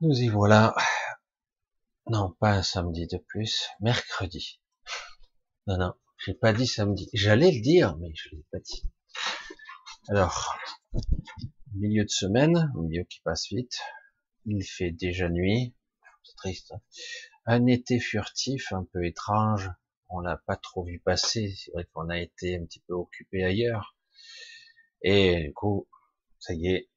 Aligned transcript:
Nous 0.00 0.14
y 0.14 0.28
voilà. 0.28 0.74
Non, 2.08 2.30
pas 2.38 2.52
un 2.52 2.62
samedi 2.62 3.06
de 3.06 3.18
plus, 3.18 3.68
mercredi. 3.80 4.60
Non, 5.66 5.78
non, 5.78 5.94
j'ai 6.24 6.34
pas 6.34 6.52
dit 6.52 6.66
samedi. 6.66 7.08
J'allais 7.12 7.50
le 7.50 7.60
dire, 7.60 7.96
mais 7.98 8.12
je 8.14 8.30
l'ai 8.30 8.44
pas 8.52 8.58
dit. 8.60 8.84
Alors, 10.08 10.56
milieu 11.74 12.04
de 12.04 12.10
semaine, 12.10 12.72
milieu 12.76 13.04
qui 13.04 13.20
passe 13.22 13.48
vite. 13.48 13.78
Il 14.44 14.62
fait 14.64 14.92
déjà 14.92 15.28
nuit. 15.28 15.74
C'est 16.22 16.36
triste. 16.36 16.72
Hein. 16.72 16.80
un 17.46 17.66
été 17.66 17.98
furtif, 17.98 18.72
un 18.72 18.84
peu 18.84 19.04
étrange 19.04 19.70
on 20.08 20.20
l'a 20.20 20.36
pas 20.36 20.56
trop 20.56 20.84
vu 20.84 21.00
passer. 21.00 21.54
C'est 21.56 21.72
vrai 21.72 21.84
qu'on 21.92 22.08
a 22.08 22.18
été 22.18 22.56
un 22.56 22.64
petit 22.64 22.80
peu 22.80 22.94
occupé 22.94 23.44
ailleurs. 23.44 23.96
Et 25.02 25.44
du 25.44 25.52
coup, 25.52 25.88
ça 26.38 26.54
y 26.54 26.68
est, 26.68 26.90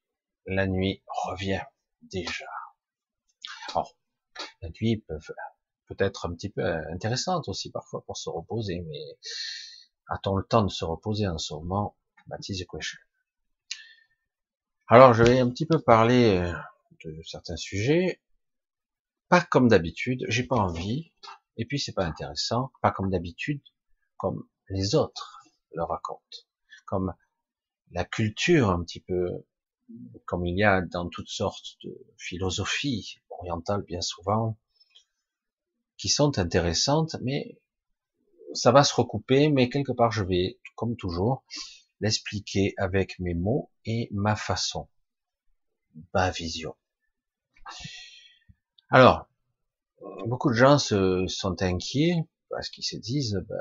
la 0.45 0.67
nuit 0.67 1.03
revient 1.07 1.61
déjà. 2.01 2.45
La 4.61 4.69
nuit 4.69 4.97
peut, 5.07 5.19
peut 5.87 5.95
être 5.99 6.25
un 6.25 6.33
petit 6.33 6.49
peu 6.49 6.63
intéressante 6.91 7.47
aussi 7.47 7.71
parfois 7.71 8.03
pour 8.05 8.17
se 8.17 8.29
reposer, 8.29 8.81
mais 8.81 9.17
a-t-on 10.07 10.35
le 10.35 10.43
temps 10.43 10.63
de 10.63 10.69
se 10.69 10.85
reposer 10.85 11.27
en 11.27 11.37
ce 11.37 11.53
moment? 11.53 11.95
Baptiste 12.27 12.67
question. 12.69 12.99
Alors, 14.87 15.13
je 15.13 15.23
vais 15.23 15.39
un 15.39 15.49
petit 15.49 15.65
peu 15.65 15.79
parler 15.79 16.37
euh, 16.37 16.53
de 17.05 17.21
certains 17.23 17.55
sujets, 17.55 18.21
pas 19.29 19.41
comme 19.41 19.67
d'habitude, 19.67 20.25
j'ai 20.27 20.43
pas 20.43 20.55
envie, 20.55 21.13
et 21.57 21.65
puis 21.65 21.79
c'est 21.79 21.93
pas 21.93 22.05
intéressant, 22.05 22.71
pas 22.81 22.91
comme 22.91 23.11
d'habitude, 23.11 23.61
comme 24.17 24.47
les 24.69 24.95
autres 24.95 25.43
le 25.73 25.83
racontent, 25.83 26.37
comme 26.85 27.13
la 27.91 28.05
culture 28.05 28.69
un 28.69 28.83
petit 28.83 28.99
peu, 29.01 29.45
comme 30.25 30.45
il 30.45 30.57
y 30.57 30.63
a 30.63 30.81
dans 30.81 31.09
toutes 31.09 31.29
sortes 31.29 31.77
de 31.83 31.97
philosophies 32.17 33.19
orientales 33.29 33.83
bien 33.83 34.01
souvent, 34.01 34.57
qui 35.97 36.09
sont 36.09 36.37
intéressantes, 36.37 37.15
mais 37.21 37.59
ça 38.53 38.71
va 38.71 38.83
se 38.83 38.93
recouper, 38.93 39.49
mais 39.49 39.69
quelque 39.69 39.91
part 39.91 40.11
je 40.11 40.23
vais, 40.23 40.59
comme 40.75 40.95
toujours, 40.95 41.43
l'expliquer 41.99 42.73
avec 42.77 43.19
mes 43.19 43.33
mots 43.33 43.71
et 43.85 44.07
ma 44.11 44.35
façon, 44.35 44.87
ma 46.13 46.31
vision. 46.31 46.75
Alors, 48.89 49.29
beaucoup 50.25 50.49
de 50.49 50.55
gens 50.55 50.79
se, 50.79 51.25
sont 51.27 51.61
inquiets 51.61 52.15
parce 52.49 52.69
qu'ils 52.69 52.85
se 52.85 52.97
disent, 52.97 53.43
bah, 53.47 53.55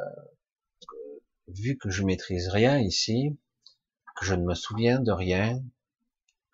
vu 1.49 1.77
que 1.77 1.91
je 1.91 2.05
maîtrise 2.05 2.49
rien 2.49 2.79
ici, 2.79 3.39
que 4.17 4.25
je 4.25 4.35
ne 4.35 4.45
me 4.45 4.55
souviens 4.55 5.01
de 5.01 5.13
rien, 5.13 5.63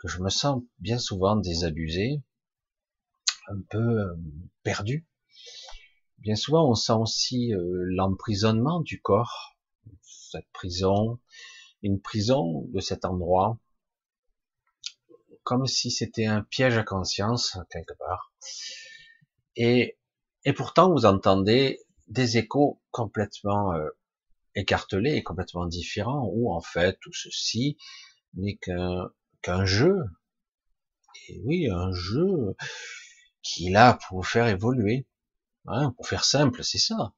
je 0.05 0.23
me 0.23 0.29
sens 0.29 0.63
bien 0.79 0.99
souvent 0.99 1.37
désabusé, 1.37 2.23
un 3.49 3.61
peu 3.71 4.01
euh, 4.01 4.15
perdu. 4.63 5.07
Bien 6.19 6.37
souvent, 6.37 6.71
on 6.71 6.75
sent 6.75 6.93
aussi 6.93 7.55
euh, 7.55 7.85
l'emprisonnement 7.89 8.81
du 8.81 9.01
corps, 9.01 9.57
cette 10.03 10.49
prison, 10.53 11.19
une 11.83 12.01
prison 12.01 12.67
de 12.73 12.81
cet 12.81 13.05
endroit, 13.05 13.59
comme 15.43 15.67
si 15.67 15.91
c'était 15.91 16.27
un 16.27 16.43
piège 16.43 16.79
à 16.79 16.85
conscience 16.85 17.59
quelque 17.71 17.95
part. 17.95 18.33
Et, 19.57 19.97
pourtant, 20.57 20.91
vous 20.93 21.07
entendez 21.07 21.81
des 22.09 22.37
échos 22.37 22.81
complètement 22.91 23.73
euh, 23.73 23.89
écartelés 24.55 25.15
et 25.15 25.23
complètement 25.23 25.67
différents, 25.67 26.29
où 26.33 26.53
en 26.53 26.61
fait 26.61 26.99
tout 27.01 27.13
ceci 27.13 27.77
n'est 28.35 28.57
qu'un 28.57 29.11
qu'un 29.45 29.65
jeu. 29.67 29.97
Et 31.29 31.41
oui, 31.45 31.69
un 31.71 31.93
jeu 31.93 32.57
qui 33.43 33.69
est 33.69 33.71
là 33.71 33.99
pour 34.09 34.19
vous 34.19 34.25
faire 34.25 34.49
évoluer. 34.49 35.07
Hein, 35.67 35.93
pour 35.97 36.09
faire 36.09 36.25
simple, 36.25 36.65
c'est 36.65 36.79
ça. 36.79 37.15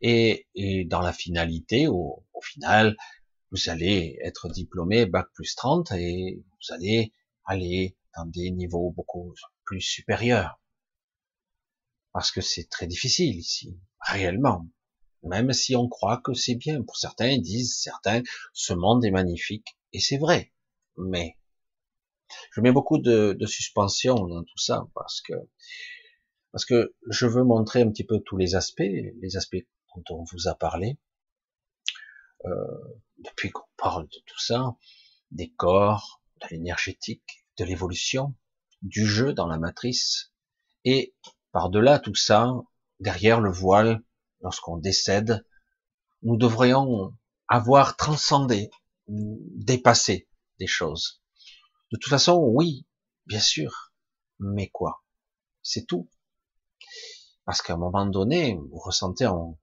Et, 0.00 0.46
dans 0.86 1.00
la 1.00 1.12
finalité, 1.12 1.88
au, 1.88 2.24
au, 2.32 2.40
final, 2.40 2.96
vous 3.50 3.68
allez 3.68 4.18
être 4.22 4.48
diplômé 4.48 5.06
bac 5.06 5.26
plus 5.34 5.54
30 5.54 5.92
et 5.92 6.42
vous 6.42 6.74
allez 6.74 7.12
aller 7.44 7.96
dans 8.16 8.26
des 8.26 8.50
niveaux 8.50 8.92
beaucoup 8.92 9.34
plus 9.64 9.80
supérieurs 9.80 10.60
parce 12.14 12.30
que 12.30 12.40
c'est 12.40 12.70
très 12.70 12.86
difficile 12.86 13.36
ici, 13.36 13.76
réellement. 13.98 14.68
Même 15.24 15.52
si 15.52 15.74
on 15.74 15.88
croit 15.88 16.18
que 16.18 16.32
c'est 16.32 16.54
bien. 16.54 16.80
Pour 16.82 16.96
certains, 16.96 17.26
ils 17.26 17.42
disent, 17.42 17.76
certains, 17.76 18.22
ce 18.52 18.72
monde 18.72 19.04
est 19.04 19.10
magnifique. 19.10 19.76
Et 19.92 19.98
c'est 19.98 20.18
vrai. 20.18 20.53
Mais, 20.96 21.36
je 22.52 22.60
mets 22.60 22.72
beaucoup 22.72 22.98
de, 22.98 23.36
de, 23.38 23.46
suspension 23.46 24.14
dans 24.14 24.42
tout 24.42 24.58
ça, 24.58 24.86
parce 24.94 25.20
que, 25.20 25.34
parce 26.52 26.64
que 26.64 26.94
je 27.08 27.26
veux 27.26 27.44
montrer 27.44 27.82
un 27.82 27.90
petit 27.90 28.04
peu 28.04 28.20
tous 28.20 28.36
les 28.36 28.54
aspects, 28.54 28.80
les 28.80 29.36
aspects 29.36 29.66
dont 29.94 30.04
on 30.10 30.24
vous 30.24 30.48
a 30.48 30.54
parlé, 30.54 30.98
euh, 32.44 32.50
depuis 33.18 33.50
qu'on 33.50 33.66
parle 33.76 34.04
de 34.04 34.18
tout 34.26 34.38
ça, 34.38 34.76
des 35.30 35.50
corps, 35.50 36.22
de 36.42 36.48
l'énergétique, 36.50 37.44
de 37.58 37.64
l'évolution, 37.64 38.34
du 38.82 39.06
jeu 39.06 39.32
dans 39.32 39.46
la 39.46 39.58
matrice, 39.58 40.32
et 40.84 41.14
par-delà 41.52 41.98
tout 41.98 42.14
ça, 42.14 42.52
derrière 43.00 43.40
le 43.40 43.50
voile, 43.50 44.02
lorsqu'on 44.42 44.76
décède, 44.76 45.44
nous 46.22 46.36
devrions 46.36 47.16
avoir 47.48 47.96
transcendé, 47.96 48.70
dépassé 49.08 50.28
De 50.66 51.96
toute 51.98 52.10
façon, 52.10 52.38
oui, 52.38 52.86
bien 53.26 53.40
sûr, 53.40 53.92
mais 54.38 54.68
quoi? 54.68 55.04
C'est 55.62 55.86
tout. 55.86 56.10
Parce 57.44 57.62
qu'à 57.62 57.74
un 57.74 57.78
moment 57.78 58.06
donné, 58.06 58.54
vous 58.54 58.78
ressentez 58.78 59.26
en, 59.26 59.58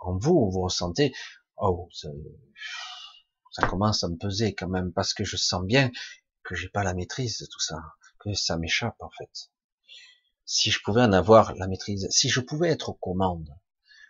vous, 0.00 0.50
vous 0.50 0.62
ressentez, 0.62 1.12
oh, 1.56 1.88
ça, 1.92 3.66
commence 3.66 4.04
à 4.04 4.08
me 4.08 4.16
peser 4.16 4.54
quand 4.54 4.68
même, 4.68 4.92
parce 4.92 5.14
que 5.14 5.24
je 5.24 5.36
sens 5.36 5.64
bien 5.64 5.90
que 6.44 6.54
j'ai 6.54 6.68
pas 6.68 6.84
la 6.84 6.94
maîtrise 6.94 7.38
de 7.38 7.46
tout 7.46 7.60
ça, 7.60 7.80
que 8.20 8.32
ça 8.34 8.56
m'échappe 8.56 9.00
en 9.00 9.10
fait. 9.10 9.50
Si 10.44 10.70
je 10.70 10.80
pouvais 10.82 11.02
en 11.02 11.12
avoir 11.12 11.54
la 11.56 11.66
maîtrise, 11.66 12.06
si 12.10 12.28
je 12.28 12.40
pouvais 12.40 12.70
être 12.70 12.90
aux 12.90 12.94
commandes, 12.94 13.52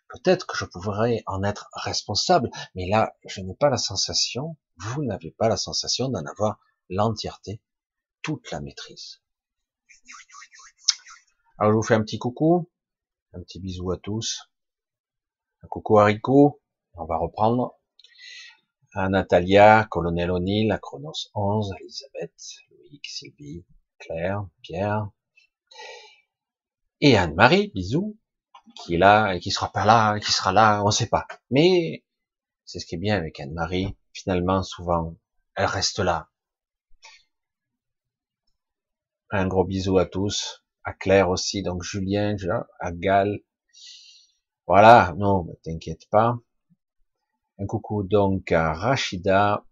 peut-être 0.08 0.46
que 0.46 0.56
je 0.56 0.64
pourrais 0.64 1.22
en 1.26 1.42
être 1.42 1.68
responsable, 1.72 2.50
mais 2.74 2.88
là, 2.88 3.16
je 3.26 3.40
n'ai 3.40 3.54
pas 3.54 3.70
la 3.70 3.78
sensation, 3.78 4.56
vous 4.76 5.04
n'avez 5.04 5.30
pas 5.30 5.48
la 5.48 5.56
sensation 5.56 6.08
d'en 6.08 6.24
avoir 6.24 6.58
l'entièreté, 6.88 7.60
toute 8.22 8.50
la 8.50 8.60
maîtrise. 8.60 9.20
Alors, 11.58 11.72
je 11.72 11.76
vous 11.76 11.82
fais 11.82 11.94
un 11.94 12.02
petit 12.02 12.18
coucou, 12.18 12.70
un 13.32 13.40
petit 13.42 13.60
bisou 13.60 13.90
à 13.90 13.98
tous, 13.98 14.48
un 15.62 15.68
coucou 15.68 15.98
à 15.98 16.04
Rico, 16.04 16.62
on 16.94 17.04
va 17.04 17.16
reprendre, 17.16 17.74
à 18.94 19.08
Natalia, 19.08 19.86
Colonel 19.90 20.30
O'Neill, 20.30 20.72
à 20.72 20.78
Chronos 20.78 21.30
11, 21.34 21.74
Elisabeth, 21.80 22.34
Loïc, 22.70 23.06
Sylvie, 23.06 23.64
Claire, 23.98 24.46
Pierre, 24.62 25.10
et 27.00 27.16
Anne-Marie, 27.16 27.70
bisous, 27.74 28.16
qui 28.78 28.94
est 28.94 28.98
là 28.98 29.34
et 29.34 29.40
qui 29.40 29.50
sera 29.50 29.70
pas 29.72 29.84
là, 29.84 30.16
et 30.16 30.20
qui 30.20 30.32
sera 30.32 30.52
là, 30.52 30.82
on 30.84 30.90
sait 30.90 31.08
pas. 31.08 31.26
Mais 31.50 32.04
c'est 32.64 32.78
ce 32.78 32.86
qui 32.86 32.94
est 32.96 32.98
bien 32.98 33.16
avec 33.16 33.40
Anne-Marie. 33.40 33.96
Finalement, 34.12 34.62
souvent, 34.62 35.16
elle 35.54 35.66
reste 35.66 36.00
là. 36.00 36.28
Un 39.30 39.46
gros 39.46 39.64
bisou 39.64 39.98
à 39.98 40.06
tous, 40.06 40.64
à 40.84 40.92
Claire 40.92 41.28
aussi, 41.28 41.62
donc 41.62 41.82
Julien, 41.82 42.36
à 42.80 42.92
Gal. 42.92 43.40
Voilà, 44.66 45.14
non, 45.18 45.46
t'inquiète 45.64 46.08
pas. 46.10 46.38
Un 47.58 47.66
coucou 47.66 48.02
donc 48.04 48.52
à 48.52 48.72
Rachida, 48.72 49.66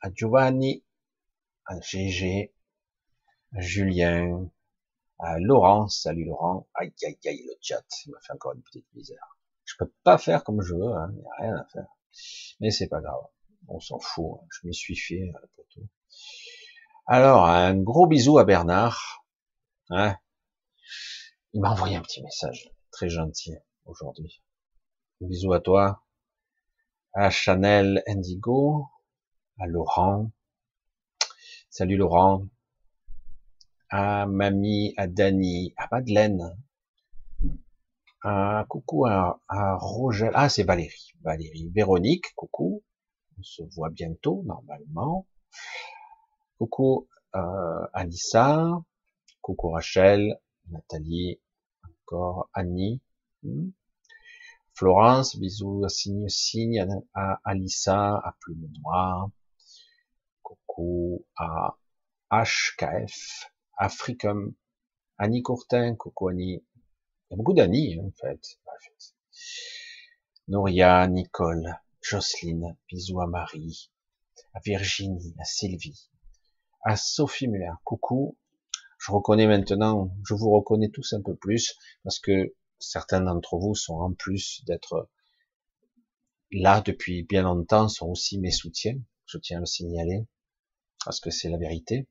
à 0.00 0.10
Giovanni, 0.14 0.84
à 1.66 1.80
Gégé, 1.80 2.54
à 3.52 3.60
Julien, 3.60 4.50
ah, 5.18 5.38
Laurent, 5.38 5.88
salut 5.88 6.24
Laurent. 6.24 6.68
Aïe, 6.74 6.92
aïe, 7.04 7.18
aïe, 7.26 7.42
le 7.46 7.54
chat, 7.60 7.84
il 8.04 8.10
m'a 8.10 8.20
fait 8.20 8.32
encore 8.32 8.52
une 8.54 8.62
petite 8.62 8.86
misère. 8.94 9.38
Je 9.64 9.74
peux 9.78 9.92
pas 10.02 10.18
faire 10.18 10.44
comme 10.44 10.60
je 10.60 10.74
veux, 10.74 10.92
hein, 10.92 11.10
il 11.12 11.20
n'y 11.20 11.26
a 11.26 11.34
rien 11.40 11.56
à 11.56 11.64
faire. 11.66 11.86
Mais 12.60 12.70
c'est 12.70 12.88
pas 12.88 13.00
grave, 13.00 13.22
on 13.68 13.80
s'en 13.80 13.98
fout, 13.98 14.38
hein. 14.40 14.46
je 14.50 14.66
m'y 14.66 14.74
suis 14.74 14.96
fait 14.96 15.22
euh, 15.22 15.46
pour 15.54 15.66
tout. 15.68 15.88
Alors, 17.06 17.46
un 17.46 17.76
gros 17.76 18.06
bisou 18.06 18.38
à 18.38 18.44
Bernard. 18.44 19.24
Hein. 19.90 20.16
Il 21.52 21.60
m'a 21.60 21.70
envoyé 21.70 21.96
un 21.96 22.02
petit 22.02 22.22
message, 22.22 22.70
très 22.90 23.08
gentil, 23.08 23.54
aujourd'hui. 23.84 24.42
Un 25.22 25.26
bisou 25.26 25.52
à 25.52 25.60
toi, 25.60 26.02
à 27.12 27.30
Chanel 27.30 28.02
Indigo, 28.06 28.86
à 29.60 29.66
Laurent. 29.66 30.30
Salut 31.70 31.96
Laurent, 31.96 32.48
à 33.94 34.26
Mamie, 34.26 34.92
à 34.96 35.06
Dani, 35.06 35.72
à 35.76 35.86
Madeleine, 35.92 36.56
Euh, 38.24 38.64
coucou 38.64 39.06
à, 39.06 39.40
à 39.48 39.76
Roger. 39.76 40.30
Ah, 40.34 40.48
c'est 40.48 40.64
Valérie. 40.64 41.12
Valérie. 41.22 41.70
Véronique, 41.74 42.34
coucou. 42.34 42.82
On 43.38 43.42
se 43.42 43.62
voit 43.74 43.90
bientôt, 43.90 44.42
normalement. 44.46 45.26
Coucou 46.58 47.06
euh, 47.36 47.86
Anissa. 47.92 48.82
Coucou 49.42 49.68
Rachel. 49.70 50.40
Nathalie. 50.70 51.38
Encore 51.86 52.48
Annie. 52.54 53.00
Hmm. 53.42 53.70
Florence, 54.74 55.36
bisous 55.36 55.84
à 55.84 55.88
Signe 55.88 56.28
Signe, 56.28 56.84
à 57.14 57.40
Alissa, 57.44 58.16
à 58.16 58.34
Plume 58.40 58.68
Noire. 58.80 59.28
Coucou 60.42 61.24
à 61.36 61.76
HKF, 62.32 63.53
Africum, 63.76 64.54
Annie 65.18 65.42
Courtin, 65.42 65.94
coucou 65.96 66.28
Annie. 66.28 66.64
Il 67.28 67.30
y 67.30 67.34
a 67.34 67.36
beaucoup 67.36 67.54
d'Annie, 67.54 67.98
hein, 67.98 68.06
en 68.06 68.12
fait. 68.12 68.58
Nouria, 70.46 71.06
Nicole, 71.08 71.80
Jocelyne, 72.02 72.76
bisous 72.88 73.20
à 73.20 73.26
Marie, 73.26 73.90
à 74.52 74.60
Virginie, 74.60 75.34
à 75.38 75.44
Sylvie, 75.44 76.10
à 76.84 76.96
Sophie 76.96 77.48
Muller, 77.48 77.72
coucou. 77.82 78.36
Je 78.98 79.10
reconnais 79.10 79.46
maintenant, 79.46 80.14
je 80.26 80.34
vous 80.34 80.50
reconnais 80.50 80.90
tous 80.90 81.14
un 81.14 81.22
peu 81.22 81.34
plus, 81.34 81.78
parce 82.02 82.18
que 82.18 82.54
certains 82.78 83.22
d'entre 83.22 83.56
vous 83.56 83.74
sont 83.74 83.94
en 83.94 84.12
plus 84.12 84.62
d'être 84.66 85.08
là 86.52 86.82
depuis 86.82 87.22
bien 87.22 87.42
longtemps, 87.42 87.88
sont 87.88 88.08
aussi 88.08 88.38
mes 88.38 88.50
soutiens, 88.50 89.00
je 89.26 89.38
tiens 89.38 89.58
à 89.58 89.60
le 89.60 89.66
signaler, 89.66 90.26
parce 91.04 91.20
que 91.20 91.30
c'est 91.30 91.48
la 91.48 91.56
vérité. 91.56 92.06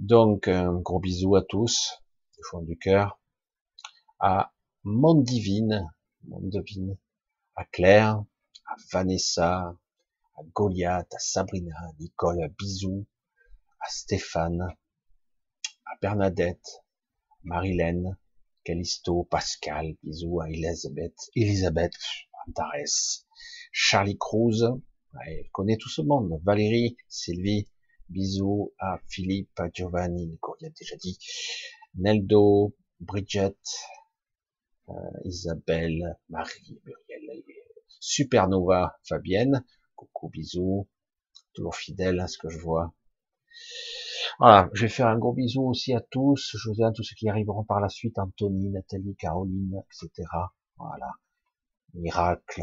Donc, 0.00 0.48
un 0.48 0.80
gros 0.80 0.98
bisou 0.98 1.36
à 1.36 1.42
tous, 1.42 2.00
du 2.32 2.40
fond 2.50 2.62
du 2.62 2.78
cœur, 2.78 3.20
à 4.18 4.50
Mondivine, 4.82 5.92
à 7.54 7.64
Claire, 7.66 8.24
à 8.64 8.76
Vanessa, 8.90 9.58
à 9.58 10.42
Goliath, 10.54 11.12
à 11.12 11.18
Sabrina, 11.18 11.76
à 11.76 11.92
Nicole, 11.98 12.42
à 12.42 12.48
Bisou, 12.48 13.06
à 13.78 13.90
Stéphane, 13.90 14.74
à 15.84 15.96
Bernadette, 16.00 16.82
Marilène, 17.44 18.16
Callisto, 18.64 19.24
Pascal, 19.24 19.96
bisous 20.02 20.40
à 20.40 20.48
Elisabeth, 20.48 21.14
Elisabeth, 21.36 21.92
Antares, 22.48 23.26
Charlie 23.70 24.16
Cruz, 24.16 24.64
elle 25.26 25.50
connaît 25.52 25.76
tout 25.76 25.90
ce 25.90 26.00
monde, 26.00 26.40
Valérie, 26.42 26.96
Sylvie, 27.06 27.68
bisous 28.10 28.72
à 28.78 28.98
Philippe, 29.08 29.58
à 29.58 29.70
Giovanni, 29.72 30.38
il 30.60 30.66
a 30.66 30.70
déjà 30.70 30.96
dit, 30.96 31.18
Neldo, 31.94 32.74
Bridget, 33.00 33.56
euh, 34.88 34.92
Isabelle, 35.24 36.18
Marie, 36.28 36.80
Muriel, 36.84 37.44
Supernova, 38.00 38.98
Fabienne, 39.04 39.64
coucou, 39.94 40.28
bisous, 40.28 40.88
toujours 41.54 41.76
fidèle 41.76 42.20
à 42.20 42.26
ce 42.26 42.38
que 42.38 42.48
je 42.48 42.58
vois. 42.58 42.94
Voilà, 44.38 44.70
je 44.72 44.82
vais 44.82 44.88
faire 44.88 45.08
un 45.08 45.18
gros 45.18 45.32
bisou 45.32 45.62
aussi 45.62 45.92
à 45.92 46.00
tous, 46.00 46.56
je 46.56 46.92
tous 46.92 47.02
ceux 47.02 47.14
qui 47.14 47.28
arriveront 47.28 47.64
par 47.64 47.80
la 47.80 47.88
suite, 47.88 48.18
Anthony, 48.18 48.70
Nathalie, 48.70 49.16
Caroline, 49.16 49.82
etc. 49.92 50.28
Voilà, 50.76 51.12
Miracle, 51.94 52.62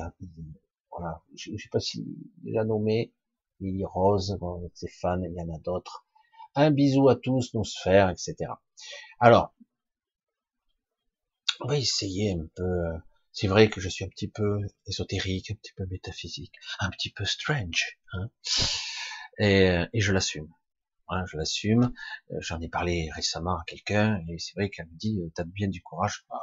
voilà, 0.92 1.22
je 1.36 1.52
ne 1.52 1.58
sais 1.58 1.70
pas 1.70 1.80
si 1.80 2.06
déjà 2.38 2.64
nommé, 2.64 3.14
Lily 3.60 3.86
Rose, 3.86 4.38
bon, 4.40 4.70
Stéphane, 4.74 5.24
il 5.24 5.34
y 5.34 5.42
en 5.42 5.54
a 5.54 5.60
d'autres. 5.60 6.06
Un 6.56 6.72
bisou 6.72 7.10
à 7.10 7.16
tous, 7.16 7.54
nos 7.54 7.64
sphères, 7.64 8.10
etc. 8.10 8.36
Alors, 9.20 9.54
on 11.62 11.68
va 11.68 11.78
essayer 11.78 12.34
un 12.34 12.48
peu. 12.56 12.64
Euh, 12.64 12.98
c'est 13.32 13.48
vrai 13.48 13.70
que 13.70 13.80
je 13.82 13.90
suis 13.90 14.04
un 14.06 14.10
petit 14.10 14.28
peu 14.28 14.60
ésotérique, 14.88 15.52
un 15.52 15.56
petit 15.56 15.74
peu 15.74 15.86
métaphysique, 15.86 16.54
un 16.80 16.90
petit 16.90 17.12
peu 17.12 17.26
strange, 17.26 18.00
hein 18.14 18.30
et, 19.40 19.70
euh, 19.70 19.86
je 19.94 20.12
l'assume. 20.14 20.52
Hein, 21.10 21.24
je 21.32 21.38
l'assume. 21.38 21.94
Euh, 22.32 22.38
j'en 22.42 22.60
ai 22.60 22.70
parlé 22.70 23.10
récemment 23.16 23.58
à 23.58 23.64
quelqu'un 23.66 24.20
et 24.28 24.40
c'est 24.40 24.54
vrai 24.56 24.70
qu'elle 24.70 24.88
me 24.88 24.98
dit 24.98 25.20
"T'as 25.36 25.44
bien 25.46 25.68
du 25.68 25.82
courage." 25.82 26.26
Bah, 26.30 26.42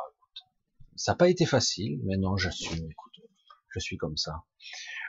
ça 0.96 1.12
n'a 1.12 1.16
pas 1.16 1.28
été 1.28 1.46
facile, 1.46 2.00
mais 2.04 2.16
non, 2.16 2.36
j'assume. 2.36 2.88
Écoute, 2.90 3.13
je 3.74 3.80
suis 3.80 3.96
comme 3.96 4.16
ça. 4.16 4.44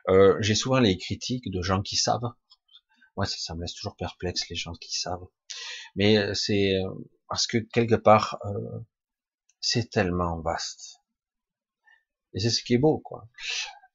Euh, 0.09 0.37
J'ai 0.41 0.55
souvent 0.55 0.79
les 0.79 0.97
critiques 0.97 1.49
de 1.51 1.61
gens 1.61 1.81
qui 1.81 1.95
savent. 1.95 2.33
Moi, 3.17 3.25
ça, 3.25 3.37
ça, 3.37 3.55
me 3.55 3.61
laisse 3.61 3.73
toujours 3.73 3.95
perplexe 3.95 4.47
les 4.49 4.55
gens 4.55 4.73
qui 4.73 4.97
savent. 4.97 5.27
Mais 5.95 6.17
euh, 6.17 6.33
c'est 6.33 6.75
euh, 6.75 6.89
parce 7.29 7.47
que 7.47 7.57
quelque 7.57 7.95
part, 7.95 8.37
euh, 8.45 8.79
c'est 9.61 9.89
tellement 9.89 10.39
vaste. 10.41 11.01
Et 12.33 12.39
c'est 12.39 12.49
ce 12.49 12.63
qui 12.63 12.73
est 12.73 12.77
beau, 12.77 12.99
quoi. 12.99 13.27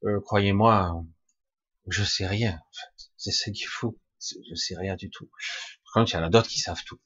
Euh, 0.04 0.20
Croyez-moi, 0.20 1.04
je 1.88 2.02
sais 2.02 2.26
rien. 2.26 2.54
En 2.54 2.72
fait. 2.72 3.10
C'est 3.16 3.32
ce 3.32 3.50
qu'il 3.50 3.66
faut 3.66 3.98
je 4.20 4.54
sais 4.54 4.76
rien 4.76 4.96
du 4.96 5.10
tout. 5.10 5.30
Par 5.84 5.94
contre, 5.94 6.12
il 6.12 6.16
y 6.16 6.18
en 6.18 6.24
a 6.24 6.30
d'autres 6.30 6.48
qui 6.48 6.58
savent 6.58 6.82
tout. 6.84 7.00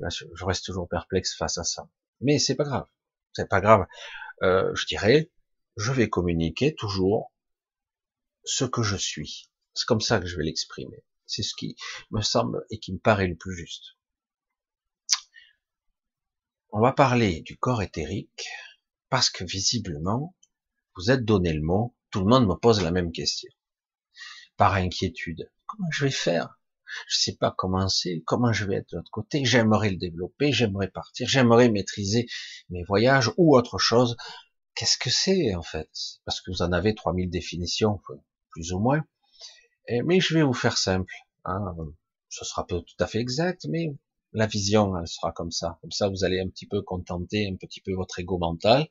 Je 0.00 0.44
reste 0.44 0.64
toujours 0.64 0.88
perplexe 0.88 1.36
face 1.36 1.58
à 1.58 1.64
ça. 1.64 1.88
Mais 2.20 2.38
c'est 2.38 2.56
pas 2.56 2.64
grave. 2.64 2.86
C'est 3.32 3.48
pas 3.48 3.60
grave. 3.60 3.86
Euh, 4.42 4.74
je 4.74 4.86
dirais, 4.86 5.30
je 5.76 5.92
vais 5.92 6.08
communiquer 6.08 6.74
toujours 6.74 7.32
ce 8.44 8.64
que 8.64 8.82
je 8.82 8.96
suis. 8.96 9.50
C'est 9.74 9.86
comme 9.86 10.00
ça 10.00 10.18
que 10.18 10.26
je 10.26 10.36
vais 10.36 10.44
l'exprimer. 10.44 11.04
C'est 11.26 11.42
ce 11.42 11.54
qui 11.54 11.76
me 12.10 12.22
semble 12.22 12.64
et 12.70 12.78
qui 12.78 12.92
me 12.92 12.98
paraît 12.98 13.26
le 13.26 13.36
plus 13.36 13.54
juste. 13.54 13.96
On 16.70 16.80
va 16.80 16.92
parler 16.92 17.42
du 17.42 17.56
corps 17.56 17.82
éthérique 17.82 18.48
parce 19.08 19.30
que 19.30 19.44
visiblement, 19.44 20.34
vous 20.96 21.10
êtes 21.10 21.24
donné 21.24 21.52
le 21.52 21.62
mot, 21.62 21.94
tout 22.10 22.20
le 22.20 22.26
monde 22.26 22.46
me 22.46 22.54
pose 22.54 22.82
la 22.82 22.90
même 22.90 23.12
question. 23.12 23.50
Par 24.56 24.74
inquiétude. 24.74 25.50
Comment 25.66 25.90
je 25.90 26.04
vais 26.04 26.10
faire? 26.10 26.58
Je 27.08 27.18
sais 27.18 27.36
pas 27.36 27.54
comment 27.56 27.88
c'est, 27.88 28.22
comment 28.24 28.52
je 28.52 28.64
vais 28.64 28.76
être 28.76 28.90
de 28.90 28.96
l'autre 28.96 29.10
côté. 29.10 29.44
J'aimerais 29.44 29.90
le 29.90 29.96
développer, 29.96 30.52
j'aimerais 30.52 30.88
partir, 30.88 31.28
j'aimerais 31.28 31.68
maîtriser 31.68 32.26
mes 32.70 32.84
voyages 32.84 33.30
ou 33.36 33.56
autre 33.56 33.78
chose. 33.78 34.16
Qu'est-ce 34.76 34.98
que 34.98 35.10
c'est 35.10 35.54
en 35.54 35.62
fait? 35.62 35.88
Parce 36.24 36.40
que 36.40 36.50
vous 36.50 36.62
en 36.62 36.72
avez 36.72 36.94
3000 36.94 37.30
définitions, 37.30 38.00
plus 38.50 38.72
ou 38.72 38.78
moins. 38.78 39.04
mais 39.88 40.20
je 40.20 40.34
vais 40.34 40.42
vous 40.42 40.54
faire 40.54 40.78
simple. 40.78 41.14
Hein. 41.44 41.74
Ce 42.28 42.44
sera 42.44 42.66
pas 42.66 42.80
tout 42.80 43.04
à 43.04 43.06
fait 43.06 43.18
exact, 43.18 43.66
mais 43.68 43.94
la 44.32 44.46
vision, 44.46 44.98
elle 44.98 45.08
sera 45.08 45.32
comme 45.32 45.50
ça. 45.50 45.78
Comme 45.80 45.92
ça, 45.92 46.08
vous 46.08 46.24
allez 46.24 46.40
un 46.40 46.48
petit 46.48 46.66
peu 46.66 46.82
contenter 46.82 47.48
un 47.48 47.56
petit 47.56 47.80
peu 47.80 47.94
votre 47.94 48.18
ego 48.18 48.38
mental 48.38 48.88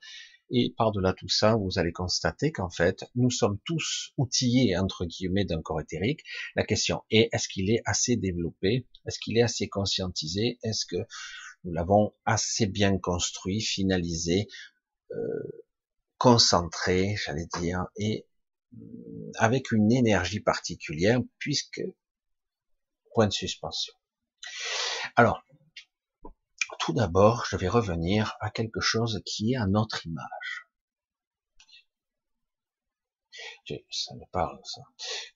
et 0.52 0.74
par-delà 0.78 1.14
tout 1.14 1.30
ça, 1.30 1.56
vous 1.56 1.80
allez 1.80 1.92
constater 1.92 2.52
qu'en 2.52 2.70
fait, 2.70 3.06
nous 3.16 3.32
sommes 3.32 3.60
tous 3.66 4.14
outillés, 4.18 4.78
entre 4.78 5.06
guillemets, 5.06 5.46
d'un 5.46 5.62
corps 5.62 5.82
éthérique. 5.82 6.22
La 6.56 6.64
question 6.64 7.04
est, 7.10 7.30
est-ce 7.32 7.48
qu'il 7.48 7.70
est 7.72 7.82
assez 7.86 8.16
développé? 8.16 8.88
Est-ce 9.06 9.20
qu'il 9.20 9.38
est 9.38 9.42
assez 9.42 9.68
conscientisé? 9.68 10.60
Est-ce 10.64 10.86
que 10.86 10.98
nous 11.64 11.74
l'avons 11.74 12.14
assez 12.26 12.68
bien 12.68 12.98
construit, 13.00 13.60
finalisé, 13.60 14.48
euh, 15.12 15.65
concentré, 16.18 17.16
j'allais 17.18 17.48
dire, 17.60 17.86
et 17.98 18.28
euh, 18.74 19.32
avec 19.38 19.72
une 19.72 19.92
énergie 19.92 20.40
particulière, 20.40 21.20
puisque 21.40 21.82
point 23.14 23.28
de 23.28 23.34
suspension. 23.34 23.94
Alors, 25.16 25.44
tout 26.80 26.94
d'abord, 26.94 27.46
je 27.50 27.56
vais 27.56 27.70
revenir 27.70 28.36
à 28.40 28.50
quelque 28.50 28.82
chose 28.82 29.22
qui 29.26 29.54
est 29.54 29.58
à 29.58 29.68
notre 29.68 30.06
image. 30.06 30.68
Ça 33.90 34.14
me 34.14 34.26
parle, 34.32 34.60
ça. 34.64 34.82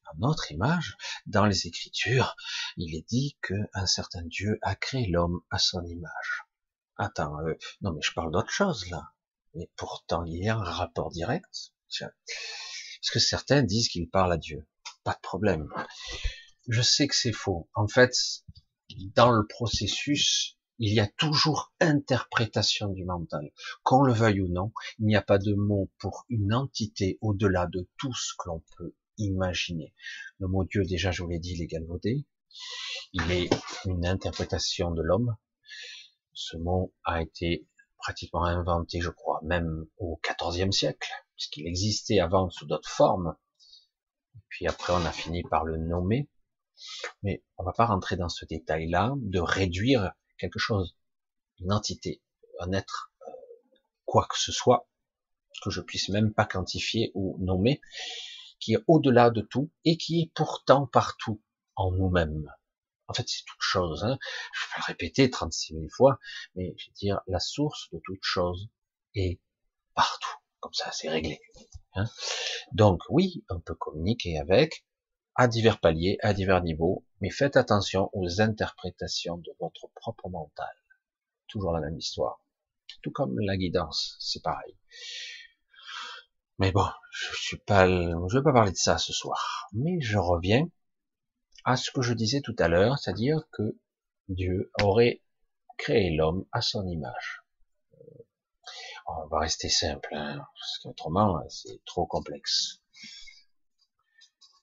À 0.05 0.12
notre 0.17 0.51
image, 0.51 0.95
dans 1.25 1.45
les 1.45 1.67
Écritures, 1.67 2.36
il 2.77 2.95
est 2.95 3.07
dit 3.07 3.38
qu'un 3.41 3.86
certain 3.88 4.21
Dieu 4.24 4.59
a 4.62 4.75
créé 4.75 5.07
l'homme 5.07 5.41
à 5.50 5.57
son 5.57 5.83
image. 5.86 6.43
Attends, 6.98 7.39
euh, 7.39 7.55
non 7.81 7.93
mais 7.93 8.01
je 8.01 8.13
parle 8.13 8.31
d'autre 8.31 8.51
chose 8.51 8.88
là. 8.89 9.13
Mais 9.56 9.70
pourtant, 9.75 10.24
il 10.25 10.44
y 10.44 10.50
a 10.50 10.56
un 10.56 10.63
rapport 10.63 11.10
direct. 11.12 11.72
Parce 12.00 13.12
que 13.12 13.20
certains 13.20 13.63
disent 13.63 13.89
qu'il 13.89 14.10
parle 14.10 14.34
à 14.34 14.38
Dieu. 14.38 14.68
Pas 15.03 15.13
de 15.13 15.22
problème. 15.22 15.68
Je 16.68 16.82
sais 16.82 17.08
que 17.08 17.15
c'est 17.15 17.32
faux. 17.32 17.70
En 17.74 17.88
fait, 17.88 18.13
dans 19.15 19.32
le 19.32 19.48
processus, 19.48 20.58
il 20.77 20.94
y 20.94 21.00
a 21.00 21.08
toujours 21.18 21.74
interprétation 21.79 22.89
du 22.89 23.03
mental. 23.06 23.51
Qu'on 23.84 24.01
le 24.01 24.13
veuille 24.13 24.41
ou 24.41 24.48
non, 24.48 24.72
il 25.00 25.08
n'y 25.08 25.15
a 25.15 25.22
pas 25.22 25.38
de 25.38 25.53
mot 25.53 25.89
pour 26.00 26.25
une 26.29 26.53
entité 26.53 27.18
au-delà 27.22 27.68
de 27.68 27.88
tout 27.98 28.13
ce 28.13 28.34
que 28.38 28.50
l'on 28.50 28.63
peut 28.77 28.96
imaginer. 29.18 29.94
Le 30.39 30.48
mot 30.48 30.63
Dieu, 30.63 30.84
déjà, 30.86 31.12
je 31.12 31.24
vous 31.24 31.29
l'ai 31.29 31.39
dit, 31.39 31.53
il 31.53 31.62
est 31.62 31.68
galvaudé. 31.68 32.25
Il 33.13 33.32
est 33.32 33.50
une 33.86 34.06
interprétation 34.06 34.91
de 34.91 35.01
l'homme. 35.01 35.36
Ce 36.34 36.56
mot 36.58 36.94
a 37.03 37.22
été 37.22 37.68
pratiquement 38.00 38.46
inventé, 38.46 39.01
je 39.01 39.10
crois, 39.10 39.39
même 39.44 39.86
au 39.98 40.20
XIVe 40.24 40.72
siècle, 40.72 41.10
puisqu'il 41.36 41.68
existait 41.68 42.20
avant 42.20 42.50
sous 42.50 42.65
d'autres 42.65 42.89
formes. 42.89 43.36
Puis 44.48 44.68
après, 44.68 44.94
on 44.94 45.06
a 45.06 45.12
fini 45.12 45.44
par 45.44 45.63
le 45.65 45.77
nommer. 45.77 46.29
Mais 47.24 47.44
on 47.58 47.63
va 47.63 47.74
pas 47.74 47.86
rentrer 47.86 48.15
dans 48.15 48.29
ce 48.29 48.46
détail-là, 48.46 49.13
de 49.18 49.39
réduire 49.39 50.13
quelque 50.38 50.60
chose, 50.60 50.98
une 51.60 51.74
entité, 51.74 52.22
un 52.60 52.72
être, 52.72 53.12
euh, 53.27 53.32
quoi 54.06 54.25
que 54.29 54.39
ce 54.39 54.51
soit 54.51 54.89
que 55.62 55.70
je 55.70 55.82
puisse 55.82 56.10
même 56.10 56.34
pas 56.34 56.46
quantifier 56.46 57.12
ou 57.15 57.38
nommer, 57.39 57.82
qui 58.60 58.74
est 58.74 58.84
au-delà 58.88 59.29
de 59.29 59.41
tout 59.41 59.70
et 59.86 59.98
qui 59.98 60.22
est 60.22 60.32
pourtant 60.34 60.88
partout 60.88 61.41
en 61.75 61.91
nous-mêmes. 61.91 62.50
En 63.10 63.13
fait, 63.13 63.28
c'est 63.28 63.44
toute 63.44 63.62
chose. 63.62 64.04
Hein. 64.04 64.20
Je 64.54 64.66
vais 64.68 64.78
le 64.78 64.84
répéter 64.86 65.30
36 65.32 65.74
000 65.74 65.86
fois, 65.89 66.20
mais 66.56 66.75
je 66.78 66.88
veux 66.88 66.94
dire, 66.94 67.22
la 67.28 67.39
source 67.39 67.89
de 67.92 68.00
toute 68.06 68.24
chose 68.24 68.70
est 69.16 69.39
partout. 69.96 70.36
Comme 70.60 70.74
ça, 70.74 70.92
c'est 70.92 71.10
réglé. 71.10 71.42
Hein. 71.96 72.06
Donc, 72.72 73.01
oui, 73.10 73.44
on 73.50 73.60
peut 73.60 73.74
communiquer 73.74 74.38
avec, 74.38 74.86
à 75.34 75.48
divers 75.48 75.80
paliers, 75.80 76.20
à 76.22 76.36
divers 76.36 76.62
niveaux, 76.62 77.04
mais 77.20 77.32
faites 77.32 77.58
attention 77.58 78.12
aux 78.13 78.42
interprétations 78.42 79.38
de 79.38 79.51
votre 79.60 79.88
propre 79.96 80.30
mental. 80.30 80.75
Toujours 81.48 81.72
la 81.72 81.80
même 81.80 81.98
histoire. 81.98 82.39
Tout 83.01 83.12
comme 83.12 83.39
la 83.39 83.58
guidance, 83.58 84.18
c'est 84.20 84.44
pareil. 84.44 84.75
Mais 86.60 86.72
bon, 86.72 86.88
je 87.12 87.36
suis 87.36 87.58
pas, 87.58 87.88
je 87.88 88.38
vais 88.38 88.44
pas 88.44 88.54
parler 88.54 88.72
de 88.72 88.78
ça 88.78 89.00
ce 89.00 89.13
soir. 89.13 89.68
Mais 89.74 90.00
je 90.00 90.18
reviens 90.20 90.70
à 91.70 91.76
ce 91.76 91.92
que 91.92 92.02
je 92.02 92.14
disais 92.14 92.42
tout 92.42 92.56
à 92.58 92.68
l'heure, 92.68 92.98
c'est-à-dire 92.98 93.44
que 93.52 93.78
Dieu 94.28 94.72
aurait 94.82 95.22
créé 95.78 96.10
l'homme 96.10 96.48
à 96.52 96.62
son 96.62 96.84
image. 96.88 97.44
Euh, 97.94 98.24
on 99.06 99.28
va 99.28 99.40
rester 99.42 99.70
simple, 99.70 100.10
hein, 100.16 100.40
parce 100.40 100.80
qu'autrement 100.80 101.40
c'est 101.48 101.80
trop 101.86 102.08
complexe. 102.08 102.82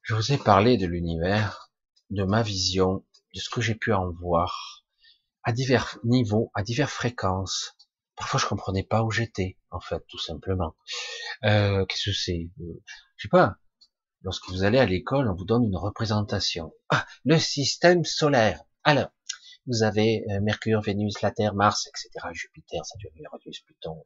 Je 0.03 0.15
vous 0.15 0.33
ai 0.33 0.39
parlé 0.39 0.79
de 0.79 0.87
l'univers, 0.87 1.71
de 2.11 2.25
ma 2.25 2.43
vision, 2.43 3.05
de 3.35 3.39
ce 3.41 3.51
que 3.51 3.61
j'ai 3.61 3.77
pu 3.77 3.93
en 3.93 4.11
voir, 4.11 4.85
à 5.45 5.53
divers 5.53 5.99
niveaux, 6.03 6.51
à 6.55 6.65
diverses 6.65 6.93
fréquences. 6.93 7.77
Parfois 8.17 8.41
je 8.41 8.47
comprenais 8.47 8.83
pas 8.83 9.05
où 9.05 9.13
j'étais, 9.13 9.57
en 9.71 9.79
fait, 9.79 10.05
tout 10.09 10.19
simplement. 10.19 10.75
Euh, 11.45 11.85
Qu'est-ce 11.87 12.11
que 12.11 12.17
c'est? 12.17 12.51
Euh, 12.61 12.83
Je 13.17 13.23
sais 13.23 13.29
pas. 13.29 13.59
Lorsque 14.26 14.49
vous 14.49 14.64
allez 14.64 14.80
à 14.80 14.87
l'école, 14.87 15.30
on 15.30 15.37
vous 15.37 15.45
donne 15.45 15.62
une 15.62 15.76
représentation. 15.76 16.75
Ah, 16.88 17.06
le 17.25 17.38
système 17.38 18.04
solaire. 18.04 18.61
Alors, 18.83 19.11
vous 19.68 19.85
avez 19.85 20.25
euh, 20.33 20.40
Mercure, 20.40 20.80
Vénus, 20.80 21.23
la 21.23 21.30
Terre, 21.30 21.54
Mars, 21.54 21.87
etc., 21.87 22.26
Jupiter, 22.33 22.85
Saturne, 22.85 23.14
Uranus, 23.21 23.61
Pluton, 23.61 24.04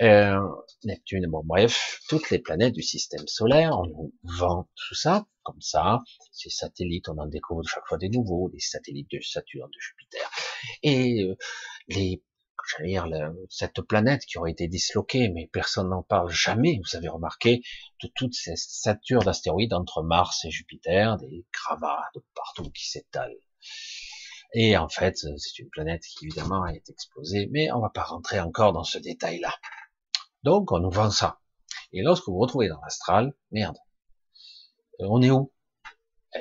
euh, 0.00 0.40
Neptune, 0.84 1.26
bon 1.26 1.42
bref, 1.44 2.00
toutes 2.08 2.30
les 2.30 2.38
planètes 2.38 2.72
du 2.72 2.80
système 2.80 3.26
solaire, 3.26 3.78
on 3.78 3.86
nous 3.86 4.14
vend 4.22 4.66
tout 4.74 4.94
ça, 4.94 5.26
comme 5.42 5.60
ça, 5.60 6.02
ces 6.32 6.48
satellites, 6.48 7.10
on 7.10 7.18
en 7.18 7.26
découvre 7.26 7.64
chaque 7.68 7.86
fois 7.86 7.98
des 7.98 8.08
nouveaux, 8.08 8.48
des 8.48 8.60
satellites 8.60 9.10
de 9.10 9.20
Saturne, 9.20 9.70
de 9.70 9.78
Jupiter, 9.78 10.30
et 10.82 11.22
euh, 11.22 11.36
les 11.88 12.22
j'allais 12.70 12.90
dire, 12.90 13.06
cette 13.48 13.80
planète 13.82 14.24
qui 14.26 14.38
aurait 14.38 14.52
été 14.52 14.68
disloquée, 14.68 15.28
mais 15.28 15.48
personne 15.52 15.88
n'en 15.88 16.02
parle 16.02 16.30
jamais. 16.30 16.80
Vous 16.84 16.96
avez 16.96 17.08
remarqué 17.08 17.62
de 18.02 18.10
toutes 18.14 18.34
ces 18.34 18.54
satures 18.56 19.22
d'astéroïdes 19.22 19.74
entre 19.74 20.02
Mars 20.02 20.44
et 20.44 20.50
Jupiter, 20.50 21.16
des 21.18 21.46
gravats 21.52 22.08
de 22.14 22.24
partout 22.34 22.70
qui 22.70 22.88
s'étalent. 22.88 23.36
Et 24.54 24.76
en 24.76 24.88
fait, 24.88 25.16
c'est 25.16 25.58
une 25.58 25.70
planète 25.70 26.02
qui 26.02 26.26
évidemment 26.26 26.66
été 26.66 26.92
explosée, 26.92 27.48
mais 27.50 27.70
on 27.72 27.80
va 27.80 27.90
pas 27.90 28.04
rentrer 28.04 28.40
encore 28.40 28.72
dans 28.72 28.84
ce 28.84 28.98
détail-là. 28.98 29.54
Donc, 30.42 30.72
on 30.72 30.78
nous 30.78 30.90
vend 30.90 31.10
ça. 31.10 31.40
Et 31.92 32.02
lorsque 32.02 32.26
vous 32.26 32.34
vous 32.34 32.40
retrouvez 32.40 32.68
dans 32.68 32.80
l'astral, 32.80 33.34
merde, 33.50 33.76
euh, 35.00 35.06
on 35.08 35.22
est 35.22 35.30
où? 35.30 35.52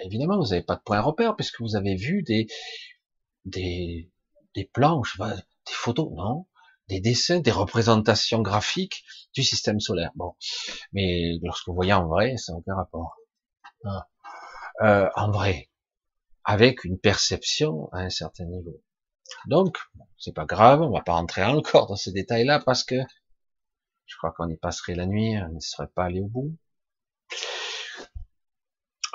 Évidemment, 0.03 0.37
vous 0.37 0.49
n'avez 0.49 0.63
pas 0.63 0.75
de 0.75 0.81
point 0.81 1.01
repère 1.01 1.35
puisque 1.35 1.61
vous 1.61 1.75
avez 1.75 1.95
vu 1.95 2.23
des 2.23 2.47
des 3.45 4.11
des 4.53 4.65
plans, 4.65 5.01
des 5.67 5.73
photos, 5.73 6.11
non, 6.15 6.47
des 6.87 6.99
dessins, 6.99 7.39
des 7.39 7.51
représentations 7.51 8.41
graphiques 8.41 9.03
du 9.33 9.43
système 9.43 9.79
solaire. 9.79 10.11
Bon, 10.15 10.35
mais 10.93 11.39
lorsque 11.43 11.67
vous 11.67 11.75
voyez 11.75 11.93
en 11.93 12.07
vrai, 12.07 12.37
ça 12.37 12.53
n'a 12.53 12.59
aucun 12.59 12.75
rapport. 12.75 13.15
Ah. 13.85 14.07
Euh, 14.81 15.09
en 15.15 15.31
vrai, 15.31 15.69
avec 16.43 16.83
une 16.83 16.99
perception 16.99 17.89
à 17.91 17.99
un 17.99 18.09
certain 18.09 18.45
niveau. 18.45 18.81
Donc, 19.47 19.77
c'est 20.17 20.33
pas 20.33 20.45
grave, 20.45 20.81
on 20.81 20.91
va 20.91 21.01
pas 21.01 21.13
rentrer 21.13 21.43
encore 21.43 21.87
dans 21.87 21.95
ces 21.95 22.11
détails-là 22.11 22.59
parce 22.59 22.83
que 22.83 22.95
je 24.05 24.17
crois 24.17 24.31
qu'on 24.31 24.49
y 24.49 24.57
passerait 24.57 24.95
la 24.95 25.05
nuit, 25.05 25.35
on 25.37 25.53
ne 25.53 25.59
serait 25.59 25.87
pas 25.87 26.05
allé 26.05 26.21
au 26.21 26.27
bout. 26.27 26.55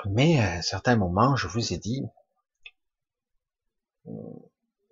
Mais 0.09 0.39
à 0.39 0.53
un 0.53 0.61
certain 0.61 0.95
moment, 0.95 1.35
je 1.35 1.47
vous 1.47 1.73
ai 1.73 1.77
dit, 1.77 2.01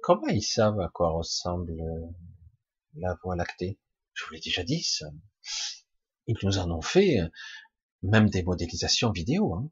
Comment 0.09 0.29
ils 0.29 0.41
savent 0.41 0.79
à 0.79 0.89
quoi 0.89 1.11
ressemble 1.11 1.79
euh, 1.79 2.07
la 2.95 3.15
Voie 3.21 3.35
lactée? 3.35 3.77
Je 4.15 4.25
vous 4.25 4.33
l'ai 4.33 4.39
déjà 4.39 4.63
dit, 4.63 4.81
ça. 4.81 5.05
Ils 6.25 6.35
nous 6.41 6.57
en 6.57 6.71
ont 6.71 6.81
fait 6.81 7.19
euh, 7.19 7.27
même 8.01 8.27
des 8.27 8.41
modélisations 8.41 9.11
vidéo. 9.11 9.53
Hein. 9.53 9.69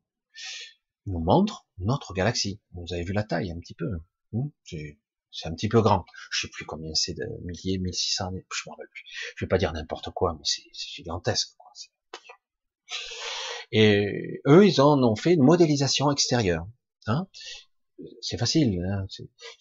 Ils 1.08 1.14
nous 1.14 1.22
montrent 1.22 1.66
notre 1.80 2.14
galaxie. 2.14 2.62
Vous 2.74 2.94
avez 2.94 3.02
vu 3.02 3.14
la 3.14 3.24
taille 3.24 3.50
un 3.52 3.58
petit 3.58 3.74
peu. 3.74 3.92
Hein. 4.36 4.52
c'est 5.32 5.48
un 5.48 5.56
petit 5.56 5.70
peu 5.70 5.82
grand. 5.82 6.06
Je 6.30 6.42
sais 6.42 6.52
plus 6.52 6.66
combien 6.66 6.94
c'est 6.94 7.16
de 7.16 7.26
milliers, 7.44 7.80
1600, 7.80 8.30
je 8.34 8.64
m'en 8.68 8.74
rappelle 8.74 8.90
plus. 8.92 9.06
Je 9.38 9.44
vais 9.44 9.50
pas 9.50 9.58
dire 9.58 9.74
n'importe 9.74 10.12
quoi, 10.12 10.36
mais 10.38 10.46
c'est 10.46 10.70
gigantesque. 10.72 11.56
Quoi. 11.58 11.72
Et 13.72 14.40
eux, 14.46 14.68
ils 14.68 14.82
en 14.82 15.02
ont 15.02 15.16
fait 15.16 15.34
une 15.34 15.44
modélisation 15.44 16.12
extérieure. 16.12 16.68
Hein 17.08 17.28
c'est 18.22 18.38
facile. 18.38 18.84
Hein, 18.84 19.06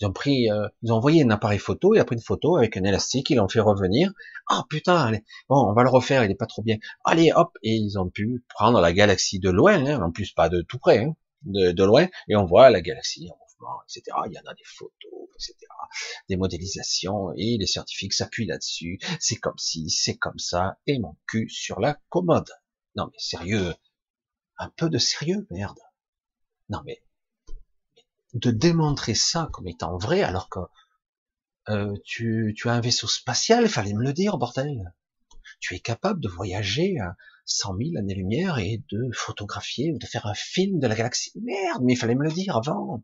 ils 0.00 0.06
ont 0.06 0.12
pris, 0.12 0.50
euh, 0.50 0.68
ils 0.82 0.92
ont 0.92 0.96
envoyé 0.96 1.22
un 1.22 1.30
appareil 1.30 1.58
photo, 1.58 1.94
il 1.94 2.00
a 2.00 2.04
pris 2.04 2.16
une 2.16 2.22
photo 2.22 2.56
avec 2.56 2.76
un 2.76 2.84
élastique, 2.84 3.30
ils 3.30 3.36
l'ont 3.36 3.48
fait 3.48 3.60
revenir. 3.60 4.12
Ah 4.48 4.60
oh, 4.60 4.66
putain, 4.68 4.96
allez, 4.96 5.24
bon, 5.48 5.56
on 5.56 5.72
va 5.72 5.82
le 5.82 5.90
refaire, 5.90 6.24
il 6.24 6.30
est 6.30 6.36
pas 6.36 6.46
trop 6.46 6.62
bien. 6.62 6.76
Allez, 7.04 7.32
hop, 7.34 7.56
et 7.62 7.74
ils 7.74 7.98
ont 7.98 8.08
pu 8.08 8.44
prendre 8.48 8.80
la 8.80 8.92
galaxie 8.92 9.38
de 9.38 9.50
loin, 9.50 9.84
hein, 9.86 10.02
en 10.02 10.10
plus 10.10 10.32
pas 10.32 10.48
de 10.48 10.62
tout 10.62 10.78
près, 10.78 11.04
hein, 11.04 11.16
de, 11.42 11.72
de, 11.72 11.84
loin, 11.84 12.08
et 12.28 12.36
on 12.36 12.44
voit 12.44 12.70
la 12.70 12.80
galaxie 12.80 13.28
en 13.30 13.38
mouvement, 13.38 13.80
etc. 13.84 14.16
Il 14.26 14.32
y 14.32 14.38
en 14.38 14.50
a 14.50 14.54
des 14.54 14.64
photos, 14.64 15.28
etc. 15.34 15.54
Des 16.28 16.36
modélisations, 16.36 17.32
et 17.36 17.56
les 17.58 17.66
scientifiques 17.66 18.14
s'appuient 18.14 18.46
là-dessus. 18.46 18.98
C'est 19.20 19.36
comme 19.36 19.58
si, 19.58 19.90
c'est 19.90 20.16
comme 20.16 20.38
ça, 20.38 20.78
et 20.86 20.98
mon 20.98 21.16
cul 21.26 21.48
sur 21.48 21.80
la 21.80 21.98
commode. 22.08 22.50
Non 22.96 23.08
mais 23.12 23.18
sérieux, 23.18 23.74
un 24.58 24.70
peu 24.70 24.88
de 24.88 24.98
sérieux, 24.98 25.46
merde. 25.50 25.78
Non 26.68 26.80
mais 26.84 27.02
de 28.36 28.50
démontrer 28.50 29.14
ça 29.14 29.48
comme 29.52 29.66
étant 29.66 29.96
vrai 29.96 30.22
alors 30.22 30.48
que 30.48 30.60
euh, 31.68 31.94
tu, 32.04 32.54
tu 32.56 32.68
as 32.68 32.74
un 32.74 32.80
vaisseau 32.80 33.08
spatial, 33.08 33.64
il 33.64 33.68
fallait 33.68 33.94
me 33.94 34.04
le 34.04 34.12
dire, 34.12 34.38
bordel. 34.38 34.94
Tu 35.60 35.74
es 35.74 35.80
capable 35.80 36.20
de 36.20 36.28
voyager 36.28 36.98
à 37.00 37.16
100 37.46 37.76
000 37.76 37.98
années-lumière 37.98 38.58
et 38.58 38.82
de 38.90 39.08
photographier 39.12 39.92
ou 39.92 39.98
de 39.98 40.06
faire 40.06 40.26
un 40.26 40.34
film 40.34 40.78
de 40.78 40.86
la 40.86 40.94
galaxie. 40.94 41.32
Merde, 41.42 41.82
mais 41.82 41.94
il 41.94 41.96
fallait 41.96 42.14
me 42.14 42.24
le 42.24 42.32
dire 42.32 42.56
avant. 42.56 43.02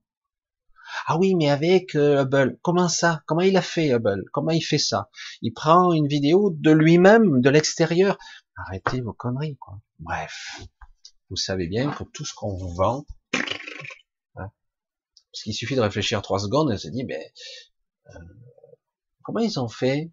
Ah 1.07 1.17
oui, 1.17 1.35
mais 1.35 1.49
avec 1.49 1.95
euh, 1.95 2.23
Hubble, 2.23 2.59
comment 2.61 2.89
ça? 2.89 3.23
Comment 3.27 3.41
il 3.41 3.57
a 3.57 3.62
fait 3.62 3.89
Hubble? 3.89 4.25
Comment 4.33 4.51
il 4.51 4.61
fait 4.61 4.79
ça? 4.79 5.09
Il 5.41 5.53
prend 5.53 5.93
une 5.93 6.07
vidéo 6.07 6.51
de 6.55 6.71
lui-même, 6.71 7.41
de 7.41 7.51
l'extérieur. 7.51 8.19
Arrêtez 8.57 9.01
vos 9.01 9.15
conneries, 9.15 9.57
quoi. 9.57 9.81
Bref, 10.01 10.61
vous 11.31 11.37
savez 11.37 11.67
bien 11.67 11.91
que 11.91 12.05
tout 12.12 12.25
ce 12.25 12.35
qu'on 12.35 12.55
vous 12.55 12.75
vend, 12.75 13.07
parce 15.33 15.43
qu'il 15.45 15.55
suffit 15.55 15.77
de 15.77 15.81
réfléchir 15.81 16.21
trois 16.23 16.39
secondes 16.39 16.71
et 16.71 16.79
se 16.79 16.89
dit, 16.89 17.05
ben, 17.05 17.23
euh, 18.09 18.19
comment 19.23 19.41
ils 19.41 19.59
ont 19.59 19.69
fait? 19.69 20.11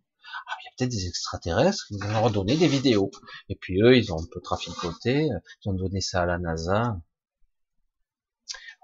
Ah, 0.48 0.54
Il 0.62 0.66
y 0.66 0.68
a 0.68 0.72
peut-être 0.78 0.92
des 0.92 1.08
extraterrestres 1.08 1.86
qui 1.88 1.96
nous 1.96 2.16
ont 2.16 2.30
donné 2.30 2.56
des 2.56 2.68
vidéos. 2.68 3.12
Et 3.50 3.56
puis 3.56 3.82
eux, 3.82 3.98
ils 3.98 4.14
ont 4.14 4.20
un 4.20 4.28
peu 4.32 4.40
traficoté, 4.40 5.28
ils 5.64 5.70
ont 5.70 5.74
donné 5.74 6.00
ça 6.00 6.24
à 6.24 6.26
la 6.26 6.38
NASA. 6.38 7.02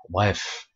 Bref. 0.09 0.67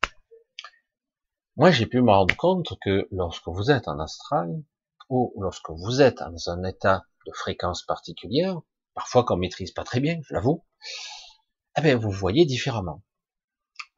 Moi, 1.57 1.71
j'ai 1.71 1.85
pu 1.85 2.01
me 2.01 2.11
rendre 2.11 2.35
compte 2.37 2.73
que 2.81 3.07
lorsque 3.11 3.47
vous 3.47 3.69
êtes 3.69 3.89
en 3.89 3.99
astral, 3.99 4.63
ou 5.09 5.33
lorsque 5.41 5.69
vous 5.71 6.01
êtes 6.01 6.19
dans 6.19 6.49
un 6.49 6.63
état 6.63 7.03
de 7.25 7.33
fréquence 7.33 7.83
particulière, 7.83 8.61
parfois 8.93 9.25
qu'on 9.25 9.35
maîtrise 9.35 9.71
pas 9.71 9.83
très 9.83 9.99
bien, 9.99 10.19
je 10.23 10.33
l'avoue, 10.33 10.63
eh 11.77 11.81
bien, 11.81 11.97
vous 11.97 12.11
voyez 12.11 12.45
différemment. 12.45 13.03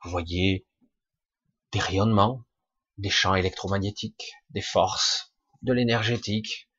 Vous 0.03 0.09
voyez 0.09 0.65
des 1.71 1.79
rayonnements, 1.79 2.43
des 2.97 3.09
champs 3.09 3.35
électromagnétiques, 3.35 4.33
des 4.51 4.61
forces, 4.61 5.33
de 5.61 5.73
l'énergétique, 5.73 6.69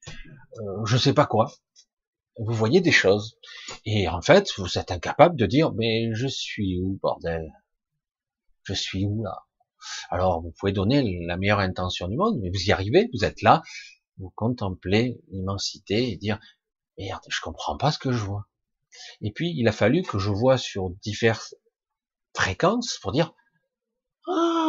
euh, 0.58 0.84
je 0.84 0.96
sais 0.96 1.14
pas 1.14 1.26
quoi. 1.26 1.52
Vous 2.38 2.54
voyez 2.54 2.80
des 2.80 2.92
choses. 2.92 3.38
Et 3.84 4.08
en 4.08 4.22
fait, 4.22 4.50
vous 4.56 4.78
êtes 4.78 4.90
incapable 4.90 5.36
de 5.36 5.46
dire, 5.46 5.72
mais 5.74 6.14
je 6.14 6.26
suis 6.26 6.80
où, 6.80 6.98
bordel? 7.02 7.52
Je 8.64 8.74
suis 8.74 9.04
où, 9.04 9.22
là? 9.22 9.44
Alors, 10.10 10.40
vous 10.42 10.52
pouvez 10.52 10.72
donner 10.72 11.24
la 11.26 11.36
meilleure 11.36 11.58
intention 11.58 12.08
du 12.08 12.16
monde, 12.16 12.38
mais 12.40 12.50
vous 12.50 12.68
y 12.68 12.72
arrivez, 12.72 13.08
vous 13.12 13.24
êtes 13.24 13.42
là, 13.42 13.62
vous 14.18 14.30
contemplez 14.36 15.20
l'immensité 15.30 16.10
et 16.10 16.16
dire, 16.16 16.38
merde, 16.98 17.22
je 17.28 17.40
comprends 17.40 17.76
pas 17.76 17.90
ce 17.90 17.98
que 17.98 18.12
je 18.12 18.24
vois. 18.24 18.46
Et 19.20 19.32
puis, 19.32 19.52
il 19.56 19.66
a 19.68 19.72
fallu 19.72 20.02
que 20.02 20.18
je 20.18 20.30
vois 20.30 20.58
sur 20.58 20.90
diverses 21.02 21.56
fréquences 22.34 22.98
pour 23.02 23.12
dire, 23.12 23.34
ah, 24.28 24.61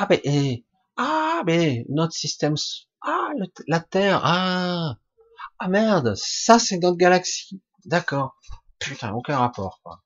ah 0.00 0.06
ben, 0.06 0.18
et, 0.24 0.64
ah 0.96 1.42
ben, 1.44 1.84
notre 1.90 2.14
système 2.14 2.54
Ah, 3.02 3.32
la 3.68 3.80
Terre, 3.80 4.22
ah, 4.24 4.96
ah 5.58 5.68
merde, 5.68 6.14
ça 6.16 6.58
c'est 6.58 6.78
notre 6.78 6.96
galaxie. 6.96 7.60
D'accord. 7.84 8.34
Putain, 8.78 9.12
aucun 9.12 9.36
rapport. 9.36 9.80
Quoi. 9.82 10.02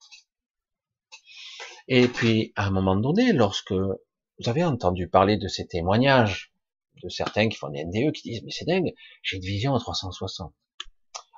Et 1.86 2.08
puis, 2.08 2.52
à 2.56 2.66
un 2.66 2.70
moment 2.70 2.96
donné, 2.96 3.32
lorsque 3.32 3.70
vous 3.70 4.48
avez 4.48 4.64
entendu 4.64 5.08
parler 5.08 5.36
de 5.36 5.46
ces 5.46 5.64
témoignages 5.68 6.52
de 7.00 7.08
certains 7.08 7.48
qui 7.48 7.56
font 7.56 7.68
des 7.68 7.84
NDE 7.84 8.12
qui 8.12 8.30
disent 8.30 8.42
mais 8.42 8.50
c'est 8.50 8.64
dingue, 8.64 8.94
j'ai 9.22 9.36
une 9.36 9.44
vision 9.44 9.76
à 9.76 9.78
360. 9.78 10.52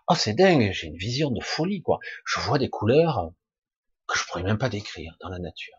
Oh 0.08 0.14
c'est 0.14 0.32
dingue, 0.32 0.70
j'ai 0.72 0.86
une 0.86 0.96
vision 0.96 1.30
de 1.30 1.42
folie 1.42 1.82
quoi. 1.82 1.98
Je 2.24 2.40
vois 2.40 2.58
des 2.58 2.70
couleurs 2.70 3.32
que 4.06 4.18
je 4.18 4.24
pourrais 4.24 4.44
même 4.44 4.56
pas 4.56 4.70
décrire 4.70 5.14
dans 5.20 5.28
la 5.28 5.40
nature. 5.40 5.76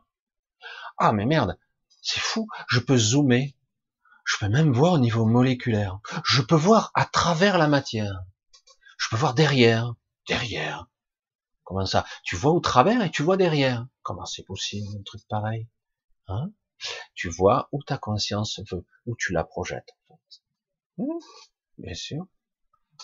Ah 0.99 1.11
mais 1.11 1.25
merde, 1.25 1.57
c'est 2.07 2.21
fou, 2.21 2.47
je 2.69 2.79
peux 2.79 2.97
zoomer, 2.97 3.53
je 4.23 4.37
peux 4.39 4.47
même 4.47 4.71
voir 4.71 4.93
au 4.93 4.97
niveau 4.97 5.25
moléculaire, 5.25 5.99
je 6.23 6.41
peux 6.41 6.55
voir 6.55 6.91
à 6.93 7.03
travers 7.03 7.57
la 7.57 7.67
matière, 7.67 8.23
je 8.97 9.09
peux 9.09 9.17
voir 9.17 9.33
derrière, 9.33 9.93
derrière. 10.25 10.87
Comment 11.65 11.85
ça? 11.85 12.05
Tu 12.23 12.37
vois 12.37 12.53
au 12.53 12.61
travers 12.61 13.03
et 13.03 13.11
tu 13.11 13.23
vois 13.23 13.35
derrière. 13.35 13.85
Comment 14.03 14.25
c'est 14.25 14.43
possible 14.43 14.87
un 14.97 15.03
truc 15.03 15.21
pareil? 15.27 15.67
Hein? 16.29 16.53
Tu 17.13 17.27
vois 17.27 17.67
où 17.73 17.83
ta 17.83 17.97
conscience 17.97 18.61
veut, 18.71 18.85
où 19.05 19.13
tu 19.17 19.33
la 19.33 19.43
projettes. 19.43 19.89
Mmh, 20.97 21.19
bien 21.77 21.93
sûr. 21.93 22.25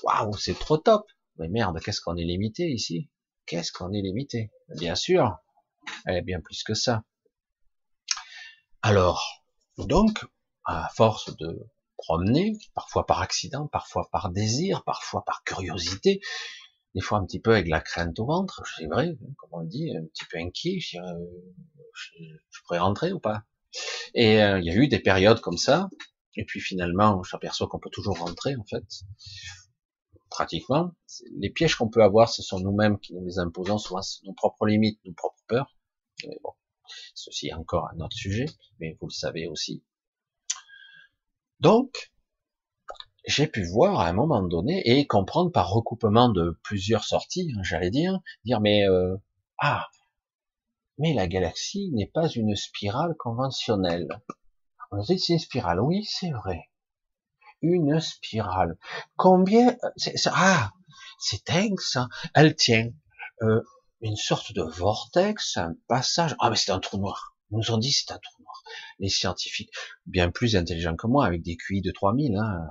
Waouh, 0.03 0.37
c'est 0.37 0.57
trop 0.57 0.77
top. 0.77 1.05
Mais 1.39 1.49
merde, 1.49 1.81
qu'est-ce 1.81 1.99
qu'on 1.99 2.15
est 2.15 2.23
limité 2.23 2.69
ici? 2.69 3.09
Qu'est-ce 3.47 3.73
qu'on 3.73 3.91
est 3.91 4.01
limité? 4.01 4.49
Bien 4.77 4.95
sûr, 4.95 5.39
elle 6.05 6.15
est 6.15 6.21
bien 6.21 6.39
plus 6.39 6.63
que 6.63 6.73
ça. 6.73 7.03
Alors, 8.85 9.45
donc, 9.77 10.25
à 10.65 10.89
force 10.93 11.37
de 11.37 11.65
promener, 11.95 12.57
parfois 12.75 13.05
par 13.05 13.21
accident, 13.21 13.67
parfois 13.67 14.09
par 14.11 14.29
désir, 14.29 14.83
parfois 14.83 15.23
par 15.23 15.45
curiosité, 15.45 16.19
des 16.93 16.99
fois 16.99 17.17
un 17.17 17.25
petit 17.25 17.39
peu 17.39 17.53
avec 17.53 17.69
la 17.69 17.79
crainte 17.79 18.19
au 18.19 18.25
ventre, 18.25 18.61
c'est 18.77 18.87
vrai, 18.87 19.15
comme 19.37 19.49
on 19.53 19.59
le 19.59 19.67
dit, 19.67 19.95
un 19.95 20.03
petit 20.07 20.25
peu 20.29 20.37
inquiet, 20.37 20.81
je, 20.81 20.97
dirais, 20.97 21.13
euh, 21.13 22.25
je, 22.51 22.61
pourrais 22.65 22.79
rentrer 22.79 23.13
ou 23.13 23.21
pas. 23.21 23.43
Et 24.15 24.43
euh, 24.43 24.59
il 24.59 24.65
y 24.65 24.69
a 24.69 24.75
eu 24.75 24.89
des 24.89 24.99
périodes 24.99 25.39
comme 25.39 25.57
ça, 25.57 25.89
et 26.35 26.43
puis 26.43 26.59
finalement, 26.59 27.23
j'aperçois 27.23 27.69
qu'on 27.69 27.79
peut 27.79 27.89
toujours 27.89 28.19
rentrer 28.19 28.57
en 28.57 28.65
fait, 28.65 28.83
pratiquement. 30.29 30.91
Les 31.37 31.49
pièges 31.49 31.75
qu'on 31.75 31.89
peut 31.89 32.03
avoir, 32.03 32.27
ce 32.27 32.43
sont 32.43 32.59
nous-mêmes 32.59 32.99
qui 32.99 33.13
nous 33.13 33.23
les 33.23 33.39
imposons, 33.39 33.77
soit 33.77 34.01
nos 34.25 34.33
propres 34.33 34.65
limites, 34.65 34.99
nos 35.05 35.13
propres 35.13 35.41
peurs. 35.47 35.73
Ceci 37.15 37.47
est 37.47 37.53
encore 37.53 37.89
un 37.93 37.99
autre 37.99 38.15
sujet, 38.15 38.45
mais 38.79 38.97
vous 38.99 39.07
le 39.07 39.13
savez 39.13 39.47
aussi. 39.47 39.83
Donc, 41.59 42.11
j'ai 43.25 43.47
pu 43.47 43.63
voir 43.65 43.99
à 43.99 44.07
un 44.07 44.13
moment 44.13 44.41
donné 44.41 44.81
et 44.85 45.07
comprendre 45.07 45.51
par 45.51 45.69
recoupement 45.69 46.29
de 46.29 46.59
plusieurs 46.63 47.05
sorties, 47.05 47.51
hein, 47.55 47.61
j'allais 47.63 47.89
dire, 47.89 48.19
dire 48.43 48.59
mais 48.59 48.87
euh, 48.87 49.15
ah, 49.59 49.87
mais 50.97 51.13
la 51.13 51.27
galaxie 51.27 51.89
n'est 51.93 52.11
pas 52.13 52.27
une 52.27 52.55
spirale 52.55 53.15
conventionnelle. 53.17 54.21
On 54.91 54.99
dit 55.01 55.19
c'est 55.19 55.33
une 55.33 55.39
spirale, 55.39 55.79
oui 55.79 56.03
c'est 56.03 56.31
vrai, 56.31 56.69
une 57.61 57.99
spirale. 57.99 58.77
Combien 59.15 59.75
Ah, 60.27 60.71
c'est 61.17 61.47
dingue 61.47 61.79
ça. 61.79 62.09
Elle 62.35 62.55
tient 62.55 62.89
euh, 63.41 63.61
une 64.03 64.17
sorte 64.17 64.53
de 64.53 64.61
vortex, 64.61 65.57
un 65.57 65.75
passage. 65.87 66.35
Ah, 66.39 66.49
mais 66.49 66.57
c'est 66.57 66.71
un 66.71 66.79
trou 66.79 66.97
noir. 66.97 67.35
Ils 67.51 67.57
nous 67.57 67.71
ont 67.71 67.77
dit 67.77 67.91
c'est 67.91 68.11
un 68.11 68.19
trou 68.19 68.43
noir. 68.43 68.63
Les 68.99 69.09
scientifiques, 69.09 69.71
bien 70.05 70.29
plus 70.29 70.55
intelligents 70.55 70.95
que 70.95 71.07
moi, 71.07 71.25
avec 71.25 71.41
des 71.41 71.55
QI 71.55 71.81
de 71.81 71.91
3000, 71.91 72.35
hein. 72.35 72.67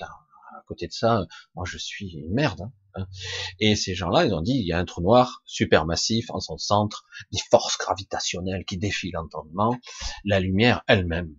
Oh, 0.00 0.04
à 0.04 0.62
côté 0.66 0.88
de 0.88 0.92
ça, 0.92 1.24
moi 1.54 1.64
je 1.66 1.78
suis 1.78 2.14
une 2.14 2.32
merde. 2.32 2.62
Hein, 2.62 2.72
hein. 2.94 3.06
Et 3.60 3.76
ces 3.76 3.94
gens-là, 3.94 4.24
ils 4.24 4.34
ont 4.34 4.40
dit, 4.40 4.54
il 4.54 4.66
y 4.66 4.72
a 4.72 4.78
un 4.78 4.84
trou 4.84 5.02
noir 5.02 5.42
supermassif 5.44 6.30
en 6.30 6.40
son 6.40 6.58
centre, 6.58 7.04
des 7.30 7.40
forces 7.50 7.78
gravitationnelles 7.78 8.64
qui 8.64 8.76
défient 8.76 9.12
l'entendement, 9.12 9.78
la 10.24 10.40
lumière 10.40 10.82
elle-même 10.88 11.36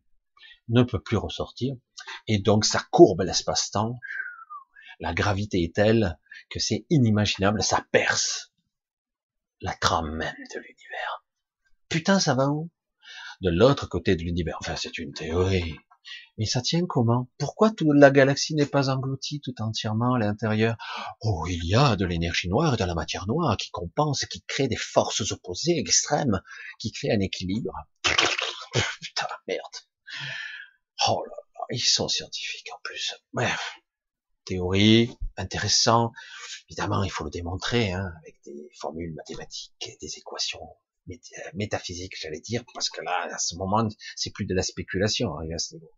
ne 0.69 0.83
peut 0.83 1.01
plus 1.01 1.17
ressortir, 1.17 1.75
et 2.27 2.39
donc 2.39 2.63
ça 2.63 2.81
courbe 2.91 3.21
l'espace-temps, 3.21 3.99
la 4.99 5.13
gravité 5.13 5.63
est 5.63 5.75
telle 5.75 6.17
que 6.49 6.59
c'est 6.59 6.85
inimaginable, 6.89 7.61
ça 7.61 7.85
perce 7.91 8.53
la 9.61 9.73
trame 9.73 10.15
même 10.15 10.35
de 10.53 10.59
l'univers. 10.59 11.25
Putain, 11.89 12.19
ça 12.19 12.35
va 12.35 12.47
où? 12.47 12.69
De 13.41 13.49
l'autre 13.49 13.87
côté 13.87 14.15
de 14.15 14.23
l'univers. 14.23 14.57
Enfin, 14.61 14.75
c'est 14.75 14.97
une 14.97 15.13
théorie. 15.13 15.75
Mais 16.37 16.45
ça 16.45 16.61
tient 16.61 16.85
comment? 16.85 17.29
Pourquoi 17.37 17.71
toute 17.71 17.95
la 17.95 18.11
galaxie 18.11 18.55
n'est 18.55 18.65
pas 18.65 18.89
engloutie 18.89 19.41
tout 19.41 19.55
entièrement 19.59 20.13
à 20.13 20.19
l'intérieur? 20.19 20.75
Oh, 21.21 21.45
il 21.47 21.65
y 21.65 21.75
a 21.75 21.95
de 21.95 22.05
l'énergie 22.05 22.49
noire 22.49 22.75
et 22.75 22.77
de 22.77 22.83
la 22.83 22.95
matière 22.95 23.27
noire 23.27 23.57
qui 23.57 23.69
compense, 23.71 24.25
qui 24.25 24.41
crée 24.43 24.67
des 24.67 24.77
forces 24.77 25.31
opposées 25.31 25.77
extrêmes, 25.77 26.41
qui 26.79 26.91
créent 26.91 27.11
un 27.11 27.19
équilibre. 27.19 27.73
Putain, 29.01 29.27
merde. 29.47 29.61
Oh 31.07 31.23
là 31.25 31.35
là, 31.35 31.65
ils 31.71 31.79
sont 31.79 32.07
scientifiques 32.07 32.69
en 32.73 32.79
plus. 32.83 33.15
Bref, 33.33 33.75
théorie, 34.47 35.17
intéressant. 35.35 36.11
Évidemment, 36.69 37.03
il 37.03 37.11
faut 37.11 37.23
le 37.23 37.29
démontrer 37.29 37.91
hein, 37.91 38.11
avec 38.21 38.35
des 38.45 38.69
formules 38.79 39.13
mathématiques, 39.13 39.97
des 40.01 40.17
équations 40.17 40.67
métaphysiques, 41.53 42.19
j'allais 42.19 42.41
dire, 42.41 42.63
parce 42.73 42.89
que 42.89 43.01
là, 43.01 43.29
à 43.31 43.37
ce 43.37 43.55
moment, 43.55 43.87
c'est 44.15 44.31
plus 44.31 44.45
de 44.45 44.53
la 44.53 44.63
spéculation 44.63 45.37
à 45.37 45.57
ce 45.57 45.75
niveau. 45.75 45.91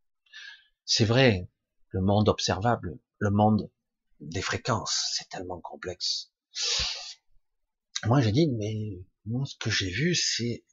C'est 0.85 1.05
vrai, 1.05 1.49
le 1.89 2.01
monde 2.01 2.29
observable, 2.29 2.99
le 3.17 3.31
monde 3.31 3.71
des 4.19 4.41
fréquences, 4.41 5.13
c'est 5.15 5.29
tellement 5.29 5.59
complexe. 5.61 6.31
Moi, 8.05 8.21
j'ai 8.21 8.31
dit, 8.31 8.47
mais 8.47 9.03
moi, 9.25 9.45
ce 9.45 9.55
que 9.57 9.69
j'ai 9.69 9.89
vu, 9.89 10.15
c'est 10.15 10.63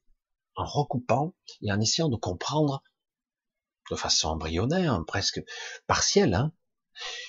en 0.54 0.64
recoupant 0.64 1.34
et 1.62 1.72
en 1.72 1.80
essayant 1.80 2.08
de 2.08 2.16
comprendre 2.16 2.82
de 3.90 3.96
façon 3.96 4.28
embryonnaire, 4.28 5.02
presque 5.06 5.40
partielle, 5.86 6.34
hein, 6.34 6.52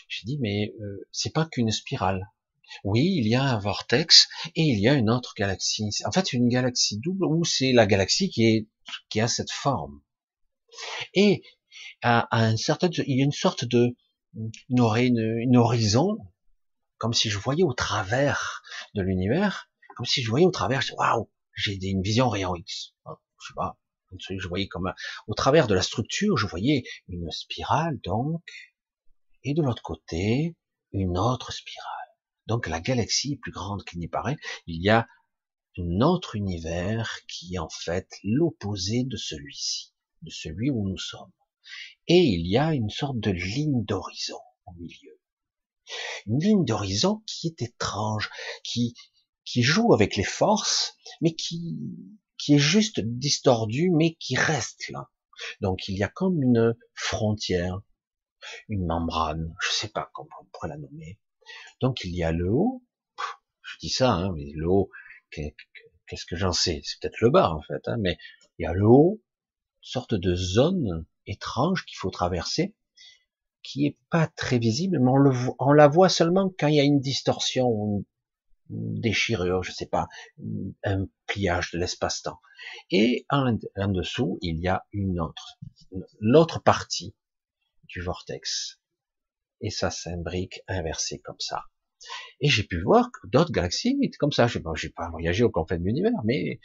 j'ai 0.08 0.26
dit, 0.26 0.38
mais 0.40 0.74
euh, 0.82 1.08
c'est 1.12 1.34
pas 1.34 1.46
qu'une 1.46 1.72
spirale. 1.72 2.30
Oui, 2.84 3.14
il 3.16 3.28
y 3.28 3.36
a 3.36 3.44
un 3.44 3.60
vortex 3.60 4.28
et 4.56 4.64
il 4.64 4.80
y 4.80 4.88
a 4.90 4.94
une 4.94 5.10
autre 5.10 5.34
galaxie. 5.38 5.90
En 6.06 6.12
fait, 6.12 6.34
une 6.34 6.50
galaxie 6.50 7.00
double 7.00 7.26
où 7.26 7.46
c'est 7.46 7.72
la 7.72 7.86
galaxie 7.86 8.30
qui 8.30 8.46
est 8.46 8.68
qui 9.10 9.22
a 9.22 9.28
cette 9.28 9.52
forme. 9.52 10.02
Et 11.14 11.44
à, 12.02 12.28
un 12.32 12.58
certain, 12.58 12.90
il 12.90 13.18
y 13.18 13.22
a 13.22 13.26
une 13.26 13.32
sorte 13.32 13.66
de 13.66 13.96
une, 14.70 15.58
horizon, 15.58 16.18
comme 16.98 17.14
si 17.14 17.30
je 17.30 17.38
voyais 17.38 17.64
au 17.64 17.74
travers 17.74 18.62
de 18.94 19.02
l'univers, 19.02 19.70
comme 19.96 20.06
si 20.06 20.22
je 20.22 20.30
voyais 20.30 20.46
au 20.46 20.52
travers. 20.52 20.82
Waouh, 20.98 21.30
j'ai 21.56 21.78
une 21.82 22.02
vision 22.02 22.30
rayon 22.30 22.56
X. 22.56 22.94
Je 23.06 23.48
sais 23.48 23.54
pas, 23.56 23.78
je 24.30 24.48
voyais 24.48 24.68
comme 24.68 24.94
au 25.28 25.34
travers 25.34 25.68
de 25.68 25.74
la 25.74 25.82
structure, 25.82 26.38
je 26.38 26.48
voyais 26.48 26.84
une 27.08 27.30
spirale 27.32 28.00
donc 28.04 28.42
et 29.48 29.54
de 29.54 29.62
l'autre 29.62 29.82
côté, 29.82 30.58
une 30.92 31.18
autre 31.18 31.54
spirale. 31.54 32.10
Donc 32.48 32.68
la 32.68 32.82
galaxie 32.82 33.34
est 33.34 33.38
plus 33.38 33.54
grande 33.54 33.86
qu'il 33.86 34.00
n'y 34.00 34.10
paraît. 34.10 34.36
Il 34.66 34.82
y 34.82 34.90
a 34.90 35.08
un 35.78 36.02
autre 36.02 36.36
univers 36.36 37.22
qui 37.30 37.56
est 37.56 37.60
en 37.60 37.70
fait 37.70 38.10
l'opposé 38.24 39.04
de 39.06 39.16
celui-ci, 39.16 39.94
de 40.22 40.30
celui 40.30 40.70
où 40.70 40.86
nous 40.86 40.98
sommes. 40.98 41.32
Et 42.08 42.20
il 42.20 42.46
y 42.46 42.58
a 42.58 42.74
une 42.74 42.90
sorte 42.90 43.20
de 43.20 43.32
ligne 43.32 43.86
d'horizon 43.86 44.40
au 44.66 44.74
milieu. 44.74 45.18
Une 46.26 46.40
ligne 46.40 46.66
d'horizon 46.66 47.24
qui 47.26 47.48
est 47.48 47.62
étrange, 47.62 48.30
qui, 48.66 48.96
qui 49.46 49.64
joue 49.64 49.94
avec 49.94 50.18
les 50.18 50.26
forces, 50.26 50.98
mais 51.22 51.36
qui, 51.36 51.78
qui 52.38 52.56
est 52.56 52.60
juste 52.60 53.00
distordue, 53.00 53.92
mais 53.92 54.16
qui 54.16 54.36
reste 54.36 54.90
là. 54.90 55.10
Donc 55.62 55.88
il 55.88 55.98
y 55.98 56.04
a 56.04 56.10
comme 56.10 56.42
une 56.44 56.76
frontière, 56.96 57.80
une 58.70 58.86
membrane, 58.86 59.54
je 59.62 59.72
sais 59.72 59.90
pas 59.90 60.10
comment 60.14 60.30
on 60.42 60.46
pourrait 60.46 60.70
la 60.70 60.78
nommer. 60.78 61.20
Donc 61.82 62.04
il 62.04 62.16
y 62.16 62.24
a 62.24 62.32
le 62.32 62.50
haut, 62.50 62.84
je 63.62 63.78
dis 63.80 63.90
ça, 63.90 64.12
hein, 64.12 64.32
mais 64.36 64.52
le 64.56 64.68
haut, 64.70 64.90
qu'est-ce 65.32 66.26
que 66.26 66.36
j'en 66.36 66.54
sais? 66.54 66.82
C'est 66.84 67.00
peut-être 67.00 67.22
le 67.22 67.30
bas 67.30 67.52
en 67.52 67.62
fait, 67.62 67.88
hein, 67.88 67.98
mais 68.00 68.18
il 68.58 68.64
y 68.64 68.66
a 68.66 68.74
le 68.74 68.86
haut, 68.86 69.22
sorte 69.82 70.16
de 70.16 70.36
zone 70.36 71.06
étrange 71.26 71.86
qu'il 71.86 71.98
faut 71.98 72.10
traverser, 72.10 72.76
qui 73.64 73.86
est 73.86 73.98
pas 74.10 74.28
très 74.28 74.60
visible, 74.60 75.00
mais 75.00 75.12
on 75.60 75.74
la 75.74 75.88
voit 75.88 76.10
seulement 76.10 76.54
quand 76.58 76.68
il 76.68 76.76
y 76.76 76.80
a 76.80 76.84
une 76.84 77.02
distorsion, 77.02 78.06
une 78.70 79.00
déchirure, 79.00 79.64
je 79.64 79.72
sais 79.72 79.88
pas, 79.88 80.08
un 80.84 81.06
pliage 81.26 81.72
de 81.72 81.78
l'espace-temps. 81.80 82.40
Et 82.92 83.26
en, 83.30 83.58
en 83.76 83.88
dessous, 83.90 84.40
il 84.42 84.60
y 84.60 84.68
a 84.68 84.86
une 84.92 85.20
autre, 85.20 85.58
l'autre 86.20 86.62
partie 86.62 87.14
du 87.88 88.02
vortex. 88.02 88.80
Et 89.62 89.70
ça 89.70 89.90
s'imbrique 89.90 90.62
inversé 90.68 91.20
comme 91.20 91.40
ça. 91.40 91.66
Et 92.40 92.50
j'ai 92.50 92.64
pu 92.64 92.82
voir 92.82 93.10
que 93.12 93.28
d'autres 93.28 93.52
galaxies 93.52 93.98
étaient 94.04 94.18
comme 94.18 94.32
ça. 94.32 94.48
Je 94.48 94.60
n'ai 94.60 94.90
pas 94.90 95.10
voyagé 95.10 95.44
au 95.44 95.50
confins 95.50 95.78
de 95.78 95.84
l'univers, 95.84 96.20
mais 96.26 96.46
elles 96.52 96.60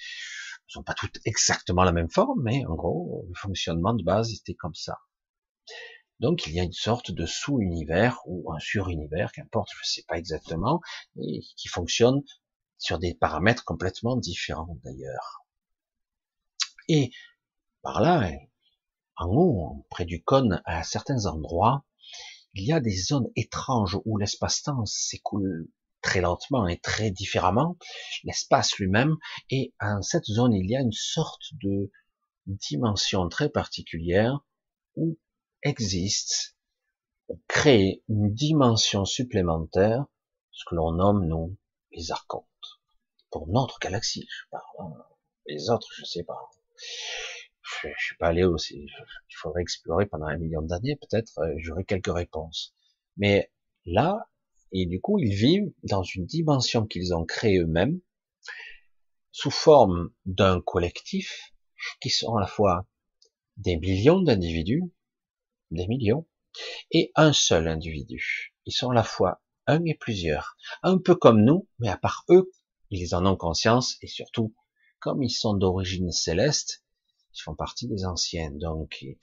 sont 0.67 0.83
pas 0.83 0.95
toutes 0.95 1.19
exactement 1.25 1.85
la 1.85 1.93
même 1.93 2.11
forme, 2.11 2.43
mais 2.43 2.65
en 2.67 2.75
gros, 2.75 3.25
le 3.29 3.35
fonctionnement 3.35 3.95
de 3.95 4.05
base 4.05 4.33
était 4.33 4.55
comme 4.55 4.75
ça. 4.75 4.99
Donc 6.21 6.47
il 6.47 6.53
y 6.53 6.61
a 6.61 6.63
une 6.63 6.73
sorte 6.73 7.11
de 7.11 7.27
sous-univers 7.27 8.21
ou 8.27 8.53
un 8.53 8.59
sur-univers, 8.61 9.33
qu'importe, 9.33 9.71
je 9.75 9.81
ne 9.81 9.85
sais 9.85 10.05
pas 10.07 10.19
exactement, 10.19 10.81
et 11.21 11.41
qui 11.57 11.69
fonctionne 11.69 12.23
sur 12.79 12.99
des 12.99 13.15
paramètres 13.15 13.65
complètement 13.65 14.17
différents 14.17 14.79
d'ailleurs. 14.85 15.45
Et 16.89 17.11
par 17.83 18.01
là, 18.01 18.31
en 19.16 19.27
haut, 19.29 19.87
près 19.90 20.05
du 20.05 20.22
cône, 20.22 20.62
à 20.64 20.83
certains 20.83 21.27
endroits, 21.27 21.85
il 22.55 22.64
y 22.64 22.72
a 22.72 22.81
des 22.81 22.96
zones 22.96 23.29
étranges 23.37 23.98
où 24.05 24.18
l'espace-temps 24.18 24.85
s'écoule 24.87 25.68
très 26.03 26.20
lentement 26.20 26.66
et 26.66 26.79
très 26.79 27.11
différemment, 27.11 27.77
l'espace 28.25 28.77
lui-même, 28.77 29.16
et 29.51 29.72
en 29.81 30.03
cette 30.03 30.27
zone, 30.27 30.53
il 30.53 30.68
y 30.68 30.77
a 30.77 30.81
une 30.81 30.92
sorte 30.92 31.55
de 31.62 31.90
dimension 32.46 33.29
très 33.29 33.48
particulière 33.48 34.40
où 34.96 35.16
existe, 35.62 36.57
crée 37.48 38.03
une 38.09 38.35
dimension 38.35 39.05
supplémentaire, 39.05 40.07
ce 40.51 40.64
que 40.68 40.75
l'on 40.75 40.92
nomme, 40.92 41.27
nous, 41.27 41.57
les 41.92 42.11
archontes. 42.11 42.44
Pour 43.31 43.48
notre 43.48 43.79
galaxie, 43.79 44.27
je 44.29 44.51
parle. 44.51 44.64
Hein. 44.81 45.05
Les 45.46 45.70
autres, 45.70 45.88
je 45.96 46.05
sais 46.05 46.25
pas. 46.25 46.51
Je, 47.62 47.88
je 47.88 48.05
suis 48.05 48.16
pas 48.16 48.29
allé 48.29 48.44
aussi. 48.44 48.87
Il 48.87 49.35
faudrait 49.37 49.62
explorer 49.62 50.07
pendant 50.07 50.27
un 50.27 50.38
million 50.38 50.62
d'années, 50.62 50.96
peut-être, 50.96 51.38
euh, 51.38 51.55
j'aurai 51.59 51.85
quelques 51.85 52.12
réponses. 52.12 52.75
Mais 53.16 53.51
là, 53.85 54.29
et 54.72 54.87
du 54.87 55.01
coup, 55.01 55.18
ils 55.18 55.35
vivent 55.35 55.72
dans 55.83 56.03
une 56.03 56.25
dimension 56.25 56.87
qu'ils 56.87 57.14
ont 57.14 57.25
créée 57.25 57.59
eux-mêmes, 57.59 58.01
sous 59.31 59.51
forme 59.51 60.11
d'un 60.25 60.61
collectif, 60.61 61.53
qui 62.01 62.11
sont 62.11 62.37
à 62.37 62.40
la 62.40 62.46
fois 62.46 62.87
des 63.57 63.77
millions 63.77 64.20
d'individus, 64.20 64.83
des 65.70 65.87
millions, 65.87 66.27
et 66.90 67.12
un 67.14 67.33
seul 67.33 67.68
individu. 67.68 68.55
Ils 68.66 68.72
sont 68.72 68.90
à 68.90 68.94
la 68.94 69.03
fois 69.03 69.42
un 69.66 69.85
et 69.85 69.94
plusieurs, 69.94 70.57
un 70.83 70.98
peu 70.98 71.14
comme 71.14 71.42
nous, 71.42 71.68
mais 71.79 71.88
à 71.88 71.96
part 71.96 72.25
eux, 72.31 72.51
ils 72.90 73.14
en 73.14 73.27
ont 73.27 73.37
conscience, 73.37 73.96
et 74.03 74.07
surtout, 74.07 74.55
comme 75.01 75.22
ils 75.22 75.31
sont 75.31 75.55
d'origine 75.55 76.11
céleste, 76.12 76.82
ils 77.35 77.42
font 77.42 77.55
partie 77.55 77.88
des 77.88 78.05
anciens, 78.05 78.51
donc 78.51 79.03
ils 79.03 79.18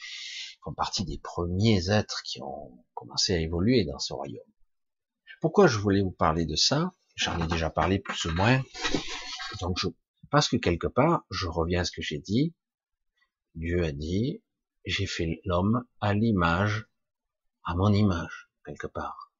font 0.64 0.74
partie 0.74 1.06
des 1.06 1.18
premiers 1.18 1.90
êtres 1.90 2.22
qui 2.24 2.42
ont 2.42 2.84
commencé 2.94 3.34
à 3.34 3.40
évoluer 3.40 3.86
dans 3.86 4.00
ce 4.00 4.14
royaume. 4.14 4.44
Pourquoi 5.42 5.68
je 5.68 5.78
voulais 5.78 6.02
vous 6.02 6.12
parler 6.12 6.46
de 6.46 6.56
ça? 6.56 6.94
J'en 7.16 7.42
ai 7.42 7.48
déjà 7.48 7.70
parlé 7.70 8.00
plus 8.00 8.26
ou 8.26 8.32
moins. 8.32 8.62
Donc 9.62 9.80
parce 10.30 10.48
que 10.48 10.58
quelque 10.58 10.88
part, 10.88 11.26
je 11.32 11.48
reviens 11.48 11.82
à 11.82 11.84
ce 11.86 11.92
que 11.92 12.02
j'ai 12.02 12.20
dit. 12.20 12.54
Dieu 13.56 13.84
a 13.84 13.92
dit, 13.92 14.44
j'ai 14.86 15.06
fait 15.06 15.42
l'homme 15.46 15.86
à 16.02 16.14
l'image, 16.14 16.88
à 17.64 17.76
mon 17.76 17.92
image, 17.92 18.50
quelque 18.66 18.88
part. 18.88 19.34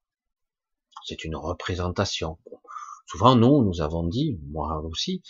C'est 1.04 1.24
une 1.24 1.36
représentation. 1.36 2.38
Souvent, 3.06 3.34
nous, 3.34 3.64
nous 3.64 3.80
avons 3.80 4.06
dit, 4.06 4.38
moi 4.48 4.80
aussi, 4.82 5.22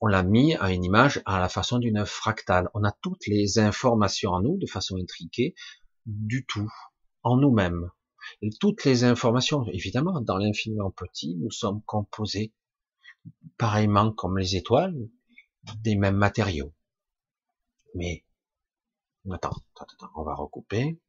on 0.00 0.06
l'a 0.06 0.22
mis 0.22 0.54
à 0.56 0.72
une 0.72 0.84
image 0.84 1.22
à 1.24 1.40
la 1.40 1.48
façon 1.48 1.78
d'une 1.78 2.04
fractale. 2.04 2.68
On 2.74 2.84
a 2.84 2.92
toutes 3.02 3.26
les 3.26 3.58
informations 3.58 4.30
en 4.30 4.42
nous 4.42 4.58
de 4.58 4.66
façon 4.66 4.96
intriquée 4.96 5.54
du 6.04 6.44
tout, 6.46 6.70
en 7.22 7.36
nous-mêmes 7.36 7.90
toutes 8.60 8.84
les 8.84 9.04
informations, 9.04 9.66
évidemment, 9.66 10.20
dans 10.20 10.38
l'infiniment 10.38 10.90
petit, 10.90 11.36
nous 11.36 11.50
sommes 11.50 11.82
composés, 11.82 12.52
pareillement 13.56 14.12
comme 14.12 14.38
les 14.38 14.56
étoiles, 14.56 14.96
des 15.78 15.96
mêmes 15.96 16.16
matériaux. 16.16 16.72
Mais, 17.94 18.24
attends, 19.30 19.56
attends, 19.76 20.10
on 20.16 20.24
va 20.24 20.34
recouper. 20.34 21.00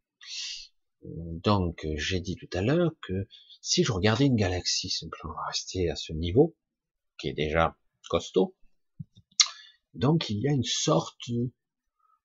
Donc, 1.04 1.86
j'ai 1.95 2.19
dit 2.19 2.36
tout 2.36 2.50
à 2.54 2.62
l'heure 2.62 2.91
que 3.02 3.28
si 3.62 3.84
je 3.84 3.91
regardais 3.91 4.26
une 4.26 4.36
galaxie, 4.36 4.89
simplement 4.89 5.36
rester 5.47 5.89
à 5.89 5.95
ce 5.95 6.13
niveau, 6.13 6.56
qui 7.19 7.28
est 7.30 7.34
déjà 7.34 7.78
costaud, 8.10 8.56
donc 9.98 10.30
il 10.30 10.40
y 10.40 10.48
a 10.48 10.52
une 10.52 10.64
sorte 10.64 11.30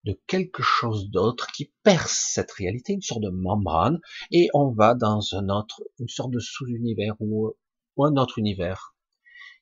de 0.04 0.20
quelque 0.26 0.62
chose 0.62 1.10
d'autre 1.10 1.46
qui 1.52 1.72
perce 1.82 2.30
cette 2.32 2.50
réalité, 2.52 2.92
une 2.92 3.02
sorte 3.02 3.22
de 3.22 3.30
membrane, 3.30 4.00
et 4.30 4.48
on 4.54 4.72
va 4.72 4.94
dans 4.94 5.20
un 5.34 5.48
autre, 5.48 5.82
une 5.98 6.08
sorte 6.08 6.30
de 6.30 6.40
sous-univers 6.40 7.14
ou, 7.20 7.54
un 7.98 8.16
autre 8.16 8.38
univers. 8.38 8.94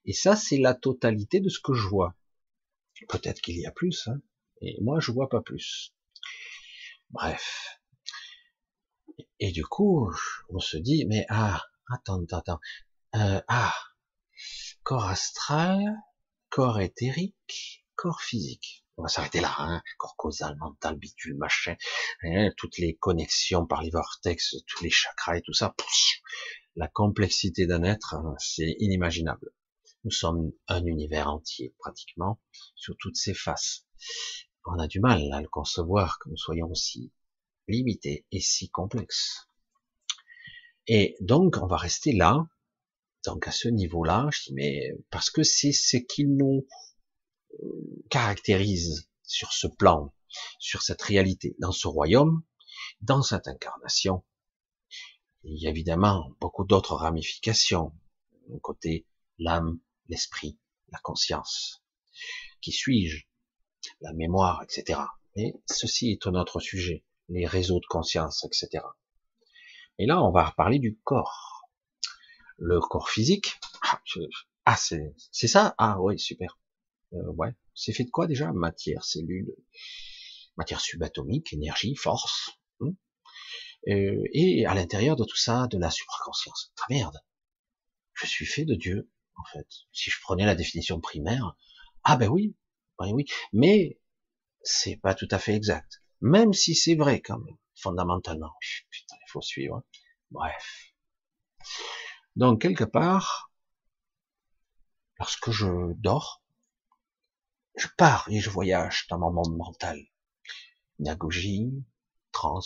Et 0.07 0.12
ça, 0.12 0.35
c'est 0.35 0.59
la 0.59 0.75
totalité 0.75 1.40
de 1.40 1.49
ce 1.49 1.61
que 1.61 1.75
je 1.75 1.87
vois. 1.87 2.14
Peut-être 3.09 3.40
qu'il 3.40 3.59
y 3.59 3.66
a 3.66 3.70
plus, 3.70 4.09
hein, 4.09 4.20
et 4.62 4.79
moi, 4.81 4.99
je 5.01 5.12
vois 5.12 5.29
pas 5.29 5.40
plus. 5.40 5.94
Bref. 7.11 7.81
Et 9.38 9.53
du 9.53 9.64
coup, 9.64 10.11
on 10.49 10.59
se 10.59 10.77
dit, 10.77 11.05
mais 11.07 11.27
ah, 11.29 11.62
attends, 11.92 12.25
attends, 12.31 12.61
euh, 13.14 13.40
ah, 13.49 13.75
corps 14.83 15.07
astral, 15.07 15.96
corps 16.49 16.81
éthérique, 16.81 17.79
corps 18.00 18.22
physique 18.22 18.86
on 18.96 19.02
va 19.02 19.08
s'arrêter 19.08 19.40
là, 19.40 19.54
hein, 19.58 19.82
corps 19.98 20.16
causal, 20.16 20.56
mental, 20.56 20.96
bidule, 20.96 21.36
machin, 21.36 21.74
hein, 22.22 22.50
toutes 22.56 22.78
les 22.78 22.96
connexions 22.96 23.66
par 23.66 23.82
les 23.82 23.90
vortex, 23.90 24.56
tous 24.66 24.84
les 24.84 24.90
chakras 24.90 25.38
et 25.38 25.42
tout 25.42 25.54
ça, 25.54 25.74
la 26.76 26.86
complexité 26.86 27.66
d'un 27.66 27.82
être, 27.82 28.14
hein, 28.14 28.34
c'est 28.38 28.76
inimaginable. 28.78 29.52
Nous 30.04 30.10
sommes 30.10 30.52
un 30.68 30.84
univers 30.84 31.28
entier, 31.28 31.74
pratiquement, 31.78 32.40
sur 32.74 32.94
toutes 32.98 33.16
ses 33.16 33.32
faces. 33.32 33.86
On 34.66 34.78
a 34.78 34.86
du 34.86 35.00
mal 35.00 35.32
à 35.32 35.40
le 35.40 35.48
concevoir 35.48 36.18
que 36.18 36.28
nous 36.28 36.36
soyons 36.36 36.70
aussi 36.70 37.10
limités 37.68 38.26
et 38.32 38.40
si 38.40 38.68
complexes. 38.68 39.48
Et 40.86 41.16
donc, 41.20 41.56
on 41.62 41.66
va 41.66 41.78
rester 41.78 42.12
là, 42.12 42.46
donc 43.24 43.46
à 43.48 43.52
ce 43.52 43.68
niveau-là, 43.68 44.28
je 44.30 44.42
dis, 44.44 44.54
mais 44.54 44.92
parce 45.10 45.30
que 45.30 45.42
c'est 45.42 45.72
ce 45.72 45.96
qui 45.96 46.26
nous 46.26 46.66
caractérise 48.10 49.08
sur 49.22 49.52
ce 49.52 49.66
plan, 49.66 50.12
sur 50.58 50.82
cette 50.82 51.02
réalité, 51.02 51.56
dans 51.58 51.72
ce 51.72 51.88
royaume, 51.88 52.42
dans 53.00 53.22
cette 53.22 53.48
incarnation. 53.48 54.24
Il 55.42 55.60
y 55.62 55.66
a 55.66 55.70
évidemment 55.70 56.34
beaucoup 56.40 56.64
d'autres 56.64 56.94
ramifications, 56.94 57.92
côté 58.62 59.06
l'âme, 59.38 59.78
l'esprit, 60.08 60.58
la 60.90 60.98
conscience. 60.98 61.82
Qui 62.60 62.72
suis-je? 62.72 63.24
La 64.02 64.12
mémoire, 64.12 64.62
etc. 64.62 65.00
Mais 65.36 65.54
ceci 65.66 66.10
est 66.10 66.26
un 66.26 66.34
autre 66.34 66.60
sujet, 66.60 67.04
les 67.28 67.46
réseaux 67.46 67.80
de 67.80 67.86
conscience, 67.86 68.44
etc. 68.44 68.84
Et 69.98 70.06
là, 70.06 70.22
on 70.22 70.30
va 70.30 70.52
parler 70.56 70.78
du 70.78 70.98
corps. 71.04 71.68
Le 72.58 72.78
corps 72.80 73.08
physique. 73.08 73.58
Ah, 73.82 74.00
ah 74.66 74.76
c'est 74.76 75.48
ça? 75.48 75.74
Ah 75.78 75.98
oui, 76.00 76.18
super. 76.18 76.60
Euh, 77.12 77.33
ouais, 77.33 77.55
c'est 77.75 77.92
fait 77.92 78.05
de 78.05 78.11
quoi 78.11 78.27
déjà? 78.27 78.53
Matière, 78.53 79.05
cellules, 79.05 79.55
matière 80.57 80.81
subatomique, 80.81 81.53
énergie, 81.53 81.94
force. 81.94 82.51
Hein 82.81 82.92
euh, 83.88 84.23
et 84.33 84.66
à 84.66 84.75
l'intérieur 84.75 85.16
de 85.16 85.25
tout 85.25 85.37
ça, 85.37 85.66
de 85.68 85.79
la 85.79 85.90
supraconscience. 85.90 86.73
Ah 86.81 86.87
merde, 86.90 87.18
je 88.12 88.27
suis 88.27 88.46
fait 88.46 88.64
de 88.64 88.75
Dieu, 88.75 89.11
en 89.37 89.44
fait. 89.53 89.66
Si 89.92 90.11
je 90.11 90.20
prenais 90.20 90.44
la 90.44 90.55
définition 90.55 91.01
primaire, 91.01 91.57
ah 92.05 92.16
ben 92.16 92.29
oui, 92.29 92.57
ben 92.99 93.11
oui, 93.12 93.25
mais 93.53 94.01
c'est 94.62 94.96
pas 94.96 95.14
tout 95.14 95.29
à 95.31 95.38
fait 95.38 95.55
exact. 95.55 96.03
Même 96.20 96.53
si 96.53 96.75
c'est 96.75 96.94
vrai 96.94 97.20
quand 97.20 97.38
même, 97.38 97.57
fondamentalement. 97.75 98.53
Putain, 98.90 99.16
il 99.27 99.31
faut 99.31 99.40
suivre. 99.40 99.83
Bref. 100.31 100.94
Donc 102.37 102.61
quelque 102.61 102.85
part, 102.85 103.51
lorsque 105.18 105.51
je 105.51 105.92
dors, 105.94 106.42
je 107.76 107.88
pars 107.96 108.28
et 108.30 108.40
je 108.40 108.50
voyage 108.50 109.06
dans 109.09 109.18
mon 109.18 109.33
monde 109.33 109.56
mental. 109.56 110.00
Nagogie, 110.98 111.72
trans, 112.33 112.61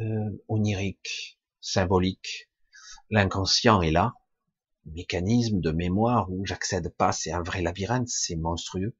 euh, 0.00 0.44
onirique, 0.48 1.38
symbolique. 1.60 2.50
L'inconscient 3.10 3.82
est 3.82 3.90
là. 3.90 4.14
Mécanisme 4.86 5.60
de 5.60 5.70
mémoire 5.70 6.30
où 6.30 6.44
j'accède 6.44 6.94
pas, 6.96 7.12
c'est 7.12 7.32
un 7.32 7.42
vrai 7.42 7.62
labyrinthe, 7.62 8.08
c'est 8.08 8.36
monstrueux. 8.36 8.96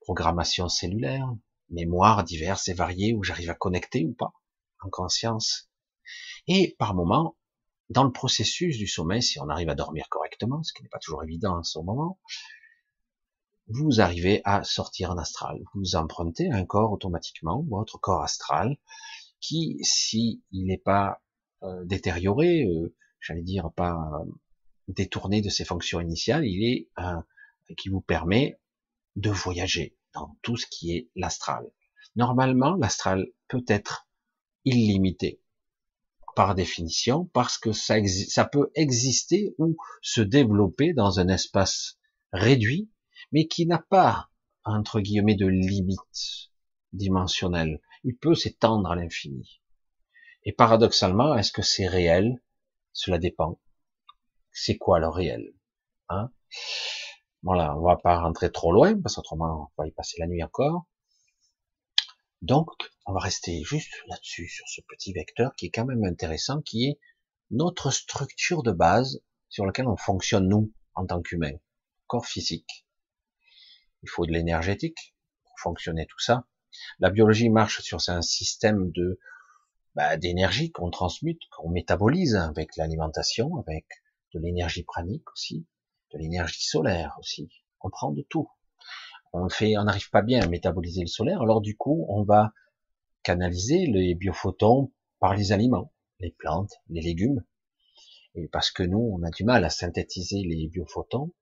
Programmation 0.00 0.68
cellulaire, 0.68 1.26
mémoire 1.70 2.24
diverses 2.24 2.68
et 2.68 2.74
variées 2.74 3.14
où 3.14 3.22
j'arrive 3.22 3.50
à 3.50 3.54
connecter 3.54 4.04
ou 4.04 4.14
pas, 4.14 4.32
en 4.82 4.90
conscience. 4.90 5.70
Et 6.46 6.76
par 6.78 6.94
moment, 6.94 7.36
dans 7.88 8.04
le 8.04 8.12
processus 8.12 8.76
du 8.78 8.86
sommeil, 8.86 9.22
si 9.22 9.38
on 9.38 9.48
arrive 9.48 9.68
à 9.68 9.74
dormir 9.74 10.08
correctement, 10.08 10.62
ce 10.62 10.72
qui 10.72 10.82
n'est 10.82 10.88
pas 10.88 10.98
toujours 10.98 11.22
évident 11.22 11.58
en 11.58 11.62
ce 11.62 11.78
moment, 11.78 12.18
vous 13.68 14.00
arrivez 14.00 14.40
à 14.44 14.64
sortir 14.64 15.10
en 15.10 15.18
astral. 15.18 15.62
Vous 15.74 15.96
empruntez 15.96 16.50
un 16.50 16.64
corps 16.64 16.92
automatiquement, 16.92 17.64
votre 17.68 17.98
corps 17.98 18.22
astral, 18.22 18.76
qui, 19.40 19.78
si 19.82 20.42
n'est 20.52 20.78
pas 20.78 21.22
euh, 21.62 21.84
détérioré, 21.84 22.64
euh, 22.64 22.94
j'allais 23.20 23.42
dire 23.42 23.70
pas 23.72 23.92
euh, 23.94 24.30
détourné 24.88 25.40
de 25.40 25.48
ses 25.48 25.64
fonctions 25.64 26.00
initiales, 26.00 26.46
il 26.46 26.64
est 26.64 26.88
un 26.96 27.24
qui 27.76 27.88
vous 27.88 28.00
permet 28.00 28.60
de 29.16 29.30
voyager 29.30 29.96
dans 30.14 30.36
tout 30.42 30.56
ce 30.56 30.66
qui 30.66 30.96
est 30.96 31.08
l'astral. 31.14 31.70
Normalement, 32.16 32.74
l'astral 32.74 33.26
peut 33.48 33.64
être 33.68 34.08
illimité 34.64 35.40
par 36.34 36.54
définition 36.54 37.26
parce 37.32 37.58
que 37.58 37.72
ça, 37.72 37.96
ça 38.06 38.44
peut 38.44 38.70
exister 38.74 39.54
ou 39.58 39.76
se 40.00 40.20
développer 40.20 40.92
dans 40.92 41.20
un 41.20 41.28
espace 41.28 41.98
réduit, 42.32 42.90
mais 43.32 43.46
qui 43.46 43.66
n'a 43.66 43.78
pas 43.78 44.28
entre 44.64 45.00
guillemets 45.00 45.34
de 45.34 45.46
limite 45.46 46.50
dimensionnelle. 46.92 47.80
Il 48.04 48.16
peut 48.16 48.34
s'étendre 48.34 48.90
à 48.90 48.96
l'infini. 48.96 49.60
Et 50.44 50.52
paradoxalement, 50.52 51.34
est-ce 51.36 51.52
que 51.52 51.62
c'est 51.62 51.86
réel? 51.86 52.42
Cela 52.92 53.18
dépend. 53.18 53.60
C'est 54.52 54.76
quoi 54.76 54.98
le 54.98 55.08
réel 55.08 55.54
hein? 56.08 56.30
Voilà, 57.42 57.76
on 57.76 57.82
va 57.82 57.96
pas 57.96 58.20
rentrer 58.20 58.52
trop 58.52 58.72
loin 58.72 59.00
parce 59.00 59.16
qu'autrement 59.16 59.72
on 59.76 59.82
va 59.82 59.88
y 59.88 59.92
passer 59.92 60.16
la 60.20 60.26
nuit 60.26 60.42
encore. 60.42 60.86
Donc, 62.42 62.68
on 63.06 63.12
va 63.12 63.20
rester 63.20 63.62
juste 63.62 63.92
là-dessus, 64.08 64.48
sur 64.48 64.68
ce 64.68 64.80
petit 64.88 65.12
vecteur 65.12 65.54
qui 65.54 65.66
est 65.66 65.70
quand 65.70 65.86
même 65.86 66.04
intéressant, 66.04 66.60
qui 66.60 66.86
est 66.86 66.98
notre 67.50 67.90
structure 67.90 68.62
de 68.62 68.72
base 68.72 69.22
sur 69.48 69.64
laquelle 69.64 69.86
on 69.86 69.96
fonctionne 69.96 70.48
nous 70.48 70.72
en 70.94 71.06
tant 71.06 71.22
qu'humains, 71.22 71.56
corps 72.06 72.26
physique. 72.26 72.86
Il 74.02 74.08
faut 74.08 74.26
de 74.26 74.32
l'énergétique 74.32 75.14
pour 75.44 75.58
fonctionner 75.58 76.06
tout 76.06 76.18
ça. 76.18 76.46
La 76.98 77.10
biologie 77.10 77.50
marche 77.50 77.80
sur 77.82 77.98
un 78.08 78.22
système 78.22 78.90
de 78.92 79.18
bah, 79.94 80.16
d'énergie 80.16 80.72
qu'on 80.72 80.90
transmute, 80.90 81.40
qu'on 81.50 81.68
métabolise 81.68 82.34
avec 82.36 82.76
l'alimentation, 82.76 83.56
avec 83.58 83.86
de 84.34 84.40
l'énergie 84.40 84.84
pranique 84.84 85.30
aussi, 85.32 85.66
de 86.12 86.18
l'énergie 86.18 86.64
solaire 86.64 87.16
aussi. 87.18 87.50
On 87.80 87.90
prend 87.90 88.10
de 88.10 88.22
tout. 88.22 88.48
On 89.34 89.48
fait, 89.48 89.76
on 89.76 89.84
n'arrive 89.84 90.10
pas 90.10 90.22
bien 90.22 90.42
à 90.42 90.48
métaboliser 90.48 91.02
le 91.02 91.08
solaire, 91.08 91.42
alors 91.42 91.60
du 91.60 91.76
coup, 91.76 92.06
on 92.08 92.22
va 92.22 92.52
canaliser 93.22 93.86
les 93.86 94.14
biophotons 94.14 94.92
par 95.20 95.34
les 95.34 95.52
aliments, 95.52 95.92
les 96.20 96.30
plantes, 96.30 96.72
les 96.88 97.00
légumes. 97.00 97.44
Et 98.34 98.48
parce 98.48 98.70
que 98.70 98.82
nous, 98.82 98.98
on 98.98 99.22
a 99.22 99.30
du 99.30 99.44
mal 99.44 99.64
à 99.64 99.70
synthétiser 99.70 100.42
les 100.42 100.68
biophotons, 100.68 101.32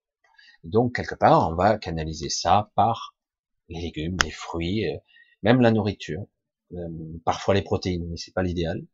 donc 0.64 0.94
quelque 0.94 1.14
part, 1.14 1.50
on 1.50 1.54
va 1.54 1.78
canaliser 1.78 2.28
ça 2.28 2.70
par 2.74 3.14
les 3.68 3.80
légumes, 3.80 4.16
les 4.24 4.30
fruits, 4.30 4.88
euh, 4.88 4.98
même 5.42 5.60
la 5.60 5.70
nourriture. 5.70 6.26
Euh, 6.72 7.18
parfois 7.24 7.54
les 7.54 7.62
protéines, 7.62 8.08
mais 8.08 8.16
c'est 8.16 8.32
pas 8.32 8.42
l'idéal. 8.42 8.86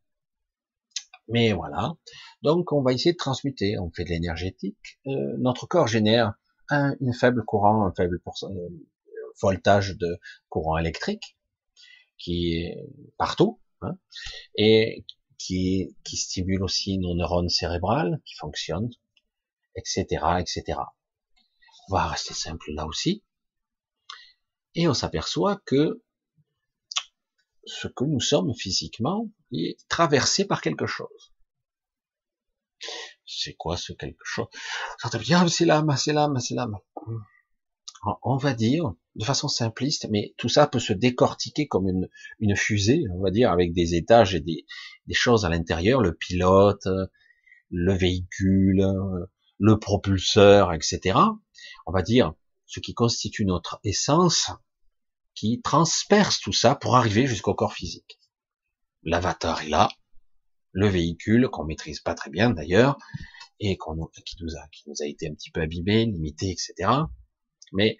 Mais 1.27 1.53
voilà. 1.53 1.95
Donc 2.41 2.71
on 2.71 2.81
va 2.81 2.93
essayer 2.93 3.13
de 3.13 3.17
transmuter. 3.17 3.77
On 3.79 3.91
fait 3.91 4.03
de 4.03 4.09
l'énergétique. 4.09 4.99
Euh, 5.07 5.35
notre 5.37 5.67
corps 5.67 5.87
génère 5.87 6.33
un 6.69 6.95
une 6.99 7.13
faible 7.13 7.43
courant, 7.45 7.85
un 7.85 7.93
faible 7.93 8.19
euh, 8.43 8.69
voltage 9.41 9.95
de 9.97 10.19
courant 10.49 10.77
électrique 10.77 11.37
qui 12.17 12.53
est 12.55 12.77
partout 13.17 13.59
hein, 13.81 13.97
et 14.55 15.05
qui, 15.37 15.95
qui 16.03 16.17
stimule 16.17 16.63
aussi 16.63 16.97
nos 16.97 17.13
neurones 17.13 17.49
cérébrales 17.49 18.19
qui 18.25 18.35
fonctionnent, 18.35 18.89
etc., 19.75 20.05
etc. 20.39 20.79
On 21.89 21.95
va 21.95 22.07
rester 22.07 22.33
simple 22.33 22.71
là 22.71 22.85
aussi. 22.85 23.23
Et 24.75 24.87
on 24.87 24.93
s'aperçoit 24.93 25.61
que 25.65 26.03
ce 27.65 27.87
que 27.87 28.03
nous 28.03 28.19
sommes 28.19 28.53
physiquement 28.53 29.29
est 29.51 29.77
traversé 29.89 30.45
par 30.45 30.61
quelque 30.61 30.85
chose. 30.85 31.33
C'est 33.25 33.55
quoi 33.55 33.77
ce 33.77 33.93
quelque 33.93 34.23
chose? 34.23 34.47
On 38.23 38.37
va 38.37 38.53
dire, 38.53 38.93
de 39.15 39.25
façon 39.25 39.47
simpliste, 39.47 40.07
mais 40.09 40.33
tout 40.37 40.49
ça 40.49 40.67
peut 40.67 40.79
se 40.79 40.93
décortiquer 40.93 41.67
comme 41.67 41.89
une, 41.89 42.07
une 42.39 42.55
fusée, 42.55 43.03
on 43.13 43.21
va 43.21 43.31
dire, 43.31 43.51
avec 43.51 43.73
des 43.73 43.95
étages 43.95 44.35
et 44.35 44.39
des, 44.39 44.65
des 45.07 45.13
choses 45.13 45.43
à 45.43 45.49
l'intérieur, 45.49 46.01
le 46.01 46.13
pilote, 46.13 46.87
le 47.71 47.93
véhicule, 47.93 48.85
le 49.59 49.79
propulseur, 49.79 50.73
etc. 50.73 51.17
On 51.87 51.93
va 51.93 52.01
dire, 52.01 52.33
ce 52.65 52.81
qui 52.81 52.93
constitue 52.93 53.45
notre 53.45 53.79
essence, 53.85 54.51
qui 55.33 55.61
transperce 55.61 56.41
tout 56.41 56.51
ça 56.51 56.75
pour 56.75 56.97
arriver 56.97 57.25
jusqu'au 57.27 57.55
corps 57.55 57.73
physique. 57.73 58.19
L'avatar 59.03 59.61
est 59.61 59.69
là, 59.69 59.87
le 60.73 60.89
véhicule 60.89 61.47
qu'on 61.47 61.63
maîtrise 61.63 62.01
pas 62.01 62.13
très 62.13 62.29
bien 62.29 62.49
d'ailleurs, 62.49 62.97
et 63.61 63.77
qu'on 63.77 64.07
qui 64.25 64.35
nous 64.41 64.55
a 64.55 64.67
qui 64.67 64.83
nous 64.87 65.01
a 65.01 65.05
été 65.05 65.29
un 65.29 65.33
petit 65.33 65.49
peu 65.49 65.61
abîmé, 65.61 66.05
limité, 66.05 66.51
etc. 66.51 66.89
Mais 67.71 67.97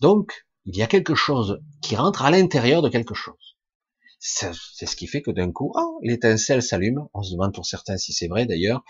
donc 0.00 0.46
il 0.64 0.76
y 0.76 0.82
a 0.82 0.86
quelque 0.86 1.14
chose 1.14 1.60
qui 1.82 1.96
rentre 1.96 2.22
à 2.22 2.30
l'intérieur 2.30 2.80
de 2.80 2.88
quelque 2.88 3.14
chose. 3.14 3.58
C'est 4.18 4.52
ce 4.52 4.96
qui 4.96 5.06
fait 5.06 5.22
que 5.22 5.30
d'un 5.30 5.52
coup, 5.52 5.72
oh, 5.74 5.98
l'étincelle 6.02 6.62
s'allume. 6.62 7.06
On 7.14 7.22
se 7.22 7.32
demande 7.32 7.54
pour 7.54 7.66
certains 7.66 7.96
si 7.96 8.12
c'est 8.12 8.28
vrai 8.28 8.46
d'ailleurs. 8.46 8.82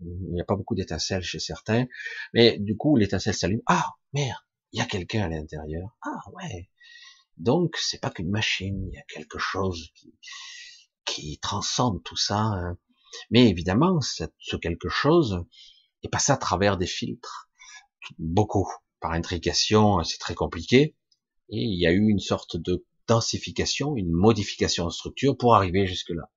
Il 0.00 0.32
n'y 0.32 0.40
a 0.40 0.44
pas 0.44 0.56
beaucoup 0.56 0.74
d'étincelles 0.74 1.22
chez 1.22 1.38
certains, 1.38 1.86
mais 2.32 2.58
du 2.58 2.76
coup 2.76 2.96
l'étincelle 2.96 3.34
s'allume. 3.34 3.62
Ah 3.66 3.90
merde, 4.12 4.38
il 4.72 4.78
y 4.78 4.82
a 4.82 4.86
quelqu'un 4.86 5.22
à 5.22 5.28
l'intérieur. 5.28 5.96
Ah 6.02 6.30
ouais, 6.32 6.68
donc, 7.38 7.76
c'est 7.76 8.00
pas 8.00 8.10
qu'une 8.10 8.30
machine, 8.30 8.88
il 8.90 8.94
y 8.94 8.98
a 8.98 9.04
quelque 9.04 9.38
chose 9.38 9.90
qui, 9.94 10.12
qui 11.04 11.38
transcende 11.38 12.02
tout 12.02 12.16
ça. 12.16 12.38
Hein. 12.38 12.78
Mais 13.30 13.48
évidemment, 13.48 14.00
ce 14.00 14.56
quelque 14.56 14.88
chose 14.88 15.44
est 16.02 16.08
passé 16.08 16.32
à 16.32 16.36
travers 16.36 16.76
des 16.76 16.86
filtres. 16.86 17.48
Beaucoup. 18.18 18.68
Par 19.00 19.12
intrication, 19.12 20.02
c'est 20.02 20.18
très 20.18 20.34
compliqué. 20.34 20.96
Et 21.50 21.62
il 21.62 21.80
y 21.80 21.86
a 21.86 21.92
eu 21.92 22.08
une 22.08 22.18
sorte 22.18 22.56
de 22.56 22.84
densification, 23.06 23.96
une 23.96 24.10
modification 24.10 24.86
de 24.86 24.90
structure 24.90 25.36
pour 25.36 25.54
arriver 25.54 25.86
jusque-là. 25.86 26.30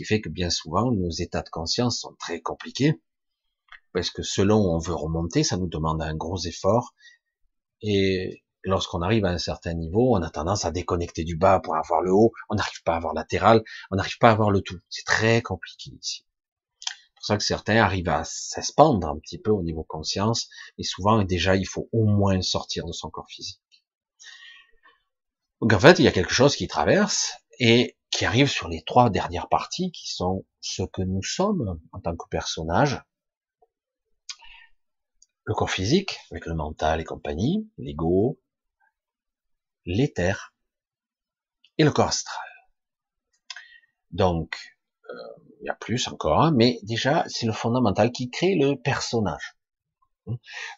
Qui 0.00 0.06
fait 0.06 0.22
que 0.22 0.30
bien 0.30 0.48
souvent, 0.48 0.90
nos 0.92 1.10
états 1.10 1.42
de 1.42 1.50
conscience 1.50 2.00
sont 2.00 2.14
très 2.18 2.40
compliqués. 2.40 3.02
Parce 3.92 4.08
que 4.08 4.22
selon 4.22 4.56
où 4.56 4.70
on 4.70 4.78
veut 4.78 4.94
remonter, 4.94 5.44
ça 5.44 5.58
nous 5.58 5.68
demande 5.68 6.00
un 6.00 6.14
gros 6.14 6.38
effort. 6.38 6.94
Et 7.82 8.42
lorsqu'on 8.64 9.02
arrive 9.02 9.26
à 9.26 9.28
un 9.28 9.36
certain 9.36 9.74
niveau, 9.74 10.16
on 10.16 10.22
a 10.22 10.30
tendance 10.30 10.64
à 10.64 10.70
déconnecter 10.70 11.22
du 11.22 11.36
bas 11.36 11.60
pour 11.60 11.76
avoir 11.76 12.00
le 12.00 12.14
haut, 12.14 12.32
on 12.48 12.54
n'arrive 12.54 12.82
pas 12.82 12.94
à 12.94 12.96
avoir 12.96 13.12
latéral, 13.12 13.62
on 13.90 13.96
n'arrive 13.96 14.16
pas 14.16 14.30
à 14.30 14.32
avoir 14.32 14.50
le 14.50 14.62
tout. 14.62 14.80
C'est 14.88 15.04
très 15.04 15.42
compliqué 15.42 15.90
ici. 15.90 16.24
C'est 16.78 17.14
pour 17.16 17.26
ça 17.26 17.36
que 17.36 17.44
certains 17.44 17.76
arrivent 17.76 18.08
à 18.08 18.24
s'expandre 18.24 19.06
un 19.06 19.18
petit 19.18 19.36
peu 19.36 19.50
au 19.50 19.62
niveau 19.62 19.84
conscience, 19.84 20.48
et 20.78 20.82
souvent 20.82 21.22
déjà 21.24 21.56
il 21.56 21.66
faut 21.66 21.90
au 21.92 22.06
moins 22.06 22.40
sortir 22.40 22.86
de 22.86 22.92
son 22.92 23.10
corps 23.10 23.28
physique. 23.28 23.60
Donc 25.60 25.74
en 25.74 25.78
fait, 25.78 25.98
il 25.98 26.06
y 26.06 26.08
a 26.08 26.12
quelque 26.12 26.32
chose 26.32 26.56
qui 26.56 26.68
traverse 26.68 27.34
et 27.58 27.98
qui 28.10 28.24
arrive 28.24 28.48
sur 28.48 28.68
les 28.68 28.82
trois 28.82 29.10
dernières 29.10 29.48
parties 29.48 29.92
qui 29.92 30.12
sont 30.12 30.44
ce 30.60 30.82
que 30.82 31.02
nous 31.02 31.22
sommes 31.22 31.80
en 31.92 32.00
tant 32.00 32.16
que 32.16 32.28
personnage, 32.28 33.00
le 35.44 35.54
corps 35.54 35.70
physique, 35.70 36.18
avec 36.30 36.46
le 36.46 36.54
mental 36.54 37.00
et 37.00 37.04
compagnie, 37.04 37.68
l'ego, 37.78 38.40
l'éther 39.84 40.52
et 41.78 41.84
le 41.84 41.90
corps 41.90 42.08
astral. 42.08 42.46
Donc, 44.10 44.56
euh, 45.08 45.14
il 45.60 45.66
y 45.66 45.70
a 45.70 45.74
plus 45.74 46.08
encore, 46.08 46.42
hein, 46.42 46.52
mais 46.54 46.78
déjà, 46.82 47.24
c'est 47.28 47.46
le 47.46 47.52
fondamental 47.52 48.12
qui 48.12 48.30
crée 48.30 48.54
le 48.54 48.76
personnage. 48.76 49.56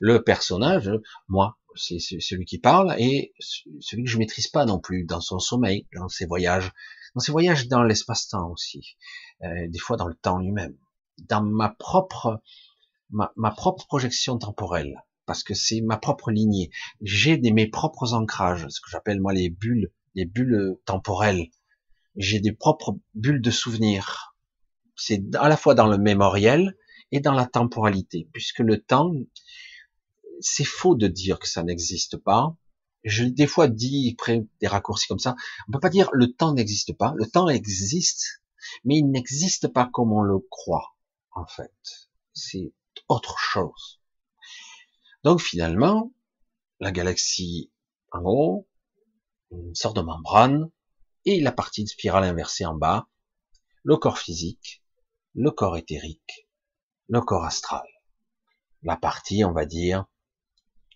Le 0.00 0.22
personnage, 0.22 0.90
moi, 1.28 1.58
c'est 1.74 1.98
celui 1.98 2.44
qui 2.44 2.58
parle 2.58 2.94
et 2.98 3.34
celui 3.80 4.04
que 4.04 4.10
je 4.10 4.18
maîtrise 4.18 4.48
pas 4.48 4.64
non 4.64 4.78
plus 4.78 5.04
dans 5.04 5.20
son 5.20 5.38
sommeil, 5.38 5.86
dans 5.94 6.08
ses 6.08 6.26
voyages, 6.26 6.70
dans 7.14 7.20
ses 7.20 7.32
voyages 7.32 7.68
dans 7.68 7.82
l'espace-temps 7.82 8.50
aussi, 8.50 8.96
euh, 9.42 9.68
des 9.68 9.78
fois 9.78 9.96
dans 9.96 10.08
le 10.08 10.14
temps 10.14 10.38
lui-même, 10.38 10.76
dans 11.18 11.42
ma 11.42 11.68
propre 11.68 12.42
ma, 13.10 13.32
ma 13.36 13.50
propre 13.50 13.86
projection 13.86 14.38
temporelle 14.38 15.02
parce 15.26 15.44
que 15.44 15.54
c'est 15.54 15.80
ma 15.80 15.96
propre 15.96 16.30
lignée. 16.30 16.70
J'ai 17.00 17.36
des, 17.36 17.52
mes 17.52 17.66
propres 17.66 18.14
ancrages, 18.14 18.66
ce 18.68 18.80
que 18.80 18.90
j'appelle 18.90 19.20
moi 19.20 19.32
les 19.32 19.50
bulles, 19.50 19.92
les 20.14 20.24
bulles 20.24 20.76
temporelles. 20.84 21.48
J'ai 22.16 22.40
des 22.40 22.52
propres 22.52 22.98
bulles 23.14 23.40
de 23.40 23.50
souvenirs. 23.50 24.34
C'est 24.96 25.22
à 25.36 25.48
la 25.48 25.56
fois 25.56 25.74
dans 25.74 25.86
le 25.86 25.98
mémoriel 25.98 26.76
et 27.12 27.20
dans 27.20 27.32
la 27.32 27.46
temporalité, 27.46 28.28
puisque 28.32 28.58
le 28.58 28.80
temps, 28.82 29.12
c'est 30.40 30.64
faux 30.64 30.94
de 30.94 31.08
dire 31.08 31.38
que 31.38 31.48
ça 31.48 31.62
n'existe 31.62 32.16
pas. 32.16 32.56
Je 33.04 33.24
des 33.24 33.46
fois 33.46 33.68
dis 33.68 34.14
près 34.16 34.46
des 34.60 34.68
raccourcis 34.68 35.08
comme 35.08 35.18
ça. 35.18 35.34
On 35.68 35.72
peut 35.72 35.80
pas 35.80 35.88
dire 35.88 36.08
le 36.12 36.32
temps 36.32 36.54
n'existe 36.54 36.92
pas. 36.92 37.14
Le 37.16 37.26
temps 37.26 37.48
existe, 37.48 38.42
mais 38.84 38.98
il 38.98 39.10
n'existe 39.10 39.68
pas 39.68 39.88
comme 39.92 40.12
on 40.12 40.22
le 40.22 40.38
croit. 40.38 40.94
En 41.32 41.46
fait, 41.46 41.72
c'est 42.32 42.72
autre 43.08 43.38
chose. 43.38 44.00
Donc 45.24 45.40
finalement, 45.40 46.12
la 46.80 46.92
galaxie 46.92 47.70
en 48.10 48.22
haut, 48.24 48.68
une 49.50 49.74
sorte 49.74 49.96
de 49.96 50.02
membrane, 50.02 50.70
et 51.24 51.40
la 51.40 51.52
partie 51.52 51.84
de 51.84 51.88
spirale 51.88 52.24
inversée 52.24 52.66
en 52.66 52.74
bas, 52.74 53.08
le 53.84 53.96
corps 53.96 54.18
physique, 54.18 54.82
le 55.34 55.50
corps 55.50 55.76
éthérique, 55.76 56.48
le 57.08 57.20
corps 57.20 57.44
astral. 57.44 57.86
La 58.82 58.96
partie, 58.96 59.44
on 59.44 59.52
va 59.52 59.64
dire, 59.64 60.06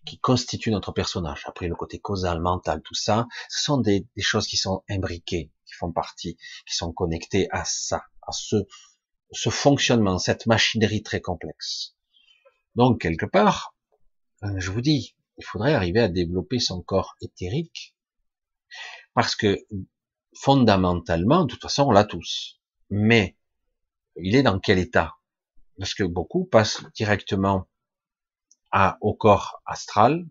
qui 0.06 0.18
constituent 0.18 0.70
notre 0.70 0.92
personnage. 0.92 1.42
Après, 1.46 1.68
le 1.68 1.74
côté 1.74 1.98
causal, 1.98 2.40
mental, 2.40 2.80
tout 2.82 2.94
ça, 2.94 3.26
ce 3.48 3.64
sont 3.64 3.78
des, 3.78 4.06
choses 4.18 4.46
qui 4.46 4.56
sont 4.56 4.82
imbriquées, 4.88 5.50
qui 5.66 5.74
font 5.74 5.92
partie, 5.92 6.36
qui 6.66 6.74
sont 6.74 6.92
connectées 6.92 7.48
à 7.50 7.64
ça, 7.64 8.04
à 8.22 8.32
ce, 8.32 8.56
ce 9.32 9.50
fonctionnement, 9.50 10.18
cette 10.18 10.46
machinerie 10.46 11.02
très 11.02 11.20
complexe. 11.20 11.94
Donc, 12.76 13.00
quelque 13.00 13.26
part, 13.26 13.74
euh, 14.44 14.54
je 14.58 14.70
vous 14.70 14.80
dis, 14.80 15.16
il 15.38 15.44
faudrait 15.44 15.74
arriver 15.74 16.00
à 16.00 16.08
développer 16.08 16.58
son 16.60 16.80
corps 16.80 17.16
éthérique, 17.20 17.94
parce 19.14 19.34
que 19.34 19.66
fondamentalement, 20.34 21.44
de 21.44 21.50
toute 21.50 21.62
façon, 21.62 21.84
on 21.84 21.90
l'a 21.90 22.04
tous. 22.04 22.60
Mais 22.90 23.36
il 24.16 24.36
est 24.36 24.42
dans 24.42 24.60
quel 24.60 24.78
état? 24.78 25.14
Parce 25.78 25.94
que 25.94 26.04
beaucoup 26.04 26.44
passent 26.44 26.84
directement 26.94 27.68
à, 28.70 28.98
au 29.00 29.14
corps 29.14 29.62
astral, 29.66 30.26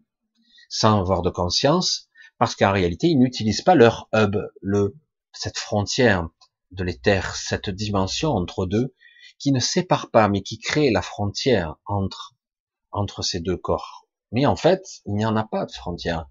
sans 0.69 0.99
avoir 0.99 1.21
de 1.21 1.29
conscience, 1.29 2.09
parce 2.37 2.55
qu'en 2.55 2.71
réalité, 2.71 3.07
ils 3.07 3.19
n'utilisent 3.19 3.61
pas 3.61 3.75
leur 3.75 4.09
hub, 4.13 4.35
le, 4.61 4.95
cette 5.31 5.57
frontière 5.57 6.29
de 6.71 6.83
l'éther, 6.83 7.35
cette 7.35 7.69
dimension 7.69 8.31
entre 8.31 8.65
deux, 8.65 8.93
qui 9.37 9.51
ne 9.51 9.59
sépare 9.59 10.11
pas, 10.11 10.27
mais 10.27 10.41
qui 10.41 10.59
crée 10.59 10.91
la 10.91 11.01
frontière 11.01 11.75
entre, 11.85 12.35
entre 12.91 13.21
ces 13.21 13.39
deux 13.39 13.57
corps. 13.57 14.07
Mais 14.31 14.45
en 14.45 14.55
fait, 14.55 15.01
il 15.05 15.13
n'y 15.13 15.25
en 15.25 15.35
a 15.35 15.43
pas 15.43 15.65
de 15.65 15.71
frontière. 15.71 16.27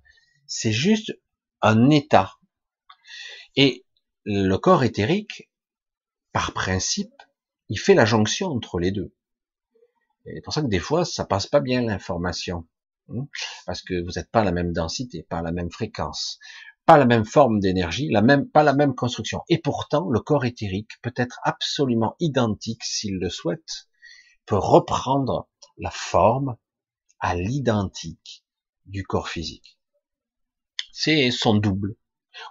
C'est 0.47 0.73
juste 0.73 1.13
un 1.63 1.91
état. 1.91 2.35
Et 3.57 3.87
le 4.25 4.57
corps 4.57 4.85
éthérique, 4.85 5.51
par 6.33 6.53
principe, 6.53 7.15
il 7.69 7.79
fait 7.79 7.95
la 7.95 8.05
jonction 8.05 8.49
entre 8.49 8.79
les 8.79 8.91
deux. 8.91 9.15
C'est 10.25 10.41
pour 10.43 10.55
ça 10.55 10.63
que 10.63 10.69
des 10.69 10.79
fois, 10.79 11.05
ça 11.05 11.25
passe 11.25 11.47
pas 11.47 11.61
bien 11.61 11.83
l'information. 11.83 12.67
Hein, 13.11 13.29
parce 13.67 13.83
que 13.83 14.03
vous 14.03 14.13
n'êtes 14.17 14.31
pas 14.31 14.41
à 14.41 14.45
la 14.45 14.53
même 14.53 14.73
densité, 14.73 15.23
pas 15.23 15.39
à 15.39 15.43
la 15.43 15.53
même 15.53 15.71
fréquence, 15.71 16.39
pas 16.87 16.97
la 16.97 17.05
même 17.05 17.27
forme 17.27 17.61
d'énergie, 17.61 18.09
la 18.11 18.23
même, 18.23 18.49
pas 18.49 18.63
la 18.63 18.73
même 18.73 18.95
construction. 18.95 19.43
Et 19.49 19.59
pourtant, 19.59 20.09
le 20.09 20.21
corps 20.21 20.47
éthérique 20.47 20.93
peut 21.03 21.13
être 21.17 21.39
absolument 21.45 22.17
identique 22.21 22.83
s'il 22.83 23.19
le 23.19 23.29
souhaite, 23.29 23.89
peut 24.47 24.57
reprendre 24.57 25.49
la 25.77 25.91
forme 25.91 26.57
à 27.21 27.35
l'identique 27.35 28.45
du 28.87 29.05
corps 29.05 29.29
physique. 29.29 29.79
C'est 30.93 31.31
son 31.31 31.57
double. 31.57 31.97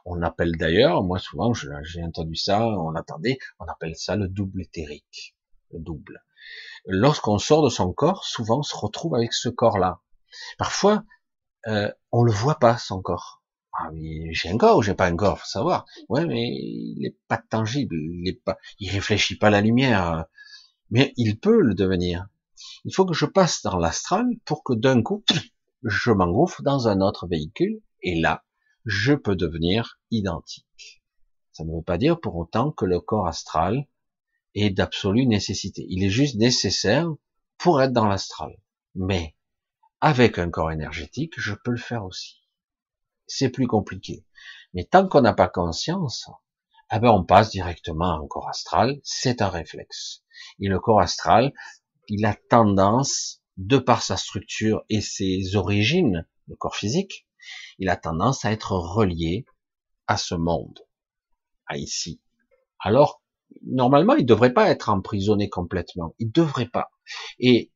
On 0.05 0.21
appelle 0.21 0.55
d'ailleurs, 0.57 1.03
moi 1.03 1.19
souvent 1.19 1.53
j'ai 1.53 2.03
entendu 2.03 2.36
ça, 2.36 2.65
on 2.65 2.95
attendait, 2.95 3.38
on 3.59 3.65
appelle 3.65 3.95
ça 3.95 4.15
le 4.15 4.27
double 4.27 4.62
éthérique. 4.62 5.36
Le 5.71 5.79
double 5.79 6.23
lorsqu'on 6.85 7.37
sort 7.37 7.63
de 7.63 7.69
son 7.69 7.93
corps, 7.93 8.23
souvent 8.25 8.59
on 8.59 8.63
se 8.63 8.75
retrouve 8.75 9.15
avec 9.15 9.33
ce 9.33 9.49
corps-là. 9.49 10.01
Parfois, 10.57 11.03
euh, 11.67 11.91
on 12.11 12.23
le 12.23 12.31
voit 12.31 12.59
pas 12.59 12.77
son 12.77 13.01
corps. 13.01 13.41
Ah 13.73 13.89
mais 13.91 14.33
j'ai 14.33 14.49
un 14.49 14.57
corps 14.57 14.77
ou 14.77 14.81
j'ai 14.83 14.93
pas 14.93 15.07
un 15.07 15.15
corps, 15.15 15.39
faut 15.39 15.47
savoir. 15.47 15.85
Ouais, 16.09 16.25
mais 16.25 16.47
il 16.47 17.05
est 17.05 17.17
pas 17.27 17.37
tangible, 17.37 17.95
il 17.95 18.27
est 18.27 18.43
pas, 18.43 18.57
il 18.79 18.89
réfléchit 18.91 19.37
pas 19.37 19.49
la 19.49 19.61
lumière, 19.61 20.25
mais 20.91 21.13
il 21.17 21.39
peut 21.39 21.61
le 21.61 21.73
devenir. 21.73 22.27
Il 22.85 22.93
faut 22.93 23.05
que 23.05 23.15
je 23.15 23.25
passe 23.25 23.61
dans 23.63 23.77
l'astral 23.77 24.25
pour 24.45 24.63
que 24.63 24.73
d'un 24.73 25.01
coup, 25.01 25.23
je 25.83 26.11
m'engouffre 26.11 26.61
dans 26.61 26.87
un 26.87 27.01
autre 27.01 27.27
véhicule 27.27 27.81
et 28.01 28.19
là, 28.19 28.43
je 28.85 29.13
peux 29.13 29.35
devenir 29.35 29.99
identique. 30.11 31.01
Ça 31.51 31.63
ne 31.63 31.75
veut 31.75 31.83
pas 31.83 31.97
dire 31.97 32.19
pour 32.19 32.35
autant 32.35 32.71
que 32.71 32.85
le 32.85 32.99
corps 32.99 33.27
astral 33.27 33.87
est 34.55 34.69
d'absolue 34.69 35.25
nécessité. 35.25 35.85
Il 35.89 36.03
est 36.03 36.09
juste 36.09 36.35
nécessaire 36.35 37.07
pour 37.57 37.81
être 37.81 37.93
dans 37.93 38.07
l'astral. 38.07 38.55
Mais 38.95 39.35
avec 40.01 40.37
un 40.37 40.49
corps 40.49 40.71
énergétique, 40.71 41.33
je 41.37 41.53
peux 41.53 41.71
le 41.71 41.77
faire 41.77 42.05
aussi. 42.05 42.41
C'est 43.25 43.49
plus 43.49 43.67
compliqué. 43.67 44.25
Mais 44.73 44.83
tant 44.83 45.07
qu'on 45.07 45.21
n'a 45.21 45.33
pas 45.33 45.47
conscience, 45.47 46.29
eh 46.91 46.99
ben 46.99 47.09
on 47.09 47.23
passe 47.23 47.51
directement 47.51 48.15
en 48.15 48.27
corps 48.27 48.49
astral. 48.49 48.99
C'est 49.03 49.41
un 49.41 49.49
réflexe. 49.49 50.23
Et 50.59 50.67
le 50.67 50.79
corps 50.79 50.99
astral, 50.99 51.53
il 52.07 52.25
a 52.25 52.35
tendance, 52.49 53.41
de 53.57 53.77
par 53.77 54.01
sa 54.01 54.17
structure 54.17 54.83
et 54.89 55.01
ses 55.01 55.55
origines, 55.55 56.27
le 56.47 56.55
corps 56.55 56.75
physique, 56.75 57.27
il 57.79 57.89
a 57.89 57.95
tendance 57.95 58.45
à 58.45 58.51
être 58.51 58.73
relié 58.73 59.45
à 60.07 60.17
ce 60.17 60.35
monde, 60.35 60.79
à 61.67 61.77
ici. 61.77 62.19
Alors 62.79 63.22
normalement, 63.65 64.15
il 64.15 64.25
devrait 64.25 64.53
pas 64.53 64.69
être 64.69 64.89
emprisonné 64.89 65.49
complètement. 65.49 66.15
Il 66.19 66.31
devrait 66.31 66.69
pas. 66.69 66.91
Et 67.39 67.71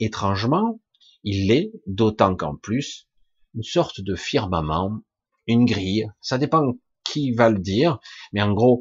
étrangement, 0.00 0.80
il 1.24 1.48
l'est, 1.48 1.72
d'autant 1.86 2.36
qu'en 2.36 2.56
plus, 2.56 3.08
une 3.54 3.62
sorte 3.62 4.00
de 4.00 4.14
firmament, 4.14 5.02
une 5.46 5.64
grille, 5.64 6.10
ça 6.20 6.38
dépend 6.38 6.74
qui 7.04 7.32
va 7.32 7.48
le 7.48 7.58
dire, 7.58 7.98
mais 8.32 8.42
en 8.42 8.52
gros, 8.52 8.80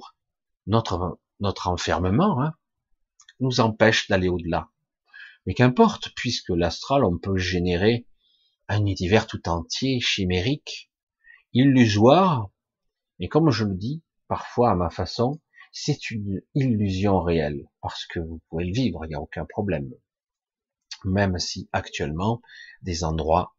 notre, 0.66 1.20
notre 1.40 1.68
enfermement 1.68 2.42
hein, 2.42 2.54
nous 3.40 3.60
empêche 3.60 4.08
d'aller 4.08 4.28
au-delà. 4.28 4.70
Mais 5.46 5.54
qu'importe, 5.54 6.10
puisque 6.16 6.50
l'astral, 6.50 7.06
on 7.06 7.18
peut 7.18 7.38
générer 7.38 8.06
un 8.68 8.86
univers 8.86 9.28
tout 9.28 9.48
entier, 9.48 10.00
chimérique, 10.02 10.92
illusoire, 11.54 12.50
et 13.20 13.30
comme 13.30 13.50
je 13.50 13.64
le 13.64 13.76
dis, 13.76 14.04
parfois 14.28 14.72
à 14.72 14.76
ma 14.76 14.90
façon, 14.90 15.40
c'est 15.80 16.10
une 16.10 16.42
illusion 16.56 17.22
réelle, 17.22 17.70
parce 17.82 18.08
que 18.08 18.20
vous 18.20 18.42
pouvez 18.50 18.66
le 18.66 18.74
vivre, 18.74 19.06
il 19.06 19.10
n'y 19.10 19.16
a 19.16 19.22
aucun 19.22 19.46
problème. 19.46 19.94
Même 21.06 21.38
si 21.38 21.70
actuellement, 21.72 22.42
des 22.82 23.04
endroits 23.04 23.56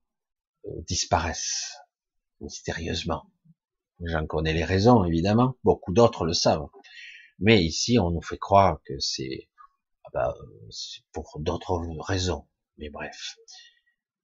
euh, 0.66 0.70
disparaissent 0.88 1.76
mystérieusement. 2.40 3.30
J'en 4.00 4.26
connais 4.26 4.52
les 4.52 4.64
raisons, 4.64 5.04
évidemment, 5.04 5.54
beaucoup 5.62 5.92
d'autres 5.92 6.24
le 6.24 6.32
savent. 6.32 6.68
Mais 7.38 7.62
ici, 7.62 8.00
on 8.00 8.10
nous 8.10 8.22
fait 8.22 8.38
croire 8.38 8.80
que 8.84 8.98
c'est 8.98 9.48
ah 10.04 10.10
bah, 10.12 10.34
pour 11.12 11.38
d'autres 11.38 11.80
raisons. 12.00 12.48
Mais 12.78 12.90
bref. 12.90 13.36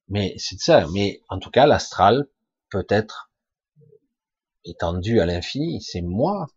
Mais 0.09 0.35
c'est 0.37 0.59
ça. 0.59 0.85
Mais 0.93 1.21
en 1.29 1.39
tout 1.39 1.49
cas, 1.49 1.65
l'astral 1.65 2.27
peut 2.69 2.85
être 2.89 3.31
étendu 4.65 5.21
à 5.21 5.25
l'infini. 5.25 5.81
C'est 5.81 6.01
moi, 6.01 6.47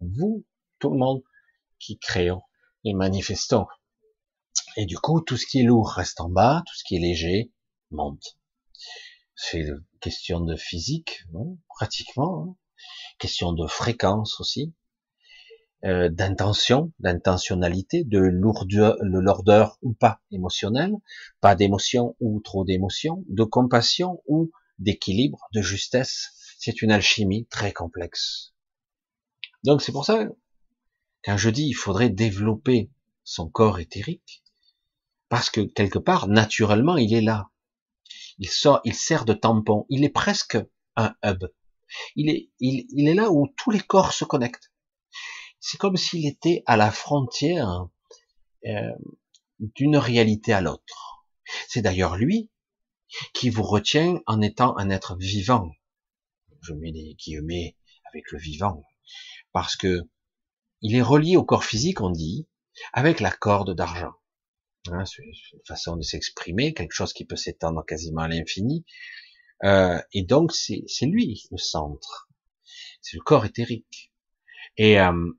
vous, 0.00 0.44
tout 0.84 0.90
le 0.90 0.98
monde 0.98 1.22
qui 1.78 1.98
créons 1.98 2.42
et 2.84 2.92
manifestons. 2.92 3.66
Et 4.76 4.84
du 4.84 4.98
coup, 4.98 5.22
tout 5.22 5.38
ce 5.38 5.46
qui 5.46 5.60
est 5.60 5.62
lourd 5.62 5.88
reste 5.88 6.20
en 6.20 6.28
bas, 6.28 6.62
tout 6.66 6.74
ce 6.74 6.84
qui 6.84 6.96
est 6.96 7.00
léger 7.00 7.52
monte. 7.90 8.36
C'est 9.34 9.60
une 9.60 9.82
question 10.00 10.40
de 10.40 10.56
physique, 10.56 11.24
pratiquement, 11.68 12.42
hein. 12.42 12.56
question 13.18 13.54
de 13.54 13.66
fréquence 13.66 14.40
aussi, 14.40 14.74
euh, 15.86 16.10
d'intention, 16.10 16.92
d'intentionnalité, 16.98 18.04
de 18.04 18.18
lourdeur, 18.18 18.96
de 19.00 19.18
lourdeur 19.18 19.78
ou 19.80 19.94
pas 19.94 20.20
émotionnelle, 20.30 20.92
pas 21.40 21.54
d'émotion 21.54 22.14
ou 22.20 22.40
trop 22.40 22.66
d'émotion, 22.66 23.24
de 23.28 23.44
compassion 23.44 24.22
ou 24.26 24.50
d'équilibre, 24.78 25.48
de 25.54 25.62
justesse. 25.62 26.28
C'est 26.58 26.82
une 26.82 26.92
alchimie 26.92 27.46
très 27.46 27.72
complexe. 27.72 28.52
Donc 29.62 29.80
c'est 29.80 29.92
pour 29.92 30.04
ça 30.04 30.28
quand 31.24 31.36
je 31.36 31.50
dis 31.50 31.66
il 31.66 31.74
faudrait 31.74 32.10
développer 32.10 32.90
son 33.24 33.48
corps 33.48 33.80
éthérique, 33.80 34.44
parce 35.28 35.50
que 35.50 35.62
quelque 35.62 35.98
part, 35.98 36.28
naturellement, 36.28 36.96
il 36.96 37.14
est 37.14 37.20
là. 37.20 37.50
Il 38.38 38.48
sort, 38.48 38.80
il 38.84 38.94
sert 38.94 39.24
de 39.24 39.32
tampon. 39.32 39.86
Il 39.88 40.04
est 40.04 40.10
presque 40.10 40.58
un 40.96 41.14
hub. 41.24 41.44
Il 42.14 42.28
est, 42.28 42.50
il, 42.60 43.08
est 43.08 43.14
là 43.14 43.30
où 43.30 43.48
tous 43.56 43.70
les 43.70 43.80
corps 43.80 44.12
se 44.12 44.24
connectent. 44.24 44.72
C'est 45.60 45.78
comme 45.78 45.96
s'il 45.96 46.26
était 46.26 46.62
à 46.66 46.76
la 46.76 46.90
frontière 46.90 47.88
euh, 48.66 48.92
d'une 49.58 49.96
réalité 49.96 50.52
à 50.52 50.60
l'autre. 50.60 51.26
C'est 51.68 51.82
d'ailleurs 51.82 52.16
lui 52.16 52.50
qui 53.32 53.48
vous 53.50 53.62
retient 53.62 54.20
en 54.26 54.40
étant 54.40 54.76
un 54.76 54.90
être 54.90 55.16
vivant. 55.16 55.70
Je 56.60 56.74
mets 56.74 56.92
des 56.92 57.14
guillemets 57.14 57.76
avec 58.04 58.30
le 58.32 58.38
vivant, 58.38 58.84
parce 59.52 59.76
que 59.76 60.08
il 60.84 60.94
est 60.94 61.02
relié 61.02 61.38
au 61.38 61.44
corps 61.44 61.64
physique, 61.64 62.02
on 62.02 62.10
dit, 62.10 62.46
avec 62.92 63.20
la 63.20 63.30
corde 63.30 63.74
d'argent. 63.74 64.12
Hein, 64.90 65.06
c'est 65.06 65.22
une 65.22 65.64
façon 65.66 65.96
de 65.96 66.02
s'exprimer, 66.02 66.74
quelque 66.74 66.92
chose 66.92 67.14
qui 67.14 67.24
peut 67.24 67.36
s'étendre 67.36 67.82
quasiment 67.86 68.20
à 68.20 68.28
l'infini. 68.28 68.84
Euh, 69.64 69.98
et 70.12 70.24
donc, 70.24 70.52
c'est 70.52 70.84
lui 71.06 71.42
le 71.50 71.56
centre. 71.56 72.28
C'est 73.00 73.16
le 73.16 73.22
corps 73.22 73.46
éthérique. 73.46 74.12
Et 74.76 75.00
euh, 75.00 75.32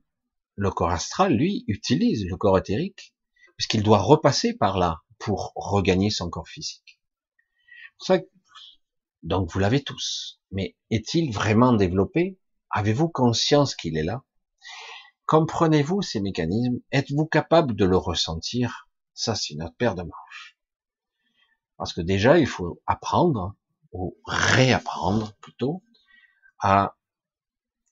le 0.56 0.70
corps 0.72 0.90
astral, 0.90 1.36
lui, 1.36 1.64
utilise 1.68 2.26
le 2.26 2.36
corps 2.36 2.58
éthérique, 2.58 3.14
puisqu'il 3.56 3.84
doit 3.84 4.02
repasser 4.02 4.52
par 4.52 4.78
là 4.78 5.02
pour 5.20 5.52
regagner 5.54 6.10
son 6.10 6.28
corps 6.28 6.48
physique. 6.48 6.98
ça 7.98 8.18
donc 9.22 9.50
vous 9.52 9.60
l'avez 9.60 9.82
tous. 9.82 10.40
Mais 10.50 10.76
est-il 10.90 11.32
vraiment 11.32 11.72
développé? 11.72 12.38
Avez-vous 12.70 13.08
conscience 13.08 13.76
qu'il 13.76 13.96
est 13.96 14.02
là? 14.02 14.25
Comprenez-vous 15.26 16.02
ces 16.02 16.20
mécanismes? 16.20 16.78
Êtes-vous 16.92 17.26
capable 17.26 17.74
de 17.74 17.84
le 17.84 17.96
ressentir? 17.96 18.88
Ça, 19.12 19.34
c'est 19.34 19.56
notre 19.56 19.74
paire 19.74 19.96
de 19.96 20.02
manches. 20.02 20.56
Parce 21.76 21.92
que 21.92 22.00
déjà, 22.00 22.38
il 22.38 22.46
faut 22.46 22.80
apprendre, 22.86 23.56
ou 23.92 24.16
réapprendre 24.24 25.34
plutôt, 25.40 25.82
à 26.60 26.96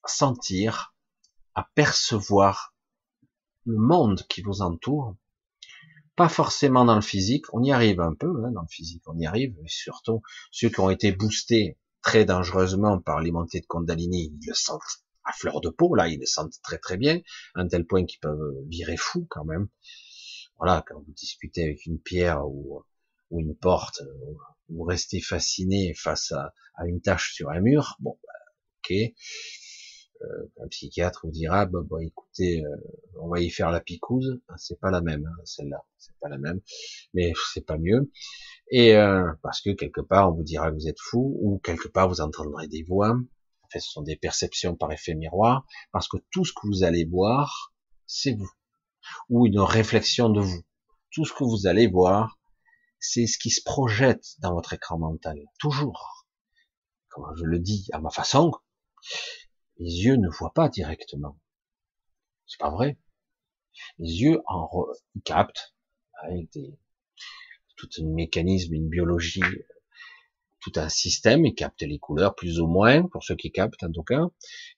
sentir, 0.07 0.95
à 1.55 1.69
percevoir 1.75 2.75
le 3.65 3.79
monde 3.79 4.23
qui 4.29 4.43
vous 4.43 4.63
entoure, 4.63 5.17
pas 6.15 6.29
forcément 6.29 6.85
dans 6.85 6.95
le 6.95 7.01
physique, 7.01 7.47
on 7.53 7.63
y 7.65 7.73
arrive 7.73 8.01
un 8.01 8.15
peu 8.15 8.45
hein, 8.45 8.53
dans 8.53 8.63
le 8.63 8.69
physique, 8.69 9.03
on 9.07 9.19
y 9.19 9.27
arrive, 9.27 9.57
surtout 9.67 10.23
ceux 10.53 10.69
qui 10.69 10.79
ont 10.79 10.91
été 10.91 11.11
boostés 11.11 11.79
très 12.01 12.25
dangereusement 12.25 13.01
par 13.01 13.21
les 13.21 13.33
montées 13.33 13.61
de 13.61 13.67
Kundalini, 13.67 14.31
ils 14.41 14.47
le 14.47 14.55
sentent 14.55 15.05
à 15.25 15.33
fleur 15.33 15.61
de 15.61 15.69
peau, 15.71 15.95
là, 15.95 16.09
ils 16.09 16.21
le 16.21 16.27
sentent 16.27 16.61
très 16.63 16.79
très 16.79 16.97
bien, 16.97 17.21
à 17.55 17.61
un 17.61 17.69
tel 17.69 17.87
point 17.87 18.05
qu'ils 18.05 18.21
peuvent 18.21 18.55
virer 18.69 18.97
fou 18.97 19.27
quand 19.31 19.45
même. 19.45 19.69
Voilà, 20.59 20.85
quand 20.87 21.01
vous 21.01 21.13
discutez 21.13 21.65
avec 21.65 21.87
une 21.87 21.99
pierre 21.99 22.47
ou, 22.47 22.85
une 23.31 23.57
porte, 23.57 24.03
vous 24.69 24.85
restez 24.85 25.21
fasciné 25.21 25.93
face 25.95 26.33
à, 26.33 26.53
une 26.87 27.01
tâche 27.01 27.35
sur 27.35 27.51
un 27.51 27.61
mur, 27.61 27.97
bon, 28.01 28.17
bah, 28.23 28.33
ok, 28.79 28.97
euh, 30.23 30.47
un 30.63 30.69
psychiatre 30.69 31.23
vous 31.25 31.33
dira 31.33 31.67
bah, 31.67 31.81
bah 31.89 31.99
écoutez 32.01 32.65
euh, 32.65 32.77
on 33.21 33.29
va 33.29 33.41
y 33.41 33.51
faire 33.51 33.71
la 33.71 33.81
picouse. 33.81 34.41
Ah, 34.49 34.55
c'est 34.57 34.79
pas 34.79 34.91
la 34.91 35.01
même 35.01 35.27
hein, 35.27 35.43
celle-là 35.45 35.85
c'est 35.99 36.17
pas 36.21 36.29
la 36.29 36.39
même 36.39 36.61
mais 37.15 37.33
c'est 37.53 37.67
pas 37.67 37.79
mieux. 37.79 38.11
Et 38.71 38.97
euh, 38.97 39.31
parce 39.43 39.61
que 39.61 39.71
quelque 39.71 40.01
part 40.01 40.31
on 40.31 40.37
vous 40.37 40.45
dira 40.45 40.71
que 40.71 40.77
vous 40.77 40.89
êtes 40.89 41.01
fou 41.01 41.37
ou 41.41 41.59
quelque 41.59 41.89
part 41.89 42.09
vous 42.09 42.21
entendrez 42.21 42.69
des 42.69 42.85
voix 42.85 43.17
ce 43.81 43.91
sont 43.91 44.03
des 44.03 44.17
perceptions 44.17 44.77
par 44.77 44.93
effet 44.93 45.15
miroir 45.15 45.65
parce 45.93 46.09
que 46.09 46.17
tout 46.31 46.45
ce 46.45 46.53
que 46.53 46.67
vous 46.67 46.83
allez 46.83 47.05
voir 47.05 47.73
c'est 48.07 48.33
vous 48.33 48.51
ou 49.29 49.47
une 49.47 49.61
réflexion 49.61 50.29
de 50.29 50.41
vous 50.41 50.63
tout 51.11 51.25
ce 51.25 51.33
que 51.33 51.45
vous 51.45 51.67
allez 51.67 51.87
voir 51.87 52.39
c'est 52.99 53.27
ce 53.27 53.39
qui 53.39 53.51
se 53.51 53.63
projette 53.63 54.25
dans 54.39 54.55
votre 54.55 54.73
écran 54.73 54.99
mental 54.99 55.39
toujours 55.59 56.27
comme 57.09 57.35
je 57.37 57.45
le 57.45 57.59
dis 57.59 57.89
à 57.93 58.01
ma 58.01 58.11
façon 58.11 58.53
les 59.79 60.05
yeux 60.05 60.17
ne 60.17 60.29
voient 60.29 60.55
pas 60.55 60.69
directement. 60.69 61.39
C'est 62.47 62.61
pas 62.61 62.71
vrai. 62.71 62.99
Les 63.99 64.23
yeux 64.23 64.41
en 64.47 64.71
captent 65.25 65.75
avec 66.23 66.53
des, 66.53 66.79
tout 67.77 67.89
un 67.99 68.07
mécanisme, 68.07 68.75
une 68.75 68.89
biologie, 68.89 69.43
tout 70.65 70.73
un 70.81 70.89
système, 70.89 71.45
ils 71.45 71.55
captent 71.55 71.83
les 71.83 71.99
couleurs 71.99 72.35
plus 72.35 72.59
ou 72.59 72.67
moins, 72.67 73.03
pour 73.09 73.23
ceux 73.23 73.37
qui 73.37 73.53
captent 73.53 73.83
en 73.85 73.93
tout 73.93 74.03
cas, 74.03 74.23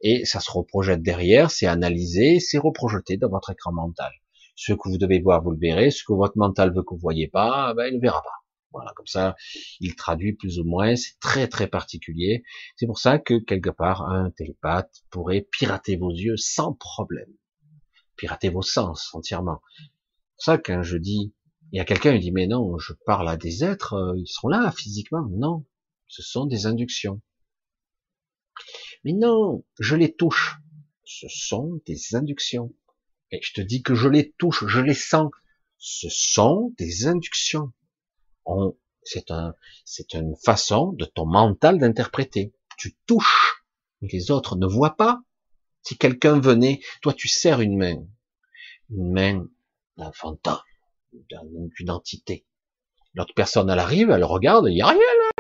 et 0.01 0.24
ça 0.24 0.41
se 0.41 0.51
reprojette 0.51 1.03
derrière, 1.03 1.51
c'est 1.51 1.66
analysé, 1.66 2.41
c'est 2.41 2.59
reprojeté 2.59 3.16
dans 3.16 3.28
votre 3.28 3.51
écran 3.51 3.72
mental. 3.72 4.11
Ce 4.57 4.72
que 4.72 4.89
vous 4.89 4.99
devez 4.99 5.20
voir, 5.20 5.43
vous 5.43 5.53
le 5.53 5.59
verrez, 5.59 5.91
ce 5.91 6.03
que 6.03 6.12
votre 6.12 6.37
mental 6.37 6.74
veut 6.74 6.82
que 6.82 6.95
vous 6.95 7.01
voyez 7.01 7.28
pas, 7.28 7.72
ben, 7.74 7.87
il 7.87 7.97
ne 7.97 8.01
verra 8.01 8.22
pas. 8.22 8.30
Voilà, 8.72 8.93
comme 8.97 9.07
ça, 9.07 9.37
il 9.80 9.95
traduit 9.95 10.32
plus 10.34 10.59
ou 10.59 10.64
moins, 10.64 10.97
c'est 10.97 11.18
très 11.20 11.47
très 11.47 11.66
particulier. 11.66 12.43
C'est 12.76 12.87
pour 12.87 12.99
ça 12.99 13.18
que 13.18 13.39
quelque 13.39 13.70
part, 13.70 14.03
un 14.03 14.30
télépathe 14.30 15.03
pourrait 15.11 15.47
pirater 15.53 15.97
vos 15.97 16.11
yeux 16.11 16.37
sans 16.37 16.74
problème. 16.74 17.32
Pirater 18.16 18.49
vos 18.49 18.62
sens 18.62 19.11
entièrement. 19.14 19.61
C'est 19.76 19.84
pour 20.34 20.45
ça 20.45 20.59
quand 20.59 20.82
je 20.82 20.97
dis, 20.97 21.32
il 21.72 21.78
y 21.78 21.80
a 21.80 21.84
quelqu'un 21.84 22.14
qui 22.14 22.20
dit, 22.20 22.32
mais 22.32 22.47
non, 22.47 22.78
je 22.78 22.93
parle 23.07 23.28
à 23.28 23.37
des 23.37 23.64
êtres, 23.64 23.95
euh, 23.95 24.18
ils 24.18 24.28
sont 24.28 24.49
là 24.49 24.70
physiquement. 24.70 25.26
Non, 25.30 25.64
ce 26.09 26.23
sont 26.23 26.47
des 26.47 26.67
inductions. 26.67 27.21
Mais 29.05 29.13
non, 29.13 29.65
je 29.79 29.97
les 29.97 30.15
touche. 30.15 30.57
Ce 31.05 31.29
sont 31.29 31.81
des 31.87 32.15
inductions. 32.15 32.75
Et 33.31 33.41
je 33.43 33.53
te 33.53 33.61
dis 33.61 33.83
que 33.83 33.95
je 33.95 34.09
les 34.09 34.33
touche, 34.33 34.65
je 34.67 34.81
les 34.81 34.95
sens. 34.95 35.31
Ce 35.79 36.09
sont 36.09 36.75
des 36.79 37.07
inductions 37.07 37.73
c'est 39.07 39.33
c'est 39.85 40.15
une 40.15 40.37
façon 40.37 40.93
de 40.93 41.05
ton 41.05 41.27
mental 41.27 41.79
d'interpréter. 41.79 42.53
Tu 42.77 42.97
touches, 43.07 43.65
mais 44.01 44.09
les 44.13 44.31
autres 44.31 44.57
ne 44.57 44.67
voient 44.67 44.97
pas. 44.97 45.23
Si 45.83 45.97
quelqu'un 45.97 46.41
venait, 46.41 46.81
toi 47.03 47.13
tu 47.13 47.29
serres 47.29 47.61
une 47.61 47.77
main, 47.77 48.05
une 48.91 49.13
main 49.13 49.47
d'un 49.97 50.13
fantôme, 50.13 50.59
d'une 51.31 51.91
entité. 51.91 52.45
L'autre 53.15 53.35
personne, 53.35 53.71
elle 53.71 53.79
arrive, 53.79 54.11
elle 54.11 54.25
regarde, 54.25 54.67
il 54.69 54.75
n'y 54.75 54.83
a 54.83 54.89
rien 54.89 54.99
là. 54.99 55.36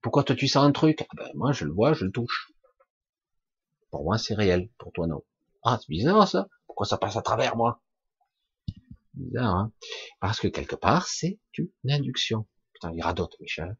Pourquoi 0.00 0.24
toi 0.24 0.36
tu 0.36 0.48
sens 0.48 0.64
un 0.64 0.72
truc? 0.72 1.04
Ah 1.10 1.14
ben, 1.16 1.30
Moi 1.34 1.52
je 1.52 1.64
le 1.64 1.72
vois, 1.72 1.92
je 1.92 2.04
le 2.04 2.12
touche. 2.12 2.52
Pour 3.90 4.04
moi 4.04 4.18
c'est 4.18 4.34
réel, 4.34 4.68
pour 4.78 4.92
toi 4.92 5.06
non. 5.06 5.22
Ah 5.62 5.78
c'est 5.80 5.88
bizarre 5.88 6.26
ça. 6.28 6.48
Pourquoi 6.66 6.86
ça 6.86 6.98
passe 6.98 7.16
à 7.16 7.22
travers 7.22 7.56
moi? 7.56 7.82
Bizarre, 9.14 9.54
hein 9.54 9.72
parce 10.20 10.40
que 10.40 10.48
quelque 10.48 10.76
part, 10.76 11.06
c'est 11.08 11.38
une 11.56 11.90
induction. 11.90 12.46
Putain, 12.72 12.92
il 12.92 12.98
y 12.98 13.02
aura 13.02 13.14
d'autres, 13.14 13.36
Michel. 13.40 13.76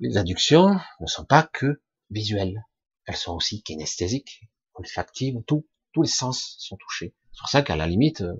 Les 0.00 0.16
inductions 0.16 0.76
ne 1.00 1.06
sont 1.06 1.24
pas 1.24 1.42
que 1.42 1.80
visuelles, 2.10 2.64
elles 3.06 3.16
sont 3.16 3.34
aussi 3.34 3.62
kinesthésiques, 3.62 4.42
olfactives, 4.74 5.42
tout, 5.46 5.66
tous 5.92 6.02
les 6.02 6.08
sens 6.08 6.56
sont 6.58 6.76
touchés. 6.76 7.14
C'est 7.32 7.40
pour 7.40 7.48
ça 7.48 7.62
qu'à 7.62 7.76
la 7.76 7.86
limite, 7.86 8.20
euh, 8.20 8.34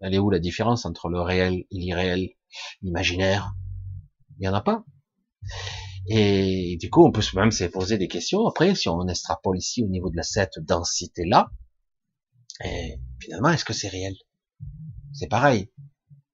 elle 0.00 0.14
est 0.14 0.18
où 0.18 0.30
la 0.30 0.38
différence 0.38 0.84
entre 0.86 1.08
le 1.08 1.20
réel 1.20 1.64
et 1.70 1.76
l'irréel, 1.78 2.30
l'imaginaire? 2.82 3.54
Il 4.38 4.40
n'y 4.40 4.48
en 4.48 4.54
a 4.54 4.60
pas. 4.60 4.84
Et 6.06 6.76
du 6.78 6.90
coup, 6.90 7.06
on 7.06 7.12
peut 7.12 7.22
même 7.34 7.50
se 7.50 7.64
poser 7.64 7.96
des 7.96 8.08
questions. 8.08 8.46
Après, 8.46 8.74
si 8.74 8.88
on 8.88 9.06
extrapole 9.08 9.56
ici 9.56 9.82
au 9.82 9.88
niveau 9.88 10.10
de 10.10 10.16
la 10.16 10.22
cette 10.22 10.58
densité-là, 10.58 11.50
et 12.64 13.00
finalement, 13.20 13.50
est-ce 13.50 13.64
que 13.64 13.72
c'est 13.72 13.88
réel? 13.88 14.14
C'est 15.12 15.28
pareil. 15.28 15.70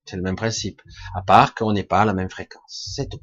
C'est 0.05 0.17
le 0.17 0.23
même 0.23 0.37
principe. 0.37 0.83
À 1.15 1.23
part 1.23 1.55
qu'on 1.55 1.73
n'est 1.73 1.85
pas 1.85 2.03
à 2.03 2.05
la 2.05 2.15
même 2.15 2.31
fréquence. 2.31 2.93
C'est 2.95 3.09
tout. 3.09 3.21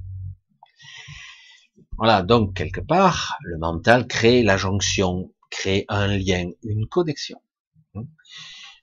Voilà. 1.97 2.23
Donc, 2.23 2.55
quelque 2.55 2.81
part, 2.81 3.37
le 3.41 3.57
mental 3.57 4.07
crée 4.07 4.41
la 4.41 4.57
jonction, 4.57 5.33
crée 5.49 5.85
un 5.89 6.07
lien, 6.07 6.49
une 6.63 6.87
connexion. 6.87 7.41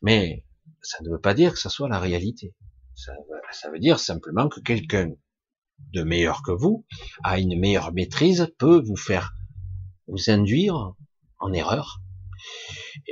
Mais 0.03 0.45
ça 0.83 0.99
ne 1.03 1.11
veut 1.11 1.21
pas 1.21 1.35
dire 1.35 1.55
que 1.55 1.59
ce 1.59 1.69
soit 1.69 1.89
la 1.89 1.99
réalité. 1.99 2.55
Ça, 2.95 3.13
ça 3.53 3.71
veut 3.71 3.79
dire 3.79 3.99
simplement 3.99 4.49
que 4.49 4.61
quelqu'un 4.61 5.13
de 5.93 6.03
meilleur 6.03 6.43
que 6.43 6.53
vous, 6.53 6.85
a 7.23 7.39
une 7.39 7.59
meilleure 7.59 7.93
maîtrise, 7.93 8.53
peut 8.59 8.83
vous 8.85 8.97
faire 8.97 9.35
vous 10.07 10.31
induire 10.31 10.95
en 11.39 11.53
erreur, 11.53 12.01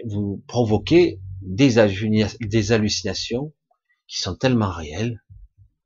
vous 0.07 0.43
provoquer 0.47 1.21
des, 1.41 1.79
hallucinations 1.79 3.53
qui 4.07 4.21
sont 4.21 4.37
tellement 4.37 4.71
réelles, 4.71 5.23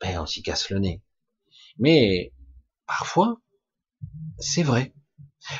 ben 0.00 0.20
on 0.20 0.26
s'y 0.26 0.42
casse 0.42 0.70
le 0.70 0.78
nez. 0.78 1.02
Mais 1.78 2.32
parfois, 2.86 3.40
c'est 4.38 4.62
vrai. 4.62 4.94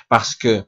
Parce 0.09 0.35
que 0.35 0.67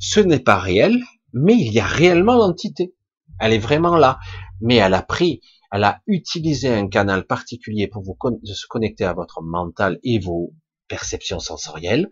ce 0.00 0.20
n'est 0.20 0.40
pas 0.40 0.58
réel, 0.58 1.02
mais 1.32 1.54
il 1.54 1.72
y 1.72 1.80
a 1.80 1.86
réellement 1.86 2.36
l'entité. 2.36 2.94
Elle 3.38 3.52
est 3.52 3.58
vraiment 3.58 3.96
là. 3.96 4.18
Mais 4.60 4.76
elle 4.76 4.94
a 4.94 5.02
pris, 5.02 5.40
elle 5.72 5.84
a 5.84 6.00
utilisé 6.06 6.68
un 6.68 6.88
canal 6.88 7.26
particulier 7.26 7.88
pour 7.88 8.02
vous 8.02 8.16
se 8.44 8.66
connecter 8.66 9.04
à 9.04 9.12
votre 9.12 9.42
mental 9.42 9.98
et 10.02 10.18
vos 10.18 10.54
perceptions 10.88 11.40
sensorielles 11.40 12.08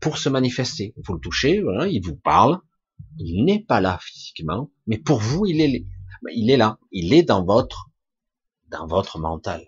pour 0.00 0.18
se 0.18 0.28
manifester. 0.28 0.94
Vous 1.04 1.14
le 1.14 1.20
touchez, 1.20 1.62
il 1.90 2.00
vous 2.02 2.16
parle. 2.16 2.58
Il 3.18 3.44
n'est 3.44 3.62
pas 3.62 3.80
là 3.80 3.98
physiquement, 4.00 4.70
mais 4.86 4.98
pour 4.98 5.18
vous, 5.18 5.46
il 5.46 5.60
est, 5.60 6.56
là, 6.56 6.78
il 6.92 7.12
est 7.12 7.22
dans 7.22 7.44
votre, 7.44 7.90
dans 8.70 8.86
votre 8.86 9.18
mental. 9.18 9.64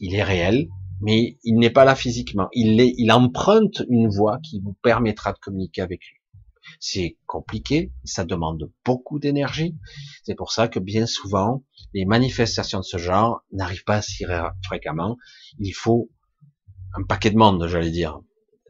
Il 0.00 0.14
est 0.14 0.22
réel, 0.22 0.68
mais 1.00 1.38
il 1.44 1.58
n'est 1.58 1.70
pas 1.70 1.84
là 1.84 1.94
physiquement. 1.94 2.48
Il, 2.52 2.80
il 2.80 3.12
emprunte 3.12 3.82
une 3.88 4.08
voie 4.08 4.38
qui 4.42 4.60
vous 4.60 4.74
permettra 4.82 5.32
de 5.32 5.38
communiquer 5.38 5.82
avec 5.82 6.00
lui. 6.00 6.21
C'est 6.80 7.18
compliqué, 7.26 7.92
ça 8.04 8.24
demande 8.24 8.70
beaucoup 8.84 9.18
d'énergie. 9.18 9.76
C'est 10.24 10.34
pour 10.34 10.52
ça 10.52 10.68
que 10.68 10.78
bien 10.78 11.06
souvent, 11.06 11.64
les 11.92 12.04
manifestations 12.04 12.80
de 12.80 12.84
ce 12.84 12.98
genre 12.98 13.44
n'arrivent 13.52 13.84
pas 13.84 14.02
si 14.02 14.24
fréquemment. 14.64 15.16
Il 15.58 15.72
faut 15.72 16.10
un 16.94 17.02
paquet 17.04 17.30
de 17.30 17.36
monde, 17.36 17.66
j'allais 17.68 17.90
dire. 17.90 18.20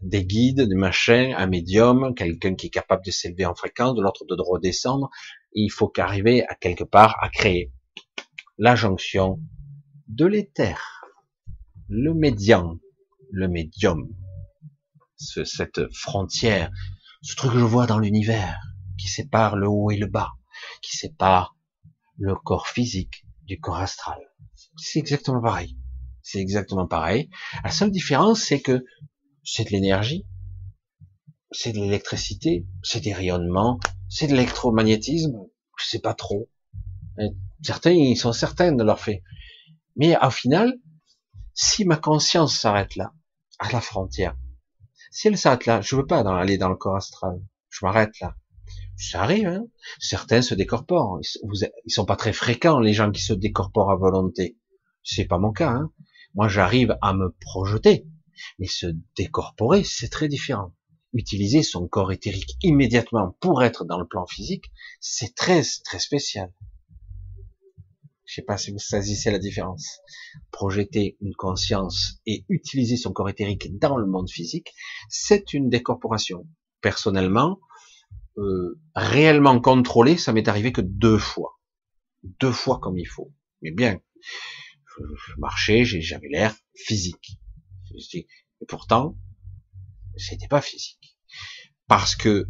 Des 0.02 0.24
guides, 0.24 0.62
des 0.62 0.74
machins, 0.74 1.32
un 1.36 1.46
médium, 1.46 2.14
quelqu'un 2.14 2.54
qui 2.56 2.66
est 2.66 2.70
capable 2.70 3.04
de 3.04 3.10
s'élever 3.12 3.46
en 3.46 3.54
fréquence, 3.54 3.94
de 3.94 4.02
l'autre 4.02 4.24
de 4.24 4.34
redescendre, 4.38 5.10
il 5.52 5.70
faut 5.70 5.88
qu'arriver 5.88 6.44
à 6.46 6.54
quelque 6.56 6.84
part 6.84 7.16
à 7.20 7.28
créer 7.28 7.72
la 8.58 8.74
jonction 8.74 9.40
de 10.08 10.26
l'éther, 10.26 11.04
le 11.88 12.14
médian, 12.14 12.78
le 13.30 13.48
médium, 13.48 14.08
cette 15.16 15.92
frontière, 15.92 16.70
ce 17.22 17.36
truc 17.36 17.52
que 17.52 17.58
je 17.58 17.64
vois 17.64 17.86
dans 17.86 17.98
l'univers, 17.98 18.60
qui 18.98 19.08
sépare 19.08 19.56
le 19.56 19.68
haut 19.68 19.90
et 19.90 19.96
le 19.96 20.06
bas, 20.06 20.32
qui 20.82 20.96
sépare 20.96 21.56
le 22.18 22.34
corps 22.34 22.68
physique 22.68 23.24
du 23.44 23.60
corps 23.60 23.78
astral. 23.78 24.18
C'est 24.76 24.98
exactement 24.98 25.40
pareil. 25.40 25.78
C'est 26.22 26.40
exactement 26.40 26.86
pareil. 26.86 27.30
La 27.64 27.70
seule 27.70 27.90
différence, 27.90 28.42
c'est 28.42 28.60
que 28.60 28.84
c'est 29.44 29.64
de 29.64 29.70
l'énergie, 29.70 30.26
c'est 31.50 31.72
de 31.72 31.78
l'électricité, 31.78 32.66
c'est 32.82 33.00
des 33.00 33.12
rayonnements, 33.12 33.78
c'est 34.08 34.26
de 34.26 34.32
l'électromagnétisme, 34.32 35.36
je 35.78 35.86
sais 35.86 36.00
pas 36.00 36.14
trop. 36.14 36.48
certains, 37.62 37.92
ils 37.92 38.16
sont 38.16 38.32
certains 38.32 38.72
de 38.72 38.82
leur 38.82 38.98
fait. 38.98 39.22
Mais 39.96 40.16
au 40.24 40.30
final, 40.30 40.74
si 41.54 41.84
ma 41.84 41.96
conscience 41.96 42.56
s'arrête 42.56 42.96
là, 42.96 43.12
à 43.58 43.70
la 43.70 43.80
frontière, 43.80 44.36
si 45.12 45.28
elle 45.28 45.36
s'arrête 45.36 45.66
là, 45.66 45.82
je 45.82 45.94
veux 45.94 46.06
pas 46.06 46.20
aller 46.20 46.56
dans 46.56 46.70
le 46.70 46.76
corps 46.76 46.96
astral, 46.96 47.38
je 47.68 47.84
m'arrête 47.84 48.18
là. 48.20 48.34
Ça 48.96 49.22
arrive, 49.22 49.46
hein 49.46 49.66
certains 49.98 50.40
se 50.40 50.54
décorporent. 50.54 51.20
Ils, 51.20 51.92
sont 51.92 52.06
pas 52.06 52.16
très 52.16 52.32
fréquents 52.32 52.80
les 52.80 52.94
gens 52.94 53.10
qui 53.10 53.20
se 53.20 53.34
décorporent 53.34 53.90
à 53.90 53.96
volonté. 53.96 54.56
C'est 55.02 55.26
pas 55.26 55.38
mon 55.38 55.52
cas. 55.52 55.70
Hein 55.70 55.92
Moi, 56.34 56.48
j'arrive 56.48 56.96
à 57.02 57.12
me 57.12 57.30
projeter, 57.40 58.06
mais 58.58 58.66
se 58.66 58.86
décorporer, 59.14 59.84
c'est 59.84 60.08
très 60.08 60.28
différent. 60.28 60.74
Utiliser 61.12 61.62
son 61.62 61.88
corps 61.88 62.12
éthérique 62.12 62.56
immédiatement 62.62 63.36
pour 63.40 63.62
être 63.62 63.84
dans 63.84 63.98
le 63.98 64.06
plan 64.06 64.26
physique, 64.26 64.72
c'est 64.98 65.34
très 65.34 65.62
très 65.84 65.98
spécial. 65.98 66.50
Je 68.32 68.36
sais 68.36 68.46
pas 68.46 68.56
si 68.56 68.70
vous 68.70 68.78
saisissez 68.78 69.30
la 69.30 69.38
différence. 69.38 70.00
Projeter 70.52 71.18
une 71.20 71.34
conscience 71.34 72.14
et 72.24 72.46
utiliser 72.48 72.96
son 72.96 73.12
corps 73.12 73.28
éthérique 73.28 73.78
dans 73.78 73.98
le 73.98 74.06
monde 74.06 74.30
physique, 74.30 74.72
c'est 75.10 75.52
une 75.52 75.68
décorporation. 75.68 76.48
Personnellement, 76.80 77.60
euh, 78.38 78.80
réellement 78.94 79.60
contrôlé, 79.60 80.16
ça 80.16 80.32
m'est 80.32 80.48
arrivé 80.48 80.72
que 80.72 80.80
deux 80.80 81.18
fois. 81.18 81.60
Deux 82.22 82.52
fois 82.52 82.78
comme 82.80 82.98
il 82.98 83.04
faut. 83.04 83.34
Mais 83.60 83.70
bien, 83.70 84.00
je, 84.96 85.04
je 85.26 85.34
marchais, 85.36 85.84
j'avais 85.84 86.28
l'air 86.28 86.56
physique. 86.74 87.38
Et 88.14 88.26
pourtant, 88.66 89.14
c'était 90.16 90.48
pas 90.48 90.62
physique. 90.62 91.18
Parce 91.86 92.16
que 92.16 92.48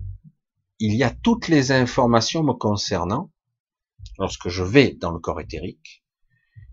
il 0.78 0.94
y 0.94 1.02
a 1.02 1.10
toutes 1.10 1.48
les 1.48 1.72
informations 1.72 2.44
me 2.44 2.52
concernant 2.52 3.31
lorsque 4.18 4.48
je 4.48 4.62
vais 4.62 4.94
dans 4.94 5.10
le 5.12 5.18
corps 5.18 5.40
éthérique. 5.40 6.04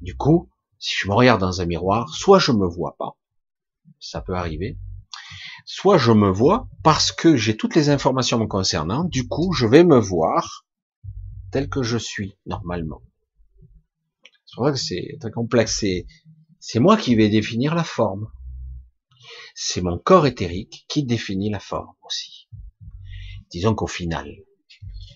Du 0.02 0.16
coup, 0.16 0.50
si 0.80 0.96
je 0.98 1.08
me 1.08 1.14
regarde 1.14 1.42
dans 1.42 1.62
un 1.62 1.66
miroir, 1.66 2.10
soit 2.10 2.40
je 2.40 2.52
me 2.52 2.68
vois 2.68 2.96
pas, 2.98 3.18
ça 4.00 4.22
peut 4.22 4.36
arriver, 4.36 4.78
soit 5.66 5.98
je 5.98 6.12
me 6.12 6.30
vois 6.30 6.68
parce 6.84 7.12
que 7.12 7.36
j'ai 7.36 7.58
toutes 7.58 7.76
les 7.76 7.90
informations 7.90 8.40
me 8.40 8.48
concernant, 8.48 9.04
du 9.04 9.28
coup, 9.28 9.54
je 9.54 9.66
vais 9.66 9.84
me 9.84 10.00
voir 10.00 10.66
tel 11.52 11.70
que 11.70 11.84
je 11.84 11.98
suis 11.98 12.38
normalement. 12.46 13.02
C'est 14.46 14.64
ça 14.64 14.72
que 14.72 14.78
c'est 14.78 15.18
très 15.20 15.32
complexe. 15.32 15.86
C'est 16.60 16.80
moi 16.80 16.98
qui 16.98 17.16
vais 17.16 17.30
définir 17.30 17.76
la 17.76 17.84
forme. 17.84 18.32
C'est 19.54 19.82
mon 19.82 19.98
corps 19.98 20.26
éthérique 20.26 20.86
qui 20.88 21.04
définit 21.04 21.50
la 21.50 21.60
forme 21.60 21.94
aussi. 22.04 22.48
Disons 23.52 23.76
qu'au 23.76 23.88
final, 23.88 24.32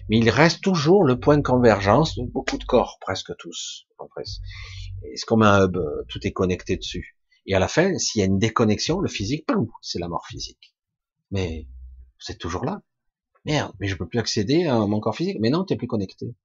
mais 0.09 0.17
il 0.17 0.29
reste 0.29 0.61
toujours 0.61 1.03
le 1.03 1.19
point 1.19 1.37
de 1.37 1.43
convergence 1.43 2.15
de 2.15 2.23
beaucoup 2.25 2.57
de 2.57 2.63
corps, 2.63 2.97
presque 2.99 3.35
tous. 3.37 3.87
C'est 5.15 5.25
comme 5.25 5.43
un 5.43 5.65
hub, 5.65 5.77
euh, 5.77 6.03
tout 6.09 6.19
est 6.25 6.31
connecté 6.31 6.77
dessus. 6.77 7.17
Et 7.45 7.55
à 7.55 7.59
la 7.59 7.67
fin, 7.67 7.97
s'il 7.97 8.19
y 8.19 8.21
a 8.21 8.25
une 8.25 8.39
déconnexion, 8.39 8.99
le 8.99 9.09
physique, 9.09 9.45
c'est 9.81 9.99
la 9.99 10.07
mort 10.07 10.25
physique. 10.27 10.73
Mais 11.31 11.67
c'est 12.19 12.37
toujours 12.37 12.65
là. 12.65 12.81
Merde, 13.45 13.73
mais 13.79 13.87
je 13.87 13.95
peux 13.95 14.07
plus 14.07 14.19
accéder 14.19 14.65
à 14.65 14.77
mon 14.87 14.99
corps 14.99 15.15
physique. 15.15 15.37
Mais 15.41 15.49
non, 15.49 15.65
tu 15.65 15.73
es 15.73 15.77
plus 15.77 15.87
connecté. 15.87 16.35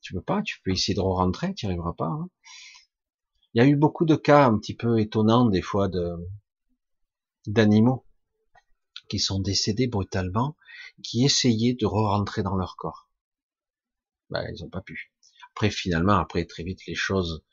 Tu 0.00 0.14
peux 0.14 0.22
pas, 0.22 0.42
tu 0.42 0.60
peux 0.62 0.72
essayer 0.72 0.94
de 0.94 1.00
rentrer, 1.00 1.54
tu 1.54 1.66
n'y 1.66 1.72
arriveras 1.72 1.92
pas. 1.92 2.06
Hein. 2.06 2.28
Il 3.54 3.62
y 3.62 3.64
a 3.64 3.68
eu 3.68 3.76
beaucoup 3.76 4.04
de 4.04 4.16
cas 4.16 4.46
un 4.46 4.58
petit 4.58 4.74
peu 4.74 5.00
étonnants 5.00 5.46
des 5.46 5.62
fois 5.62 5.88
de 5.88 6.16
d'animaux 7.46 8.04
qui 9.08 9.18
sont 9.18 9.40
décédés 9.40 9.88
brutalement 9.88 10.56
qui 11.02 11.24
essayaient 11.24 11.74
de 11.74 11.86
re-rentrer 11.86 12.42
dans 12.42 12.56
leur 12.56 12.76
corps. 12.76 13.08
Ben, 14.30 14.44
ils 14.54 14.62
n'ont 14.62 14.70
pas 14.70 14.80
pu. 14.80 15.12
Après, 15.52 15.70
finalement, 15.70 16.18
après, 16.18 16.44
très 16.44 16.62
vite, 16.62 16.86
les 16.86 16.94
choses 16.94 17.44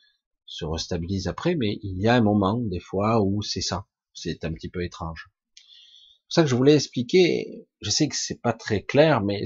se 0.45 0.65
restabilisent 0.65 1.27
après, 1.27 1.55
mais 1.55 1.79
il 1.83 1.99
y 2.01 2.07
a 2.07 2.15
un 2.15 2.21
moment, 2.21 2.57
des 2.57 2.79
fois, 2.79 3.21
où 3.21 3.41
c'est 3.41 3.61
ça. 3.61 3.87
C'est 4.13 4.45
un 4.45 4.53
petit 4.53 4.69
peu 4.69 4.83
étrange. 4.83 5.29
C'est 5.55 6.23
pour 6.23 6.33
ça 6.33 6.43
que 6.43 6.49
je 6.49 6.55
voulais 6.55 6.75
expliquer, 6.75 7.67
je 7.81 7.89
sais 7.89 8.07
que 8.07 8.15
c'est 8.15 8.41
pas 8.41 8.53
très 8.53 8.83
clair, 8.83 9.21
mais 9.21 9.43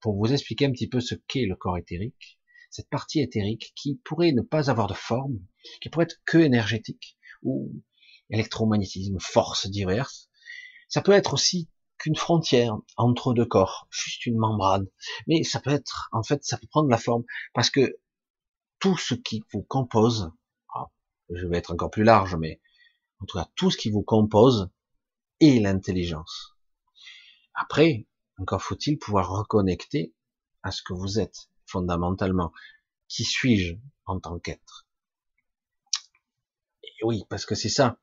pour 0.00 0.16
vous 0.16 0.32
expliquer 0.32 0.66
un 0.66 0.72
petit 0.72 0.88
peu 0.88 1.00
ce 1.00 1.14
qu'est 1.14 1.46
le 1.46 1.56
corps 1.56 1.78
éthérique, 1.78 2.38
cette 2.70 2.88
partie 2.88 3.20
éthérique 3.20 3.72
qui 3.76 4.00
pourrait 4.04 4.32
ne 4.32 4.42
pas 4.42 4.70
avoir 4.70 4.86
de 4.86 4.94
forme, 4.94 5.38
qui 5.80 5.88
pourrait 5.88 6.04
être 6.04 6.20
que 6.24 6.38
énergétique, 6.38 7.16
ou 7.42 7.72
électromagnétisme, 8.30 9.18
forces 9.20 9.66
diverses. 9.66 10.28
Ça 10.88 11.02
peut 11.02 11.12
être 11.12 11.34
aussi 11.34 11.68
qu'une 12.04 12.16
frontière 12.16 12.76
entre 12.98 13.32
deux 13.32 13.46
corps, 13.46 13.88
juste 13.88 14.26
une 14.26 14.36
membrane. 14.36 14.86
Mais 15.26 15.42
ça 15.42 15.58
peut 15.58 15.70
être, 15.70 16.10
en 16.12 16.22
fait, 16.22 16.44
ça 16.44 16.58
peut 16.58 16.66
prendre 16.66 16.90
la 16.90 16.98
forme, 16.98 17.24
parce 17.54 17.70
que 17.70 17.98
tout 18.78 18.98
ce 18.98 19.14
qui 19.14 19.42
vous 19.54 19.62
compose, 19.62 20.30
ah, 20.74 20.90
je 21.30 21.46
vais 21.46 21.56
être 21.56 21.72
encore 21.72 21.90
plus 21.90 22.04
large, 22.04 22.36
mais 22.36 22.60
en 23.20 23.24
tout 23.24 23.38
cas, 23.38 23.48
tout 23.56 23.70
ce 23.70 23.78
qui 23.78 23.90
vous 23.90 24.02
compose 24.02 24.68
est 25.40 25.62
l'intelligence. 25.62 26.54
Après, 27.54 28.06
encore 28.36 28.60
faut-il 28.60 28.98
pouvoir 28.98 29.30
reconnecter 29.30 30.12
à 30.62 30.72
ce 30.72 30.82
que 30.82 30.92
vous 30.92 31.18
êtes 31.18 31.48
fondamentalement. 31.64 32.52
Qui 33.08 33.24
suis-je 33.24 33.76
en 34.04 34.20
tant 34.20 34.38
qu'être? 34.38 34.86
Oui, 37.02 37.24
parce 37.30 37.46
que 37.46 37.54
c'est 37.54 37.70
ça 37.70 37.98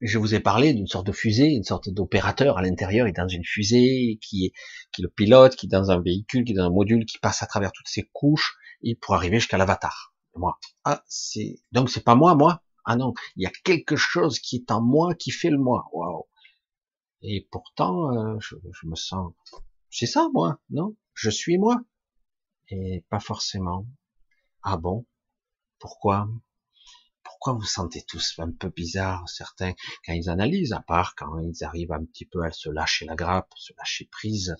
je 0.00 0.18
vous 0.18 0.34
ai 0.34 0.40
parlé 0.40 0.74
d'une 0.74 0.86
sorte 0.86 1.06
de 1.06 1.12
fusée, 1.12 1.48
une 1.48 1.64
sorte 1.64 1.88
d'opérateur 1.88 2.58
à 2.58 2.62
l'intérieur, 2.62 3.06
et 3.06 3.12
dans 3.12 3.28
une 3.28 3.44
fusée 3.44 4.18
qui 4.22 4.46
est, 4.46 4.52
qui 4.92 5.02
le 5.02 5.08
pilote, 5.08 5.56
qui 5.56 5.66
est 5.66 5.68
dans 5.68 5.90
un 5.90 6.00
véhicule, 6.00 6.44
qui 6.44 6.52
est 6.52 6.56
dans 6.56 6.66
un 6.66 6.70
module, 6.70 7.04
qui 7.04 7.18
passe 7.18 7.42
à 7.42 7.46
travers 7.46 7.72
toutes 7.72 7.88
ces 7.88 8.08
couches, 8.12 8.56
et 8.82 8.94
pour 8.94 9.14
arriver 9.14 9.38
jusqu'à 9.38 9.58
l'avatar. 9.58 10.14
Moi. 10.36 10.58
Ah, 10.84 11.02
c'est, 11.08 11.56
donc 11.72 11.90
c'est 11.90 12.04
pas 12.04 12.14
moi, 12.14 12.34
moi? 12.36 12.62
Ah 12.84 12.96
non, 12.96 13.12
il 13.36 13.42
y 13.42 13.46
a 13.46 13.52
quelque 13.64 13.96
chose 13.96 14.38
qui 14.38 14.56
est 14.56 14.70
en 14.70 14.80
moi 14.80 15.14
qui 15.14 15.30
fait 15.30 15.50
le 15.50 15.58
moi. 15.58 15.88
Waouh. 15.92 16.26
Et 17.22 17.48
pourtant, 17.50 18.12
euh, 18.12 18.36
je, 18.40 18.54
je 18.72 18.86
me 18.86 18.94
sens, 18.94 19.32
c'est 19.90 20.06
ça, 20.06 20.28
moi, 20.32 20.60
non? 20.70 20.96
Je 21.14 21.30
suis 21.30 21.58
moi. 21.58 21.80
Et 22.68 23.04
pas 23.10 23.18
forcément. 23.18 23.86
Ah 24.62 24.76
bon? 24.76 25.06
Pourquoi? 25.78 26.28
Pourquoi 27.28 27.52
vous 27.52 27.66
sentez 27.66 28.02
tous 28.02 28.34
un 28.38 28.50
peu 28.50 28.70
bizarre, 28.70 29.28
certains, 29.28 29.74
quand 30.04 30.12
ils 30.12 30.28
analysent, 30.30 30.72
à 30.72 30.80
part 30.80 31.14
quand 31.14 31.38
ils 31.38 31.62
arrivent 31.62 31.92
un 31.92 32.04
petit 32.04 32.24
peu 32.24 32.42
à 32.42 32.50
se 32.50 32.68
lâcher 32.70 33.04
la 33.04 33.14
grappe, 33.14 33.52
se 33.56 33.72
lâcher 33.78 34.08
prise, 34.10 34.56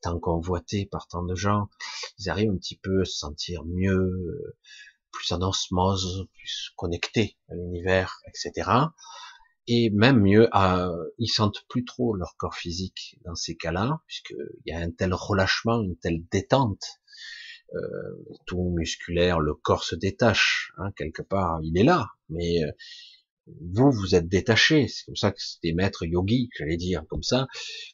tant 0.00 0.18
convoité 0.18 0.84
par 0.86 1.06
tant 1.06 1.22
de 1.22 1.34
gens, 1.34 1.68
ils 2.18 2.28
arrivent 2.28 2.50
un 2.50 2.56
petit 2.56 2.76
peu 2.76 3.02
à 3.02 3.04
se 3.04 3.16
sentir 3.16 3.64
mieux, 3.64 4.54
plus 5.12 5.32
en 5.32 5.40
osmose, 5.42 6.26
plus 6.34 6.72
connectés 6.76 7.36
à 7.48 7.54
l'univers, 7.54 8.18
etc. 8.26 8.70
Et 9.68 9.90
même 9.90 10.20
mieux, 10.20 10.48
ils 11.18 11.28
sentent 11.28 11.64
plus 11.68 11.84
trop 11.84 12.14
leur 12.14 12.34
corps 12.36 12.56
physique 12.56 13.16
dans 13.24 13.36
ces 13.36 13.56
cas-là, 13.56 14.00
puisqu'il 14.06 14.62
y 14.66 14.72
a 14.72 14.78
un 14.78 14.90
tel 14.90 15.14
relâchement, 15.14 15.80
une 15.82 15.96
telle 15.96 16.26
détente 16.32 17.00
euh, 17.74 18.24
tout 18.46 18.74
musculaire, 18.76 19.40
le 19.40 19.54
corps 19.54 19.84
se 19.84 19.94
détache, 19.94 20.72
hein, 20.78 20.92
quelque 20.96 21.22
part, 21.22 21.60
il 21.62 21.76
est 21.78 21.84
là, 21.84 22.08
mais 22.28 22.62
euh, 22.62 22.72
vous, 23.46 23.90
vous 23.90 24.14
êtes 24.14 24.28
détaché. 24.28 24.88
C'est 24.88 25.04
comme 25.06 25.16
ça 25.16 25.32
que 25.32 25.40
des 25.62 25.72
maîtres 25.72 26.04
yogis, 26.04 26.50
j'allais 26.56 26.76
dire 26.76 27.04
comme 27.08 27.22
ça, 27.22 27.46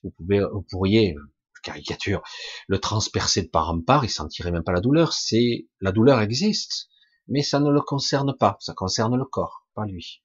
vous 0.02 0.10
pouvez, 0.10 0.40
vous 0.52 0.62
pourriez, 0.62 1.14
caricature, 1.62 2.22
le 2.66 2.78
transpercer 2.78 3.42
de 3.42 3.48
part 3.48 3.70
en 3.70 3.80
part, 3.80 4.04
il 4.04 4.10
sentirait 4.10 4.50
même 4.50 4.64
pas 4.64 4.72
la 4.72 4.80
douleur. 4.80 5.12
C'est 5.12 5.68
la 5.80 5.92
douleur 5.92 6.20
existe, 6.20 6.88
mais 7.28 7.42
ça 7.42 7.60
ne 7.60 7.70
le 7.70 7.80
concerne 7.80 8.36
pas. 8.36 8.56
Ça 8.60 8.74
concerne 8.74 9.16
le 9.16 9.24
corps, 9.24 9.66
pas 9.74 9.86
lui. 9.86 10.22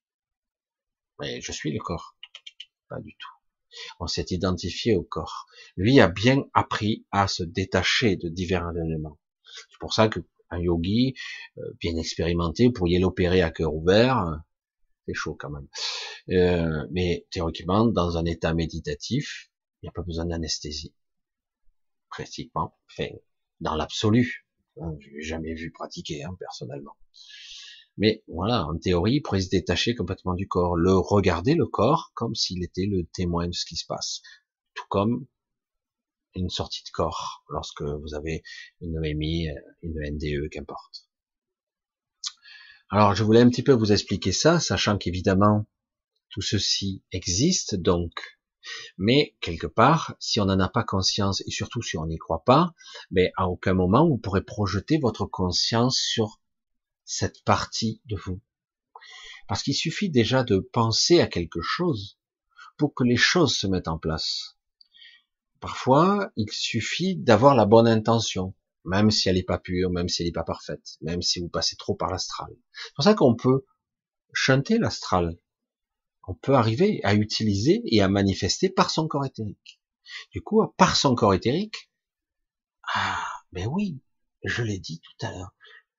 Mais 1.19 1.41
je 1.41 1.51
suis 1.51 1.71
le 1.71 1.79
corps, 1.79 2.17
pas 2.89 2.99
du 2.99 3.15
tout. 3.15 3.29
On 3.99 4.07
s'est 4.07 4.25
identifié 4.29 4.95
au 4.95 5.03
corps. 5.03 5.47
Lui 5.75 5.99
a 5.99 6.07
bien 6.07 6.43
appris 6.53 7.05
à 7.11 7.27
se 7.27 7.43
détacher 7.43 8.15
de 8.15 8.29
divers 8.29 8.69
éléments. 8.71 9.19
C'est 9.69 9.79
pour 9.79 9.93
ça 9.93 10.07
que 10.07 10.19
un 10.49 10.59
yogi 10.59 11.15
euh, 11.57 11.61
bien 11.79 11.95
expérimenté, 11.97 12.67
vous 12.67 12.73
pourriez 12.73 12.99
l'opérer 12.99 13.41
à 13.41 13.51
cœur 13.51 13.73
ouvert. 13.73 14.41
C'est 15.07 15.13
chaud 15.13 15.35
quand 15.37 15.49
même. 15.49 15.67
Euh, 16.29 16.87
mais 16.91 17.25
théoriquement, 17.31 17.85
dans 17.85 18.17
un 18.17 18.25
état 18.25 18.53
méditatif, 18.53 19.49
il 19.81 19.85
n'y 19.85 19.89
a 19.89 19.91
pas 19.91 20.03
besoin 20.03 20.25
d'anesthésie. 20.25 20.93
Pratiquement. 22.09 22.77
Enfin, 22.91 23.09
dans 23.59 23.75
l'absolu. 23.75 24.47
Hein, 24.81 24.95
je 24.99 25.09
jamais 25.19 25.53
vu 25.53 25.71
pratiquer, 25.71 26.23
hein, 26.23 26.35
personnellement. 26.39 26.95
Mais 27.97 28.23
voilà, 28.27 28.65
en 28.65 28.77
théorie, 28.77 29.15
il 29.15 29.21
pourrait 29.21 29.41
se 29.41 29.49
détacher 29.49 29.93
complètement 29.93 30.33
du 30.33 30.47
corps, 30.47 30.75
le 30.75 30.95
regarder 30.95 31.53
le 31.53 31.67
corps 31.67 32.11
comme 32.15 32.33
s'il 32.33 32.63
était 32.63 32.87
le 32.87 33.05
témoin 33.05 33.47
de 33.47 33.53
ce 33.53 33.65
qui 33.65 33.75
se 33.75 33.85
passe. 33.85 34.21
Tout 34.73 34.85
comme 34.89 35.27
une 36.35 36.49
sortie 36.49 36.83
de 36.83 36.89
corps 36.91 37.43
lorsque 37.49 37.81
vous 37.81 38.13
avez 38.13 38.43
une 38.81 39.03
EMI, 39.03 39.47
une 39.81 39.99
NDE, 39.99 40.49
qu'importe. 40.49 41.07
Alors, 42.89 43.15
je 43.15 43.23
voulais 43.23 43.41
un 43.41 43.49
petit 43.49 43.63
peu 43.63 43.73
vous 43.73 43.91
expliquer 43.91 44.31
ça, 44.31 44.59
sachant 44.59 44.97
qu'évidemment, 44.97 45.65
tout 46.29 46.41
ceci 46.41 47.03
existe, 47.11 47.75
donc, 47.75 48.11
mais 48.97 49.35
quelque 49.41 49.67
part, 49.67 50.15
si 50.19 50.39
on 50.39 50.45
n'en 50.45 50.59
a 50.59 50.69
pas 50.69 50.83
conscience, 50.83 51.41
et 51.41 51.51
surtout 51.51 51.81
si 51.81 51.97
on 51.97 52.05
n'y 52.05 52.17
croit 52.17 52.43
pas, 52.43 52.73
mais 53.11 53.31
à 53.37 53.47
aucun 53.47 53.73
moment 53.73 54.07
vous 54.07 54.17
pourrez 54.17 54.43
projeter 54.43 54.97
votre 54.97 55.25
conscience 55.25 55.97
sur 55.97 56.39
cette 57.05 57.43
partie 57.43 58.01
de 58.05 58.15
vous. 58.15 58.41
Parce 59.47 59.63
qu'il 59.63 59.75
suffit 59.75 60.09
déjà 60.09 60.43
de 60.43 60.59
penser 60.59 61.19
à 61.19 61.27
quelque 61.27 61.61
chose 61.61 62.17
pour 62.77 62.93
que 62.93 63.03
les 63.03 63.17
choses 63.17 63.55
se 63.55 63.67
mettent 63.67 63.87
en 63.87 63.99
place. 63.99 64.57
Parfois, 65.63 66.29
il 66.35 66.51
suffit 66.51 67.15
d'avoir 67.15 67.55
la 67.55 67.63
bonne 67.65 67.87
intention, 67.87 68.53
même 68.83 69.11
si 69.11 69.29
elle 69.29 69.37
n'est 69.37 69.43
pas 69.43 69.59
pure, 69.59 69.91
même 69.91 70.09
si 70.09 70.21
elle 70.21 70.27
n'est 70.27 70.33
pas 70.33 70.43
parfaite, 70.43 70.97
même 70.99 71.21
si 71.21 71.39
vous 71.39 71.47
passez 71.47 71.77
trop 71.77 71.95
par 71.95 72.11
l'astral. 72.11 72.49
C'est 72.73 72.93
pour 72.95 73.05
ça 73.05 73.13
qu'on 73.13 73.33
peut 73.33 73.65
chanter 74.33 74.77
l'astral. 74.77 75.39
On 76.27 76.33
peut 76.33 76.55
arriver 76.55 76.99
à 77.05 77.15
utiliser 77.15 77.81
et 77.85 78.01
à 78.01 78.09
manifester 78.09 78.69
par 78.69 78.89
son 78.89 79.07
corps 79.07 79.25
éthérique. 79.25 79.79
Du 80.33 80.41
coup, 80.41 80.61
par 80.75 80.97
son 80.97 81.15
corps 81.15 81.33
éthérique, 81.33 81.89
ah, 82.93 83.25
ben 83.53 83.67
oui, 83.67 84.01
je 84.43 84.63
l'ai 84.63 84.79
dit 84.79 84.99
tout 84.99 85.25
à 85.25 85.31
l'heure, 85.31 85.55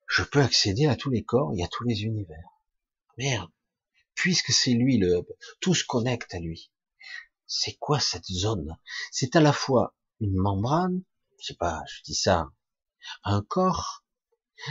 je 0.07 0.25
peux 0.25 0.43
accéder 0.43 0.85
à 0.85 0.95
tous 0.95 1.09
les 1.09 1.25
corps 1.25 1.55
et 1.57 1.65
à 1.65 1.69
tous 1.69 1.85
les 1.85 2.03
univers. 2.03 2.61
Merde, 3.17 3.51
puisque 4.15 4.53
c'est 4.53 4.75
lui 4.75 4.99
le 4.99 5.21
hub, 5.21 5.27
tout 5.61 5.73
se 5.73 5.87
connecte 5.87 6.35
à 6.35 6.39
lui. 6.39 6.71
C'est 7.57 7.77
quoi 7.77 8.01
cette 8.01 8.27
zone? 8.27 8.77
C'est 9.13 9.37
à 9.37 9.41
la 9.41 9.53
fois 9.53 9.95
une 10.19 10.35
membrane, 10.35 11.05
je 11.39 11.47
sais 11.47 11.55
pas, 11.55 11.85
je 11.87 12.03
dis 12.03 12.17
ça, 12.17 12.51
un 13.23 13.43
corps, 13.43 14.05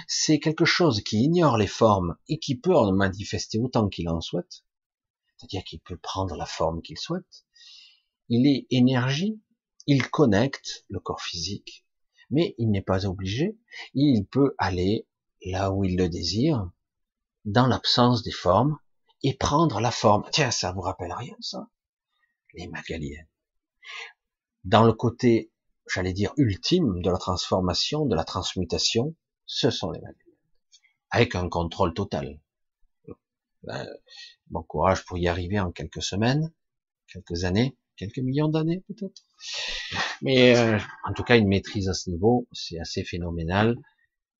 c'est 0.05 0.37
quelque 0.37 0.65
chose 0.65 1.01
qui 1.01 1.23
ignore 1.23 1.57
les 1.57 1.67
formes 1.67 2.17
et 2.27 2.39
qui 2.39 2.57
peut 2.57 2.75
en 2.75 2.91
manifester 2.91 3.57
autant 3.57 3.87
qu'il 3.87 4.09
en 4.09 4.19
souhaite, 4.19 4.65
c'est-à-dire 5.37 5.63
qu'il 5.63 5.79
peut 5.79 5.95
prendre 5.95 6.35
la 6.35 6.45
forme 6.45 6.81
qu'il 6.81 6.97
souhaite. 6.97 7.45
Il 8.27 8.45
est 8.47 8.67
énergie, 8.69 9.41
il 9.87 10.09
connecte 10.09 10.85
le 10.89 10.99
corps 10.99 11.21
physique, 11.21 11.85
mais 12.31 12.53
il 12.57 12.69
n'est 12.69 12.81
pas 12.81 13.05
obligé, 13.05 13.57
il 13.93 14.25
peut 14.25 14.55
aller 14.57 15.07
là 15.45 15.71
où 15.71 15.85
il 15.85 15.95
le 15.95 16.09
désire, 16.09 16.69
dans 17.45 17.67
l'absence 17.67 18.23
des 18.23 18.31
formes, 18.31 18.77
et 19.23 19.33
prendre 19.33 19.79
la 19.79 19.91
forme. 19.91 20.25
Tiens, 20.33 20.51
ça 20.51 20.73
vous 20.73 20.81
rappelle 20.81 21.13
rien, 21.13 21.37
ça? 21.39 21.69
Les 22.53 22.67
Magaliennes. 22.67 23.27
Dans 24.63 24.83
le 24.83 24.93
côté, 24.93 25.51
j'allais 25.87 26.13
dire, 26.13 26.33
ultime 26.37 27.01
de 27.01 27.09
la 27.09 27.17
transformation, 27.17 28.05
de 28.05 28.15
la 28.15 28.23
transmutation, 28.23 29.15
ce 29.45 29.69
sont 29.69 29.91
les 29.91 29.99
Magaliennes. 29.99 30.19
Avec 31.09 31.35
un 31.35 31.49
contrôle 31.49 31.93
total. 31.93 32.39
Ben, 33.63 33.87
bon 34.47 34.63
courage 34.63 35.05
pour 35.05 35.17
y 35.17 35.27
arriver 35.27 35.59
en 35.59 35.71
quelques 35.71 36.03
semaines, 36.03 36.51
quelques 37.07 37.45
années, 37.45 37.77
quelques 37.95 38.19
millions 38.19 38.49
d'années 38.49 38.83
peut-être. 38.87 39.23
Mais 40.21 40.57
euh, 40.57 40.79
en 41.05 41.13
tout 41.13 41.23
cas, 41.23 41.37
une 41.37 41.47
maîtrise 41.47 41.89
à 41.89 41.93
ce 41.93 42.09
niveau, 42.09 42.47
c'est 42.51 42.79
assez 42.79 43.03
phénoménal 43.03 43.77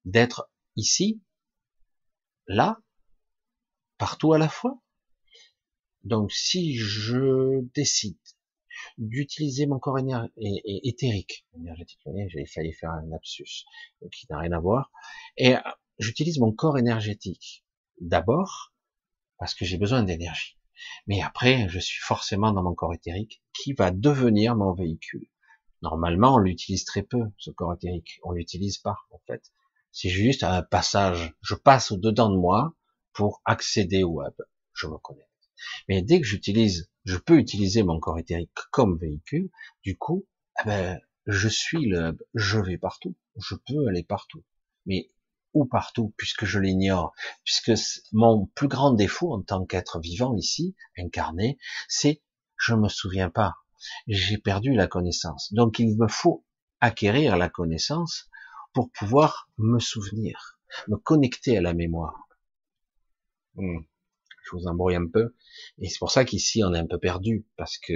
d'être 0.06 0.50
ici, 0.76 1.22
là, 2.48 2.78
partout 3.98 4.34
à 4.34 4.38
la 4.38 4.50
fois. 4.50 4.83
Donc 6.04 6.32
si 6.32 6.76
je 6.76 7.62
décide 7.74 8.18
d'utiliser 8.98 9.66
mon 9.66 9.80
corps 9.80 10.00
éthérique, 10.38 11.46
énergétique, 11.56 12.00
j'ai 12.28 12.46
failli 12.46 12.74
faire 12.74 12.92
un 12.92 13.06
lapsus 13.08 13.66
qui 14.12 14.26
n'a 14.30 14.40
rien 14.40 14.52
à 14.52 14.60
voir, 14.60 14.92
et 15.38 15.56
j'utilise 16.00 16.40
mon 16.40 16.52
corps 16.52 16.78
énergétique 16.78 17.64
d'abord 18.02 18.74
parce 19.38 19.56
que 19.56 19.66
j'ai 19.66 19.78
besoin 19.78 20.04
d'énergie. 20.04 20.58
Mais 21.08 21.22
après, 21.22 21.68
je 21.70 21.80
suis 21.80 22.02
forcément 22.02 22.52
dans 22.52 22.64
mon 22.64 22.74
corps 22.74 22.94
éthérique 22.94 23.42
qui 23.54 23.74
va 23.74 23.92
devenir 23.92 24.56
mon 24.56 24.74
véhicule. 24.74 25.28
Normalement, 25.82 26.36
on 26.36 26.38
l'utilise 26.38 26.86
très 26.86 27.04
peu, 27.04 27.22
ce 27.38 27.52
corps 27.52 27.74
éthérique. 27.74 28.20
On 28.24 28.32
l'utilise 28.32 28.78
pas, 28.78 28.98
en 29.12 29.20
fait. 29.28 29.52
C'est 29.92 30.10
juste 30.10 30.44
un 30.44 30.64
passage. 30.64 31.34
Je 31.42 31.56
passe 31.56 31.92
au-dedans 31.92 32.30
de 32.30 32.38
moi 32.38 32.74
pour 33.14 33.42
accéder 33.46 34.04
au 34.04 34.12
web. 34.12 34.34
Je 34.74 34.88
me 34.88 34.98
connecte. 34.98 35.33
Mais 35.88 36.02
dès 36.02 36.20
que 36.20 36.28
j'utilise, 36.28 36.90
je 37.06 37.18
peux 37.18 37.38
utiliser 37.38 37.84
mon 37.84 38.00
corps 38.00 38.20
éthérique 38.20 38.52
comme 38.72 38.98
véhicule, 38.98 39.50
du 39.84 39.98
coup, 39.98 40.26
eh 40.62 40.68
ben, 40.68 41.00
je 41.26 41.48
suis 41.48 41.86
le. 41.86 42.18
Je 42.34 42.60
vais 42.60 42.78
partout. 42.78 43.16
Je 43.38 43.56
peux 43.56 43.88
aller 43.88 44.04
partout. 44.04 44.44
Mais 44.86 45.10
où 45.54 45.66
partout, 45.66 46.14
puisque 46.18 46.46
je 46.46 46.60
l'ignore, 46.60 47.14
puisque 47.44 47.72
mon 48.12 48.48
plus 48.56 48.68
grand 48.68 48.92
défaut 48.92 49.34
en 49.34 49.42
tant 49.42 49.66
qu'être 49.66 50.00
vivant 50.00 50.36
ici, 50.36 50.76
incarné, 50.98 51.58
c'est 51.88 52.22
je 52.58 52.74
me 52.74 52.90
souviens 52.90 53.30
pas. 53.30 53.56
J'ai 54.08 54.38
perdu 54.38 54.74
la 54.74 54.88
connaissance. 54.88 55.54
Donc 55.54 55.80
il 55.80 55.98
me 55.98 56.08
faut 56.08 56.46
acquérir 56.80 57.38
la 57.38 57.50
connaissance 57.50 58.30
pour 58.74 58.92
pouvoir 58.92 59.50
me 59.58 59.80
souvenir, 59.80 60.60
me 60.88 60.98
connecter 60.98 61.58
à 61.58 61.62
la 61.62 61.74
mémoire. 61.74 62.28
Hmm. 63.56 63.82
Je 64.44 64.56
vous 64.56 64.68
embrouille 64.68 64.96
un 64.96 65.08
peu. 65.08 65.36
Et 65.80 65.90
c'est 65.90 66.00
pour 66.00 66.12
ça 66.12 66.26
qu'ici, 66.26 66.64
on 66.64 66.74
est 66.74 66.80
un 66.80 66.88
peu 66.88 67.00
perdu, 67.00 67.46
parce 67.58 67.78
que 67.78 67.94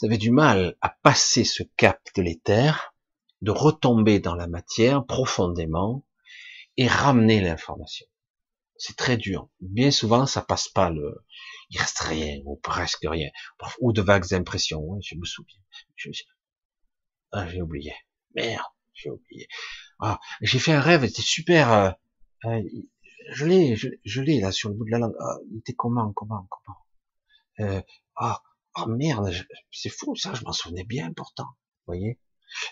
vous 0.00 0.06
avez 0.06 0.18
du 0.18 0.30
mal 0.30 0.76
à 0.80 0.90
passer 1.02 1.44
ce 1.44 1.62
cap 1.76 2.00
de 2.16 2.22
l'éther, 2.22 2.94
de 3.40 3.50
retomber 3.50 4.20
dans 4.20 4.34
la 4.34 4.46
matière 4.46 5.04
profondément 5.06 6.04
et 6.76 6.86
ramener 6.86 7.40
l'information. 7.40 8.06
C'est 8.76 8.96
très 8.96 9.16
dur. 9.16 9.48
Bien 9.60 9.90
souvent, 9.90 10.26
ça 10.26 10.42
passe 10.42 10.68
pas 10.68 10.90
le, 10.90 11.24
il 11.70 11.78
reste 11.78 12.00
rien, 12.00 12.40
ou 12.44 12.56
presque 12.56 13.04
rien, 13.04 13.30
ou 13.80 13.92
de 13.92 14.02
vagues 14.02 14.34
impressions. 14.34 14.80
Oui, 14.80 15.00
je 15.02 15.14
me 15.14 15.24
souviens. 15.24 15.60
Ah, 17.30 17.48
j'ai 17.48 17.62
oublié. 17.62 17.94
Merde 18.34 18.64
j'ai 18.94 19.10
oublié. 19.10 19.48
Ah, 20.00 20.20
j'ai 20.40 20.58
fait 20.58 20.72
un 20.72 20.80
rêve, 20.80 21.06
c'était 21.06 21.22
super. 21.22 21.72
Euh, 21.72 21.90
euh, 22.44 22.62
je 23.30 23.46
l'ai, 23.46 23.76
je, 23.76 24.20
l'ai 24.20 24.40
là 24.40 24.52
sur 24.52 24.68
le 24.68 24.74
bout 24.74 24.84
de 24.84 24.90
la 24.90 24.98
langue. 24.98 25.14
Ah, 25.20 25.38
il 25.50 25.58
était 25.58 25.74
comment, 25.74 26.12
comment, 26.12 26.46
comment? 26.48 26.78
Euh, 27.60 27.82
ah, 28.16 28.42
oh 28.76 28.86
merde, 28.86 29.32
c'est 29.70 29.88
fou 29.88 30.16
ça, 30.16 30.34
je 30.34 30.44
m'en 30.44 30.52
souvenais 30.52 30.84
bien 30.84 31.12
pourtant. 31.12 31.46
Vous 31.86 31.94
voyez, 31.94 32.18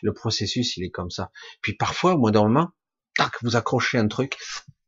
le 0.02 0.12
processus 0.12 0.76
il 0.76 0.84
est 0.84 0.90
comme 0.90 1.10
ça. 1.10 1.30
Puis 1.62 1.74
parfois, 1.74 2.14
au 2.14 2.18
moins 2.18 2.30
d'un 2.30 2.42
moment, 2.44 2.70
tac, 3.16 3.32
vous 3.42 3.56
accrochez 3.56 3.98
un 3.98 4.08
truc, 4.08 4.38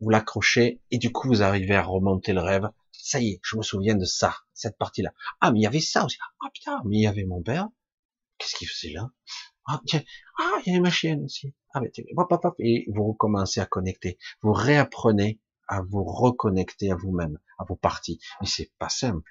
vous 0.01 0.11
l'accrochez 0.11 0.81
et 0.91 0.99
du 0.99 1.13
coup 1.13 1.29
vous 1.29 1.43
arrivez 1.43 1.75
à 1.75 1.83
remonter 1.83 2.33
le 2.33 2.41
rêve. 2.41 2.69
Ça 2.93 3.21
y 3.21 3.31
est, 3.31 3.41
je 3.43 3.57
me 3.57 3.63
souviens 3.63 3.97
de 3.97 4.05
ça, 4.05 4.37
cette 4.55 4.79
partie-là. 4.79 5.13
Ah, 5.41 5.51
mais 5.53 5.61
il 5.61 5.63
y 5.63 5.67
avait 5.67 5.81
ça 5.81 6.05
aussi. 6.05 6.19
Ah 6.41 6.49
putain, 6.55 6.81
mais 6.85 6.99
il 6.99 7.03
y 7.03 7.07
avait 7.07 7.25
mon 7.25 7.43
père. 7.43 7.69
Qu'est-ce 8.39 8.57
qu'il 8.57 8.69
faisait 8.69 8.93
là? 8.93 9.11
Ah, 9.67 9.81
tiens, 9.87 10.03
ah, 10.39 10.61
il 10.67 10.75
y 10.75 10.77
a 10.77 10.81
ma 10.81 10.91
chienne 10.91 11.25
aussi. 11.25 11.55
Ah, 11.75 11.81
mais 11.81 11.91
et 12.59 12.87
vous 12.93 13.05
recommencez 13.13 13.61
à 13.61 13.67
connecter. 13.67 14.19
Vous 14.43 14.53
réapprenez 14.53 15.41
à 15.69 15.83
vous 15.83 16.05
reconnecter 16.05 16.91
à 16.91 16.97
vous-même, 16.97 17.39
à 17.59 17.65
vos 17.65 17.77
parties. 17.77 18.21
Mais 18.41 18.47
c'est 18.47 18.73
pas 18.79 18.89
simple. 18.89 19.31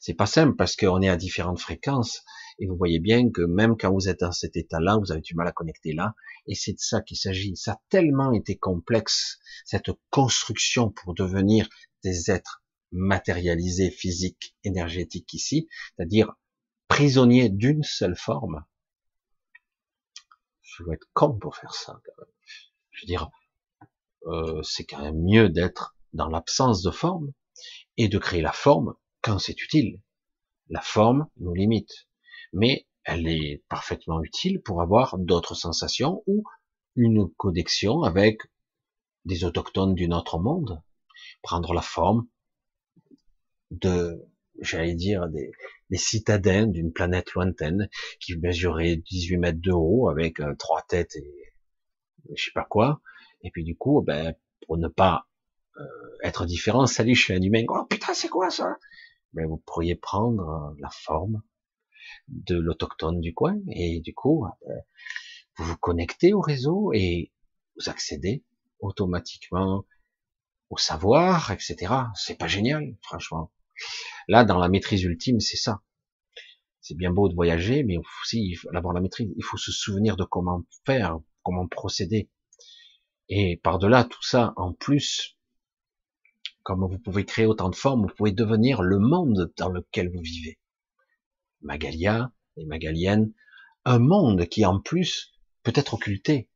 C'est 0.00 0.14
pas 0.14 0.26
simple 0.26 0.56
parce 0.56 0.76
qu'on 0.76 1.02
est 1.02 1.08
à 1.08 1.16
différentes 1.16 1.60
fréquences 1.60 2.22
et 2.58 2.66
vous 2.66 2.76
voyez 2.76 2.98
bien 2.98 3.30
que 3.30 3.42
même 3.42 3.76
quand 3.76 3.92
vous 3.92 4.08
êtes 4.08 4.20
dans 4.20 4.32
cet 4.32 4.56
état-là, 4.56 4.96
vous 4.96 5.12
avez 5.12 5.20
du 5.20 5.34
mal 5.34 5.46
à 5.46 5.52
connecter 5.52 5.92
là. 5.92 6.14
Et 6.46 6.54
c'est 6.54 6.72
de 6.72 6.80
ça 6.80 7.02
qu'il 7.02 7.16
s'agit. 7.16 7.56
Ça 7.56 7.72
a 7.72 7.80
tellement 7.88 8.32
été 8.32 8.56
complexe, 8.56 9.38
cette 9.64 9.90
construction 10.10 10.90
pour 10.90 11.14
devenir 11.14 11.68
des 12.02 12.30
êtres 12.30 12.62
matérialisés, 12.92 13.90
physiques, 13.90 14.56
énergétiques 14.64 15.34
ici, 15.34 15.68
c'est-à-dire 15.96 16.34
prisonniers 16.88 17.50
d'une 17.50 17.82
seule 17.82 18.16
forme, 18.16 18.64
je 20.62 20.84
dois 20.84 20.94
être 20.94 21.08
con 21.12 21.38
pour 21.38 21.56
faire 21.56 21.74
ça. 21.74 22.00
Je 22.90 23.02
veux 23.02 23.06
dire, 23.06 23.30
euh, 24.26 24.62
c'est 24.62 24.84
quand 24.84 25.02
même 25.02 25.22
mieux 25.22 25.48
d'être 25.48 25.96
dans 26.12 26.28
l'absence 26.28 26.82
de 26.82 26.90
forme 26.90 27.32
et 27.96 28.08
de 28.08 28.18
créer 28.18 28.42
la 28.42 28.52
forme 28.52 28.94
quand 29.22 29.38
c'est 29.38 29.60
utile. 29.62 30.00
La 30.68 30.80
forme 30.80 31.28
nous 31.38 31.54
limite, 31.54 32.08
mais 32.52 32.86
elle 33.04 33.28
est 33.28 33.62
parfaitement 33.68 34.22
utile 34.22 34.60
pour 34.60 34.82
avoir 34.82 35.16
d'autres 35.18 35.54
sensations 35.54 36.22
ou 36.26 36.44
une 36.96 37.28
connexion 37.36 38.02
avec 38.02 38.40
des 39.24 39.44
autochtones 39.44 39.94
d'un 39.94 40.12
autre 40.12 40.38
monde, 40.38 40.82
prendre 41.42 41.72
la 41.72 41.82
forme 41.82 42.26
de, 43.70 44.24
j'allais 44.60 44.94
dire, 44.94 45.28
des, 45.28 45.52
des 45.90 45.96
citadins 45.96 46.66
d'une 46.66 46.92
planète 46.92 47.32
lointaine 47.32 47.88
qui 48.20 48.36
mesurait 48.36 48.96
18 48.96 49.36
mètres 49.38 49.60
de 49.60 49.72
haut 49.72 50.08
avec 50.08 50.40
euh, 50.40 50.54
trois 50.56 50.82
têtes 50.82 51.16
et 51.16 51.52
je 52.34 52.44
sais 52.44 52.52
pas 52.54 52.66
quoi. 52.68 53.00
Et 53.46 53.50
puis 53.52 53.62
du 53.62 53.76
coup, 53.76 54.02
ben, 54.02 54.34
pour 54.66 54.76
ne 54.76 54.88
pas 54.88 55.28
euh, 55.78 55.84
être 56.24 56.46
différent, 56.46 56.86
salut, 56.86 57.14
je 57.14 57.22
suis 57.22 57.32
un 57.32 57.40
humain. 57.40 57.64
Oh 57.68 57.84
putain, 57.88 58.12
c'est 58.12 58.28
quoi 58.28 58.50
ça? 58.50 58.76
Ben 59.34 59.46
vous 59.46 59.58
pourriez 59.58 59.94
prendre 59.94 60.48
euh, 60.48 60.76
la 60.80 60.90
forme 60.90 61.42
de 62.28 62.58
l'autochtone 62.58 63.20
du 63.20 63.32
coin 63.34 63.56
et 63.70 64.00
du 64.00 64.12
coup, 64.14 64.46
ben, 64.66 64.80
vous 65.56 65.64
vous 65.64 65.76
connectez 65.76 66.32
au 66.32 66.40
réseau 66.40 66.92
et 66.92 67.32
vous 67.76 67.88
accédez 67.88 68.42
automatiquement 68.80 69.84
au 70.70 70.76
savoir, 70.76 71.52
etc. 71.52 71.94
C'est 72.16 72.36
pas 72.36 72.48
génial, 72.48 72.96
franchement. 73.02 73.52
Là, 74.26 74.44
dans 74.44 74.58
la 74.58 74.68
maîtrise 74.68 75.04
ultime, 75.04 75.38
c'est 75.38 75.56
ça. 75.56 75.82
C'est 76.80 76.96
bien 76.96 77.12
beau 77.12 77.28
de 77.28 77.34
voyager, 77.34 77.84
mais 77.84 77.96
aussi 77.98 78.56
avoir 78.74 78.92
la 78.92 79.00
maîtrise. 79.00 79.32
Il 79.36 79.44
faut 79.44 79.56
se 79.56 79.70
souvenir 79.70 80.16
de 80.16 80.24
comment 80.24 80.62
faire, 80.84 81.18
comment 81.44 81.68
procéder. 81.68 82.28
Et 83.28 83.56
par-delà 83.56 84.04
tout 84.04 84.22
ça, 84.22 84.52
en 84.56 84.72
plus, 84.72 85.36
comme 86.62 86.86
vous 86.86 86.98
pouvez 86.98 87.24
créer 87.24 87.46
autant 87.46 87.70
de 87.70 87.74
formes, 87.74 88.02
vous 88.02 88.14
pouvez 88.14 88.32
devenir 88.32 88.82
le 88.82 88.98
monde 88.98 89.52
dans 89.56 89.68
lequel 89.68 90.10
vous 90.12 90.22
vivez. 90.22 90.58
Magalia 91.62 92.32
et 92.56 92.64
Magaliennes, 92.64 93.32
un 93.84 93.98
monde 93.98 94.46
qui 94.46 94.64
en 94.64 94.80
plus 94.80 95.32
peut 95.62 95.72
être 95.74 95.94
occulté. 95.94 96.48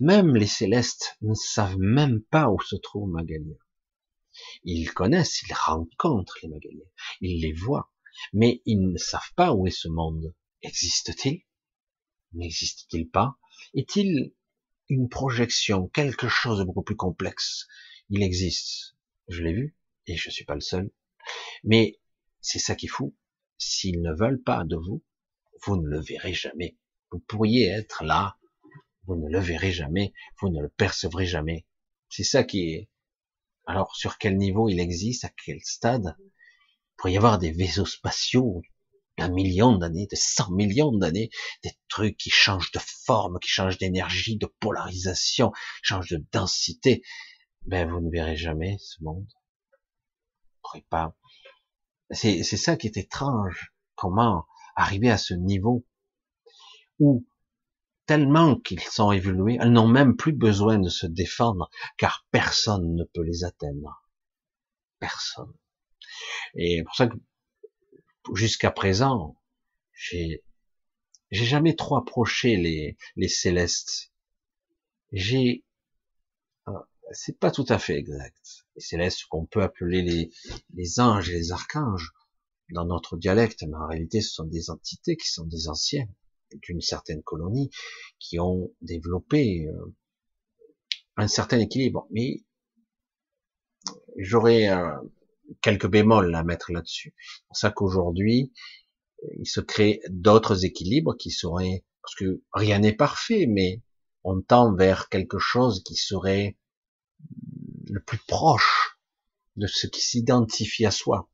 Même 0.00 0.36
les 0.36 0.46
célestes 0.46 1.16
ne 1.22 1.34
savent 1.34 1.78
même 1.78 2.22
pas 2.22 2.50
où 2.50 2.60
se 2.60 2.76
trouve 2.76 3.08
Magalia. 3.08 3.56
Ils 4.64 4.92
connaissent, 4.92 5.42
ils 5.42 5.54
rencontrent 5.54 6.38
les 6.42 6.48
Magaliens, 6.48 6.90
ils 7.20 7.42
les 7.42 7.52
voient, 7.52 7.92
mais 8.32 8.62
ils 8.64 8.90
ne 8.90 8.96
savent 8.96 9.32
pas 9.36 9.54
où 9.54 9.66
est 9.66 9.70
ce 9.70 9.88
monde. 9.88 10.34
Existe-t-il? 10.62 11.42
N'existe-t-il 12.32 13.10
pas? 13.10 13.36
Est-il 13.74 14.32
une 14.88 15.08
projection, 15.08 15.88
quelque 15.88 16.28
chose 16.28 16.58
de 16.58 16.64
beaucoup 16.64 16.82
plus 16.82 16.96
complexe 16.96 17.66
Il 18.10 18.22
existe. 18.22 18.96
Je 19.28 19.42
l'ai 19.42 19.52
vu, 19.52 19.76
et 20.06 20.16
je 20.16 20.30
suis 20.30 20.44
pas 20.44 20.54
le 20.54 20.60
seul. 20.60 20.90
Mais 21.64 22.00
c'est 22.40 22.58
ça 22.58 22.74
qui 22.74 22.86
est 22.86 22.88
fou. 22.88 23.16
S'ils 23.58 24.02
ne 24.02 24.12
veulent 24.12 24.42
pas 24.42 24.64
de 24.64 24.76
vous, 24.76 25.02
vous 25.64 25.76
ne 25.76 25.88
le 25.88 26.00
verrez 26.00 26.34
jamais. 26.34 26.76
Vous 27.10 27.20
pourriez 27.20 27.68
être 27.68 28.04
là, 28.04 28.36
vous 29.06 29.16
ne 29.16 29.28
le 29.28 29.38
verrez 29.38 29.72
jamais, 29.72 30.12
vous 30.40 30.48
ne 30.48 30.60
le 30.60 30.68
percevrez 30.68 31.26
jamais. 31.26 31.66
C'est 32.08 32.24
ça 32.24 32.44
qui 32.44 32.70
est. 32.70 32.90
Alors, 33.66 33.94
sur 33.94 34.18
quel 34.18 34.36
niveau 34.36 34.68
il 34.68 34.80
existe, 34.80 35.24
à 35.24 35.30
quel 35.44 35.60
stade? 35.62 36.16
Il 36.18 36.94
pourrait 36.96 37.12
y 37.12 37.16
avoir 37.16 37.38
des 37.38 37.52
vaisseaux 37.52 37.86
spatiaux 37.86 38.62
d'un 39.18 39.28
million 39.28 39.76
d'années, 39.76 40.06
de 40.10 40.16
cent 40.16 40.50
millions 40.50 40.96
d'années, 40.96 41.30
des 41.62 41.72
trucs 41.88 42.16
qui 42.16 42.30
changent 42.30 42.72
de 42.72 42.80
forme, 43.04 43.38
qui 43.40 43.48
changent 43.48 43.78
d'énergie, 43.78 44.36
de 44.36 44.46
polarisation, 44.60 45.52
changent 45.82 46.10
de 46.10 46.24
densité. 46.32 47.02
Ben, 47.66 47.88
vous 47.88 48.00
ne 48.00 48.10
verrez 48.10 48.36
jamais 48.36 48.76
ce 48.80 49.02
monde. 49.02 49.26
Vous 49.26 50.60
pourrez 50.62 50.86
pas. 50.88 51.14
C'est, 52.10 52.42
c'est 52.42 52.56
ça 52.56 52.76
qui 52.76 52.86
est 52.86 52.96
étrange. 52.96 53.72
Comment 53.94 54.46
arriver 54.74 55.10
à 55.10 55.18
ce 55.18 55.34
niveau 55.34 55.86
où 56.98 57.26
tellement 58.06 58.56
qu'ils 58.56 58.80
sont 58.80 59.12
évolués, 59.12 59.58
elles 59.60 59.72
n'ont 59.72 59.88
même 59.88 60.16
plus 60.16 60.32
besoin 60.32 60.78
de 60.78 60.88
se 60.88 61.06
défendre, 61.06 61.70
car 61.96 62.26
personne 62.30 62.94
ne 62.94 63.04
peut 63.04 63.22
les 63.22 63.44
atteindre. 63.44 64.02
Personne. 64.98 65.52
Et 66.54 66.82
pour 66.84 66.94
ça 66.94 67.06
que 67.06 67.16
jusqu'à 68.34 68.70
présent, 68.70 69.36
j'ai 69.92 70.42
jamais 71.30 71.74
trop 71.74 71.96
approché 71.96 72.56
les, 72.56 72.96
les 73.16 73.28
célestes. 73.28 74.12
J'ai 75.12 75.64
ah, 76.66 76.86
c'est 77.12 77.38
pas 77.38 77.50
tout 77.50 77.66
à 77.68 77.78
fait 77.78 77.96
exact. 77.96 78.64
Les 78.76 78.82
célestes 78.82 79.24
qu'on 79.28 79.46
peut 79.46 79.62
appeler 79.62 80.02
les, 80.02 80.30
les 80.74 81.00
anges 81.00 81.30
et 81.30 81.34
les 81.34 81.52
archanges 81.52 82.12
dans 82.70 82.86
notre 82.86 83.16
dialecte, 83.16 83.62
mais 83.68 83.76
en 83.76 83.86
réalité 83.86 84.20
ce 84.20 84.30
sont 84.30 84.46
des 84.46 84.70
entités 84.70 85.16
qui 85.16 85.28
sont 85.28 85.46
des 85.46 85.68
anciens 85.68 86.06
d'une 86.62 86.80
certaine 86.80 87.22
colonie 87.22 87.70
qui 88.18 88.38
ont 88.38 88.72
développé 88.80 89.66
euh, 89.68 89.94
un 91.16 91.28
certain 91.28 91.58
équilibre. 91.58 92.06
Mais 92.10 92.42
j'aurais 94.16 94.68
euh, 94.68 94.96
quelques 95.60 95.88
bémols 95.88 96.34
à 96.34 96.44
mettre 96.44 96.72
là-dessus. 96.72 97.14
C'est 97.18 97.46
pour 97.46 97.56
ça 97.56 97.70
qu'aujourd'hui, 97.70 98.52
il 99.38 99.46
se 99.46 99.60
crée 99.60 100.00
d'autres 100.08 100.64
équilibres 100.64 101.16
qui 101.16 101.30
seraient, 101.30 101.84
parce 102.02 102.14
que 102.14 102.42
rien 102.52 102.78
n'est 102.80 102.94
parfait, 102.94 103.46
mais 103.48 103.82
on 104.24 104.40
tend 104.40 104.74
vers 104.74 105.08
quelque 105.08 105.38
chose 105.38 105.82
qui 105.84 105.94
serait 105.94 106.56
le 107.88 108.00
plus 108.00 108.18
proche 108.18 108.98
de 109.56 109.66
ce 109.66 109.86
qui 109.86 110.00
s'identifie 110.00 110.86
à 110.86 110.90
soi. 110.90 111.28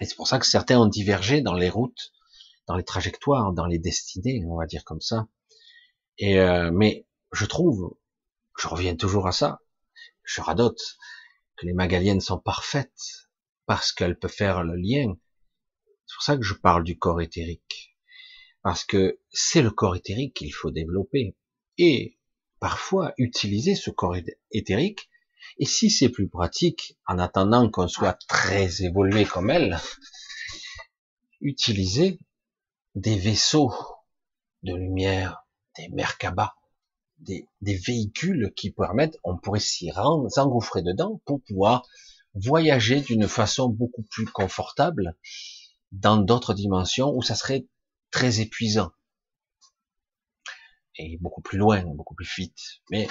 Et 0.00 0.06
c'est 0.06 0.16
pour 0.16 0.28
ça 0.28 0.38
que 0.38 0.46
certains 0.46 0.78
ont 0.78 0.86
divergé 0.86 1.42
dans 1.42 1.54
les 1.54 1.68
routes, 1.68 2.12
dans 2.66 2.76
les 2.76 2.84
trajectoires, 2.84 3.52
dans 3.52 3.66
les 3.66 3.78
destinées, 3.78 4.44
on 4.46 4.56
va 4.56 4.66
dire 4.66 4.84
comme 4.84 5.00
ça. 5.00 5.28
Et 6.18 6.40
euh, 6.40 6.70
mais 6.72 7.06
je 7.32 7.44
trouve, 7.44 7.96
je 8.58 8.68
reviens 8.68 8.96
toujours 8.96 9.26
à 9.26 9.32
ça, 9.32 9.60
je 10.24 10.40
radote, 10.40 10.98
les 11.62 11.72
magaliennes 11.72 12.20
sont 12.20 12.38
parfaites 12.38 13.28
parce 13.66 13.92
qu'elles 13.92 14.18
peuvent 14.18 14.30
faire 14.32 14.62
le 14.64 14.76
lien. 14.76 15.14
C'est 16.06 16.14
pour 16.14 16.22
ça 16.22 16.36
que 16.36 16.42
je 16.42 16.54
parle 16.54 16.84
du 16.84 16.98
corps 16.98 17.20
éthérique. 17.20 17.96
Parce 18.62 18.84
que 18.84 19.20
c'est 19.30 19.62
le 19.62 19.70
corps 19.70 19.96
éthérique 19.96 20.34
qu'il 20.34 20.52
faut 20.52 20.70
développer. 20.70 21.36
Et 21.78 22.18
parfois 22.58 23.14
utiliser 23.16 23.74
ce 23.74 23.90
corps 23.90 24.16
éthérique. 24.50 25.08
Et 25.58 25.66
si 25.66 25.90
c'est 25.90 26.08
plus 26.08 26.28
pratique, 26.28 26.98
en 27.06 27.18
attendant 27.18 27.70
qu'on 27.70 27.88
soit 27.88 28.18
très 28.28 28.82
évolué 28.82 29.24
comme 29.24 29.50
elle, 29.50 29.78
utiliser 31.40 32.18
des 32.94 33.16
vaisseaux 33.16 33.72
de 34.62 34.74
lumière, 34.74 35.46
des 35.76 35.88
Merkaba, 35.88 36.54
des, 37.20 37.46
véhicules 37.62 38.52
qui 38.56 38.70
permettent, 38.70 39.18
on 39.24 39.36
pourrait 39.36 39.60
s'y 39.60 39.90
rendre, 39.90 40.30
s'engouffrer 40.30 40.82
dedans 40.82 41.20
pour 41.24 41.42
pouvoir 41.42 41.86
voyager 42.34 43.00
d'une 43.00 43.28
façon 43.28 43.68
beaucoup 43.68 44.02
plus 44.02 44.26
confortable 44.26 45.16
dans 45.92 46.16
d'autres 46.16 46.54
dimensions 46.54 47.12
où 47.14 47.22
ça 47.22 47.34
serait 47.34 47.66
très 48.10 48.40
épuisant 48.40 48.92
et 50.96 51.18
beaucoup 51.18 51.40
plus 51.40 51.58
loin, 51.58 51.82
beaucoup 51.84 52.14
plus 52.14 52.30
vite. 52.36 52.60
Mais 52.90 53.08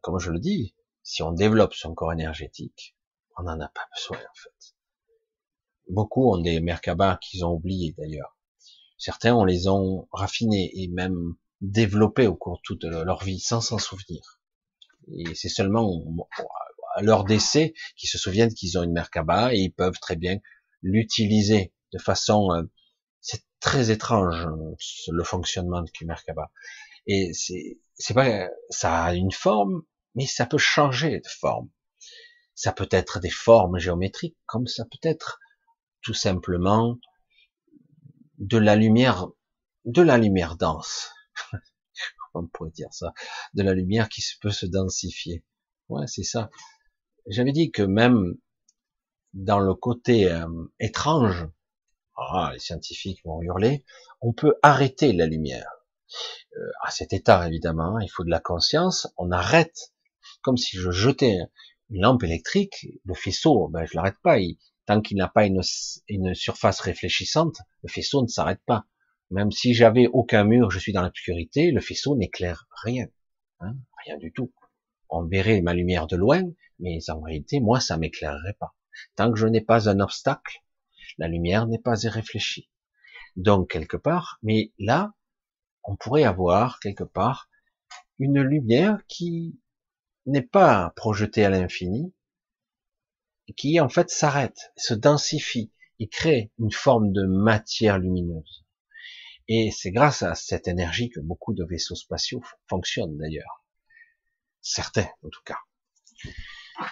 comme 0.00 0.18
je 0.18 0.30
le 0.30 0.38
dis, 0.38 0.74
si 1.02 1.22
on 1.22 1.32
développe 1.32 1.74
son 1.74 1.94
corps 1.94 2.12
énergétique, 2.12 2.96
on 3.38 3.44
n'en 3.44 3.60
a 3.60 3.68
pas 3.68 3.86
besoin 3.94 4.18
en 4.18 4.34
fait. 4.34 4.74
Beaucoup 5.88 6.32
ont 6.32 6.38
des 6.38 6.60
Merkaba 6.60 7.18
qu'ils 7.22 7.44
ont 7.44 7.52
oubliés 7.52 7.94
d'ailleurs. 7.96 8.36
Certains, 8.98 9.34
on 9.34 9.44
les 9.44 9.68
ont 9.68 10.08
raffinés 10.10 10.70
et 10.74 10.88
même 10.88 11.36
développés 11.60 12.26
au 12.26 12.34
cours 12.34 12.58
de 12.58 12.62
toute 12.62 12.84
leur 12.84 13.22
vie 13.24 13.40
sans 13.40 13.60
s'en 13.60 13.78
souvenir. 13.78 14.40
Et 15.16 15.34
c'est 15.34 15.48
seulement 15.48 15.88
à 16.94 17.02
leur 17.02 17.24
décès 17.24 17.74
qu'ils 17.96 18.08
se 18.08 18.18
souviennent 18.18 18.52
qu'ils 18.52 18.78
ont 18.78 18.82
une 18.82 18.92
Merkaba 18.92 19.54
et 19.54 19.58
ils 19.58 19.72
peuvent 19.72 19.98
très 20.00 20.16
bien 20.16 20.38
l'utiliser 20.82 21.72
de 21.92 21.98
façon, 21.98 22.52
euh, 22.52 22.62
c'est 23.20 23.44
très 23.60 23.90
étrange 23.90 24.46
le 25.08 25.24
fonctionnement 25.24 25.82
du 25.82 26.04
Merkaba. 26.04 26.50
Et 27.06 27.32
c'est, 27.32 27.78
c'est 27.94 28.14
pas, 28.14 28.48
ça 28.70 29.04
a 29.04 29.14
une 29.14 29.32
forme, 29.32 29.82
mais 30.14 30.26
ça 30.26 30.46
peut 30.46 30.58
changer 30.58 31.20
de 31.20 31.28
forme. 31.28 31.68
Ça 32.54 32.72
peut 32.72 32.88
être 32.90 33.20
des 33.20 33.30
formes 33.30 33.78
géométriques, 33.78 34.36
comme 34.46 34.66
ça 34.66 34.84
peut 34.84 35.08
être 35.08 35.40
tout 36.02 36.14
simplement 36.14 36.98
de 38.38 38.58
la 38.58 38.76
lumière, 38.76 39.28
de 39.84 40.02
la 40.02 40.18
lumière 40.18 40.56
dense. 40.56 41.12
On 42.34 42.46
pourrait 42.46 42.70
dire 42.70 42.92
ça, 42.92 43.12
de 43.54 43.62
la 43.62 43.72
lumière 43.72 44.08
qui 44.08 44.22
peut 44.40 44.50
se 44.50 44.66
densifier. 44.66 45.44
Ouais, 45.88 46.06
c'est 46.06 46.22
ça. 46.22 46.50
J'avais 47.28 47.52
dit 47.52 47.70
que 47.70 47.82
même 47.82 48.34
dans 49.32 49.58
le 49.58 49.74
côté 49.74 50.30
euh, 50.30 50.46
étrange, 50.80 51.48
ah, 52.16 52.50
les 52.52 52.58
scientifiques 52.58 53.20
vont 53.24 53.42
hurler, 53.42 53.84
on 54.20 54.32
peut 54.32 54.54
arrêter 54.62 55.12
la 55.12 55.26
lumière. 55.26 55.70
Euh, 56.56 56.70
à 56.82 56.90
cet 56.90 57.12
état, 57.12 57.46
évidemment, 57.46 57.98
il 57.98 58.08
faut 58.08 58.24
de 58.24 58.30
la 58.30 58.40
conscience. 58.40 59.08
On 59.16 59.30
arrête, 59.30 59.92
comme 60.42 60.56
si 60.56 60.76
je 60.76 60.90
jetais 60.90 61.38
une 61.90 62.02
lampe 62.02 62.22
électrique, 62.24 62.86
le 63.04 63.14
faisceau, 63.14 63.68
ben, 63.68 63.84
je 63.84 63.96
l'arrête 63.96 64.18
pas. 64.22 64.38
Tant 64.86 65.00
qu'il 65.00 65.16
n'a 65.16 65.28
pas 65.28 65.46
une, 65.46 65.62
surface 66.34 66.80
réfléchissante, 66.80 67.58
le 67.82 67.88
faisceau 67.88 68.22
ne 68.22 68.28
s'arrête 68.28 68.62
pas. 68.66 68.86
Même 69.30 69.50
si 69.50 69.74
j'avais 69.74 70.06
aucun 70.06 70.44
mur, 70.44 70.70
je 70.70 70.78
suis 70.78 70.92
dans 70.92 71.02
l'obscurité, 71.02 71.72
le 71.72 71.80
faisceau 71.80 72.16
n'éclaire 72.16 72.68
rien, 72.84 73.06
hein, 73.60 73.74
rien 74.04 74.18
du 74.18 74.32
tout. 74.32 74.52
On 75.08 75.24
verrait 75.26 75.62
ma 75.62 75.74
lumière 75.74 76.06
de 76.06 76.16
loin, 76.16 76.42
mais 76.78 76.98
en 77.10 77.20
réalité, 77.20 77.60
moi, 77.60 77.80
ça 77.80 77.96
m'éclairerait 77.96 78.56
pas. 78.58 78.74
Tant 79.16 79.32
que 79.32 79.38
je 79.38 79.46
n'ai 79.46 79.60
pas 79.60 79.88
un 79.88 80.00
obstacle, 80.00 80.62
la 81.18 81.28
lumière 81.28 81.66
n'est 81.66 81.80
pas 81.80 81.96
réfléchie. 82.04 82.70
Donc 83.34 83.70
quelque 83.70 83.96
part, 83.96 84.38
mais 84.42 84.72
là, 84.78 85.12
on 85.82 85.96
pourrait 85.96 86.24
avoir 86.24 86.78
quelque 86.80 87.04
part 87.04 87.48
une 88.18 88.40
lumière 88.40 88.98
qui 89.08 89.60
n'est 90.24 90.42
pas 90.42 90.92
projetée 90.96 91.44
à 91.44 91.50
l'infini, 91.50 92.14
qui 93.56 93.80
en 93.80 93.88
fait 93.88 94.10
s'arrête, 94.10 94.72
se 94.76 94.94
densifie, 94.94 95.72
il 95.98 96.08
crée 96.08 96.52
une 96.58 96.72
forme 96.72 97.12
de 97.12 97.24
matière 97.24 97.98
lumineuse. 97.98 98.65
Et 99.48 99.70
c'est 99.70 99.92
grâce 99.92 100.22
à 100.22 100.34
cette 100.34 100.68
énergie 100.68 101.08
que 101.08 101.20
beaucoup 101.20 101.54
de 101.54 101.64
vaisseaux 101.64 101.94
spatiaux 101.94 102.42
fonctionnent 102.68 103.16
d'ailleurs. 103.16 103.64
Certains, 104.60 105.08
en 105.22 105.28
tout 105.28 105.42
cas. 105.44 105.58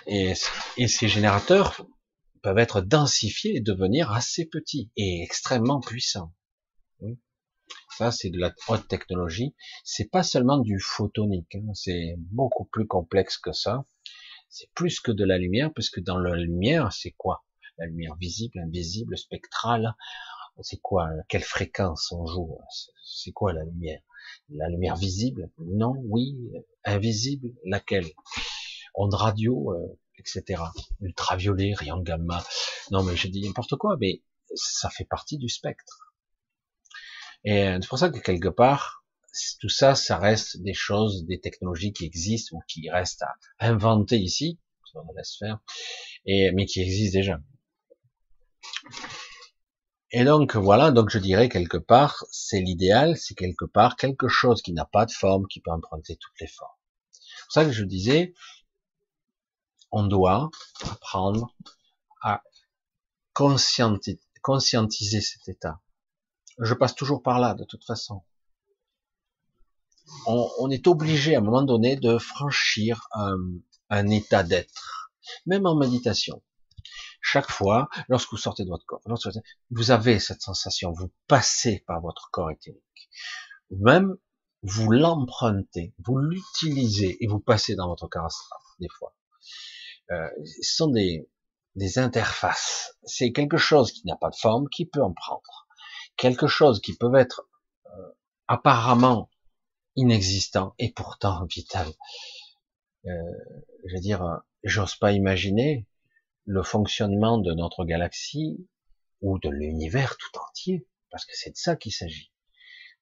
Et, 0.07 0.35
ces 0.35 1.09
générateurs 1.09 1.87
peuvent 2.43 2.59
être 2.59 2.81
densifiés 2.81 3.57
et 3.57 3.61
devenir 3.61 4.13
assez 4.13 4.47
petits 4.47 4.91
et 4.97 5.23
extrêmement 5.23 5.81
puissants. 5.81 6.33
Ça, 7.97 8.11
c'est 8.11 8.31
de 8.31 8.39
la 8.39 8.53
haute 8.69 8.89
technologie. 8.89 9.55
C'est 9.85 10.11
pas 10.11 10.23
seulement 10.23 10.59
du 10.59 10.79
photonique. 10.81 11.55
Hein. 11.55 11.73
C'est 11.75 12.15
beaucoup 12.19 12.65
plus 12.65 12.87
complexe 12.87 13.39
que 13.39 13.53
ça. 13.53 13.85
C'est 14.49 14.71
plus 14.75 15.01
que 15.01 15.13
de 15.13 15.25
la 15.25 15.39
lumière, 15.39 15.73
puisque 15.73 16.01
dans 16.01 16.19
la 16.19 16.37
lumière, 16.37 16.93
c'est 16.93 17.13
quoi? 17.13 17.45
La 17.79 17.87
lumière 17.87 18.15
visible, 18.17 18.59
invisible, 18.61 19.17
spectrale. 19.17 19.95
C'est 20.63 20.81
quoi 20.81 21.09
Quelle 21.29 21.43
fréquence 21.43 22.13
on 22.13 22.27
joue 22.27 22.59
C'est 23.05 23.33
quoi 23.33 23.53
la 23.53 23.65
lumière? 23.65 24.01
La 24.51 24.69
lumière 24.69 24.97
visible? 24.97 25.51
Non, 25.59 25.95
oui. 26.09 26.37
Invisible 26.85 27.51
Laquelle? 27.65 28.11
Onde 28.95 29.15
radio, 29.15 29.73
euh, 29.73 29.99
etc. 30.19 30.63
Ultraviolet, 31.01 31.75
rayon 31.75 32.01
gamma. 32.01 32.45
Non, 32.91 33.03
mais 33.03 33.17
je 33.17 33.29
dis 33.29 33.43
n'importe 33.43 33.77
quoi, 33.77 33.97
mais 34.01 34.23
ça 34.55 34.91
fait 34.91 35.05
partie 35.05 35.39
du 35.39 35.49
spectre. 35.49 36.15
Et 37.45 37.77
c'est 37.81 37.89
pour 37.89 37.99
ça 37.99 38.09
que 38.09 38.19
quelque 38.19 38.49
part, 38.49 39.05
tout 39.61 39.69
ça, 39.69 39.95
ça 39.95 40.19
reste 40.19 40.63
des 40.63 40.75
choses, 40.75 41.27
des 41.27 41.41
technologies 41.41 41.93
qui 41.93 42.05
existent 42.05 42.57
ou 42.57 42.61
qui 42.69 42.89
restent 42.89 43.23
à 43.23 43.35
inventer 43.59 44.19
ici, 44.19 44.59
on 44.95 45.13
laisse 45.15 45.37
faire, 45.39 45.59
et, 46.25 46.53
mais 46.53 46.67
qui 46.67 46.81
existent 46.81 47.19
déjà. 47.19 47.41
Et 50.11 50.25
donc 50.25 50.55
voilà, 50.57 50.91
donc 50.93 51.11
je 51.11 51.19
dirais 51.19 51.49
quelque 51.49 51.77
part, 51.77 52.25
c'est 52.31 52.61
l'idéal, 52.61 53.17
c'est 53.17 53.35
quelque 53.35 53.65
part 53.65 53.97
quelque 53.97 54.29
chose 54.29 54.63
qui 54.63 54.73
n'a 54.73 54.85
pas 54.85 55.07
de 55.07 55.11
forme, 55.11 55.47
qui 55.49 55.61
peut 55.61 55.71
emprunter 55.71 56.17
toutes 56.17 56.41
les 56.41 56.47
formes. 56.47 56.71
C'est 57.13 57.43
pour 57.45 57.53
ça 57.53 57.65
que 57.65 57.73
je 57.73 57.85
disais, 57.85 58.35
on 59.91 60.07
doit 60.07 60.51
apprendre 60.83 61.55
à 62.23 62.43
conscientiser, 63.33 65.21
cet 65.21 65.49
état. 65.49 65.81
Je 66.59 66.75
passe 66.75 66.95
toujours 66.95 67.23
par 67.23 67.41
là, 67.41 67.55
de 67.55 67.65
toute 67.65 67.85
façon. 67.85 68.23
On, 70.27 70.71
est 70.71 70.87
obligé 70.87 71.35
à 71.35 71.39
un 71.39 71.43
moment 71.43 71.63
donné 71.63 71.97
de 71.97 72.19
franchir 72.19 73.09
un 73.89 74.09
état 74.11 74.43
d'être, 74.43 75.11
même 75.47 75.67
en 75.67 75.75
méditation. 75.75 76.43
Chaque 77.27 77.51
fois, 77.51 77.89
lorsque 78.09 78.31
vous 78.33 78.37
sortez 78.37 78.65
de 78.65 78.69
votre 78.69 78.85
corps, 78.85 79.01
vous 79.71 79.91
avez 79.91 80.21
cette 80.21 80.43
sensation, 80.43 80.93
vous 80.93 81.11
passez 81.27 81.83
par 81.87 82.03
votre 82.03 82.29
corps 82.31 82.51
éthérique. 82.51 83.09
Même, 83.71 84.19
vous 84.63 84.91
l'empruntez, 84.91 85.95
vous 86.05 86.19
l'utilisez 86.19 87.17
et 87.25 87.27
vous 87.27 87.41
passez 87.41 87.77
dans 87.77 87.89
votre 87.89 88.09
corps 88.09 88.27
astral, 88.27 88.59
des 88.79 88.91
fois. 88.91 89.17
Euh, 90.11 90.29
ce 90.45 90.75
sont 90.77 90.89
des, 90.89 91.27
des 91.77 91.99
interfaces. 91.99 92.95
C'est 93.05 93.33
quelque 93.33 93.57
chose 93.57 93.91
qui 93.91 94.07
n'a 94.07 94.17
pas 94.17 94.29
de 94.29 94.37
forme, 94.37 94.69
qui 94.69 94.85
peut 94.85 95.03
en 95.03 95.15
prendre. 95.15 95.67
Quelque 96.17 96.47
chose 96.47 96.83
qui 96.83 96.95
peut 96.95 97.15
être 97.15 97.49
euh, 97.87 98.13
apparemment 98.49 99.31
inexistant 99.97 100.75
et 100.79 100.93
pourtant 100.93 101.47
vital. 101.47 101.89
Euh, 103.07 103.11
je 103.87 103.95
veux 103.95 104.01
dire, 104.03 104.43
j'ose 104.63 104.97
pas 104.97 105.13
imaginer 105.13 105.87
le 106.47 106.63
fonctionnement 106.63 107.39
de 107.39 107.53
notre 107.53 107.85
galaxie 107.85 108.69
ou 109.21 109.39
de 109.39 109.49
l'univers 109.49 110.17
tout 110.17 110.39
entier, 110.39 110.87
parce 111.11 111.25
que 111.25 111.33
c'est 111.35 111.51
de 111.51 111.57
ça 111.57 111.77
qu'il 111.77 111.93
s'agit. 111.93 112.33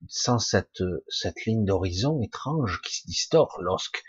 Sans 0.09 0.39
cette, 0.39 0.83
cette 1.09 1.45
ligne 1.45 1.65
d'horizon 1.65 2.21
étrange 2.23 2.81
qui 2.83 2.95
se 2.95 3.07
distord 3.07 3.59
lorsque 3.61 4.03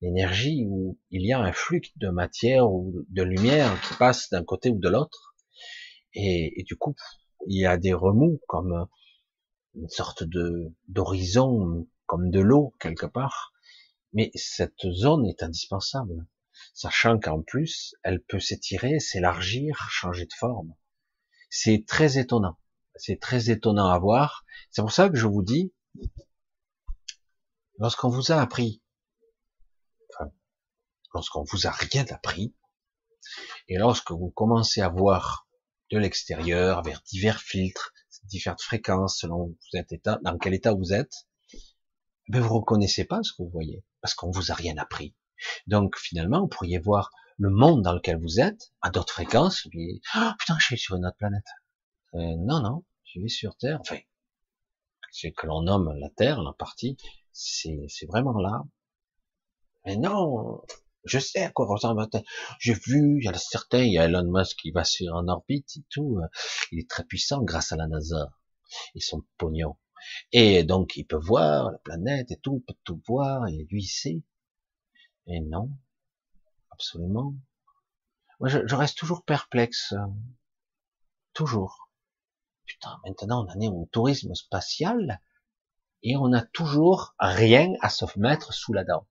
l'énergie 0.00 0.64
où 0.68 0.98
il 1.10 1.26
y 1.26 1.32
a 1.32 1.40
un 1.40 1.52
flux 1.52 1.82
de 1.96 2.08
matière 2.08 2.70
ou 2.70 3.04
de 3.08 3.22
lumière 3.22 3.80
qui 3.82 3.94
passe 3.94 4.30
d'un 4.30 4.44
côté 4.44 4.70
ou 4.70 4.78
de 4.78 4.88
l'autre. 4.88 5.34
Et, 6.14 6.64
du 6.66 6.76
coup, 6.76 6.94
il 7.46 7.60
y 7.60 7.66
a 7.66 7.76
des 7.76 7.92
remous 7.92 8.40
comme 8.48 8.88
une 9.74 9.88
sorte 9.88 10.24
de 10.24 10.72
d'horizon, 10.88 11.86
comme 12.06 12.30
de 12.30 12.40
l'eau 12.40 12.74
quelque 12.80 13.06
part. 13.06 13.52
Mais 14.12 14.30
cette 14.34 14.90
zone 14.90 15.26
est 15.26 15.42
indispensable, 15.42 16.26
sachant 16.78 17.18
qu'en 17.18 17.42
plus, 17.42 17.96
elle 18.04 18.22
peut 18.22 18.38
s'étirer, 18.38 19.00
s'élargir, 19.00 19.88
changer 19.90 20.26
de 20.26 20.34
forme. 20.38 20.74
C'est 21.50 21.84
très 21.86 22.18
étonnant. 22.18 22.56
C'est 22.94 23.20
très 23.20 23.50
étonnant 23.50 23.90
à 23.90 23.98
voir. 23.98 24.44
C'est 24.70 24.82
pour 24.82 24.92
ça 24.92 25.08
que 25.08 25.16
je 25.16 25.26
vous 25.26 25.42
dis, 25.42 25.72
lorsqu'on 27.78 28.08
vous 28.08 28.30
a 28.30 28.40
appris 28.40 28.80
lorsqu'on 31.14 31.42
vous 31.42 31.66
a 31.66 31.70
rien 31.70 32.04
appris, 32.10 32.54
et 33.66 33.78
lorsque 33.78 34.12
vous 34.12 34.30
commencez 34.30 34.80
à 34.80 34.88
voir 34.88 35.48
de 35.90 35.98
l'extérieur, 35.98 36.82
vers 36.82 37.02
divers 37.02 37.40
filtres, 37.40 37.92
différentes 38.24 38.62
fréquences, 38.62 39.18
selon 39.18 39.46
vous 39.46 39.78
êtes 39.78 39.90
état, 39.90 40.20
dans 40.22 40.38
quel 40.38 40.54
état 40.54 40.74
vous 40.74 40.92
êtes, 40.92 41.26
ben 42.28 42.40
vous 42.40 42.58
reconnaissez 42.58 43.04
pas 43.04 43.20
ce 43.22 43.32
que 43.32 43.42
vous 43.42 43.50
voyez, 43.50 43.82
parce 44.00 44.14
qu'on 44.14 44.30
vous 44.30 44.52
a 44.52 44.54
rien 44.54 44.76
appris. 44.76 45.14
Donc 45.66 45.96
finalement, 45.96 46.40
vous 46.40 46.48
pourriez 46.48 46.78
voir 46.78 47.10
le 47.38 47.50
monde 47.50 47.82
dans 47.82 47.92
lequel 47.92 48.20
vous 48.20 48.40
êtes, 48.40 48.72
à 48.82 48.90
d'autres 48.90 49.12
fréquences, 49.12 49.66
et 49.72 50.00
oh, 50.16 50.30
putain, 50.38 50.58
je 50.58 50.66
suis 50.66 50.78
sur 50.78 50.96
une 50.96 51.06
autre 51.06 51.16
planète. 51.16 51.46
Euh, 52.14 52.34
non, 52.38 52.60
non, 52.60 52.84
je 53.04 53.20
suis 53.20 53.30
sur 53.30 53.56
Terre. 53.56 53.78
Enfin, 53.80 53.98
c'est 55.12 55.32
que 55.32 55.46
l'on 55.46 55.62
nomme 55.62 55.92
la 55.98 56.10
Terre, 56.10 56.42
la 56.42 56.52
partie, 56.52 56.96
c'est 57.32 58.06
vraiment 58.08 58.38
là. 58.38 58.64
Mais 59.86 59.96
non, 59.96 60.60
je 61.04 61.18
sais 61.18 61.42
à 61.42 61.50
quoi 61.50 61.66
ressemble 61.66 62.06
J'ai 62.58 62.74
vu, 62.74 63.18
il 63.20 63.24
y 63.24 63.28
a 63.28 63.34
certains, 63.34 63.82
il 63.82 63.92
y 63.92 63.98
a 63.98 64.04
Elon 64.04 64.30
Musk 64.30 64.58
qui 64.58 64.70
va 64.70 64.84
sur 64.84 65.14
en 65.14 65.28
orbite 65.28 65.76
et 65.76 65.84
tout. 65.90 66.18
Il 66.72 66.80
est 66.80 66.90
très 66.90 67.04
puissant 67.04 67.42
grâce 67.42 67.72
à 67.72 67.76
la 67.76 67.86
NASA 67.86 68.30
et 68.94 69.00
son 69.00 69.24
pognon. 69.38 69.76
Et 70.32 70.64
donc, 70.64 70.96
il 70.96 71.04
peut 71.04 71.16
voir 71.16 71.70
la 71.70 71.78
planète 71.78 72.30
et 72.30 72.36
tout, 72.36 72.62
il 72.62 72.64
peut 72.64 72.78
tout 72.84 73.00
voir, 73.06 73.46
et 73.48 73.66
lui, 73.70 73.82
il 73.82 73.88
sait. 73.88 74.22
Et 75.28 75.40
non, 75.40 75.70
absolument. 76.70 77.34
Moi, 78.40 78.48
je, 78.48 78.74
reste 78.74 78.96
toujours 78.96 79.24
perplexe. 79.24 79.94
Toujours. 81.34 81.90
Putain, 82.64 82.98
maintenant, 83.04 83.46
on 83.46 83.60
est 83.60 83.68
au 83.68 83.88
tourisme 83.92 84.34
spatial, 84.34 85.20
et 86.02 86.16
on 86.16 86.32
a 86.32 86.42
toujours 86.42 87.14
rien 87.18 87.72
à 87.82 87.90
se 87.90 88.04
mettre 88.18 88.54
sous 88.54 88.72
la 88.72 88.84
dent. 88.84 89.06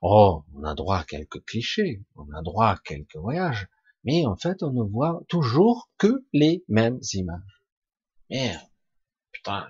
Oh, 0.00 0.44
on 0.54 0.64
a 0.64 0.74
droit 0.74 0.98
à 0.98 1.04
quelques 1.04 1.44
clichés, 1.44 2.04
on 2.16 2.30
a 2.32 2.42
droit 2.42 2.66
à 2.66 2.78
quelques 2.78 3.16
voyages, 3.16 3.68
mais 4.04 4.26
en 4.26 4.36
fait, 4.36 4.62
on 4.64 4.72
ne 4.72 4.82
voit 4.82 5.20
toujours 5.28 5.88
que 5.98 6.26
les 6.32 6.64
mêmes 6.66 7.00
images. 7.12 7.62
Merde, 8.28 8.68
putain, 9.30 9.68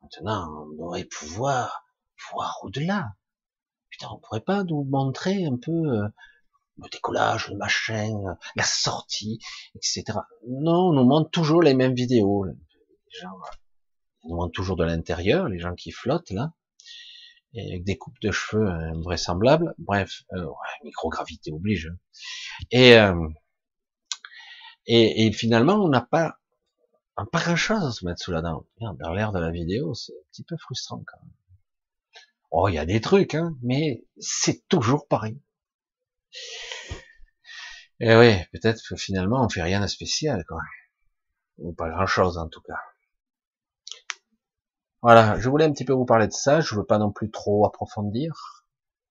maintenant, 0.00 0.62
on 0.62 0.68
devrait 0.70 1.04
pouvoir 1.04 1.84
voir 2.32 2.58
au-delà. 2.62 3.16
Putain, 3.90 4.08
on 4.12 4.18
pourrait 4.18 4.40
pas 4.40 4.64
nous 4.64 4.84
montrer 4.84 5.46
un 5.46 5.56
peu 5.56 5.72
euh, 5.72 6.08
le 6.78 6.88
décollage, 6.90 7.48
le 7.48 7.56
machin, 7.56 8.36
la 8.54 8.64
sortie, 8.64 9.38
etc. 9.74 10.04
Non, 10.48 10.88
on 10.88 10.92
nous 10.92 11.04
montre 11.04 11.30
toujours 11.30 11.62
les 11.62 11.74
mêmes 11.74 11.94
vidéos. 11.94 12.44
Les 12.44 12.54
gens, 13.10 13.32
on 14.22 14.28
nous 14.30 14.36
montre 14.36 14.52
toujours 14.52 14.76
de 14.76 14.84
l'intérieur, 14.84 15.48
les 15.48 15.58
gens 15.58 15.74
qui 15.74 15.90
flottent 15.90 16.30
là 16.30 16.52
avec 17.58 17.84
des 17.84 17.96
coupes 17.96 18.20
de 18.20 18.30
cheveux 18.30 18.68
invraisemblables. 18.68 19.74
Bref, 19.78 20.22
euh, 20.32 20.46
microgravité 20.84 21.52
oblige. 21.52 21.92
Et, 22.70 22.94
euh, 22.94 23.28
et, 24.86 25.26
et, 25.26 25.32
finalement, 25.32 25.74
on 25.74 25.88
n'a 25.88 26.00
pas, 26.00 26.38
pas 27.16 27.40
grand 27.40 27.56
chose 27.56 27.84
à 27.84 27.92
se 27.92 28.04
mettre 28.04 28.22
sous 28.22 28.32
la 28.32 28.42
dent. 28.42 28.66
Dans 28.80 29.12
l'air 29.12 29.32
de 29.32 29.38
la 29.38 29.50
vidéo, 29.50 29.94
c'est 29.94 30.12
un 30.12 30.26
petit 30.30 30.44
peu 30.44 30.56
frustrant 30.58 31.02
quand 31.06 31.18
même. 31.22 31.32
Oh, 32.58 32.68
il 32.68 32.74
y 32.74 32.78
a 32.78 32.86
des 32.86 33.02
trucs, 33.02 33.34
hein, 33.34 33.54
mais 33.62 34.06
c'est 34.18 34.66
toujours 34.66 35.06
pareil. 35.08 35.38
Et 38.00 38.16
oui, 38.16 38.34
peut-être 38.50 38.82
que 38.88 38.96
finalement, 38.96 39.44
on 39.44 39.48
fait 39.50 39.60
rien 39.60 39.82
de 39.82 39.86
spécial, 39.86 40.42
quoi. 40.48 40.62
Ou 41.58 41.74
pas 41.74 41.90
grand 41.90 42.06
chose, 42.06 42.38
en 42.38 42.48
tout 42.48 42.62
cas. 42.62 42.78
Voilà, 45.02 45.38
je 45.38 45.50
voulais 45.50 45.66
un 45.66 45.72
petit 45.72 45.84
peu 45.84 45.92
vous 45.92 46.06
parler 46.06 46.28
de 46.28 46.32
ça, 46.32 46.62
je 46.62 46.74
veux 46.74 46.86
pas 46.86 46.96
non 46.96 47.12
plus 47.12 47.30
trop 47.30 47.66
approfondir, 47.66 48.64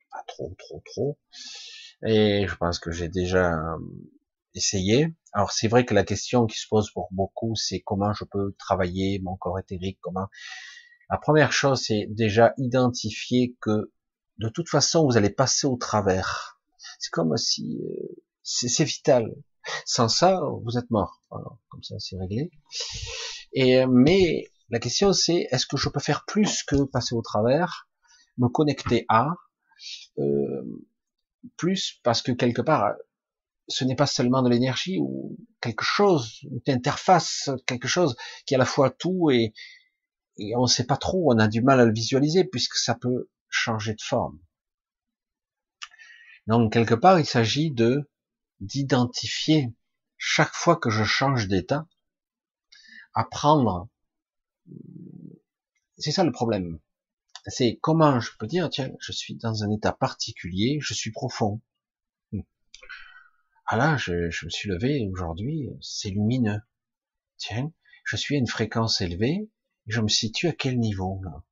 pas 0.10 0.24
trop, 0.28 0.56
trop, 0.58 0.82
trop, 0.84 1.20
et 2.04 2.48
je 2.48 2.56
pense 2.56 2.80
que 2.80 2.90
j'ai 2.90 3.10
déjà 3.10 3.54
euh, 3.54 3.78
essayé. 4.56 5.14
Alors 5.34 5.52
c'est 5.52 5.68
vrai 5.68 5.86
que 5.86 5.94
la 5.94 6.04
question 6.04 6.48
qui 6.48 6.58
se 6.58 6.68
pose 6.68 6.90
pour 6.90 7.10
beaucoup, 7.12 7.56
c'est 7.56 7.80
comment 7.80 8.12
je 8.14 8.24
peux 8.24 8.56
travailler 8.58 9.20
mon 9.20 9.38
corps 9.38 9.60
éthérique, 9.60 10.00
comment. 10.02 10.30
La 11.10 11.18
première 11.18 11.52
chose, 11.52 11.82
c'est 11.82 12.08
déjà 12.10 12.54
identifier 12.58 13.56
que 13.62 13.92
de 14.38 14.50
toute 14.50 14.70
façon, 14.70 15.06
vous 15.06 15.18
allez 15.18 15.30
passer 15.30 15.68
au 15.68 15.78
travers. 15.78 16.60
C'est 17.00 17.12
comme 17.12 17.38
si 17.38 17.80
euh, 17.84 18.22
c'est 18.44 18.84
vital. 18.84 19.34
Sans 19.86 20.10
ça, 20.10 20.42
vous 20.64 20.78
êtes 20.78 20.90
mort. 20.92 21.22
Voilà, 21.30 21.48
comme 21.70 21.84
ça, 21.84 21.96
c'est 22.00 22.18
réglé. 22.18 22.52
Et 23.54 23.86
mais 23.88 24.46
la 24.70 24.80
question 24.80 25.14
c'est, 25.14 25.48
est-ce 25.52 25.66
que 25.66 25.78
je 25.78 25.90
peux 25.90 26.00
faire 26.00 26.26
plus 26.26 26.64
que 26.64 26.84
passer 26.84 27.16
au 27.16 27.22
travers, 27.22 27.88
me 28.38 28.48
connecter 28.48 29.06
à, 29.10 29.30
euh, 30.18 30.84
plus 31.58 32.00
parce 32.04 32.22
que 32.22 32.32
quelque 32.32 32.62
part, 32.62 32.94
ce 33.68 33.84
n'est 33.84 33.96
pas 33.96 34.08
seulement 34.08 34.42
de 34.42 34.50
l'énergie 34.50 34.98
ou 35.00 35.38
quelque 35.62 35.84
chose, 35.84 36.40
une 36.44 36.74
interface, 36.74 37.50
quelque 37.66 37.88
chose 37.88 38.16
qui 38.46 38.54
est 38.54 38.58
à 38.58 38.60
la 38.60 38.66
fois 38.66 38.90
tout 38.90 39.30
et, 39.32 39.54
et 40.38 40.56
on 40.56 40.64
ne 40.64 40.68
sait 40.68 40.86
pas 40.86 40.98
trop, 40.98 41.32
on 41.34 41.40
a 41.40 41.48
du 41.48 41.62
mal 41.62 41.80
à 41.80 41.86
le 41.86 41.94
visualiser 41.94 42.44
puisque 42.44 42.76
ça 42.76 42.96
peut 42.96 43.30
changer 43.50 43.94
de 43.94 44.02
forme. 44.02 44.40
Donc 46.48 46.74
quelque 46.74 46.94
part, 46.94 47.20
il 47.20 47.26
s'agit 47.26 47.72
de 47.72 48.10
d'identifier 48.60 49.74
chaque 50.18 50.54
fois 50.54 50.78
que 50.78 50.90
je 50.90 51.04
change 51.04 51.48
d'état, 51.48 51.88
apprendre. 53.14 53.90
C'est 55.98 56.12
ça 56.12 56.24
le 56.24 56.32
problème. 56.32 56.80
C'est 57.48 57.78
comment 57.82 58.20
je 58.20 58.32
peux 58.40 58.48
dire, 58.48 58.70
tiens, 58.70 58.92
je 59.00 59.12
suis 59.12 59.36
dans 59.36 59.64
un 59.64 59.72
état 59.72 59.94
particulier, 59.94 60.80
je 60.82 60.94
suis 60.94 61.12
profond. 61.12 61.62
Ah 63.68 63.78
là, 63.78 63.98
je, 63.98 64.30
je 64.30 64.46
me 64.46 64.50
suis 64.52 64.70
levé 64.70 65.08
aujourd'hui, 65.12 65.70
c'est 65.82 66.10
lumineux. 66.10 66.62
Tiens, 67.38 67.72
je 68.04 68.16
suis 68.16 68.36
à 68.36 68.40
une 68.40 68.48
fréquence 68.48 69.02
élevée, 69.02 69.50
je 69.88 70.02
me 70.02 70.08
situe 70.08 70.48
à 70.48 70.54
quel 70.54 70.80
niveau 70.80 71.22
là? 71.24 71.44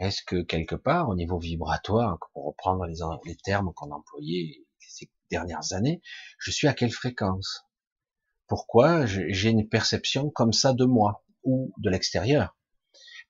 Est-ce 0.00 0.22
que 0.24 0.42
quelque 0.42 0.74
part, 0.74 1.08
au 1.08 1.14
niveau 1.14 1.38
vibratoire, 1.38 2.18
pour 2.32 2.46
reprendre 2.46 2.86
les, 2.86 3.36
termes 3.36 3.72
qu'on 3.74 3.92
employait 3.92 4.64
ces 4.80 5.10
dernières 5.30 5.72
années, 5.72 6.02
je 6.38 6.50
suis 6.50 6.66
à 6.66 6.74
quelle 6.74 6.90
fréquence? 6.90 7.64
Pourquoi 8.48 9.06
j'ai 9.06 9.48
une 9.48 9.68
perception 9.68 10.30
comme 10.30 10.52
ça 10.52 10.72
de 10.72 10.84
moi 10.84 11.24
ou 11.44 11.72
de 11.78 11.90
l'extérieur? 11.90 12.56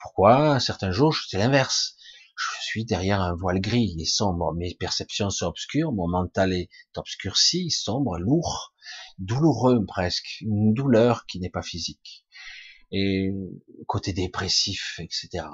Pourquoi 0.00 0.60
certains 0.60 0.90
jours 0.90 1.14
c'est 1.14 1.38
l'inverse? 1.38 1.96
Je 2.36 2.62
suis 2.62 2.84
derrière 2.84 3.20
un 3.20 3.34
voile 3.34 3.60
gris 3.60 3.94
et 4.00 4.06
sombre, 4.06 4.54
mes 4.54 4.74
perceptions 4.74 5.30
sont 5.30 5.46
obscures, 5.46 5.92
mon 5.92 6.08
mental 6.08 6.52
est 6.52 6.68
obscurci, 6.96 7.70
sombre, 7.70 8.18
lourd, 8.18 8.74
douloureux 9.18 9.84
presque, 9.86 10.40
une 10.40 10.72
douleur 10.74 11.26
qui 11.26 11.38
n'est 11.38 11.50
pas 11.50 11.62
physique 11.62 12.23
et 12.90 13.30
côté 13.86 14.12
dépressif, 14.12 14.98
etc. 15.00 15.46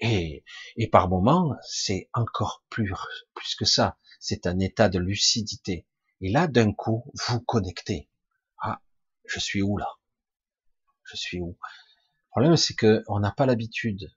Et, 0.00 0.44
et 0.76 0.88
par 0.88 1.08
moments, 1.08 1.54
c'est 1.62 2.08
encore 2.12 2.64
plus, 2.68 2.92
plus 3.34 3.54
que 3.54 3.64
ça. 3.64 3.98
C'est 4.18 4.46
un 4.46 4.58
état 4.58 4.88
de 4.88 4.98
lucidité. 4.98 5.86
Et 6.20 6.30
là, 6.30 6.46
d'un 6.46 6.72
coup, 6.72 7.10
vous 7.28 7.40
connectez. 7.40 8.08
Ah, 8.60 8.80
je 9.26 9.38
suis 9.38 9.62
où 9.62 9.76
là? 9.76 9.88
Je 11.04 11.16
suis 11.16 11.40
où? 11.40 11.58
Le 11.58 12.30
problème, 12.30 12.56
c'est 12.56 12.74
que 12.74 13.04
on 13.08 13.20
n'a 13.20 13.30
pas 13.30 13.46
l'habitude. 13.46 14.12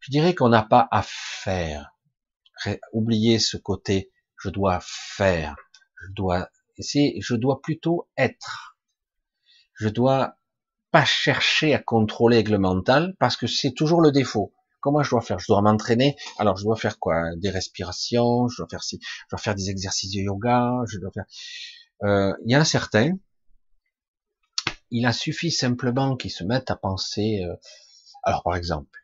Je 0.00 0.10
dirais 0.10 0.34
qu'on 0.34 0.48
n'a 0.48 0.62
pas 0.62 0.88
à 0.90 1.02
faire. 1.02 1.96
Oubliez 2.92 3.38
ce 3.38 3.56
côté. 3.56 4.12
Je 4.42 4.50
dois 4.50 4.80
faire. 4.82 5.56
Je 6.02 6.12
dois. 6.12 6.50
essayer. 6.76 7.18
je 7.20 7.34
dois 7.34 7.60
plutôt 7.62 8.08
être. 8.16 8.76
Je 9.74 9.88
dois 9.88 10.36
pas 10.96 11.04
chercher 11.04 11.74
à 11.74 11.78
contrôler 11.78 12.42
le 12.42 12.58
mental 12.58 13.14
parce 13.18 13.36
que 13.36 13.46
c'est 13.46 13.72
toujours 13.72 14.00
le 14.00 14.12
défaut. 14.12 14.54
Comment 14.80 15.02
je 15.02 15.10
dois 15.10 15.20
faire? 15.20 15.38
Je 15.38 15.44
dois 15.46 15.60
m'entraîner. 15.60 16.16
Alors 16.38 16.56
je 16.56 16.64
dois 16.64 16.76
faire 16.76 16.98
quoi? 16.98 17.36
Des 17.36 17.50
respirations. 17.50 18.48
Je 18.48 18.56
dois 18.56 18.66
faire 18.70 18.80
je 18.82 18.96
dois 19.30 19.38
faire 19.38 19.54
des 19.54 19.68
exercices 19.68 20.12
de 20.12 20.20
yoga. 20.20 20.72
Je 20.90 20.98
dois 20.98 21.10
faire. 21.12 21.26
Euh, 22.04 22.32
il 22.46 22.52
y 22.52 22.56
en 22.56 22.62
a 22.62 22.64
certains. 22.64 23.10
Il 24.90 25.04
a 25.04 25.12
suffi 25.12 25.50
simplement 25.50 26.16
qu'ils 26.16 26.30
se 26.30 26.44
mettent 26.44 26.70
à 26.70 26.76
penser. 26.76 27.44
Euh, 27.44 27.54
alors 28.22 28.42
par 28.42 28.56
exemple, 28.56 28.98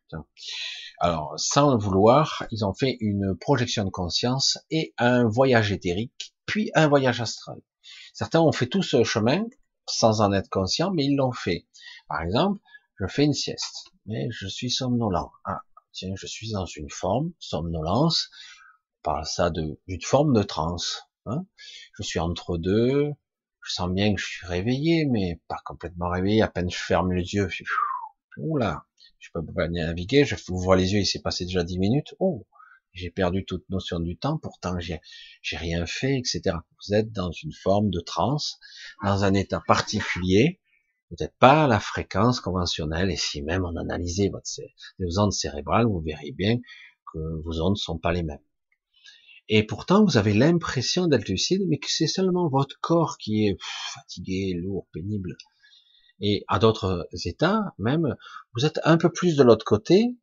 alors 0.98 1.34
sans 1.36 1.72
le 1.72 1.78
vouloir, 1.78 2.46
ils 2.50 2.64
ont 2.64 2.72
fait 2.72 2.96
une 3.00 3.36
projection 3.38 3.84
de 3.84 3.90
conscience 3.90 4.56
et 4.70 4.94
un 4.96 5.28
voyage 5.28 5.72
éthérique, 5.72 6.34
puis 6.46 6.70
un 6.74 6.88
voyage 6.88 7.20
astral. 7.20 7.58
Certains 8.14 8.40
ont 8.40 8.52
fait 8.52 8.66
tout 8.66 8.82
ce 8.82 9.04
chemin 9.04 9.44
sans 9.88 10.20
en 10.20 10.32
être 10.32 10.48
conscient, 10.48 10.90
mais 10.92 11.04
ils 11.04 11.16
l'ont 11.16 11.32
fait. 11.32 11.66
Par 12.08 12.22
exemple, 12.22 12.60
je 12.98 13.06
fais 13.06 13.24
une 13.24 13.34
sieste, 13.34 13.88
mais 14.06 14.28
je 14.30 14.46
suis 14.46 14.70
somnolent. 14.70 15.32
Ah, 15.44 15.62
tiens, 15.92 16.14
je 16.16 16.26
suis 16.26 16.52
dans 16.52 16.66
une 16.66 16.90
forme, 16.90 17.32
somnolence, 17.38 18.30
on 18.98 19.02
parle 19.02 19.26
ça 19.26 19.50
d'une 19.50 20.02
forme 20.02 20.34
de 20.34 20.42
transe. 20.42 21.02
Hein. 21.26 21.44
Je 21.98 22.02
suis 22.02 22.20
entre 22.20 22.58
deux, 22.58 23.12
je 23.62 23.72
sens 23.72 23.90
bien 23.90 24.14
que 24.14 24.20
je 24.20 24.26
suis 24.26 24.46
réveillé, 24.46 25.06
mais 25.06 25.40
pas 25.48 25.60
complètement 25.64 26.10
réveillé, 26.10 26.42
à 26.42 26.48
peine 26.48 26.70
je 26.70 26.78
ferme 26.78 27.12
les 27.12 27.34
yeux, 27.34 27.48
oula, 28.36 28.84
je 29.18 29.30
peux 29.32 29.44
pas 29.44 29.68
naviguer, 29.68 30.24
je 30.24 30.36
ouvre 30.50 30.74
les 30.74 30.92
yeux, 30.92 31.00
il 31.00 31.06
s'est 31.06 31.20
passé 31.20 31.44
déjà 31.44 31.62
dix 31.62 31.78
minutes, 31.78 32.14
oh, 32.18 32.46
j'ai 32.92 33.10
perdu 33.10 33.44
toute 33.44 33.68
notion 33.70 34.00
du 34.00 34.16
temps, 34.16 34.38
pourtant 34.38 34.78
j'ai, 34.78 35.00
rien 35.52 35.86
fait, 35.86 36.18
etc. 36.18 36.56
Vous 36.86 36.94
êtes 36.94 37.12
dans 37.12 37.30
une 37.30 37.52
forme 37.52 37.90
de 37.90 38.00
transe, 38.00 38.58
dans 39.04 39.24
un 39.24 39.34
état 39.34 39.62
particulier, 39.66 40.60
n'êtes 41.20 41.36
pas 41.38 41.64
à 41.64 41.66
la 41.66 41.80
fréquence 41.80 42.40
conventionnelle, 42.40 43.10
et 43.10 43.16
si 43.16 43.42
même 43.42 43.64
on 43.64 43.76
analysait 43.76 44.30
vos 44.30 45.18
ondes 45.18 45.32
cérébrales, 45.32 45.86
vous 45.86 46.00
verrez 46.00 46.32
bien 46.32 46.58
que 47.12 47.18
vos 47.44 47.60
ondes 47.60 47.72
ne 47.72 47.76
sont 47.76 47.98
pas 47.98 48.12
les 48.12 48.22
mêmes. 48.22 48.38
Et 49.48 49.64
pourtant, 49.64 50.04
vous 50.04 50.16
avez 50.16 50.32
l'impression 50.32 51.08
d'être 51.08 51.28
lucide, 51.28 51.62
mais 51.68 51.78
que 51.78 51.90
c'est 51.90 52.06
seulement 52.06 52.48
votre 52.48 52.78
corps 52.80 53.18
qui 53.18 53.46
est 53.46 53.56
fatigué, 53.92 54.54
lourd, 54.54 54.86
pénible. 54.92 55.36
Et 56.20 56.44
à 56.48 56.58
d'autres 56.58 57.08
états, 57.24 57.74
même, 57.78 58.16
vous 58.54 58.64
êtes 58.64 58.80
un 58.84 58.96
peu 58.96 59.10
plus 59.10 59.36
de 59.36 59.42
l'autre 59.42 59.64
côté, 59.64 60.16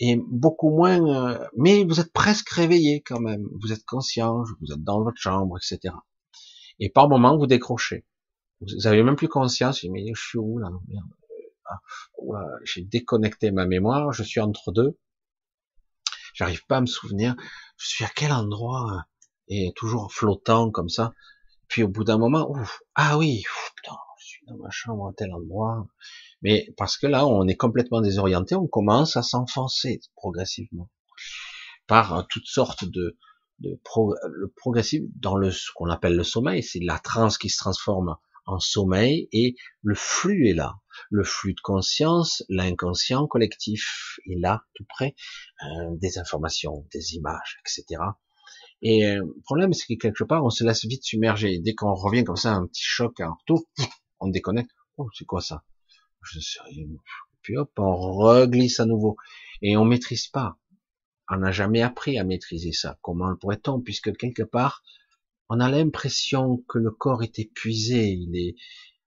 et 0.00 0.16
beaucoup 0.16 0.70
moins, 0.70 1.00
euh, 1.06 1.46
mais 1.56 1.84
vous 1.84 2.00
êtes 2.00 2.12
presque 2.12 2.48
réveillé 2.48 3.02
quand 3.02 3.20
même. 3.20 3.46
Vous 3.60 3.70
êtes 3.70 3.84
conscient, 3.84 4.42
vous 4.60 4.72
êtes 4.72 4.82
dans 4.82 5.02
votre 5.02 5.18
chambre, 5.18 5.58
etc. 5.58 5.94
Et 6.78 6.88
par 6.88 7.08
moment, 7.08 7.36
vous 7.36 7.46
décrochez. 7.46 8.06
Vous 8.62 8.86
avez 8.86 9.02
même 9.02 9.16
plus 9.16 9.28
conscience. 9.28 9.84
Mais 9.84 10.12
je 10.14 10.20
suis 10.20 10.38
où 10.38 10.58
là? 10.58 10.70
Ah, 11.66 11.78
J'ai 12.64 12.82
déconnecté 12.82 13.50
ma 13.50 13.66
mémoire. 13.66 14.12
Je 14.12 14.22
suis 14.22 14.40
entre 14.40 14.72
deux. 14.72 14.98
J'arrive 16.32 16.64
pas 16.66 16.78
à 16.78 16.80
me 16.80 16.86
souvenir. 16.86 17.36
Je 17.76 17.88
suis 17.88 18.04
à 18.04 18.08
quel 18.08 18.32
endroit 18.32 19.04
Et 19.48 19.72
toujours 19.76 20.12
flottant 20.12 20.70
comme 20.70 20.88
ça. 20.88 21.12
Puis 21.68 21.82
au 21.82 21.88
bout 21.88 22.04
d'un 22.04 22.18
moment, 22.18 22.50
ouf, 22.50 22.82
ah 22.94 23.18
oui, 23.18 23.42
putain, 23.76 23.96
je 24.18 24.26
suis 24.26 24.46
dans 24.46 24.56
ma 24.56 24.70
chambre 24.70 25.08
à 25.08 25.12
tel 25.12 25.32
endroit. 25.34 25.86
Mais 26.42 26.72
parce 26.76 26.96
que 26.96 27.06
là, 27.06 27.26
on 27.26 27.46
est 27.46 27.56
complètement 27.56 28.00
désorienté, 28.00 28.54
on 28.54 28.66
commence 28.66 29.16
à 29.16 29.22
s'enfoncer 29.22 30.00
progressivement 30.16 30.90
par 31.86 32.18
euh, 32.18 32.22
toutes 32.28 32.46
sortes 32.46 32.84
de, 32.84 33.18
de 33.58 33.80
progressif 34.56 35.02
dans 35.16 35.36
le 35.36 35.50
ce 35.50 35.70
qu'on 35.74 35.90
appelle 35.90 36.16
le 36.16 36.24
sommeil, 36.24 36.62
c'est 36.62 36.80
la 36.80 36.98
transe 36.98 37.36
qui 37.38 37.48
se 37.48 37.58
transforme 37.58 38.16
en 38.46 38.58
sommeil 38.58 39.28
et 39.32 39.54
le 39.82 39.94
flux 39.94 40.48
est 40.48 40.54
là, 40.54 40.76
le 41.10 41.24
flux 41.24 41.54
de 41.54 41.60
conscience, 41.60 42.42
l'inconscient 42.48 43.26
collectif 43.26 44.18
est 44.26 44.38
là, 44.38 44.64
tout 44.74 44.84
près, 44.88 45.14
euh, 45.62 45.96
des 45.96 46.18
informations, 46.18 46.86
des 46.92 47.14
images, 47.14 47.60
etc. 47.60 48.02
Et 48.82 49.06
euh, 49.06 49.16
le 49.16 49.42
problème, 49.42 49.72
c'est 49.72 49.94
que 49.94 50.00
quelque 50.00 50.24
part, 50.24 50.44
on 50.44 50.50
se 50.50 50.64
laisse 50.64 50.84
vite 50.86 51.04
submerger. 51.04 51.58
Dès 51.58 51.74
qu'on 51.74 51.94
revient 51.94 52.24
comme 52.24 52.36
ça, 52.36 52.54
un 52.54 52.66
petit 52.66 52.82
choc, 52.82 53.20
un 53.20 53.34
retour, 53.40 53.64
on 54.20 54.28
déconnecte. 54.28 54.70
Oh, 54.96 55.08
c'est 55.16 55.26
quoi 55.26 55.40
ça? 55.40 55.62
Je 56.22 56.40
sais 56.40 56.60
rien. 56.64 56.86
Puis 57.42 57.56
hop, 57.56 57.72
on 57.78 57.96
reglisse 57.96 58.80
à 58.80 58.86
nouveau. 58.86 59.16
Et 59.62 59.76
on 59.76 59.84
maîtrise 59.84 60.28
pas. 60.28 60.58
On 61.28 61.36
n'a 61.36 61.52
jamais 61.52 61.82
appris 61.82 62.18
à 62.18 62.24
maîtriser 62.24 62.72
ça. 62.72 62.98
Comment 63.02 63.28
le 63.28 63.36
pourrait-on 63.36 63.80
Puisque 63.80 64.16
quelque 64.16 64.42
part, 64.42 64.82
on 65.48 65.60
a 65.60 65.70
l'impression 65.70 66.58
que 66.68 66.78
le 66.78 66.90
corps 66.90 67.22
est 67.22 67.38
épuisé. 67.38 68.10
Il 68.10 68.36
est, 68.36 68.56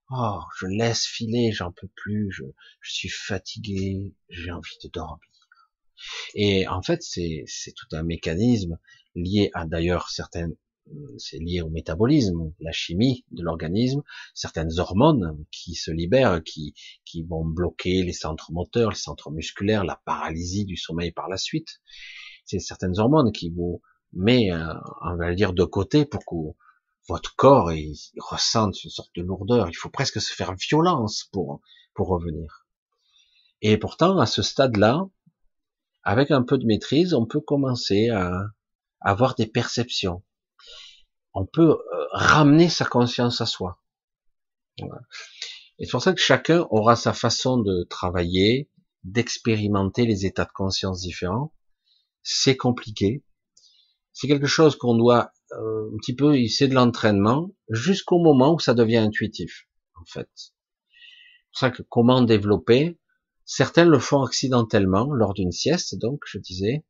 oh, 0.09 0.39
je 0.59 0.67
laisse 0.67 1.05
filer, 1.05 1.51
j'en 1.51 1.71
peux 1.71 1.89
plus, 1.95 2.31
je, 2.31 2.43
je 2.81 2.93
suis 2.93 3.09
fatigué, 3.09 4.13
j'ai 4.29 4.51
envie 4.51 4.77
de 4.83 4.89
dormir. 4.89 5.19
Et 6.35 6.67
en 6.67 6.81
fait, 6.81 7.01
c'est 7.01 7.45
tout 7.75 7.95
un 7.95 8.03
mécanisme 8.03 8.77
lié 9.15 9.49
à 9.53 9.65
d'ailleurs 9.65 10.09
certaines 10.09 10.55
c'est 11.17 11.39
lié 11.39 11.61
au 11.61 11.69
métabolisme, 11.69 12.53
la 12.59 12.71
chimie 12.71 13.25
de 13.31 13.43
l'organisme, 13.43 14.01
certaines 14.33 14.79
hormones 14.79 15.45
qui 15.51 15.75
se 15.75 15.91
libèrent, 15.91 16.43
qui, 16.43 16.73
qui 17.05 17.23
vont 17.23 17.45
bloquer 17.45 18.03
les 18.03 18.13
centres 18.13 18.51
moteurs, 18.51 18.89
les 18.91 18.95
centres 18.95 19.31
musculaires, 19.31 19.83
la 19.83 20.01
paralysie 20.05 20.65
du 20.65 20.77
sommeil 20.77 21.11
par 21.11 21.29
la 21.29 21.37
suite. 21.37 21.81
C'est 22.45 22.59
certaines 22.59 22.99
hormones 22.99 23.31
qui 23.31 23.49
vous 23.49 23.81
met, 24.11 24.51
euh, 24.51 24.73
on 25.01 25.15
va 25.15 25.33
dire, 25.33 25.53
de 25.53 25.63
côté 25.63 26.05
pour 26.05 26.25
que 26.25 26.57
votre 27.07 27.35
corps 27.35 27.71
ressente 28.17 28.83
une 28.83 28.89
sorte 28.89 29.15
de 29.15 29.21
lourdeur. 29.21 29.69
Il 29.69 29.75
faut 29.75 29.89
presque 29.89 30.21
se 30.21 30.33
faire 30.33 30.53
violence 30.55 31.29
pour, 31.31 31.61
pour 31.93 32.07
revenir. 32.07 32.65
Et 33.61 33.77
pourtant, 33.77 34.19
à 34.19 34.25
ce 34.25 34.41
stade-là, 34.41 35.07
avec 36.03 36.31
un 36.31 36.43
peu 36.43 36.57
de 36.57 36.65
maîtrise, 36.65 37.13
on 37.13 37.25
peut 37.25 37.39
commencer 37.39 38.09
à 38.09 38.47
avoir 38.99 39.35
des 39.35 39.47
perceptions 39.47 40.21
on 41.33 41.45
peut 41.45 41.71
euh, 41.71 42.05
ramener 42.11 42.69
sa 42.69 42.85
conscience 42.85 43.41
à 43.41 43.45
soi. 43.45 43.79
Et 44.79 45.85
c'est 45.85 45.91
pour 45.91 46.01
ça 46.01 46.13
que 46.13 46.21
chacun 46.21 46.65
aura 46.69 46.95
sa 46.95 47.13
façon 47.13 47.57
de 47.57 47.83
travailler, 47.89 48.69
d'expérimenter 49.03 50.05
les 50.05 50.25
états 50.25 50.45
de 50.45 50.51
conscience 50.51 51.01
différents. 51.01 51.53
C'est 52.21 52.57
compliqué. 52.57 53.23
C'est 54.13 54.27
quelque 54.27 54.47
chose 54.47 54.75
qu'on 54.75 54.95
doit 54.95 55.31
euh, 55.53 55.89
un 55.93 55.97
petit 55.97 56.15
peu, 56.15 56.35
c'est 56.47 56.67
de 56.67 56.75
l'entraînement, 56.75 57.49
jusqu'au 57.69 58.19
moment 58.19 58.53
où 58.53 58.59
ça 58.59 58.73
devient 58.73 58.97
intuitif, 58.97 59.67
en 59.99 60.05
fait. 60.05 60.29
C'est 60.35 60.51
pour 61.51 61.59
ça 61.59 61.71
que 61.71 61.83
comment 61.83 62.21
développer 62.21 62.97
Certains 63.45 63.85
le 63.85 63.99
font 63.99 64.23
accidentellement 64.23 65.13
lors 65.13 65.33
d'une 65.33 65.51
sieste, 65.51 65.97
donc 65.99 66.21
je 66.25 66.37
disais, 66.37 66.85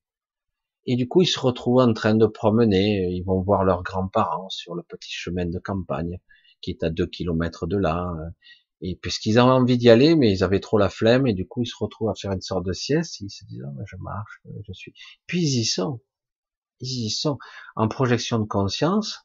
et 0.85 0.95
du 0.95 1.07
coup 1.07 1.21
ils 1.21 1.27
se 1.27 1.39
retrouvent 1.39 1.81
en 1.81 1.93
train 1.93 2.15
de 2.15 2.25
promener, 2.25 3.07
ils 3.11 3.23
vont 3.23 3.41
voir 3.41 3.63
leurs 3.63 3.83
grands-parents 3.83 4.49
sur 4.49 4.75
le 4.75 4.83
petit 4.83 5.11
chemin 5.11 5.45
de 5.45 5.59
campagne 5.59 6.19
qui 6.61 6.71
est 6.71 6.83
à 6.83 6.89
deux 6.89 7.07
kilomètres 7.07 7.67
de 7.67 7.77
là, 7.77 8.13
et 8.81 8.97
puisqu'ils 9.01 9.39
avaient 9.39 9.51
envie 9.51 9.77
d'y 9.77 9.89
aller, 9.89 10.15
mais 10.15 10.31
ils 10.31 10.43
avaient 10.43 10.59
trop 10.59 10.77
la 10.77 10.89
flemme, 10.89 11.27
et 11.27 11.33
du 11.33 11.47
coup 11.47 11.61
ils 11.61 11.67
se 11.67 11.75
retrouvent 11.77 12.09
à 12.09 12.15
faire 12.15 12.31
une 12.31 12.41
sorte 12.41 12.65
de 12.65 12.73
sieste, 12.73 13.19
ils 13.21 13.29
se 13.29 13.45
disent, 13.45 13.63
ah, 13.65 13.83
je 13.85 13.95
marche, 13.97 14.41
je 14.67 14.73
suis, 14.73 14.93
puis 15.27 15.41
ils 15.41 15.61
y 15.61 15.65
sont, 15.65 16.01
ils 16.79 17.07
y 17.07 17.09
sont, 17.09 17.37
en 17.75 17.87
projection 17.87 18.39
de 18.39 18.45
conscience, 18.45 19.19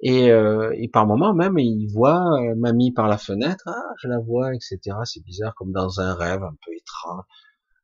et, 0.00 0.30
euh, 0.30 0.74
et 0.76 0.88
par 0.88 1.06
moment 1.06 1.34
même, 1.34 1.58
ils 1.58 1.86
voient 1.86 2.24
euh, 2.42 2.54
mamie 2.56 2.92
par 2.92 3.08
la 3.08 3.18
fenêtre, 3.18 3.64
ah, 3.66 3.94
je 4.02 4.08
la 4.08 4.18
vois, 4.18 4.54
etc. 4.54 4.78
C'est 5.04 5.24
bizarre, 5.24 5.54
comme 5.54 5.72
dans 5.72 6.00
un 6.00 6.14
rêve 6.14 6.42
un 6.42 6.56
peu 6.64 6.72
étrange. 6.74 7.24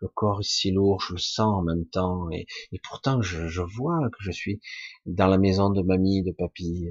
Le 0.00 0.08
corps 0.08 0.40
est 0.40 0.48
si 0.48 0.70
lourd, 0.70 1.00
je 1.00 1.14
le 1.14 1.18
sens 1.18 1.58
en 1.58 1.62
même 1.62 1.86
temps, 1.86 2.30
et, 2.30 2.46
et 2.72 2.80
pourtant 2.82 3.20
je, 3.22 3.48
je, 3.48 3.62
vois 3.62 3.98
que 4.10 4.22
je 4.22 4.30
suis 4.30 4.60
dans 5.06 5.26
la 5.26 5.38
maison 5.38 5.70
de 5.70 5.82
mamie, 5.82 6.22
de 6.22 6.32
papy, 6.32 6.88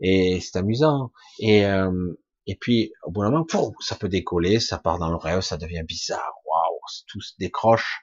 et 0.00 0.40
c'est 0.40 0.58
amusant. 0.58 1.12
Et, 1.40 1.64
euh, 1.66 2.12
et 2.46 2.56
puis 2.56 2.92
au 3.02 3.10
bout 3.10 3.22
d'un 3.22 3.30
moment, 3.30 3.46
ça 3.80 3.96
peut 3.96 4.08
décoller, 4.08 4.60
ça 4.60 4.78
part 4.78 4.98
dans 4.98 5.10
le 5.10 5.16
rêve, 5.16 5.40
ça 5.40 5.56
devient 5.56 5.82
bizarre, 5.86 6.32
waouh, 6.46 6.78
tout 7.08 7.20
se 7.20 7.34
décroche. 7.38 8.00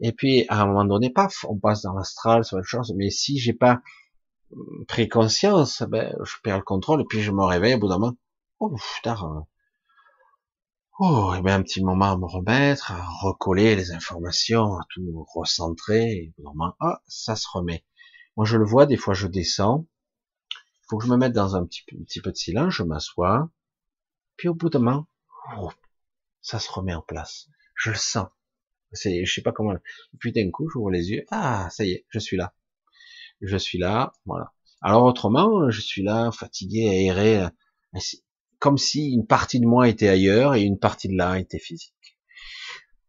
Et 0.00 0.12
puis 0.12 0.46
à 0.48 0.62
un 0.62 0.66
moment 0.66 0.84
donné, 0.84 1.10
paf, 1.10 1.44
on 1.48 1.58
passe 1.58 1.82
dans 1.82 1.92
l'astral, 1.92 2.44
c'est 2.44 2.56
autre 2.56 2.66
chose. 2.66 2.92
Mais 2.96 3.10
si 3.10 3.38
j'ai 3.38 3.52
pas 3.52 3.80
pris 4.86 5.08
conscience, 5.08 5.82
ben, 5.88 6.14
je 6.24 6.34
perds 6.42 6.58
le 6.58 6.62
contrôle 6.62 7.02
et 7.02 7.04
puis 7.04 7.20
je 7.20 7.32
me 7.32 7.44
réveille 7.44 7.74
au 7.74 7.78
bout 7.78 7.88
d'un 7.88 7.98
moment. 7.98 8.16
Oh, 8.60 8.74
putain. 8.96 9.46
Oh, 10.98 11.32
et 11.36 11.42
ben 11.42 11.60
un 11.60 11.62
petit 11.62 11.82
moment 11.82 12.12
à 12.12 12.16
me 12.18 12.26
remettre, 12.26 12.90
à 12.92 13.04
recoller 13.22 13.76
les 13.76 13.92
informations, 13.92 14.74
à 14.74 14.84
tout 14.90 15.24
recentrer, 15.32 16.10
et 16.10 16.34
moment, 16.38 16.74
ah, 16.80 17.02
ça 17.06 17.36
se 17.36 17.46
remet. 17.52 17.84
Moi, 18.36 18.44
je 18.46 18.56
le 18.56 18.64
vois, 18.64 18.86
des 18.86 18.96
fois, 18.96 19.14
je 19.14 19.26
descends. 19.28 19.86
Il 20.52 20.86
faut 20.90 20.98
que 20.98 21.04
je 21.04 21.10
me 21.10 21.16
mette 21.16 21.32
dans 21.32 21.56
un 21.56 21.66
petit, 21.66 21.84
peu 22.22 22.30
de 22.30 22.36
silence, 22.36 22.74
je 22.74 22.82
m'assois. 22.82 23.50
Puis 24.36 24.48
au 24.48 24.54
bout 24.54 24.70
d'un 24.70 24.80
moment, 24.80 25.06
oh, 25.56 25.70
ça 26.42 26.58
se 26.58 26.70
remet 26.70 26.94
en 26.94 27.02
place. 27.02 27.48
Je 27.74 27.90
le 27.90 27.96
sens. 27.96 28.28
C'est, 28.92 29.24
je 29.24 29.32
sais 29.32 29.42
pas 29.42 29.52
comment. 29.52 29.74
Puis 30.18 30.32
d'un 30.32 30.50
coup, 30.50 30.68
j'ouvre 30.68 30.90
les 30.90 31.10
yeux. 31.10 31.24
Ah, 31.30 31.68
ça 31.70 31.84
y 31.84 31.92
est, 31.92 32.06
je 32.10 32.18
suis 32.18 32.36
là 32.36 32.54
je 33.40 33.56
suis 33.56 33.78
là, 33.78 34.12
voilà. 34.26 34.52
Alors 34.80 35.04
autrement, 35.04 35.70
je 35.70 35.80
suis 35.80 36.02
là, 36.02 36.30
fatigué, 36.32 36.88
aéré, 36.88 37.46
comme 38.58 38.78
si 38.78 39.12
une 39.12 39.26
partie 39.26 39.60
de 39.60 39.66
moi 39.66 39.88
était 39.88 40.08
ailleurs 40.08 40.54
et 40.54 40.62
une 40.62 40.78
partie 40.78 41.08
de 41.08 41.16
là 41.16 41.38
était 41.38 41.58
physique. 41.58 41.92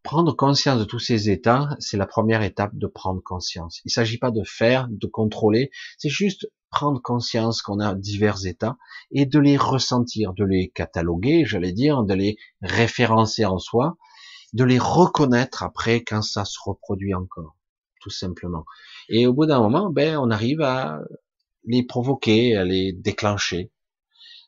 Prendre 0.02 0.34
conscience 0.34 0.78
de 0.78 0.84
tous 0.84 0.98
ces 0.98 1.28
états, 1.28 1.68
c'est 1.78 1.96
la 1.96 2.06
première 2.06 2.42
étape 2.42 2.74
de 2.74 2.86
prendre 2.86 3.22
conscience. 3.22 3.80
Il 3.84 3.88
ne 3.88 3.92
s'agit 3.92 4.18
pas 4.18 4.30
de 4.30 4.42
faire, 4.44 4.88
de 4.88 5.06
contrôler, 5.06 5.70
c'est 5.98 6.08
juste 6.08 6.50
prendre 6.70 7.02
conscience 7.02 7.62
qu'on 7.62 7.80
a 7.80 7.94
divers 7.94 8.46
états 8.46 8.78
et 9.10 9.26
de 9.26 9.38
les 9.38 9.56
ressentir, 9.56 10.32
de 10.32 10.44
les 10.44 10.70
cataloguer, 10.70 11.44
j'allais 11.44 11.72
dire, 11.72 12.04
de 12.04 12.14
les 12.14 12.36
référencer 12.62 13.44
en 13.44 13.58
soi, 13.58 13.96
de 14.52 14.64
les 14.64 14.78
reconnaître 14.78 15.62
après 15.62 16.02
quand 16.02 16.22
ça 16.22 16.44
se 16.44 16.58
reproduit 16.64 17.14
encore 17.14 17.56
tout 18.00 18.10
simplement. 18.10 18.64
Et 19.08 19.26
au 19.26 19.32
bout 19.32 19.46
d'un 19.46 19.60
moment, 19.60 19.90
ben, 19.90 20.16
on 20.16 20.30
arrive 20.30 20.62
à 20.62 21.00
les 21.64 21.84
provoquer, 21.84 22.56
à 22.56 22.64
les 22.64 22.92
déclencher. 22.92 23.70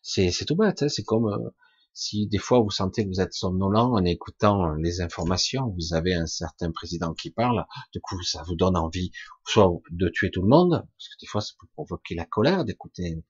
C'est, 0.03 0.33
tout 0.47 0.57
bête, 0.57 0.83
hein. 0.83 0.89
c'est 0.89 1.05
comme 1.05 1.27
euh, 1.29 1.51
si 1.95 2.27
des 2.27 2.39
fois 2.39 2.61
vous 2.61 2.71
sentez 2.71 3.05
que 3.05 3.09
vous 3.09 3.21
êtes 3.21 3.33
somnolent 3.33 3.93
en 3.93 4.05
écoutant 4.05 4.75
les 4.75 5.01
informations, 5.01 5.69
vous 5.69 5.95
avez 5.95 6.15
un 6.15 6.27
certain 6.27 6.73
président 6.73 7.15
qui 7.15 7.31
parle, 7.31 7.65
du 7.93 8.01
coup 8.01 8.21
ça 8.23 8.43
vous 8.43 8.57
donne 8.57 8.77
envie 8.77 9.13
soit 9.47 9.71
de 9.91 10.09
tuer 10.09 10.31
tout 10.31 10.43
le 10.43 10.49
monde, 10.49 10.71
parce 10.71 11.09
que 11.09 11.21
des 11.21 11.27
fois 11.27 11.41
ça 11.41 11.53
peut 11.61 11.69
provoquer 11.75 12.15
la 12.15 12.25
colère 12.25 12.65
d'écouter 12.65 13.23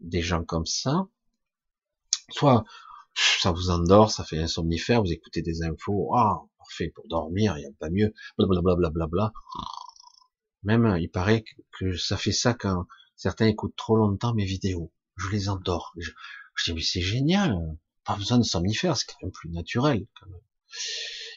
des 0.00 0.22
gens 0.22 0.44
comme 0.44 0.66
ça, 0.66 1.06
soit 2.30 2.64
ça 3.06 3.52
vous 3.52 3.70
endort, 3.70 4.10
ça 4.10 4.24
fait 4.24 4.38
un 4.38 4.46
somnifère, 4.46 5.02
vous 5.02 5.12
écoutez 5.12 5.42
des 5.42 5.62
infos, 5.62 6.14
ah, 6.16 6.42
parfait 6.58 6.88
pour 6.94 7.06
dormir, 7.08 7.56
il 7.56 7.60
n'y 7.60 7.66
a 7.66 7.70
pas 7.78 7.90
mieux, 7.90 8.12
blablabla. 8.38 8.90
Bla, 8.90 9.06
bla, 9.06 9.32
Même, 10.64 10.96
il 11.00 11.10
paraît 11.10 11.44
que, 11.78 11.96
ça 11.96 12.16
fait 12.16 12.32
ça 12.32 12.54
quand 12.54 12.86
certains 13.16 13.46
écoutent 13.46 13.76
trop 13.76 13.96
longtemps 13.96 14.34
mes 14.34 14.44
vidéos. 14.44 14.90
Je 15.16 15.30
les 15.30 15.48
endors. 15.48 15.94
Je, 15.96 16.10
dis, 16.64 16.74
mais 16.74 16.82
c'est 16.82 17.00
génial. 17.00 17.56
Pas 18.04 18.16
besoin 18.16 18.38
de 18.38 18.44
somnifère, 18.44 18.96
c'est 18.96 19.06
quand 19.06 19.22
même 19.22 19.32
plus 19.32 19.50
naturel. 19.50 20.06
Quand 20.20 20.28
même. 20.28 20.40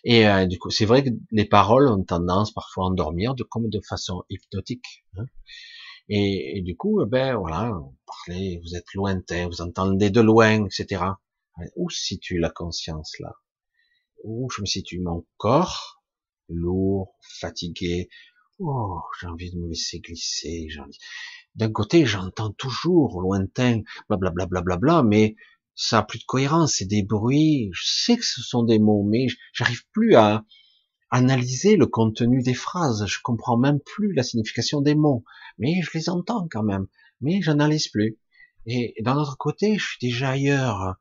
Et 0.03 0.27
euh, 0.27 0.45
du 0.45 0.57
coup, 0.59 0.69
c'est 0.69 0.85
vrai 0.85 1.03
que 1.03 1.09
les 1.31 1.45
paroles 1.45 1.87
ont 1.87 2.03
tendance 2.03 2.53
parfois 2.53 2.85
à 2.85 2.87
endormir, 2.87 3.35
de, 3.35 3.43
comme 3.43 3.69
de 3.69 3.81
façon 3.81 4.23
hypnotique. 4.29 5.05
Hein. 5.17 5.25
Et, 6.09 6.61
du 6.61 6.77
coup, 6.77 7.01
eh 7.01 7.05
ben 7.05 7.35
voilà, 7.35 7.71
vous 7.71 7.95
parlez, 8.05 8.61
vous 8.63 8.75
êtes 8.75 8.93
lointain, 8.93 9.47
vous 9.47 9.61
entendez 9.61 10.09
de 10.09 10.21
loin, 10.21 10.65
etc. 10.65 11.03
Où 11.75 11.89
se 11.89 11.99
situe 11.99 12.39
la 12.39 12.49
conscience 12.49 13.19
là? 13.19 13.33
Où 14.23 14.49
je 14.49 14.61
me 14.61 14.65
situe? 14.65 14.99
Mon 14.99 15.25
corps, 15.35 16.01
lourd, 16.47 17.17
fatigué? 17.39 18.09
Oh, 18.59 19.01
j'ai 19.19 19.27
envie 19.27 19.51
de 19.51 19.57
me 19.57 19.67
laisser 19.67 19.99
glisser. 19.99 20.67
D'un 21.57 21.71
côté, 21.71 22.05
j'entends 22.05 22.51
toujours 22.51 23.21
lointain, 23.21 23.81
blablabla, 24.09 24.45
bla, 24.45 24.61
bla, 24.61 24.77
bla, 24.77 25.03
mais 25.03 25.35
ça 25.75 25.99
a 25.99 26.03
plus 26.03 26.19
de 26.19 26.23
cohérence. 26.25 26.75
C'est 26.75 26.85
des 26.85 27.03
bruits. 27.03 27.69
Je 27.73 27.83
sais 27.85 28.17
que 28.17 28.25
ce 28.25 28.41
sont 28.41 28.63
des 28.63 28.79
mots, 28.79 29.03
mais 29.03 29.27
j'arrive 29.53 29.83
plus 29.91 30.15
à 30.15 30.45
analyser 31.09 31.75
le 31.75 31.87
contenu 31.87 32.41
des 32.41 32.53
phrases. 32.53 33.05
Je 33.07 33.19
comprends 33.23 33.57
même 33.57 33.79
plus 33.79 34.13
la 34.13 34.23
signification 34.23 34.81
des 34.81 34.95
mots, 34.95 35.23
mais 35.57 35.81
je 35.81 35.89
les 35.93 36.09
entends 36.09 36.47
quand 36.49 36.63
même. 36.63 36.87
Mais 37.21 37.41
j'analyse 37.41 37.89
plus. 37.89 38.17
Et 38.65 38.93
d'un 39.01 39.17
autre 39.17 39.37
côté, 39.37 39.77
je 39.77 39.85
suis 39.85 39.97
déjà 39.99 40.29
ailleurs 40.29 40.97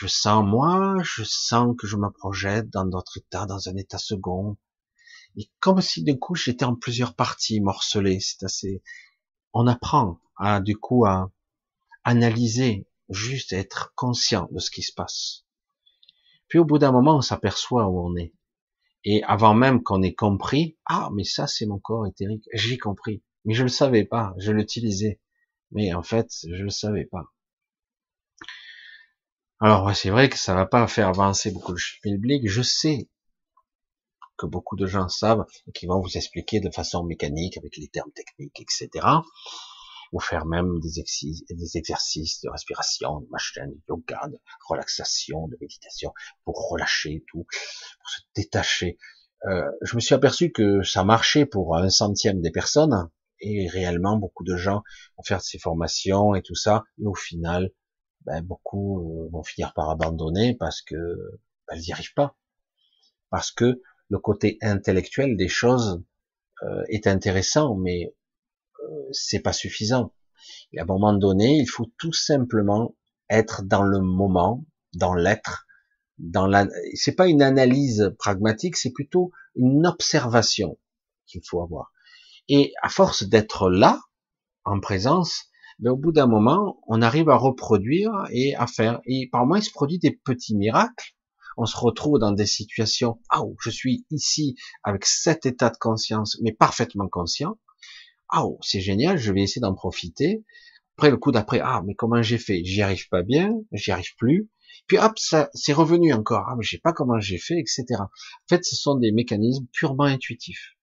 je 0.00 0.06
sens 0.06 0.44
moi, 0.46 0.94
je 1.02 1.24
sens 1.24 1.74
que 1.76 1.88
je 1.88 1.96
me 1.96 2.08
projette 2.10 2.70
dans 2.70 2.84
d'autres 2.84 3.18
états, 3.18 3.46
dans 3.46 3.68
un 3.68 3.74
état 3.74 3.98
second, 3.98 4.56
et 5.36 5.50
comme 5.58 5.80
si 5.80 6.04
du 6.04 6.16
coup 6.16 6.36
j'étais 6.36 6.64
en 6.64 6.76
plusieurs 6.76 7.16
parties 7.16 7.60
morcelées. 7.60 8.20
C'est 8.20 8.44
assez. 8.44 8.82
On 9.52 9.66
apprend 9.66 10.18
à 10.36 10.60
du 10.60 10.76
coup 10.76 11.04
à 11.04 11.30
analyser, 12.04 12.86
juste 13.08 13.52
être 13.52 13.92
conscient 13.94 14.48
de 14.52 14.58
ce 14.58 14.70
qui 14.70 14.82
se 14.82 14.92
passe. 14.92 15.44
Puis 16.48 16.58
au 16.58 16.64
bout 16.64 16.78
d'un 16.78 16.92
moment, 16.92 17.16
on 17.16 17.22
s'aperçoit 17.22 17.88
où 17.88 18.00
on 18.00 18.16
est. 18.16 18.32
Et 19.04 19.22
avant 19.24 19.54
même 19.54 19.82
qu'on 19.82 20.02
ait 20.02 20.14
compris, 20.14 20.76
ah 20.86 21.10
mais 21.14 21.24
ça 21.24 21.46
c'est 21.46 21.66
mon 21.66 21.78
corps 21.78 22.06
éthérique, 22.06 22.44
j'ai 22.52 22.78
compris, 22.78 23.22
mais 23.44 23.54
je 23.54 23.62
le 23.62 23.68
savais 23.68 24.04
pas, 24.04 24.34
je 24.38 24.52
l'utilisais, 24.52 25.20
mais 25.70 25.94
en 25.94 26.02
fait 26.02 26.30
je 26.42 26.62
le 26.62 26.70
savais 26.70 27.04
pas. 27.04 27.24
Alors 29.60 29.94
c'est 29.94 30.10
vrai 30.10 30.28
que 30.28 30.38
ça 30.38 30.54
va 30.54 30.66
pas 30.66 30.86
faire 30.86 31.08
avancer 31.08 31.50
beaucoup 31.50 31.72
le 31.72 31.78
schmilblick. 31.78 32.48
Je 32.48 32.62
sais 32.62 33.08
que 34.38 34.46
beaucoup 34.46 34.76
de 34.76 34.86
gens 34.86 35.08
savent 35.08 35.44
et 35.66 35.72
qui 35.72 35.86
vont 35.86 36.00
vous 36.00 36.16
expliquer 36.16 36.60
de 36.60 36.70
façon 36.70 37.04
mécanique 37.04 37.58
avec 37.58 37.76
les 37.76 37.88
termes 37.88 38.12
techniques, 38.12 38.60
etc. 38.60 39.06
Ou 40.12 40.20
faire 40.20 40.46
même 40.46 40.80
des, 40.80 41.00
exercices 41.76 42.40
de 42.40 42.48
respiration, 42.48 43.20
de 43.20 43.28
machin, 43.28 43.66
de 43.66 43.78
yoga, 43.88 44.28
de 44.28 44.38
relaxation, 44.66 45.48
de 45.48 45.58
méditation 45.60 46.14
pour 46.44 46.70
relâcher 46.70 47.24
tout, 47.28 47.44
pour 47.44 48.10
se 48.10 48.20
détacher. 48.34 48.96
Euh, 49.44 49.70
je 49.82 49.94
me 49.96 50.00
suis 50.00 50.14
aperçu 50.14 50.50
que 50.50 50.82
ça 50.82 51.04
marchait 51.04 51.44
pour 51.44 51.76
un 51.76 51.90
centième 51.90 52.40
des 52.40 52.50
personnes 52.50 53.10
et 53.40 53.68
réellement 53.68 54.16
beaucoup 54.16 54.44
de 54.44 54.56
gens 54.56 54.82
vont 55.16 55.22
faire 55.22 55.42
ces 55.42 55.58
formations 55.58 56.34
et 56.34 56.42
tout 56.42 56.56
ça 56.56 56.84
et 56.98 57.06
au 57.06 57.14
final 57.14 57.70
ben, 58.22 58.42
beaucoup 58.42 59.00
euh, 59.00 59.28
vont 59.30 59.44
finir 59.44 59.72
par 59.74 59.90
abandonner 59.90 60.56
parce 60.56 60.82
que 60.82 60.96
ben, 61.66 61.76
elles 61.76 61.80
n'y 61.80 61.92
arrivent 61.92 62.14
pas. 62.14 62.36
Parce 63.30 63.50
que 63.50 63.80
le 64.08 64.18
côté 64.18 64.58
intellectuel 64.62 65.36
des 65.36 65.48
choses 65.48 66.02
euh, 66.62 66.82
est 66.88 67.06
intéressant, 67.06 67.76
mais 67.76 68.14
euh, 68.82 69.08
c'est 69.12 69.40
pas 69.40 69.52
suffisant. 69.52 70.12
Et 70.72 70.80
à 70.80 70.82
un 70.82 70.86
moment 70.86 71.12
donné, 71.12 71.58
il 71.58 71.68
faut 71.68 71.90
tout 71.98 72.12
simplement 72.12 72.94
être 73.30 73.62
dans 73.62 73.82
le 73.82 74.00
moment, 74.00 74.64
dans 74.94 75.14
l'être, 75.14 75.66
dans 76.18 76.46
la. 76.46 76.66
C'est 76.94 77.14
pas 77.14 77.28
une 77.28 77.42
analyse 77.42 78.14
pragmatique, 78.18 78.76
c'est 78.76 78.92
plutôt 78.92 79.30
une 79.54 79.86
observation 79.86 80.78
qu'il 81.26 81.42
faut 81.44 81.62
avoir. 81.62 81.92
Et 82.48 82.72
à 82.82 82.88
force 82.88 83.24
d'être 83.24 83.68
là, 83.70 84.00
en 84.64 84.80
présence, 84.80 85.46
mais 85.78 85.90
au 85.90 85.96
bout 85.96 86.12
d'un 86.12 86.26
moment, 86.26 86.80
on 86.86 87.02
arrive 87.02 87.28
à 87.28 87.36
reproduire 87.36 88.10
et 88.30 88.54
à 88.56 88.66
faire. 88.66 89.00
Et 89.06 89.28
par 89.30 89.42
moment, 89.42 89.56
il 89.56 89.62
se 89.62 89.70
produit 89.70 89.98
des 89.98 90.10
petits 90.10 90.56
miracles. 90.56 91.14
On 91.60 91.66
se 91.66 91.76
retrouve 91.76 92.20
dans 92.20 92.30
des 92.30 92.46
situations, 92.46 93.20
ah, 93.30 93.42
je 93.60 93.70
suis 93.70 94.06
ici 94.12 94.54
avec 94.84 95.04
cet 95.04 95.44
état 95.44 95.70
de 95.70 95.76
conscience, 95.76 96.38
mais 96.40 96.52
parfaitement 96.52 97.08
conscient. 97.08 97.58
Ah, 98.28 98.44
c'est 98.62 98.80
génial, 98.80 99.18
je 99.18 99.32
vais 99.32 99.42
essayer 99.42 99.60
d'en 99.60 99.74
profiter. 99.74 100.44
Après, 100.96 101.10
le 101.10 101.16
coup 101.16 101.32
d'après, 101.32 101.58
ah, 101.60 101.82
mais 101.84 101.94
comment 101.94 102.22
j'ai 102.22 102.38
fait? 102.38 102.62
J'y 102.64 102.80
arrive 102.80 103.08
pas 103.08 103.24
bien, 103.24 103.52
j'y 103.72 103.90
arrive 103.90 104.14
plus. 104.16 104.48
Puis 104.86 104.98
hop, 104.98 105.18
ça 105.18 105.50
c'est 105.52 105.72
revenu 105.72 106.12
encore. 106.12 106.46
Ah 106.48 106.54
mais 106.56 106.62
je 106.62 106.70
sais 106.70 106.80
pas 106.80 106.92
comment 106.92 107.18
j'ai 107.18 107.38
fait, 107.38 107.58
etc. 107.58 107.84
En 108.00 108.08
fait, 108.48 108.64
ce 108.64 108.76
sont 108.76 108.94
des 108.94 109.10
mécanismes 109.10 109.66
purement 109.72 110.04
intuitifs 110.04 110.76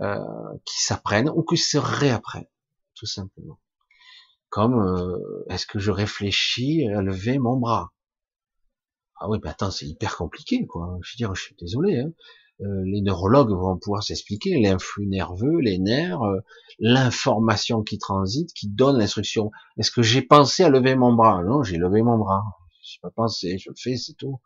euh, 0.00 0.18
qui 0.64 0.82
s'apprennent 0.82 1.30
ou 1.30 1.44
qui 1.44 1.58
se 1.58 1.78
réapprennent, 1.78 2.48
tout 2.94 3.06
simplement. 3.06 3.60
Comme 4.48 4.80
euh, 4.80 5.44
est-ce 5.48 5.66
que 5.66 5.78
je 5.78 5.92
réfléchis 5.92 6.88
à 6.88 7.02
lever 7.02 7.38
mon 7.38 7.56
bras? 7.56 7.92
Ah 9.18 9.28
oui, 9.28 9.38
ben 9.38 9.50
attends, 9.50 9.70
c'est 9.70 9.86
hyper 9.86 10.16
compliqué, 10.16 10.66
quoi. 10.66 10.98
Je 11.02 11.12
veux 11.12 11.16
dire, 11.16 11.34
je 11.34 11.42
suis 11.42 11.56
désolé. 11.58 12.00
Hein. 12.00 12.12
Euh, 12.62 12.82
les 12.86 13.02
neurologues 13.02 13.50
vont 13.50 13.76
pouvoir 13.78 14.02
s'expliquer 14.02 14.58
l'influx 14.60 15.06
nerveux, 15.06 15.58
les 15.60 15.78
nerfs, 15.78 16.22
euh, 16.22 16.40
l'information 16.78 17.82
qui 17.82 17.98
transite, 17.98 18.52
qui 18.54 18.68
donne 18.68 18.98
l'instruction. 18.98 19.50
Est-ce 19.78 19.90
que 19.90 20.02
j'ai 20.02 20.22
pensé 20.22 20.64
à 20.64 20.70
lever 20.70 20.96
mon 20.96 21.12
bras? 21.14 21.42
Non, 21.44 21.62
j'ai 21.62 21.76
levé 21.76 22.02
mon 22.02 22.16
bras. 22.16 22.42
J'ai 22.82 22.98
pas 23.02 23.10
pensé, 23.10 23.58
je 23.58 23.70
le 23.70 23.74
fais, 23.76 23.96
c'est 23.96 24.14
tout. 24.14 24.40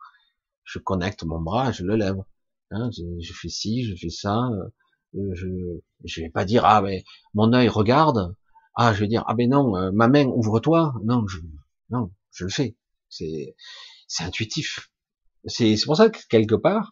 Je 0.63 0.79
connecte 0.79 1.23
mon 1.23 1.39
bras, 1.39 1.71
je 1.71 1.83
le 1.85 1.95
lève. 1.95 2.21
Hein, 2.71 2.89
je, 2.91 3.33
fais 3.33 3.49
ci, 3.49 3.83
je 3.85 3.95
fais 3.95 4.09
ça. 4.09 4.49
Euh, 5.15 5.33
je 5.33 5.47
je 6.05 6.21
vais 6.21 6.29
pas 6.29 6.45
dire 6.45 6.63
ah 6.65 6.81
mais 6.81 7.03
mon 7.33 7.53
œil 7.53 7.67
regarde. 7.69 8.35
Ah, 8.75 8.93
je 8.93 9.01
vais 9.01 9.07
dire 9.07 9.23
ah 9.27 9.35
ben 9.35 9.49
non, 9.49 9.91
ma 9.91 10.07
main 10.07 10.25
ouvre-toi. 10.25 10.93
Non, 11.03 11.27
je 11.27 11.39
non, 11.89 12.11
je 12.31 12.45
le 12.45 12.49
fais. 12.49 12.77
C'est 13.09 13.55
c'est 14.11 14.23
intuitif. 14.23 14.91
C'est 15.45 15.75
pour 15.85 15.95
ça 15.95 16.09
que 16.09 16.19
quelque 16.29 16.55
part 16.55 16.91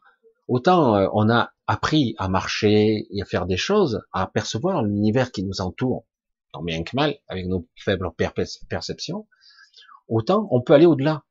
Autant 0.50 0.96
euh, 0.96 1.08
on 1.14 1.30
a 1.30 1.54
appris 1.68 2.16
à 2.18 2.28
marcher 2.28 3.08
et 3.12 3.22
à 3.22 3.26
faire 3.26 3.46
des 3.46 3.56
choses, 3.56 4.02
à 4.12 4.26
percevoir 4.26 4.84
l'univers 4.84 5.32
qui 5.32 5.44
nous 5.44 5.62
entoure, 5.62 6.08
tant 6.54 6.64
bien 6.64 6.82
que 6.82 6.96
mal, 6.96 7.20
avec 7.28 7.46
nos 7.46 7.68
faibles 7.76 8.10
perceptions, 8.68 9.28
autant 10.08 10.48
on 10.50 10.62
peut 10.62 10.74
aller 10.74 10.88
au-delà. 10.88 11.24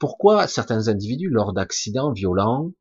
Pourquoi 0.00 0.48
certains 0.48 0.88
individus, 0.88 1.28
lors 1.28 1.52
d'accidents 1.52 2.10
violents 2.10 2.72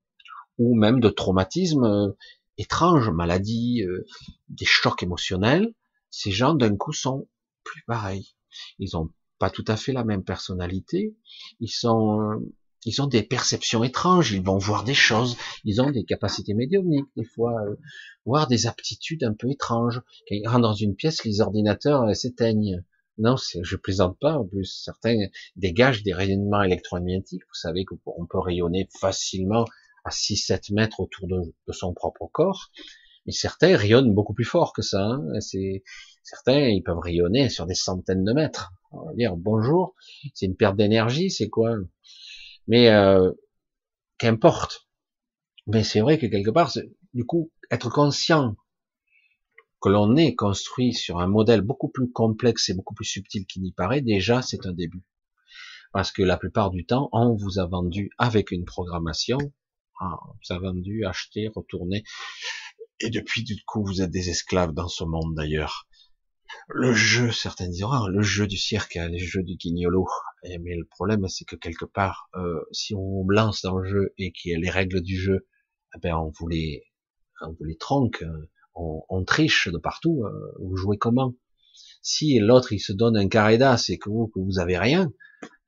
ou 0.58 0.76
même 0.76 1.00
de 1.00 1.10
traumatismes 1.10 1.84
euh, 1.84 2.18
étranges, 2.58 3.12
maladies, 3.12 3.84
euh, 3.84 4.08
des 4.50 4.66
chocs 4.66 5.04
émotionnels, 5.04 5.76
ces 6.10 6.32
gens 6.32 6.56
d'un 6.56 6.76
coup 6.76 6.94
sont 6.94 7.28
plus 7.64 7.84
pareils. 7.86 8.34
Ils 8.80 8.98
ont 8.98 9.12
pas 9.40 9.50
tout 9.50 9.66
à 9.68 9.78
fait 9.78 9.94
la 9.94 10.04
même 10.04 10.24
personnalité, 10.24 11.16
ils 11.60 11.70
sont 11.70 12.42
ils 12.86 13.02
ont 13.02 13.08
des 13.08 13.24
perceptions 13.24 13.84
étranges, 13.84 14.32
ils 14.32 14.42
vont 14.42 14.58
voir 14.58 14.84
des 14.84 14.94
choses, 14.94 15.36
ils 15.66 15.82
ont 15.82 15.92
des 15.92 16.06
capacités 16.06 16.54
médiumniques, 16.54 17.10
des 17.18 17.26
fois, 17.26 17.54
euh, 17.64 17.76
voir 18.26 18.48
des 18.48 18.66
aptitudes 18.66 19.24
un 19.24 19.34
peu 19.34 19.50
étranges. 19.50 20.02
Quand 20.28 20.36
ils 20.36 20.48
rentrent 20.48 20.62
dans 20.62 20.74
une 20.74 20.96
pièce, 20.96 21.26
les 21.26 21.42
ordinateurs 21.42 22.04
euh, 22.04 22.14
s'éteignent. 22.14 22.84
Non, 23.18 23.36
je 23.36 23.76
plaisante 23.76 24.18
pas. 24.20 24.38
En 24.38 24.46
plus, 24.46 24.66
certains 24.66 25.18
dégagent 25.56 26.04
des 26.04 26.14
rayonnements 26.14 26.62
électromagnétiques. 26.62 27.42
Vous 27.42 27.60
savez 27.60 27.84
qu'on 27.84 28.26
peut 28.26 28.40
rayonner 28.40 28.88
facilement 29.00 29.66
à 30.06 30.12
6-7 30.12 30.74
mètres 30.74 31.00
autour 31.00 31.28
de, 31.28 31.74
son 31.74 31.94
propre 31.94 32.30
corps. 32.32 32.70
Mais 33.26 33.34
certains 33.34 33.76
rayonnent 33.76 34.14
beaucoup 34.14 34.34
plus 34.34 34.46
fort 34.46 34.72
que 34.72 34.84
ça. 34.84 35.04
Hein. 35.04 35.40
Certains, 36.22 36.68
ils 36.70 36.84
peuvent 36.84 37.00
rayonner 37.00 37.50
sur 37.50 37.66
des 37.66 37.74
centaines 37.74 38.24
de 38.24 38.34
mètres. 38.34 38.72
On 38.92 39.06
va 39.06 39.14
dire 39.14 39.36
bonjour. 39.36 39.96
C'est 40.34 40.46
une 40.46 40.56
perte 40.56 40.78
d'énergie. 40.78 41.30
C'est 41.30 41.50
quoi? 41.50 41.76
Mais 42.68 42.90
euh, 42.90 43.32
qu'importe. 44.18 44.88
Mais 45.68 45.84
c'est 45.84 46.00
vrai 46.00 46.18
que 46.18 46.26
quelque 46.26 46.50
part, 46.50 46.72
du 47.14 47.26
coup, 47.26 47.52
être 47.72 47.90
conscient 47.90 48.56
que 49.82 49.90
l'on 49.90 50.16
est 50.16 50.36
construit 50.36 50.94
sur 50.94 51.20
un 51.20 51.28
modèle 51.28 51.62
beaucoup 51.62 51.90
plus 51.90 52.12
complexe 52.12 52.70
et 52.70 52.74
beaucoup 52.74 52.96
plus 52.96 53.06
subtil 53.06 53.46
qu'il 53.46 53.62
n'y 53.62 53.74
paraît, 53.74 54.02
déjà, 54.02 54.42
c'est 54.42 54.66
un 54.66 54.72
début. 54.72 55.04
Parce 55.92 56.12
que 56.12 56.24
la 56.24 56.38
plupart 56.38 56.72
du 56.72 56.86
temps, 56.86 57.10
on 57.12 57.36
vous 57.36 57.60
a 57.60 57.68
vendu 57.68 58.10
avec 58.18 58.52
une 58.52 58.66
programmation, 58.66 59.38
on 60.00 60.06
vous 60.06 60.56
a 60.56 60.60
vendu, 60.60 61.06
acheté, 61.06 61.48
retourné, 61.48 62.04
et 63.00 63.10
depuis, 63.10 63.44
du 63.44 63.56
coup, 63.66 63.84
vous 63.86 64.02
êtes 64.02 64.10
des 64.12 64.30
esclaves 64.30 64.74
dans 64.74 64.88
ce 64.88 65.04
monde 65.04 65.36
d'ailleurs 65.36 65.88
le 66.68 66.94
jeu, 66.94 67.32
certains 67.32 67.70
diront, 67.70 68.08
le 68.08 68.22
jeu 68.22 68.48
du 68.48 68.58
cirque, 68.58 68.98
hein, 68.98 69.10
le 69.10 69.18
jeu 69.18 69.44
du 69.44 69.56
guignolo. 69.56 70.06
Eh, 70.44 70.58
mais 70.60 70.76
le 70.76 70.86
problème, 70.86 71.28
c'est 71.28 71.46
que 71.46 71.56
quelque 71.56 71.86
part, 71.86 72.30
euh, 72.36 72.62
si 72.72 72.94
on 72.96 73.28
lance 73.28 73.62
dans 73.64 73.78
le 73.78 73.88
jeu 73.88 74.14
et 74.18 74.32
qu'il 74.32 74.52
y 74.52 74.56
a 74.56 74.60
les 74.60 74.70
règles 74.70 75.02
du 75.02 75.18
jeu, 75.18 75.48
eh 75.96 76.00
ben 76.00 76.16
on 76.16 76.32
vous 76.38 76.48
les, 76.48 76.84
on 77.42 77.54
vous 77.54 77.64
les 77.64 77.78
tronque, 77.78 78.24
euh, 78.24 78.50
on, 78.76 79.24
triche 79.24 79.68
de 79.70 79.78
partout. 79.78 80.24
Euh, 80.24 80.54
vous 80.60 80.76
jouez 80.76 80.98
comment? 80.98 81.34
Si 82.02 82.40
l'autre 82.40 82.74
il 82.74 82.80
se 82.80 82.94
donne 82.94 83.18
un 83.18 83.28
carré 83.28 83.58
d'as 83.58 83.90
et 83.90 83.98
que 83.98 84.10
vous, 84.10 84.32
vous 84.36 84.60
avez 84.60 84.78
rien, 84.78 85.12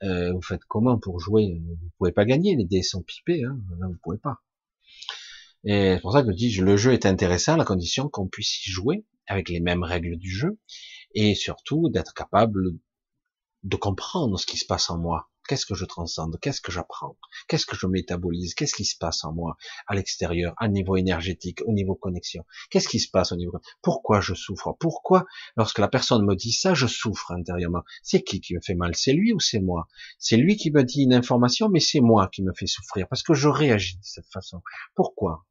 vous 0.01 0.41
faites 0.41 0.63
comment 0.67 0.97
pour 0.97 1.19
jouer? 1.19 1.61
Vous 1.61 1.89
pouvez 1.97 2.11
pas 2.11 2.25
gagner, 2.25 2.55
les 2.55 2.65
dés 2.65 2.83
sont 2.83 3.01
pipés, 3.01 3.43
hein, 3.43 3.59
là 3.79 3.87
vous 3.87 3.97
pouvez 4.01 4.17
pas. 4.17 4.37
Et 5.65 5.95
c'est 5.95 6.01
pour 6.01 6.13
ça 6.13 6.23
que 6.23 6.31
je 6.31 6.37
dis, 6.37 6.55
le 6.55 6.77
jeu 6.77 6.93
est 6.93 7.05
intéressant 7.05 7.55
à 7.55 7.57
la 7.57 7.65
condition 7.65 8.07
qu'on 8.09 8.27
puisse 8.27 8.65
y 8.65 8.71
jouer 8.71 9.05
avec 9.29 9.49
les 9.49 9.61
mêmes 9.61 9.83
règles 9.83 10.17
du 10.17 10.29
jeu, 10.29 10.59
et 11.13 11.35
surtout 11.35 11.89
d'être 11.89 12.13
capable 12.13 12.61
de 13.63 13.75
comprendre 13.75 14.37
ce 14.39 14.45
qui 14.45 14.57
se 14.57 14.65
passe 14.65 14.89
en 14.89 14.97
moi. 14.97 15.29
Qu'est-ce 15.47 15.65
que 15.65 15.73
je 15.73 15.85
transcende? 15.85 16.37
Qu'est-ce 16.39 16.61
que 16.61 16.71
j'apprends? 16.71 17.17
Qu'est-ce 17.47 17.65
que 17.65 17.75
je 17.75 17.87
métabolise? 17.87 18.53
Qu'est-ce 18.53 18.75
qui 18.75 18.85
se 18.85 18.95
passe 18.95 19.23
en 19.23 19.33
moi 19.33 19.57
à 19.87 19.95
l'extérieur, 19.95 20.53
à 20.57 20.67
niveau 20.67 20.95
énergétique, 20.95 21.61
au 21.65 21.73
niveau 21.73 21.95
connexion? 21.95 22.45
Qu'est-ce 22.69 22.87
qui 22.87 22.99
se 22.99 23.09
passe 23.09 23.31
au 23.31 23.35
niveau 23.35 23.57
Pourquoi 23.81 24.21
je 24.21 24.35
souffre? 24.35 24.77
Pourquoi, 24.79 25.25
lorsque 25.57 25.79
la 25.79 25.87
personne 25.87 26.23
me 26.23 26.35
dit 26.35 26.51
ça, 26.51 26.75
je 26.75 26.85
souffre 26.85 27.31
intérieurement? 27.31 27.81
C'est 28.03 28.21
qui 28.21 28.41
qui 28.41 28.53
me 28.53 28.61
fait 28.61 28.75
mal? 28.75 28.95
C'est 28.95 29.13
lui 29.13 29.33
ou 29.33 29.39
c'est 29.39 29.59
moi? 29.59 29.87
C'est 30.19 30.37
lui 30.37 30.55
qui 30.55 30.69
me 30.69 30.83
dit 30.83 31.01
une 31.01 31.15
information, 31.15 31.67
mais 31.67 31.79
c'est 31.79 31.99
moi 31.99 32.29
qui 32.31 32.43
me 32.43 32.53
fait 32.53 32.67
souffrir 32.67 33.07
parce 33.07 33.23
que 33.23 33.33
je 33.33 33.49
réagis 33.49 33.97
de 33.97 34.03
cette 34.03 34.31
façon. 34.31 34.61
Pourquoi? 34.93 35.47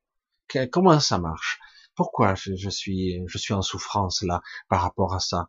Comment 0.70 1.00
ça 1.00 1.18
marche? 1.18 1.58
Pourquoi 1.98 2.36
je, 2.36 2.70
suis, 2.70 3.24
je 3.26 3.38
suis 3.38 3.54
en 3.54 3.60
souffrance 3.60 4.22
là 4.22 4.40
par 4.68 4.82
rapport 4.82 5.14
à 5.14 5.18
ça? 5.18 5.48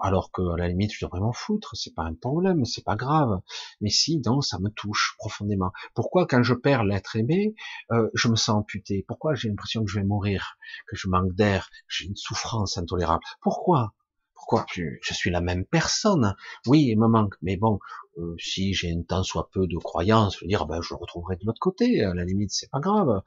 Alors 0.00 0.30
que 0.30 0.40
à 0.52 0.56
la 0.56 0.68
limite 0.68 0.92
je 0.92 1.04
devrais 1.04 1.18
m'en 1.18 1.32
foutre, 1.32 1.74
c'est 1.74 1.92
pas 1.92 2.04
un 2.04 2.14
problème, 2.14 2.64
c'est 2.64 2.84
pas 2.84 2.94
grave. 2.94 3.40
Mais 3.80 3.90
si, 3.90 4.22
non, 4.24 4.40
ça 4.40 4.60
me 4.60 4.68
touche 4.68 5.16
profondément. 5.18 5.72
Pourquoi 5.96 6.28
quand 6.28 6.44
je 6.44 6.54
perds 6.54 6.84
l'être 6.84 7.16
aimé, 7.16 7.56
euh, 7.90 8.08
je 8.14 8.28
me 8.28 8.36
sens 8.36 8.60
amputé? 8.60 9.04
Pourquoi 9.08 9.34
j'ai 9.34 9.48
l'impression 9.48 9.84
que 9.84 9.90
je 9.90 9.98
vais 9.98 10.06
mourir, 10.06 10.56
que 10.86 10.94
je 10.94 11.08
manque 11.08 11.34
d'air, 11.34 11.68
j'ai 11.88 12.04
une 12.04 12.14
souffrance 12.14 12.78
intolérable? 12.78 13.24
Pourquoi? 13.40 13.92
Pourquoi 14.34 14.64
je, 14.72 15.12
suis 15.12 15.30
la 15.30 15.40
même 15.40 15.64
personne? 15.64 16.36
Oui, 16.66 16.86
il 16.88 16.98
me 16.98 17.08
manque, 17.08 17.34
mais 17.42 17.56
bon, 17.56 17.80
euh, 18.16 18.34
si 18.38 18.74
j'ai 18.74 18.92
un 18.92 19.02
tant 19.02 19.22
soit 19.22 19.50
peu 19.52 19.66
de 19.66 19.76
croyance, 19.76 20.36
je 20.38 20.44
veux 20.44 20.48
dire, 20.48 20.66
ben, 20.66 20.80
je 20.82 20.94
le 20.94 20.98
retrouverai 20.98 21.34
de 21.36 21.44
l'autre 21.44 21.60
côté. 21.60 22.02
À 22.02 22.14
la 22.14 22.24
limite, 22.24 22.50
c'est 22.52 22.70
pas 22.70 22.80
grave. 22.80 23.22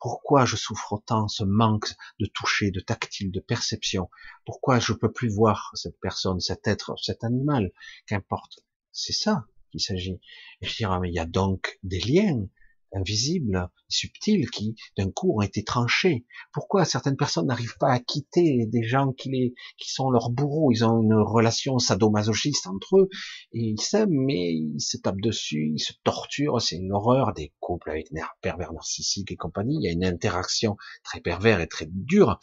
Pourquoi 0.00 0.44
je 0.44 0.56
souffre 0.56 0.92
autant 0.92 1.28
ce 1.28 1.44
manque 1.44 1.88
de 2.20 2.26
toucher, 2.26 2.70
de 2.70 2.80
tactile, 2.80 3.32
de 3.32 3.40
perception? 3.40 4.10
Pourquoi 4.44 4.78
je 4.78 4.92
peux 4.92 5.10
plus 5.10 5.28
voir 5.28 5.70
cette 5.74 5.98
personne, 6.00 6.40
cet 6.40 6.66
être, 6.66 6.94
cet 7.02 7.24
animal? 7.24 7.72
Qu'importe. 8.06 8.60
C'est 8.92 9.12
ça 9.12 9.46
qu'il 9.70 9.80
s'agit. 9.80 10.20
Et 10.60 10.66
je 10.66 10.76
dirais, 10.76 10.98
mais 11.00 11.10
il 11.10 11.14
y 11.14 11.18
a 11.18 11.26
donc 11.26 11.78
des 11.82 12.00
liens 12.00 12.46
invisibles, 12.92 13.68
subtils, 13.88 14.50
qui 14.50 14.74
d'un 14.96 15.10
coup 15.10 15.38
ont 15.38 15.42
été 15.42 15.64
tranchés. 15.64 16.26
Pourquoi 16.52 16.84
certaines 16.84 17.16
personnes 17.16 17.46
n'arrivent 17.46 17.78
pas 17.78 17.92
à 17.92 17.98
quitter 17.98 18.66
des 18.66 18.82
gens 18.82 19.12
qui, 19.12 19.30
les, 19.30 19.54
qui 19.78 19.90
sont 19.90 20.10
leurs 20.10 20.30
bourreaux? 20.30 20.70
Ils 20.72 20.84
ont 20.84 21.02
une 21.02 21.14
relation 21.14 21.78
sadomasochiste 21.78 22.66
entre 22.66 22.98
eux, 22.98 23.08
et 23.52 23.60
ils 23.60 23.80
s'aiment, 23.80 24.10
mais 24.10 24.54
ils 24.54 24.80
se 24.80 24.96
tapent 24.96 25.20
dessus, 25.20 25.72
ils 25.74 25.82
se 25.82 25.92
torturent, 26.04 26.60
c'est 26.60 26.76
une 26.76 26.92
horreur 26.92 27.32
des 27.32 27.52
couples 27.60 27.90
avec 27.90 28.12
des 28.12 28.22
pervers 28.40 28.72
narcissiques 28.72 29.32
et 29.32 29.36
compagnie. 29.36 29.76
Il 29.80 29.84
y 29.84 29.88
a 29.88 29.92
une 29.92 30.04
interaction 30.04 30.76
très 31.02 31.20
pervers 31.20 31.60
et 31.60 31.68
très 31.68 31.86
dure, 31.90 32.38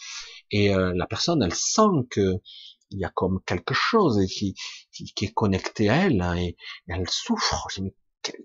et 0.51 0.73
euh, 0.73 0.93
la 0.95 1.07
personne, 1.07 1.41
elle 1.41 1.53
sent 1.53 2.07
que 2.09 2.39
il 2.93 2.99
y 2.99 3.05
a 3.05 3.09
comme 3.09 3.41
quelque 3.45 3.73
chose 3.73 4.19
qui, 4.27 4.55
qui, 4.91 5.25
est 5.25 5.33
connecté 5.33 5.89
à 5.89 6.05
elle, 6.05 6.21
hein, 6.21 6.35
et, 6.35 6.55
elle 6.87 7.09
souffre 7.09 7.67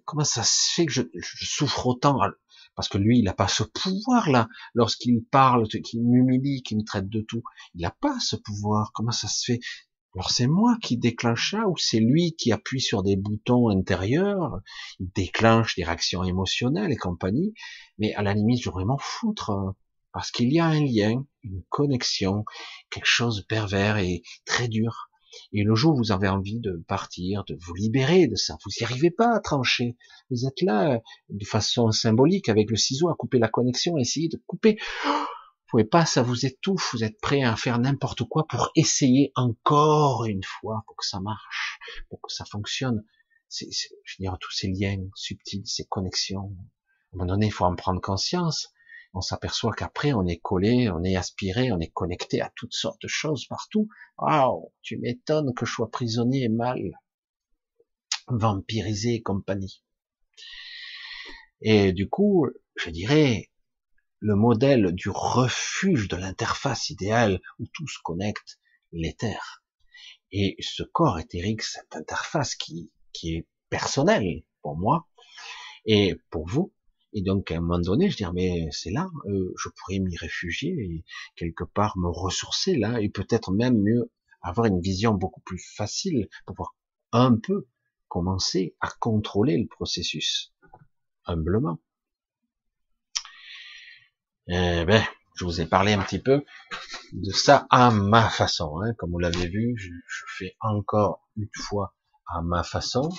comment 0.04 0.24
ça 0.24 0.42
se 0.44 0.72
fait 0.74 0.86
que 0.86 0.92
je, 0.92 1.02
souffre 1.14 1.86
autant 1.86 2.18
parce 2.74 2.88
que 2.88 2.98
lui, 2.98 3.18
il 3.18 3.24
n'a 3.24 3.34
pas 3.34 3.48
ce 3.48 3.64
pouvoir-là. 3.64 4.48
Lorsqu'il 4.72 5.24
parle, 5.24 5.66
qu'il 5.66 6.00
m'humilie, 6.04 6.62
qu'il 6.62 6.78
me 6.78 6.84
traite 6.84 7.08
de 7.08 7.20
tout, 7.22 7.42
il 7.74 7.80
n'a 7.80 7.90
pas 7.90 8.20
ce 8.20 8.36
pouvoir. 8.36 8.92
Comment 8.94 9.10
ça 9.10 9.26
se 9.26 9.44
fait? 9.44 9.60
Alors 10.14 10.30
c'est 10.30 10.46
moi 10.46 10.76
qui 10.80 10.96
déclenche 10.96 11.50
ça, 11.50 11.68
ou 11.68 11.76
c'est 11.76 12.00
lui 12.00 12.34
qui 12.36 12.52
appuie 12.52 12.80
sur 12.80 13.02
des 13.02 13.16
boutons 13.16 13.68
intérieurs, 13.68 14.60
il 15.00 15.10
déclenche 15.14 15.74
des 15.74 15.84
réactions 15.84 16.24
émotionnelles 16.24 16.92
et 16.92 16.96
compagnie. 16.96 17.52
Mais 17.98 18.14
à 18.14 18.22
la 18.22 18.32
limite, 18.34 18.62
je 18.62 18.70
vraiment 18.70 18.98
foutre, 18.98 19.74
parce 20.12 20.30
qu'il 20.30 20.52
y 20.52 20.60
a 20.60 20.66
un 20.66 20.80
lien, 20.80 21.24
une 21.42 21.62
connexion, 21.68 22.44
quelque 22.90 23.06
chose 23.06 23.36
de 23.38 23.42
pervers 23.42 23.98
et 23.98 24.22
très 24.44 24.68
dur. 24.68 25.07
Et 25.52 25.62
le 25.62 25.74
jour 25.74 25.94
où 25.94 25.98
vous 25.98 26.12
avez 26.12 26.28
envie 26.28 26.60
de 26.60 26.82
partir, 26.86 27.44
de 27.44 27.56
vous 27.60 27.74
libérer 27.74 28.26
de 28.26 28.36
ça, 28.36 28.56
vous 28.64 28.70
n'y 28.78 28.84
arrivez 28.84 29.10
pas 29.10 29.34
à 29.34 29.40
trancher. 29.40 29.96
Vous 30.30 30.46
êtes 30.46 30.62
là 30.62 31.00
de 31.28 31.44
façon 31.44 31.90
symbolique 31.90 32.48
avec 32.48 32.70
le 32.70 32.76
ciseau 32.76 33.08
à 33.08 33.14
couper 33.14 33.38
la 33.38 33.48
connexion, 33.48 33.96
essayer 33.98 34.28
de 34.28 34.40
couper. 34.46 34.78
Vous 35.04 35.72
pouvez 35.72 35.84
pas, 35.84 36.06
ça 36.06 36.22
vous 36.22 36.46
étouffe. 36.46 36.92
Vous 36.92 37.04
êtes 37.04 37.20
prêt 37.20 37.42
à 37.42 37.54
faire 37.56 37.78
n'importe 37.78 38.24
quoi 38.24 38.46
pour 38.46 38.70
essayer 38.74 39.32
encore 39.34 40.24
une 40.24 40.44
fois 40.44 40.82
pour 40.86 40.96
que 40.96 41.06
ça 41.06 41.20
marche, 41.20 41.78
pour 42.08 42.20
que 42.22 42.32
ça 42.32 42.44
fonctionne. 42.44 43.04
je 43.50 43.66
veux 43.66 44.22
dire, 44.22 44.36
tous 44.40 44.52
ces 44.52 44.68
liens 44.68 45.04
subtils, 45.14 45.66
ces 45.66 45.84
connexions. 45.84 46.56
À 47.12 47.16
un 47.16 47.18
moment 47.18 47.32
donné, 47.32 47.46
il 47.46 47.52
faut 47.52 47.64
en 47.64 47.74
prendre 47.74 48.00
conscience. 48.00 48.72
On 49.18 49.20
s'aperçoit 49.20 49.72
qu'après, 49.72 50.12
on 50.12 50.28
est 50.28 50.38
collé, 50.38 50.88
on 50.90 51.02
est 51.02 51.16
aspiré, 51.16 51.72
on 51.72 51.80
est 51.80 51.90
connecté 51.90 52.40
à 52.40 52.52
toutes 52.54 52.72
sortes 52.72 53.02
de 53.02 53.08
choses 53.08 53.46
partout. 53.48 53.88
Waouh, 54.16 54.72
tu 54.80 54.96
m'étonnes 54.96 55.52
que 55.54 55.66
je 55.66 55.72
sois 55.72 55.90
prisonnier 55.90 56.44
et 56.44 56.48
mal, 56.48 56.92
vampirisé 58.28 59.14
et 59.14 59.22
compagnie. 59.22 59.82
Et 61.62 61.92
du 61.92 62.08
coup, 62.08 62.46
je 62.76 62.90
dirais, 62.90 63.50
le 64.20 64.36
modèle 64.36 64.92
du 64.92 65.10
refuge 65.10 66.06
de 66.06 66.14
l'interface 66.14 66.88
idéale 66.88 67.40
où 67.58 67.64
tout 67.72 67.88
se 67.88 67.98
connecte, 68.04 68.60
l'éther. 68.92 69.64
Et 70.30 70.54
ce 70.60 70.84
corps 70.84 71.18
éthérique, 71.18 71.62
cette 71.62 71.96
interface 71.96 72.54
qui, 72.54 72.92
qui 73.12 73.34
est 73.34 73.48
personnelle 73.68 74.44
pour 74.62 74.76
moi 74.76 75.08
et 75.86 76.14
pour 76.30 76.46
vous. 76.46 76.72
Et 77.12 77.22
donc 77.22 77.50
à 77.50 77.56
un 77.56 77.60
moment 77.60 77.78
donné, 77.78 78.10
je 78.10 78.16
dis 78.16 78.24
mais 78.34 78.68
c'est 78.70 78.90
là, 78.90 79.08
euh, 79.26 79.54
je 79.56 79.68
pourrais 79.70 79.98
m'y 79.98 80.16
réfugier 80.16 80.70
et 80.70 81.04
quelque 81.36 81.64
part 81.64 81.96
me 81.96 82.08
ressourcer 82.08 82.76
là 82.76 83.00
et 83.00 83.08
peut-être 83.08 83.50
même 83.50 83.80
mieux 83.82 84.10
avoir 84.42 84.66
une 84.66 84.80
vision 84.80 85.14
beaucoup 85.14 85.40
plus 85.40 85.58
facile 85.58 86.28
pour 86.46 86.54
pouvoir 86.54 86.74
un 87.12 87.36
peu 87.36 87.66
commencer 88.08 88.74
à 88.80 88.90
contrôler 89.00 89.58
le 89.58 89.66
processus 89.66 90.52
humblement. 91.24 91.78
Eh 94.48 94.84
ben, 94.86 95.04
je 95.36 95.44
vous 95.44 95.60
ai 95.60 95.66
parlé 95.66 95.92
un 95.92 96.02
petit 96.02 96.18
peu 96.18 96.44
de 97.12 97.30
ça 97.30 97.66
à 97.70 97.90
ma 97.90 98.28
façon. 98.28 98.80
Hein. 98.80 98.94
Comme 98.94 99.12
vous 99.12 99.18
l'avez 99.18 99.46
vu, 99.46 99.74
je, 99.76 99.90
fais 100.38 100.56
encore 100.60 101.28
une 101.36 101.48
fois 101.54 101.94
à 102.26 102.42
ma 102.42 102.62
façon. 102.62 103.10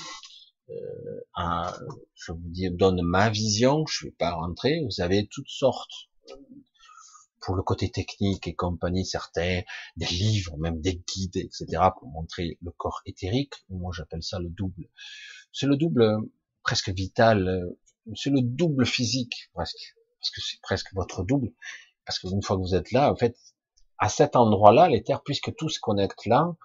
Euh, 0.69 1.71
je 2.15 2.31
vous 2.31 2.49
dis, 2.49 2.69
donne 2.71 3.01
ma 3.01 3.29
vision. 3.29 3.85
Je 3.85 4.05
ne 4.05 4.09
vais 4.09 4.15
pas 4.15 4.31
rentrer. 4.31 4.81
Vous 4.85 5.01
avez 5.01 5.27
toutes 5.27 5.49
sortes 5.49 6.09
pour 7.41 7.55
le 7.55 7.63
côté 7.63 7.89
technique 7.89 8.47
et 8.47 8.53
compagnie, 8.53 9.05
certains, 9.05 9.61
des 9.95 10.07
livres, 10.07 10.57
même 10.57 10.81
des 10.81 11.01
guides, 11.07 11.37
etc., 11.37 11.65
pour 11.97 12.09
montrer 12.09 12.57
le 12.61 12.71
corps 12.71 13.01
éthérique. 13.05 13.53
Moi, 13.69 13.91
j'appelle 13.95 14.23
ça 14.23 14.39
le 14.39 14.49
double. 14.49 14.89
C'est 15.53 15.67
le 15.67 15.77
double 15.77 16.17
presque 16.63 16.89
vital. 16.89 17.73
C'est 18.15 18.29
le 18.29 18.41
double 18.41 18.85
physique, 18.85 19.49
presque 19.53 19.95
parce 20.19 20.31
que 20.31 20.41
c'est 20.41 20.61
presque 20.61 20.93
votre 20.93 21.23
double, 21.23 21.51
parce 22.05 22.19
que 22.19 22.27
une 22.27 22.43
fois 22.43 22.57
que 22.57 22.61
vous 22.61 22.75
êtes 22.75 22.91
là, 22.91 23.11
en 23.11 23.15
fait, 23.15 23.37
à 23.97 24.09
cet 24.09 24.35
endroit-là, 24.35 24.89
les 24.89 25.03
terres, 25.03 25.23
puisque 25.23 25.55
tout 25.55 25.69
se 25.69 25.79
connecte 25.79 26.25
là, 26.25 26.55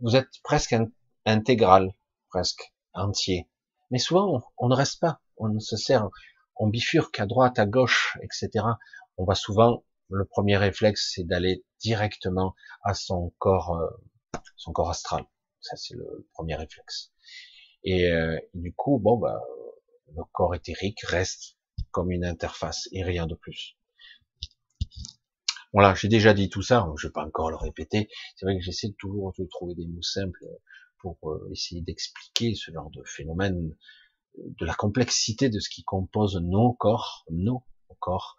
vous 0.00 0.16
êtes 0.16 0.28
presque 0.42 0.76
intégral, 1.24 1.94
presque 2.28 2.72
entier. 2.94 3.48
Mais 3.90 3.98
souvent, 3.98 4.42
on, 4.58 4.68
ne 4.68 4.74
reste 4.74 5.00
pas, 5.00 5.20
on 5.36 5.48
ne 5.48 5.58
se 5.58 5.76
sert, 5.76 6.08
on 6.56 6.68
bifurque 6.68 7.18
à 7.20 7.26
droite, 7.26 7.58
à 7.58 7.66
gauche, 7.66 8.16
etc. 8.22 8.64
On 9.16 9.24
va 9.24 9.34
souvent, 9.34 9.84
le 10.08 10.24
premier 10.24 10.56
réflexe, 10.56 11.12
c'est 11.14 11.24
d'aller 11.24 11.64
directement 11.80 12.54
à 12.84 12.94
son 12.94 13.32
corps, 13.38 13.76
euh, 13.76 14.40
son 14.56 14.72
corps 14.72 14.90
astral. 14.90 15.24
Ça, 15.60 15.76
c'est 15.76 15.94
le 15.94 16.28
premier 16.32 16.54
réflexe. 16.54 17.12
Et, 17.84 18.10
euh, 18.10 18.38
du 18.54 18.72
coup, 18.74 18.98
bon, 18.98 19.18
bah, 19.18 19.40
le 20.14 20.22
corps 20.32 20.54
éthérique 20.54 21.00
reste 21.02 21.56
comme 21.90 22.10
une 22.10 22.24
interface 22.24 22.88
et 22.92 23.02
rien 23.02 23.26
de 23.26 23.34
plus. 23.34 23.76
Voilà, 25.72 25.94
j'ai 25.94 26.08
déjà 26.08 26.34
dit 26.34 26.48
tout 26.48 26.62
ça, 26.62 26.88
je 26.96 27.06
vais 27.06 27.12
pas 27.12 27.24
encore 27.24 27.50
le 27.50 27.56
répéter. 27.56 28.08
C'est 28.34 28.44
vrai 28.44 28.56
que 28.56 28.62
j'essaie 28.62 28.92
toujours 28.98 29.32
de 29.38 29.44
trouver 29.44 29.74
des 29.74 29.86
mots 29.86 30.02
simples 30.02 30.44
pour 31.02 31.18
euh, 31.24 31.48
essayer 31.52 31.80
d'expliquer 31.80 32.54
ce 32.54 32.70
genre 32.72 32.90
de 32.90 33.02
phénomène, 33.04 33.74
de 34.38 34.66
la 34.66 34.74
complexité 34.74 35.48
de 35.48 35.58
ce 35.58 35.68
qui 35.68 35.82
compose 35.82 36.36
nos 36.36 36.72
corps, 36.72 37.24
nos 37.30 37.64
corps, 37.98 38.36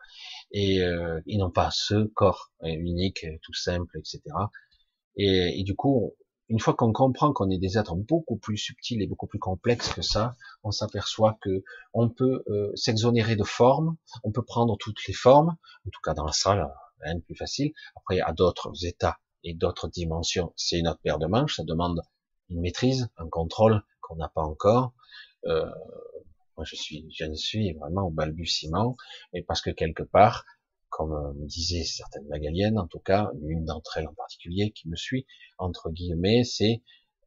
et, 0.52 0.82
euh, 0.82 1.20
et 1.28 1.38
non 1.38 1.52
pas 1.52 1.70
ce 1.72 2.06
corps 2.06 2.52
unique, 2.64 3.26
tout 3.44 3.54
simple, 3.54 4.00
etc. 4.00 4.22
Et, 5.18 5.60
et 5.60 5.64
du 5.64 5.76
coup, 5.76 6.16
une 6.52 6.60
fois 6.60 6.74
qu'on 6.74 6.92
comprend 6.92 7.32
qu'on 7.32 7.50
est 7.50 7.58
des 7.58 7.78
êtres 7.78 7.96
beaucoup 7.96 8.36
plus 8.36 8.58
subtils 8.58 9.02
et 9.02 9.08
beaucoup 9.08 9.26
plus 9.26 9.40
complexes 9.40 9.94
que 9.94 10.02
ça, 10.02 10.36
on 10.64 10.72
s'aperçoit 10.72 11.38
que 11.42 11.64
on 11.94 12.10
peut 12.10 12.44
euh, 12.50 12.72
s'exonérer 12.76 13.38
de 13.38 13.46
formes, 13.46 13.96
on 14.26 14.34
peut 14.34 14.44
prendre 14.44 14.76
toutes 14.78 15.08
les 15.08 15.14
formes, 15.14 15.56
en 15.88 15.90
tout 15.90 16.02
cas 16.04 16.14
dans 16.14 16.26
la 16.26 16.34
salle, 16.34 16.68
rien 17.00 17.16
de 17.16 17.22
plus 17.22 17.38
facile. 17.38 17.72
Après, 17.96 18.20
à 18.20 18.34
d'autres 18.34 18.86
états 18.86 19.18
et 19.46 19.54
d'autres 19.54 19.88
dimensions, 19.88 20.52
c'est 20.58 20.78
une 20.78 20.90
autre 20.90 21.00
paire 21.02 21.20
de 21.20 21.26
manches, 21.26 21.56
ça 21.56 21.64
demande 21.64 22.02
une 22.52 22.62
maîtrise, 22.62 23.10
un 23.18 23.28
contrôle 23.28 23.82
qu'on 24.02 24.18
n'a 24.18 24.30
pas 24.30 24.44
encore. 24.44 24.94
Euh, 25.46 25.66
moi, 26.58 26.66
je 26.66 26.76
suis, 26.76 27.08
je 27.12 27.26
ne 27.26 27.34
suis 27.34 27.74
vraiment 27.74 28.04
au 28.04 28.12
balbutiement, 28.12 28.96
et 29.34 29.42
parce 29.42 29.62
que 29.62 29.72
quelque 29.72 30.04
part, 30.04 30.46
comme 30.90 31.34
me 31.40 31.48
disait 31.48 31.86
certaines 31.86 32.28
magaliennes, 32.28 32.78
en 32.78 32.88
tout 32.88 33.00
cas, 33.00 33.32
une 33.42 33.66
d'entre 33.66 33.98
elles 33.98 34.08
en 34.08 34.14
particulier 34.14 34.72
qui 34.72 34.90
me 34.90 34.96
suit, 34.96 35.26
entre 35.58 35.90
guillemets, 35.90 36.44
c'est 36.44 36.84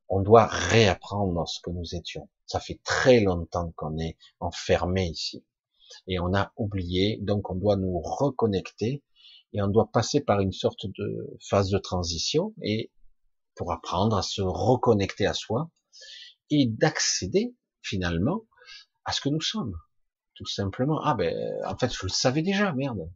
on 0.08 0.20
doit 0.20 0.46
réapprendre 0.46 1.48
ce 1.48 1.60
que 1.60 1.70
nous 1.70 1.94
étions. 1.94 2.28
Ça 2.46 2.60
fait 2.60 2.78
très 2.84 3.20
longtemps 3.20 3.72
qu'on 3.74 3.98
est 3.98 4.18
enfermé 4.38 5.06
ici. 5.06 5.44
Et 6.06 6.18
on 6.18 6.34
a 6.34 6.52
oublié, 6.56 7.18
donc 7.22 7.50
on 7.50 7.54
doit 7.54 7.76
nous 7.76 8.00
reconnecter 8.00 9.02
et 9.54 9.62
on 9.62 9.68
doit 9.68 9.90
passer 9.90 10.20
par 10.20 10.40
une 10.40 10.52
sorte 10.52 10.86
de 10.86 11.38
phase 11.40 11.70
de 11.70 11.78
transition 11.78 12.52
et 12.62 12.90
pour 13.54 13.72
apprendre 13.72 14.16
à 14.16 14.22
se 14.22 14.42
reconnecter 14.42 15.26
à 15.26 15.34
soi 15.34 15.70
et 16.50 16.66
d'accéder 16.66 17.54
finalement 17.82 18.42
à 19.04 19.12
ce 19.12 19.20
que 19.20 19.28
nous 19.28 19.40
sommes. 19.40 19.74
Tout 20.34 20.46
simplement. 20.46 21.00
Ah 21.02 21.14
ben, 21.14 21.34
en 21.66 21.76
fait, 21.76 21.92
je 21.92 22.04
le 22.04 22.08
savais 22.08 22.42
déjà, 22.42 22.72
merde 22.72 23.08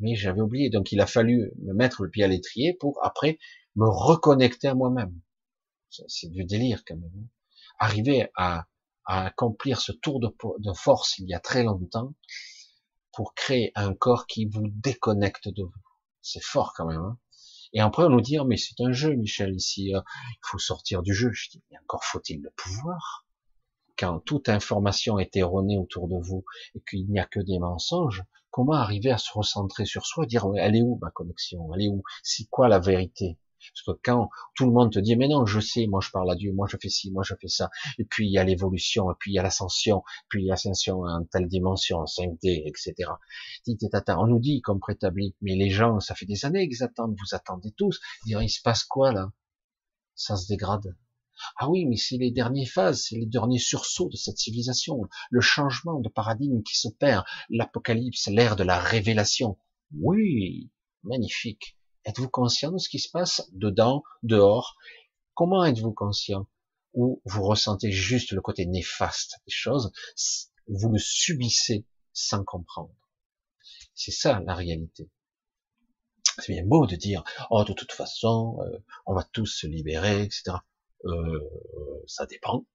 mais 0.00 0.16
j'avais 0.16 0.40
oublié. 0.40 0.70
Donc 0.70 0.92
il 0.92 1.00
a 1.00 1.06
fallu 1.06 1.52
me 1.62 1.72
mettre 1.72 2.02
le 2.02 2.10
pied 2.10 2.24
à 2.24 2.28
l'étrier 2.28 2.74
pour 2.74 2.98
après 3.04 3.38
me 3.76 3.86
reconnecter 3.88 4.68
à 4.68 4.74
moi-même. 4.74 5.14
C'est 5.90 6.30
du 6.30 6.44
délire 6.44 6.82
quand 6.86 6.96
même. 6.96 7.28
Arriver 7.78 8.28
à, 8.36 8.66
accomplir 9.06 9.80
ce 9.80 9.92
tour 9.92 10.20
de, 10.20 10.28
de, 10.58 10.72
force 10.72 11.18
il 11.18 11.28
y 11.28 11.34
a 11.34 11.40
très 11.40 11.64
longtemps 11.64 12.14
pour 13.12 13.34
créer 13.34 13.72
un 13.74 13.92
corps 13.92 14.26
qui 14.26 14.46
vous 14.46 14.68
déconnecte 14.68 15.48
de 15.48 15.64
vous. 15.64 15.82
C'est 16.22 16.42
fort 16.42 16.74
quand 16.76 16.86
même. 16.86 17.00
Hein. 17.00 17.18
Et 17.72 17.80
après 17.80 18.04
on 18.04 18.10
nous 18.10 18.20
dit, 18.20 18.38
oh, 18.38 18.44
mais 18.44 18.56
c'est 18.56 18.80
un 18.80 18.92
jeu, 18.92 19.14
Michel, 19.14 19.54
ici, 19.54 19.94
euh, 19.94 20.00
il 20.30 20.40
faut 20.42 20.58
sortir 20.58 21.02
du 21.02 21.14
jeu. 21.14 21.30
Je 21.32 21.50
dis, 21.50 21.62
mais 21.70 21.78
encore 21.78 22.04
faut-il 22.04 22.42
le 22.42 22.50
pouvoir. 22.56 23.26
Quand 23.96 24.20
toute 24.20 24.48
information 24.48 25.18
est 25.18 25.36
erronée 25.36 25.78
autour 25.78 26.08
de 26.08 26.16
vous 26.16 26.44
et 26.74 26.82
qu'il 26.88 27.06
n'y 27.08 27.20
a 27.20 27.26
que 27.26 27.40
des 27.40 27.58
mensonges, 27.58 28.24
comment 28.50 28.72
arriver 28.72 29.10
à 29.10 29.18
se 29.18 29.30
recentrer 29.32 29.84
sur 29.84 30.06
soi, 30.06 30.26
dire 30.26 30.46
elle 30.56 30.76
est 30.76 30.82
où 30.82 30.98
ma 31.02 31.10
connexion, 31.10 31.72
elle 31.74 31.82
est 31.82 31.88
où, 31.88 32.02
c'est 32.22 32.48
quoi 32.48 32.68
la 32.68 32.78
vérité? 32.78 33.38
Parce 33.72 33.96
que 33.96 34.00
quand 34.02 34.28
tout 34.54 34.66
le 34.66 34.72
monde 34.72 34.92
te 34.92 34.98
dit 34.98 35.16
mais 35.16 35.28
non, 35.28 35.46
je 35.46 35.60
sais, 35.60 35.86
moi 35.86 36.00
je 36.02 36.10
parle 36.10 36.30
à 36.30 36.34
Dieu, 36.34 36.52
moi 36.52 36.66
je 36.70 36.76
fais 36.80 36.88
ci, 36.88 37.10
moi 37.10 37.22
je 37.24 37.34
fais 37.40 37.48
ça, 37.48 37.70
et 37.98 38.04
puis 38.04 38.26
il 38.26 38.32
y 38.32 38.38
a 38.38 38.44
l'évolution, 38.44 39.10
et 39.10 39.14
puis 39.18 39.32
il 39.32 39.34
y 39.34 39.38
a 39.38 39.42
l'ascension, 39.42 40.02
puis 40.28 40.44
l'ascension 40.46 41.02
en 41.02 41.24
telle 41.24 41.48
dimension, 41.48 41.98
en 41.98 42.04
5D, 42.04 42.62
etc. 42.66 43.10
On 44.08 44.26
nous 44.26 44.40
dit 44.40 44.60
comme 44.60 44.80
prétabli, 44.80 45.34
mais 45.40 45.54
les 45.54 45.70
gens, 45.70 46.00
ça 46.00 46.14
fait 46.14 46.26
des 46.26 46.44
années 46.44 46.68
qu'ils 46.68 46.82
attendent, 46.82 47.16
vous 47.18 47.34
attendez 47.34 47.72
tous, 47.72 48.00
dire 48.24 48.42
il 48.42 48.50
se 48.50 48.60
passe 48.62 48.84
quoi 48.84 49.12
là? 49.12 49.32
Ça 50.14 50.36
se 50.36 50.48
dégrade. 50.48 50.96
Ah 51.56 51.70
oui, 51.70 51.86
mais 51.86 51.96
c'est 51.96 52.18
les 52.18 52.30
dernières 52.30 52.68
phases, 52.68 53.06
c'est 53.08 53.16
les 53.16 53.24
derniers 53.24 53.58
sursauts 53.58 54.10
de 54.10 54.16
cette 54.16 54.36
civilisation, 54.36 55.00
le 55.30 55.40
changement 55.40 55.98
de 55.98 56.10
paradigme 56.10 56.62
qui 56.62 56.78
s'opère, 56.78 57.24
l'apocalypse, 57.48 58.28
l'ère 58.28 58.56
de 58.56 58.62
la 58.62 58.78
révélation. 58.78 59.56
Oui, 59.98 60.70
magnifique. 61.02 61.78
Êtes-vous 62.04 62.28
conscient 62.28 62.72
de 62.72 62.78
ce 62.78 62.88
qui 62.88 62.98
se 62.98 63.10
passe 63.10 63.48
dedans, 63.52 64.02
dehors? 64.22 64.76
Comment 65.34 65.64
êtes-vous 65.64 65.92
conscient? 65.92 66.46
Ou 66.94 67.20
vous 67.24 67.42
ressentez 67.42 67.92
juste 67.92 68.32
le 68.32 68.40
côté 68.40 68.66
néfaste 68.66 69.40
des 69.46 69.52
choses, 69.52 69.92
vous 70.66 70.90
le 70.90 70.98
subissez 70.98 71.86
sans 72.12 72.44
comprendre. 72.44 72.94
C'est 73.94 74.10
ça 74.10 74.40
la 74.40 74.54
réalité. 74.54 75.10
C'est 76.38 76.52
bien 76.52 76.64
beau 76.64 76.86
de 76.86 76.96
dire, 76.96 77.22
oh 77.50 77.64
de 77.64 77.72
toute 77.72 77.92
façon, 77.92 78.58
euh, 78.62 78.78
on 79.06 79.14
va 79.14 79.24
tous 79.24 79.46
se 79.46 79.66
libérer, 79.66 80.22
etc. 80.22 80.56
Euh, 81.04 81.40
ça 82.06 82.26
dépend. 82.26 82.66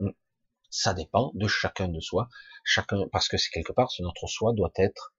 Hmm. 0.00 0.10
Ça 0.70 0.94
dépend 0.94 1.32
de 1.34 1.48
chacun 1.48 1.88
de 1.88 2.00
soi. 2.00 2.28
Chacun, 2.64 3.08
parce 3.10 3.28
que 3.28 3.36
c'est 3.36 3.50
quelque 3.50 3.72
part, 3.72 3.90
ce 3.90 4.02
notre 4.02 4.26
soi 4.26 4.52
doit 4.52 4.72
être 4.76 5.14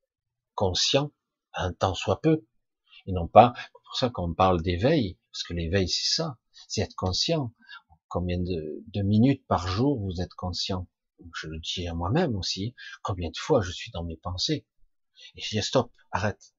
conscient, 0.55 1.11
un 1.53 1.73
temps 1.73 1.95
soit 1.95 2.21
peu, 2.21 2.45
et 3.07 3.13
non 3.13 3.27
pas. 3.27 3.53
pour 3.85 3.95
ça 3.95 4.09
qu'on 4.09 4.33
parle 4.33 4.61
d'éveil, 4.61 5.17
parce 5.31 5.43
que 5.43 5.53
l'éveil 5.53 5.89
c'est 5.89 6.15
ça, 6.15 6.37
c'est 6.67 6.81
être 6.81 6.95
conscient. 6.95 7.53
Combien 8.09 8.37
de, 8.37 9.01
minutes 9.01 9.45
par 9.47 9.67
jour 9.67 9.99
vous 9.99 10.21
êtes 10.21 10.33
conscient? 10.33 10.87
Je 11.33 11.47
le 11.47 11.59
dis 11.59 11.87
à 11.87 11.93
moi-même 11.93 12.35
aussi. 12.35 12.75
Combien 13.01 13.29
de 13.29 13.37
fois 13.37 13.61
je 13.61 13.71
suis 13.71 13.91
dans 13.91 14.03
mes 14.03 14.17
pensées? 14.17 14.65
Et 15.35 15.41
je 15.41 15.49
dis 15.49 15.61
stop, 15.63 15.91
arrête. 16.11 16.53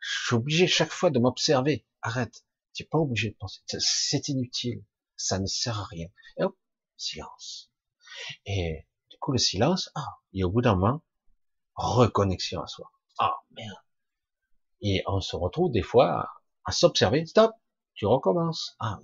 Je 0.00 0.26
suis 0.26 0.36
obligé 0.36 0.66
chaque 0.66 0.90
fois 0.90 1.10
de 1.10 1.18
m'observer. 1.18 1.86
Arrête. 2.02 2.44
Tu 2.74 2.82
n'es 2.82 2.88
pas 2.88 2.98
obligé 2.98 3.30
de 3.30 3.36
penser. 3.36 3.60
C'est 3.66 4.28
inutile. 4.28 4.84
Ça 5.16 5.38
ne 5.38 5.46
sert 5.46 5.78
à 5.78 5.84
rien. 5.84 6.08
Et 6.38 6.42
hop, 6.42 6.56
silence. 6.96 7.70
Et 8.46 8.86
du 9.10 9.18
coup, 9.18 9.32
le 9.32 9.38
silence, 9.38 9.90
ah, 9.94 10.18
et 10.32 10.44
au 10.44 10.50
bout 10.50 10.62
d'un 10.62 10.74
moment, 10.74 11.02
reconnexion 11.74 12.62
à 12.62 12.66
soi. 12.66 12.90
Ah, 13.18 13.36
merde. 13.52 13.76
Et 14.82 15.02
on 15.06 15.20
se 15.20 15.36
retrouve 15.36 15.70
des 15.70 15.82
fois 15.82 16.28
à 16.64 16.72
s'observer, 16.72 17.26
stop, 17.26 17.52
tu 17.94 18.06
recommences. 18.06 18.76
Ah. 18.78 18.98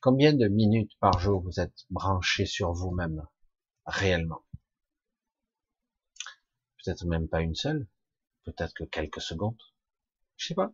Combien 0.00 0.32
de 0.32 0.48
minutes 0.48 0.92
par 1.00 1.18
jour 1.18 1.40
vous 1.40 1.60
êtes 1.60 1.86
branché 1.90 2.46
sur 2.46 2.72
vous-même, 2.72 3.26
réellement? 3.86 4.42
Peut-être 6.84 7.04
même 7.06 7.28
pas 7.28 7.40
une 7.40 7.54
seule, 7.54 7.86
peut-être 8.44 8.74
que 8.74 8.84
quelques 8.84 9.20
secondes. 9.20 9.60
Je 10.36 10.48
sais 10.48 10.54
pas. 10.54 10.72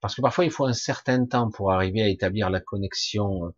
Parce 0.00 0.14
que 0.14 0.20
parfois 0.20 0.44
il 0.44 0.50
faut 0.50 0.66
un 0.66 0.72
certain 0.72 1.26
temps 1.26 1.50
pour 1.50 1.72
arriver 1.72 2.02
à 2.02 2.08
établir 2.08 2.50
la 2.50 2.60
connexion, 2.60 3.46
euh, 3.46 3.54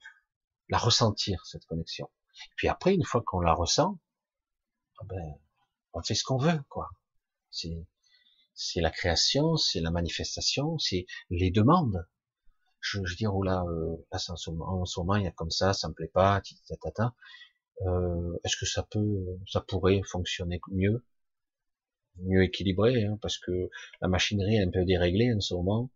la 0.69 0.79
ressentir 0.79 1.45
cette 1.47 1.67
connexion. 1.67 2.11
Puis 2.57 2.69
après, 2.69 2.95
une 2.95 3.05
fois 3.05 3.23
qu'on 3.23 3.41
la 3.41 3.53
ressent, 3.53 3.99
ah 4.99 5.05
ben, 5.07 5.35
on 5.93 6.03
fait 6.03 6.15
ce 6.15 6.25
qu'on 6.25 6.39
veut, 6.39 6.63
quoi. 6.69 6.91
C'est, 7.51 7.87
c'est 8.63 8.83
la 8.83 8.91
création, 8.91 9.57
c'est 9.57 9.81
la 9.81 9.91
manifestation, 9.91 10.79
c'est 10.79 11.07
les 11.31 11.51
demandes. 11.51 12.07
Je, 12.81 12.99
je 13.05 13.17
dis, 13.17 13.27
oh 13.27 13.43
là, 13.43 13.65
euh, 13.67 13.97
là 14.13 14.19
en, 14.29 14.37
ce 14.37 14.51
moment, 14.51 14.83
en 14.83 14.85
ce 14.85 15.01
moment, 15.01 15.17
il 15.17 15.25
y 15.25 15.27
a 15.27 15.31
comme 15.31 15.51
ça, 15.51 15.73
ça 15.73 15.89
me 15.89 15.95
plaît 15.95 16.11
pas, 16.13 16.43
tata. 16.83 17.15
Euh, 17.87 18.39
est-ce 18.45 18.59
que 18.59 18.67
ça 18.67 18.83
peut, 18.83 19.39
ça 19.47 19.63
pourrait 19.63 20.03
fonctionner 20.05 20.61
mieux, 20.71 21.03
mieux 22.17 22.43
équilibré, 22.43 23.07
hein, 23.07 23.19
parce 23.23 23.39
que 23.39 23.71
la 24.03 24.09
machinerie 24.09 24.57
est 24.57 24.63
un 24.63 24.71
peu 24.71 24.85
déréglée 24.85 25.33
en 25.35 25.41
ce 25.41 25.55
moment, 25.55 25.91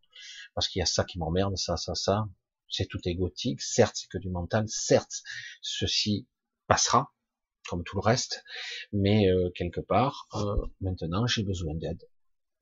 parce 0.55 0.69
qu'il 0.69 0.81
y 0.81 0.83
a 0.83 0.87
ça 0.87 1.05
qui 1.05 1.19
m'emmerde, 1.19 1.59
ça, 1.59 1.77
ça, 1.77 1.95
ça. 1.95 2.27
C'est 2.71 2.87
tout 2.87 3.01
égotique, 3.05 3.61
certes, 3.61 3.97
c'est 3.97 4.09
que 4.09 4.19
du 4.19 4.31
mental, 4.31 4.65
certes, 4.69 5.23
ceci 5.61 6.27
passera, 6.67 7.13
comme 7.69 7.85
tout 7.85 7.97
le 7.97 8.03
reste, 8.03 8.43
mais 8.93 9.29
euh, 9.29 9.51
quelque 9.55 9.83
part, 9.83 10.29
euh, 10.35 10.67
maintenant, 10.81 11.27
j'ai 11.27 11.43
besoin 11.43 11.75
d'aide. 11.75 12.03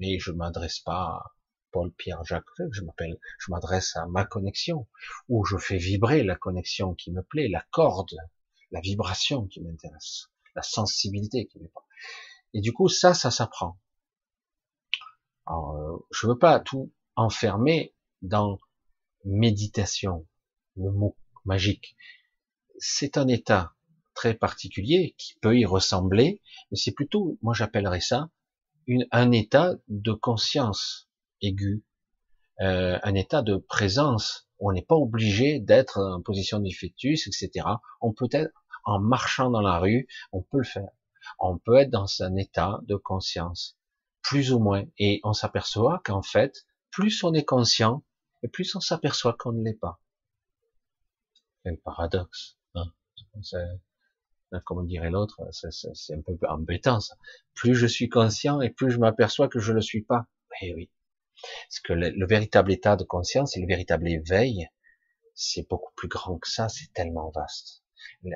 Mais 0.02 0.18
je 0.18 0.32
m'adresse 0.32 0.80
pas 0.80 1.04
à 1.04 1.32
Paul, 1.70 1.92
Pierre, 1.92 2.24
Jacques, 2.24 2.44
je 2.72 2.82
m'appelle, 2.82 3.20
je 3.38 3.52
m'adresse 3.52 3.94
à 3.94 4.04
ma 4.06 4.24
connexion, 4.24 4.88
où 5.28 5.44
je 5.44 5.56
fais 5.56 5.76
vibrer 5.76 6.24
la 6.24 6.34
connexion 6.34 6.96
qui 6.96 7.12
me 7.12 7.22
plaît, 7.22 7.46
la 7.46 7.64
corde, 7.70 8.16
la 8.72 8.80
vibration 8.80 9.46
qui 9.46 9.60
m'intéresse, 9.60 10.26
la 10.56 10.62
sensibilité 10.62 11.46
qui 11.46 11.60
pas. 11.72 11.86
Et 12.52 12.60
du 12.60 12.72
coup, 12.72 12.88
ça, 12.88 13.14
ça 13.14 13.30
s'apprend. 13.30 13.78
Euh, 15.48 15.96
je 16.10 16.26
veux 16.26 16.38
pas 16.38 16.58
tout 16.58 16.92
enfermer 17.14 17.94
dans 18.22 18.58
méditation, 19.24 20.26
le 20.74 20.90
mot 20.90 21.16
magique. 21.44 21.94
C'est 22.80 23.16
un 23.16 23.28
état 23.28 23.72
très 24.14 24.34
particulier 24.34 25.14
qui 25.16 25.36
peut 25.38 25.56
y 25.56 25.64
ressembler, 25.64 26.42
mais 26.72 26.76
c'est 26.76 26.90
plutôt, 26.90 27.38
moi 27.40 27.54
j'appellerais 27.54 28.00
ça, 28.00 28.30
une, 28.86 29.06
un 29.10 29.32
état 29.32 29.74
de 29.88 30.12
conscience 30.12 31.08
aiguë, 31.40 31.84
euh, 32.60 32.98
un 33.02 33.14
état 33.14 33.42
de 33.42 33.56
présence 33.56 34.48
on 34.62 34.72
n'est 34.72 34.82
pas 34.82 34.94
obligé 34.94 35.58
d'être 35.58 35.98
en 35.98 36.22
position 36.22 36.60
du 36.60 36.72
fœtus, 36.74 37.26
etc. 37.26 37.66
On 38.00 38.12
peut 38.12 38.28
être 38.30 38.52
en 38.84 39.00
marchant 39.00 39.50
dans 39.50 39.60
la 39.60 39.78
rue, 39.78 40.06
on 40.30 40.42
peut 40.42 40.58
le 40.58 40.64
faire. 40.64 40.90
On 41.40 41.58
peut 41.58 41.76
être 41.76 41.90
dans 41.90 42.06
un 42.20 42.36
état 42.36 42.80
de 42.84 42.94
conscience, 42.94 43.76
plus 44.22 44.52
ou 44.52 44.60
moins, 44.60 44.84
et 44.98 45.20
on 45.24 45.32
s'aperçoit 45.32 46.00
qu'en 46.04 46.22
fait, 46.22 46.64
plus 46.90 47.24
on 47.24 47.34
est 47.34 47.44
conscient, 47.44 48.04
et 48.44 48.48
plus 48.48 48.74
on 48.76 48.80
s'aperçoit 48.80 49.36
qu'on 49.38 49.52
ne 49.52 49.64
l'est 49.64 49.78
pas. 49.78 50.00
Quel 51.64 51.78
paradoxe. 51.78 52.56
Hein 52.74 52.92
comme 54.60 54.86
dirait 54.86 55.10
l'autre, 55.10 55.40
c'est 55.52 56.14
un 56.14 56.20
peu 56.20 56.36
embêtant 56.48 57.00
ça. 57.00 57.16
Plus 57.54 57.74
je 57.74 57.86
suis 57.86 58.08
conscient 58.08 58.60
et 58.60 58.70
plus 58.70 58.90
je 58.90 58.98
m'aperçois 58.98 59.48
que 59.48 59.58
je 59.58 59.70
ne 59.70 59.76
le 59.76 59.82
suis 59.82 60.02
pas. 60.02 60.26
Eh 60.60 60.74
oui. 60.74 60.90
Parce 61.68 61.80
que 61.80 61.92
le, 61.92 62.26
véritable 62.26 62.72
état 62.72 62.96
de 62.96 63.04
conscience 63.04 63.56
et 63.56 63.60
le 63.60 63.66
véritable 63.66 64.08
éveil, 64.08 64.68
c'est 65.34 65.68
beaucoup 65.68 65.92
plus 65.96 66.08
grand 66.08 66.38
que 66.38 66.48
ça, 66.48 66.68
c'est 66.68 66.92
tellement 66.92 67.30
vaste. 67.30 67.82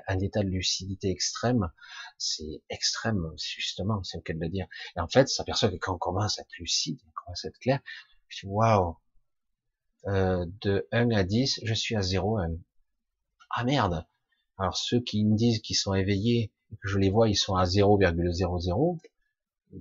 Un 0.08 0.18
état 0.20 0.42
de 0.42 0.48
lucidité 0.48 1.10
extrême, 1.10 1.70
c'est 2.18 2.62
extrême, 2.70 3.32
justement, 3.36 4.02
c'est 4.02 4.16
le 4.16 4.22
cas 4.22 4.32
de 4.32 4.40
le 4.40 4.48
dire. 4.48 4.66
Et 4.96 5.00
en 5.00 5.08
fait, 5.08 5.28
s'aperçoit 5.28 5.68
que 5.68 5.76
quand 5.76 5.94
on 5.94 5.98
commence 5.98 6.38
à 6.38 6.42
être 6.42 6.58
lucide, 6.58 6.98
on 7.06 7.10
commence 7.24 7.44
à 7.44 7.48
être 7.48 7.58
clair, 7.58 7.80
je 8.28 8.40
dis, 8.40 8.46
waouh, 8.46 8.96
euh, 10.06 10.46
de 10.62 10.88
1 10.92 11.10
à 11.10 11.24
10, 11.24 11.60
je 11.64 11.74
suis 11.74 11.96
à 11.96 12.02
0. 12.02 12.38
Ah 13.50 13.64
merde, 13.64 14.06
alors 14.58 14.76
ceux 14.76 15.00
qui 15.00 15.24
me 15.24 15.36
disent 15.36 15.60
qu'ils 15.60 15.76
sont 15.76 15.94
éveillés, 15.94 16.52
que 16.80 16.88
je 16.88 16.98
les 16.98 17.10
vois, 17.10 17.28
ils 17.28 17.36
sont 17.36 17.54
à 17.54 17.64
0,00, 17.64 19.00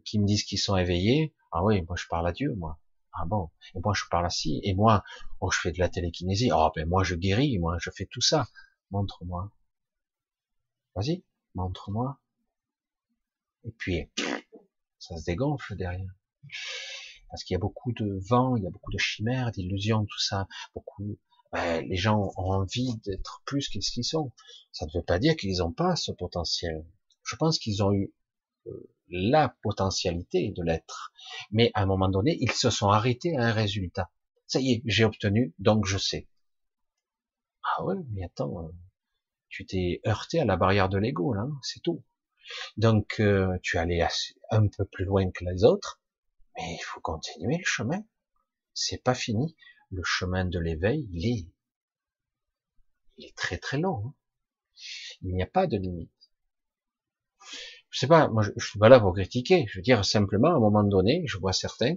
qui 0.03 0.19
me 0.19 0.25
disent 0.25 0.43
qu'ils 0.43 0.59
sont 0.59 0.75
éveillés, 0.75 1.33
ah 1.51 1.63
oui, 1.63 1.81
moi 1.83 1.95
je 1.95 2.05
parle 2.09 2.27
à 2.27 2.31
Dieu, 2.31 2.53
moi. 2.55 2.79
Ah 3.13 3.25
bon, 3.25 3.49
et 3.73 3.79
moi 3.79 3.93
je 3.95 4.03
parle 4.11 4.29
si, 4.29 4.59
et 4.63 4.73
moi, 4.73 5.03
oh 5.39 5.49
je 5.49 5.59
fais 5.59 5.71
de 5.71 5.79
la 5.79 5.87
télékinésie, 5.87 6.49
oh 6.53 6.69
ben 6.75 6.87
moi 6.87 7.03
je 7.03 7.15
guéris, 7.15 7.57
moi 7.59 7.77
je 7.79 7.89
fais 7.89 8.05
tout 8.05 8.21
ça. 8.21 8.47
Montre-moi. 8.91 9.51
Vas-y, 10.95 11.23
montre-moi. 11.53 12.19
Et 13.63 13.71
puis, 13.71 14.09
ça 14.99 15.17
se 15.17 15.25
dégonfle 15.25 15.75
derrière. 15.75 16.13
Parce 17.29 17.43
qu'il 17.43 17.55
y 17.55 17.57
a 17.57 17.59
beaucoup 17.59 17.91
de 17.93 18.19
vent, 18.29 18.55
il 18.55 18.63
y 18.63 18.67
a 18.67 18.69
beaucoup 18.69 18.91
de 18.91 18.97
chimères, 18.97 19.51
d'illusions, 19.51 20.05
tout 20.05 20.19
ça, 20.19 20.47
beaucoup 20.73 21.17
ben, 21.55 21.87
les 21.87 21.95
gens 21.95 22.33
ont 22.35 22.51
envie 22.51 22.97
d'être 23.05 23.41
plus 23.45 23.69
qu'ils 23.69 24.03
sont. 24.03 24.33
Ça 24.73 24.85
ne 24.85 24.91
veut 24.93 25.05
pas 25.05 25.19
dire 25.19 25.37
qu'ils 25.37 25.59
n'ont 25.59 25.71
pas 25.71 25.95
ce 25.95 26.11
potentiel. 26.11 26.85
Je 27.23 27.37
pense 27.37 27.59
qu'ils 27.59 27.81
ont 27.81 27.93
eu 27.93 28.13
euh, 28.67 28.89
la 29.07 29.55
potentialité 29.63 30.51
de 30.51 30.61
l'être. 30.63 31.13
Mais 31.51 31.71
à 31.73 31.83
un 31.83 31.85
moment 31.85 32.09
donné, 32.09 32.37
ils 32.41 32.51
se 32.51 32.69
sont 32.69 32.89
arrêtés 32.89 33.37
à 33.37 33.43
un 33.43 33.51
résultat. 33.53 34.11
Ça 34.47 34.59
y 34.59 34.73
est, 34.73 34.81
j'ai 34.83 35.05
obtenu, 35.05 35.55
donc 35.57 35.85
je 35.85 35.97
sais. 35.97 36.27
Ah 37.63 37.85
ouais, 37.85 37.95
mais 38.11 38.25
attends, 38.25 38.65
euh, 38.65 38.71
tu 39.47 39.65
t'es 39.65 40.01
heurté 40.05 40.41
à 40.41 40.45
la 40.45 40.57
barrière 40.57 40.89
de 40.89 40.97
l'ego, 40.97 41.33
là, 41.33 41.47
c'est 41.61 41.81
tout. 41.81 42.03
Donc, 42.75 43.21
euh, 43.21 43.57
tu 43.63 43.77
es 43.77 43.79
allé 43.79 44.05
un 44.51 44.67
peu 44.67 44.83
plus 44.83 45.05
loin 45.05 45.31
que 45.31 45.45
les 45.45 45.63
autres, 45.63 46.01
mais 46.57 46.73
il 46.73 46.83
faut 46.83 46.99
continuer 46.99 47.57
le 47.59 47.65
chemin. 47.65 48.03
C'est 48.73 49.01
pas 49.01 49.15
fini 49.15 49.55
le 49.95 50.03
chemin 50.03 50.45
de 50.45 50.59
l'éveil, 50.59 51.07
il 51.11 51.47
est, 53.17 53.35
très 53.35 53.57
très 53.57 53.77
long. 53.77 54.03
Hein. 54.05 54.13
Il 55.21 55.33
n'y 55.35 55.41
a 55.41 55.47
pas 55.47 55.67
de 55.67 55.77
limite. 55.77 56.11
Je 57.89 57.99
sais 57.99 58.07
pas, 58.07 58.29
je, 58.41 58.65
suis 58.65 58.77
pas 58.77 58.89
là 58.89 58.99
pour 58.99 59.13
critiquer. 59.13 59.65
Je 59.69 59.79
veux 59.79 59.83
dire 59.83 60.03
simplement, 60.03 60.49
à 60.49 60.55
un 60.55 60.59
moment 60.59 60.83
donné, 60.83 61.23
je 61.27 61.37
vois 61.37 61.53
certains, 61.53 61.95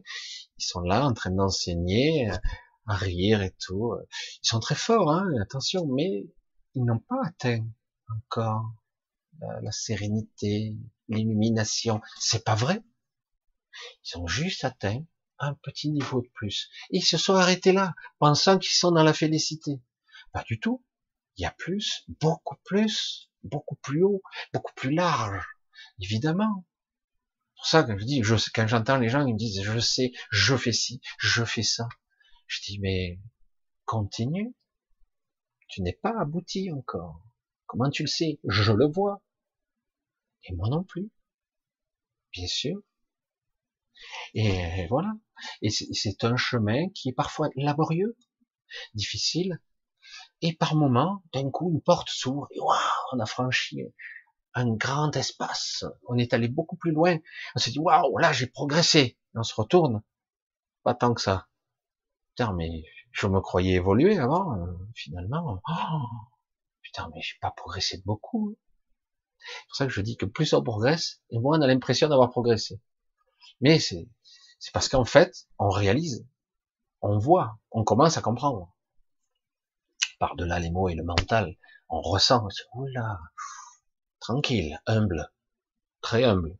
ils 0.59 0.65
sont 0.65 0.81
là 0.81 1.05
en 1.05 1.13
train 1.13 1.31
d'enseigner, 1.31 2.31
à 2.87 2.95
rire 2.95 3.43
et 3.43 3.55
tout. 3.59 3.97
Ils 4.43 4.49
sont 4.49 4.61
très 4.61 4.77
forts, 4.77 5.11
hein, 5.11 5.29
attention, 5.43 5.87
mais 5.87 6.27
ils 6.75 6.85
n'ont 6.85 7.01
pas 7.01 7.21
atteint 7.25 7.67
encore 8.15 8.65
la, 9.41 9.61
la 9.61 9.73
sérénité, 9.73 10.77
l'illumination. 11.09 12.01
C'est 12.21 12.45
pas 12.45 12.55
vrai. 12.55 12.81
Ils 14.05 14.19
ont 14.19 14.27
juste 14.29 14.65
atteint 14.65 15.05
un 15.39 15.55
petit 15.55 15.91
niveau 15.91 16.21
de 16.21 16.29
plus. 16.35 16.71
ils 16.91 17.05
se 17.05 17.17
sont 17.17 17.35
arrêtés 17.35 17.73
là, 17.73 17.95
pensant 18.19 18.59
qu'ils 18.59 18.77
sont 18.77 18.91
dans 18.91 19.05
la 19.05 19.13
félicité. 19.13 19.81
Pas 20.33 20.43
du 20.45 20.59
tout. 20.61 20.85
Il 21.37 21.43
y 21.43 21.47
a 21.47 21.53
plus, 21.53 22.05
beaucoup 22.21 22.57
plus, 22.65 23.31
beaucoup 23.45 23.77
plus 23.77 24.03
haut, 24.03 24.23
beaucoup 24.53 24.75
plus 24.75 24.93
large, 24.93 25.45
évidemment. 26.01 26.67
C'est 27.55 27.57
pour 27.57 27.67
ça 27.67 27.83
que 27.85 27.99
je 27.99 28.05
dis, 28.05 28.23
je, 28.23 28.35
quand 28.55 28.67
j'entends 28.67 28.99
les 28.99 29.09
gens, 29.09 29.27
ils 29.27 29.35
me 29.35 29.39
disent, 29.39 29.63
je 29.63 29.79
sais, 29.79 30.13
je 30.31 30.57
fais 30.57 30.73
ci, 30.73 31.01
je 31.19 31.45
fais 31.45 31.63
ça. 31.63 31.89
Je 32.47 32.61
dis, 32.63 32.79
mais 32.81 33.19
continue. 33.85 34.55
Tu 35.69 35.83
n'es 35.83 35.93
pas 35.93 36.19
abouti 36.19 36.73
encore. 36.73 37.23
Comment 37.67 37.91
tu 37.91 38.03
le 38.03 38.09
sais? 38.09 38.41
Je 38.45 38.73
le 38.73 38.87
vois. 38.87 39.23
Et 40.45 40.55
moi 40.55 40.69
non 40.71 40.83
plus. 40.83 41.11
Bien 42.33 42.47
sûr. 42.47 42.81
Et 44.35 44.87
voilà. 44.89 45.13
Et 45.63 45.71
c'est 45.71 46.25
un 46.25 46.37
chemin 46.37 46.89
qui 46.91 47.11
est 47.11 47.15
parfois 47.15 47.49
laborieux, 47.57 48.17
difficile, 48.95 49.61
et 50.41 50.53
par 50.55 50.75
moments, 50.77 51.23
d'un 51.33 51.51
coup, 51.51 51.71
une 51.73 51.81
porte 51.81 52.09
s'ouvre 52.11 52.47
et 52.51 52.61
waouh, 52.61 52.79
on 53.13 53.19
a 53.19 53.27
franchi 53.27 53.83
un 54.55 54.75
grand 54.75 55.15
espace. 55.17 55.85
On 56.09 56.17
est 56.17 56.33
allé 56.33 56.49
beaucoup 56.49 56.77
plus 56.77 56.93
loin. 56.93 57.17
On 57.55 57.59
s'est 57.59 57.71
dit 57.71 57.79
waouh, 57.79 58.19
là 58.19 58.33
j'ai 58.33 58.47
progressé. 58.47 59.19
On 59.35 59.43
se 59.43 59.55
retourne, 59.55 60.03
pas 60.83 60.95
tant 60.95 61.15
que 61.15 61.21
ça. 61.21 61.49
Putain, 62.31 62.53
mais 62.55 62.85
je 63.13 63.27
me 63.27 63.41
croyais 63.41 63.75
évoluer 63.75 64.19
avant, 64.19 64.55
euh, 64.57 64.67
finalement. 64.95 65.61
Oh, 65.69 66.07
putain, 66.83 67.09
mais 67.15 67.21
j'ai 67.21 67.37
pas 67.41 67.51
progressé 67.51 68.03
beaucoup. 68.05 68.57
C'est 69.39 69.67
pour 69.69 69.77
ça 69.77 69.87
que 69.87 69.93
je 69.93 70.01
dis 70.01 70.17
que 70.17 70.27
plus 70.27 70.53
on 70.53 70.63
progresse, 70.63 71.21
et 71.31 71.39
moins 71.39 71.59
on 71.59 71.63
a 71.63 71.67
l'impression 71.67 72.09
d'avoir 72.09 72.31
progressé. 72.31 72.81
Mais 73.61 73.79
c'est 73.79 74.07
parce 74.73 74.89
qu'en 74.89 75.05
fait, 75.05 75.47
on 75.59 75.69
réalise, 75.69 76.27
on 77.01 77.19
voit, 77.19 77.59
on 77.71 77.85
commence 77.85 78.17
à 78.17 78.23
comprendre. 78.23 78.75
Par-delà 80.19 80.59
les 80.59 80.71
mots 80.71 80.89
et 80.89 80.95
le 80.95 81.05
mental, 81.05 81.57
on 81.89 82.01
ressent, 82.01 82.49
oula, 82.75 83.19
tranquille, 84.21 84.81
humble, 84.87 85.31
très 86.01 86.25
humble. 86.25 86.59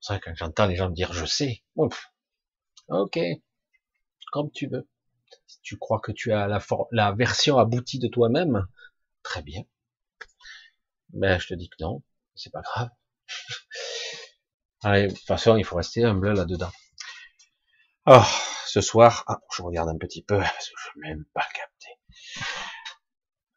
C'est 0.00 0.14
vrai 0.14 0.20
quand 0.24 0.34
j'entends 0.34 0.66
les 0.66 0.76
gens 0.76 0.90
me 0.90 0.94
dire 0.94 1.12
je 1.12 1.24
sais, 1.24 1.62
ouf, 1.76 2.12
ok, 2.88 3.18
comme 4.32 4.50
tu 4.52 4.68
veux. 4.68 4.88
Si 5.46 5.60
tu 5.62 5.78
crois 5.78 6.00
que 6.00 6.12
tu 6.12 6.32
as 6.32 6.46
la, 6.46 6.60
la 6.92 7.12
version 7.12 7.58
aboutie 7.58 7.98
de 7.98 8.08
toi-même, 8.08 8.66
très 9.22 9.42
bien. 9.42 9.64
Mais 11.12 11.38
je 11.38 11.48
te 11.48 11.54
dis 11.54 11.68
que 11.68 11.76
non, 11.80 12.02
c'est 12.34 12.52
pas 12.52 12.62
grave. 12.62 12.90
Allez, 14.82 15.08
de 15.08 15.14
toute 15.14 15.26
façon, 15.26 15.56
il 15.56 15.64
faut 15.64 15.76
rester 15.76 16.04
humble 16.04 16.32
là-dedans. 16.32 16.70
Oh, 18.06 18.22
ce 18.66 18.80
soir, 18.80 19.24
ah, 19.26 19.40
je 19.54 19.62
regarde 19.62 19.88
un 19.88 19.98
petit 19.98 20.22
peu, 20.22 20.38
parce 20.38 20.68
que 20.68 20.74
je 20.78 21.00
n'ai 21.00 21.08
même 21.08 21.24
pas 21.34 21.46
capté. 21.54 21.88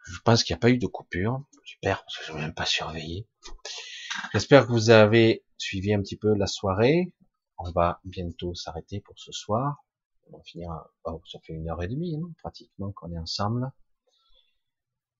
Je 0.07 0.19
pense 0.25 0.43
qu'il 0.43 0.53
n'y 0.53 0.57
a 0.57 0.59
pas 0.59 0.69
eu 0.69 0.77
de 0.77 0.87
coupure. 0.87 1.43
Super, 1.63 2.03
parce 2.03 2.17
que 2.17 2.25
je 2.25 2.33
n'ai 2.33 2.41
même 2.41 2.53
pas 2.53 2.65
surveillé. 2.65 3.27
J'espère 4.33 4.67
que 4.67 4.71
vous 4.71 4.89
avez 4.89 5.45
suivi 5.57 5.93
un 5.93 6.01
petit 6.01 6.17
peu 6.17 6.33
la 6.35 6.47
soirée. 6.47 7.13
On 7.57 7.71
va 7.71 8.01
bientôt 8.03 8.55
s'arrêter 8.55 8.99
pour 8.99 9.17
ce 9.19 9.31
soir. 9.31 9.85
On 10.27 10.37
va 10.37 10.43
finir, 10.43 10.71
oh, 11.05 11.21
ça 11.31 11.39
fait 11.45 11.53
une 11.53 11.69
heure 11.69 11.83
et 11.83 11.87
demie, 11.87 12.17
hein, 12.17 12.33
pratiquement, 12.39 12.91
qu'on 12.91 13.11
est 13.13 13.19
ensemble. 13.19 13.71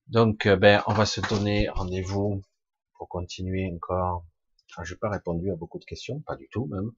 Donc, 0.08 0.46
euh, 0.46 0.56
ben, 0.56 0.84
on 0.88 0.94
va 0.94 1.06
se 1.06 1.22
donner 1.22 1.70
rendez-vous 1.70 2.42
pour 2.98 3.08
continuer 3.08 3.72
encore. 3.74 4.26
Enfin, 4.72 4.84
je 4.86 4.94
n'ai 4.94 4.98
pas 4.98 5.10
répondu 5.10 5.52
à 5.52 5.56
beaucoup 5.56 5.80
de 5.80 5.86
questions, 5.86 6.22
pas 6.22 6.36
du 6.36 6.48
tout 6.50 6.66
même. 6.68 6.92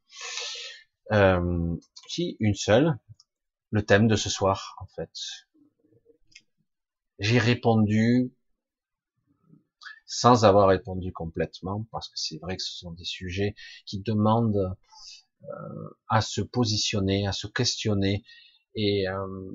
Euh, 1.12 1.76
si, 2.08 2.38
une 2.40 2.54
seule. 2.54 2.98
Le 3.72 3.84
thème 3.84 4.08
de 4.08 4.16
ce 4.16 4.30
soir, 4.30 4.76
en 4.80 4.86
fait? 4.86 5.10
J'ai 7.18 7.40
répondu 7.40 8.32
sans 10.06 10.46
avoir 10.46 10.68
répondu 10.68 11.12
complètement, 11.12 11.88
parce 11.92 12.08
que 12.08 12.14
c'est 12.18 12.38
vrai 12.38 12.56
que 12.58 12.62
ce 12.64 12.78
sont 12.78 12.92
des 12.92 13.06
sujets 13.06 13.56
qui 13.88 14.00
demandent 14.00 14.76
euh, 15.44 15.90
à 16.08 16.22
se 16.22 16.42
positionner, 16.42 17.26
à 17.26 17.32
se 17.32 17.48
questionner, 17.48 18.24
et, 18.76 19.08
euh, 19.08 19.52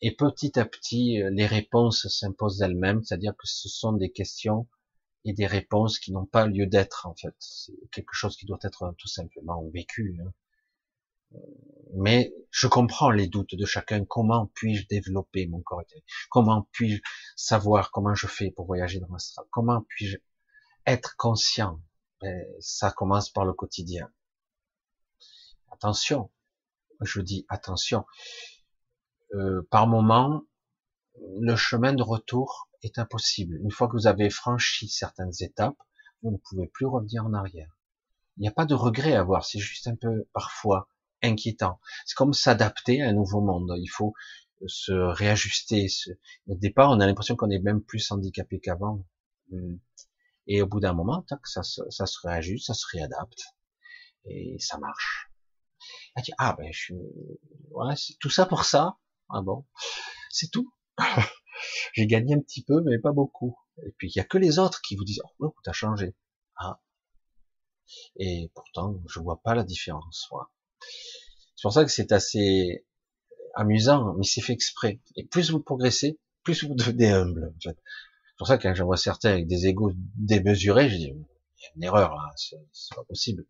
et 0.00 0.14
petit 0.14 0.56
à 0.58 0.64
petit, 0.64 1.20
les 1.32 1.46
réponses 1.46 2.06
s'imposent 2.06 2.58
d'elles-mêmes, 2.58 3.02
c'est-à-dire 3.02 3.34
que 3.36 3.48
ce 3.48 3.68
sont 3.68 3.92
des 3.92 4.12
questions 4.12 4.68
et 5.24 5.32
des 5.32 5.46
réponses 5.46 5.98
qui 5.98 6.12
n'ont 6.12 6.26
pas 6.26 6.46
lieu 6.46 6.66
d'être, 6.66 7.06
en 7.06 7.14
fait. 7.14 7.34
C'est 7.38 7.74
quelque 7.92 8.14
chose 8.14 8.36
qui 8.36 8.46
doit 8.46 8.58
être 8.62 8.94
tout 8.98 9.08
simplement 9.08 9.62
vécu. 9.72 10.18
Hein 10.24 10.32
mais 11.94 12.32
je 12.50 12.66
comprends 12.66 13.10
les 13.10 13.28
doutes 13.28 13.54
de 13.54 13.66
chacun. 13.66 14.04
Comment 14.04 14.46
puis-je 14.54 14.86
développer 14.86 15.46
mon 15.46 15.60
corps 15.60 15.82
Comment 16.30 16.68
puis-je 16.72 17.00
savoir 17.36 17.90
comment 17.90 18.14
je 18.14 18.26
fais 18.26 18.50
pour 18.50 18.66
voyager 18.66 19.00
dans 19.00 19.08
l'astral? 19.12 19.46
Comment 19.50 19.82
puis-je 19.88 20.18
être 20.86 21.16
conscient? 21.16 21.80
Ben, 22.20 22.46
Ça 22.60 22.90
commence 22.90 23.30
par 23.30 23.44
le 23.44 23.52
quotidien. 23.52 24.10
Attention, 25.70 26.30
je 27.00 27.20
dis 27.20 27.44
attention. 27.48 28.04
Euh, 29.34 29.66
par 29.70 29.86
moment, 29.86 30.42
le 31.40 31.56
chemin 31.56 31.92
de 31.92 32.02
retour 32.02 32.68
est 32.82 32.98
impossible. 32.98 33.58
Une 33.62 33.70
fois 33.70 33.88
que 33.88 33.96
vous 33.96 34.06
avez 34.06 34.30
franchi 34.30 34.88
certaines 34.88 35.32
étapes, 35.40 35.76
vous 36.22 36.30
ne 36.30 36.36
pouvez 36.36 36.68
plus 36.68 36.86
revenir 36.86 37.24
en 37.24 37.32
arrière. 37.32 37.78
Il 38.36 38.42
n'y 38.42 38.48
a 38.48 38.52
pas 38.52 38.64
de 38.64 38.74
regret 38.74 39.14
à 39.14 39.20
avoir, 39.20 39.44
c'est 39.44 39.58
juste 39.58 39.86
un 39.86 39.96
peu 39.96 40.28
parfois 40.32 40.88
inquiétant. 41.22 41.80
C'est 42.06 42.16
comme 42.16 42.32
s'adapter 42.32 43.02
à 43.02 43.08
un 43.08 43.12
nouveau 43.12 43.40
monde. 43.40 43.72
Il 43.78 43.88
faut 43.88 44.14
se 44.66 44.92
réajuster. 44.92 45.86
Au 46.46 46.54
départ, 46.54 46.90
on 46.90 47.00
a 47.00 47.06
l'impression 47.06 47.36
qu'on 47.36 47.50
est 47.50 47.58
même 47.58 47.82
plus 47.82 48.10
handicapé 48.10 48.60
qu'avant. 48.60 49.04
Hmm. 49.50 49.76
Et 50.46 50.62
au 50.62 50.66
bout 50.66 50.80
d'un 50.80 50.92
moment, 50.92 51.24
ça, 51.44 51.62
ça 51.62 52.06
se 52.06 52.26
réajuste, 52.26 52.66
ça 52.66 52.74
se 52.74 52.86
réadapte. 52.90 53.42
Et 54.24 54.56
ça 54.58 54.78
marche. 54.78 55.30
Ah 56.38 56.54
ben, 56.56 56.72
je 56.72 56.78
suis... 56.78 56.94
ouais, 57.70 57.96
c'est 57.96 58.14
tout 58.18 58.30
ça 58.30 58.46
pour 58.46 58.64
ça. 58.64 58.98
Ah 59.28 59.40
bon, 59.42 59.66
c'est 60.30 60.50
tout. 60.50 60.72
J'ai 61.92 62.06
gagné 62.06 62.34
un 62.34 62.40
petit 62.40 62.62
peu, 62.62 62.82
mais 62.82 62.98
pas 62.98 63.12
beaucoup. 63.12 63.56
Et 63.84 63.92
puis 63.98 64.10
il 64.10 64.16
y 64.16 64.20
a 64.20 64.24
que 64.24 64.38
les 64.38 64.58
autres 64.58 64.80
qui 64.82 64.96
vous 64.96 65.04
disent 65.04 65.22
oh, 65.38 65.54
t'as 65.64 65.72
changé. 65.72 66.14
Ah. 66.56 66.80
Et 68.16 68.50
pourtant, 68.54 69.00
je 69.08 69.20
vois 69.20 69.40
pas 69.42 69.54
la 69.54 69.64
différence. 69.64 70.28
C'est 71.56 71.62
pour 71.62 71.72
ça 71.72 71.84
que 71.84 71.90
c'est 71.90 72.12
assez 72.12 72.86
amusant, 73.54 74.14
mais 74.14 74.24
c'est 74.24 74.40
fait 74.40 74.52
exprès. 74.52 75.00
Et 75.16 75.24
plus 75.24 75.50
vous 75.50 75.60
progressez, 75.60 76.18
plus 76.42 76.64
vous 76.64 76.74
devenez 76.74 77.10
humble. 77.10 77.54
C'est 77.60 77.76
pour 78.38 78.46
ça 78.46 78.58
que 78.58 78.62
quand 78.62 78.74
j'en 78.74 78.86
vois 78.86 78.96
certains 78.96 79.30
avec 79.30 79.46
des 79.46 79.66
égos 79.66 79.92
démesurés, 80.16 80.88
je 80.88 80.96
dis, 80.96 81.04
il 81.04 81.62
y 81.62 81.66
a 81.66 81.70
une 81.76 81.84
erreur 81.84 82.14
là, 82.14 82.30
c'est 82.36 82.94
pas 82.94 83.04
possible. 83.04 83.46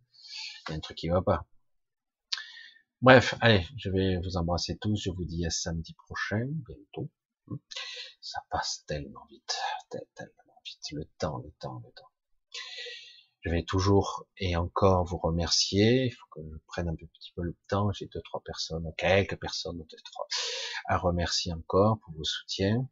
Il 0.68 0.70
y 0.70 0.74
a 0.74 0.76
un 0.76 0.80
truc 0.80 0.96
qui 0.96 1.08
va 1.08 1.22
pas. 1.22 1.46
Bref, 3.00 3.34
allez, 3.40 3.66
je 3.76 3.90
vais 3.90 4.18
vous 4.18 4.36
embrasser 4.36 4.76
tous. 4.80 4.96
Je 5.02 5.10
vous 5.10 5.24
dis 5.24 5.44
à 5.44 5.50
samedi 5.50 5.92
prochain, 5.94 6.46
bientôt. 6.68 7.10
Ça 8.20 8.40
passe 8.50 8.84
tellement 8.86 9.24
vite, 9.30 9.58
tellement 9.90 10.60
vite. 10.64 10.92
Le 10.92 11.04
temps, 11.18 11.38
le 11.38 11.50
temps, 11.58 11.82
le 11.84 11.92
temps. 11.92 12.10
Je 13.40 13.50
vais 13.50 13.64
toujours 13.64 14.26
et 14.36 14.56
encore 14.56 15.04
vous 15.04 15.18
remercier. 15.18 16.06
Il 16.06 16.10
faut 16.12 16.26
que 16.30 16.40
je 16.42 16.56
prenne 16.68 16.88
un 16.88 16.94
petit 16.94 17.32
peu 17.34 17.42
le 17.42 17.56
temps. 17.68 17.90
J'ai 17.92 18.06
deux, 18.06 18.22
trois 18.22 18.42
personnes, 18.44 18.92
quelques 18.96 19.36
personnes, 19.36 19.78
deux, 19.78 19.96
trois, 20.04 20.26
à 20.86 20.96
remercier 20.96 21.52
encore 21.52 21.98
pour 22.00 22.14
vos 22.14 22.24
soutiens 22.24 22.88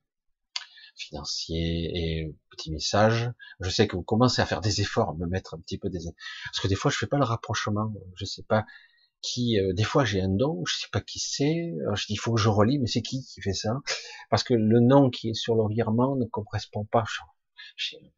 financiers 0.97 1.91
et 1.95 2.35
petits 2.51 2.71
messages. 2.71 3.31
Je 3.61 3.71
sais 3.71 3.87
que 3.87 3.97
vous 3.97 4.03
commencez 4.03 4.43
à 4.43 4.47
faire 4.47 4.61
des 4.61 4.81
efforts, 4.81 5.11
à 5.11 5.15
me 5.15 5.27
mettre 5.27 5.55
un 5.55 5.61
petit 5.61 5.79
peu 5.79 5.89
des, 5.89 6.01
parce 6.45 6.61
que 6.61 6.69
des 6.69 6.75
fois 6.75 6.91
je 6.91 6.99
fais 6.99 7.07
pas 7.07 7.17
le 7.17 7.25
rapprochement. 7.25 7.93
Je 8.17 8.25
sais 8.25 8.43
pas 8.43 8.65
qui, 9.23 9.59
euh, 9.59 9.73
des 9.73 9.85
fois 9.85 10.05
j'ai 10.05 10.21
un 10.21 10.29
don, 10.29 10.65
je 10.67 10.79
sais 10.79 10.89
pas 10.93 11.01
qui 11.01 11.19
c'est. 11.19 11.75
Je 11.95 12.07
dis 12.07 12.15
il 12.15 12.17
faut 12.17 12.35
que 12.35 12.41
je 12.41 12.49
relis, 12.49 12.79
mais 12.79 12.87
c'est 12.87 13.03
qui 13.03 13.25
qui 13.25 13.41
fait 13.41 13.53
ça? 13.53 13.81
Parce 14.31 14.43
que 14.45 14.55
le 14.55 14.81
nom 14.81 15.11
qui 15.11 15.31
est 15.31 15.35
sur 15.35 15.55
le 15.55 15.73
virement 15.73 16.17
ne 16.17 16.25
correspond 16.27 16.85
pas. 16.85 17.05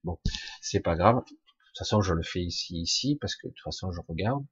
Bon, 0.04 0.18
c'est 0.60 0.80
pas 0.80 0.96
grave. 0.96 1.16
De 1.16 1.28
toute 1.28 1.78
façon, 1.78 2.02
je 2.02 2.14
le 2.14 2.22
fais 2.22 2.42
ici, 2.42 2.76
ici, 2.80 3.16
parce 3.20 3.36
que 3.36 3.48
de 3.48 3.52
toute 3.52 3.64
façon, 3.64 3.92
je 3.92 4.00
regarde. 4.08 4.44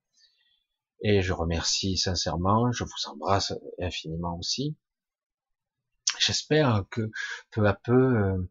Et 1.03 1.23
je 1.23 1.33
remercie 1.33 1.97
sincèrement, 1.97 2.71
je 2.73 2.85
vous 2.85 3.09
embrasse 3.09 3.55
infiniment 3.79 4.37
aussi. 4.39 4.77
J'espère 6.19 6.85
que 6.91 7.11
peu 7.51 7.67
à 7.67 7.75
peu, 7.75 7.93
euh, 7.93 8.51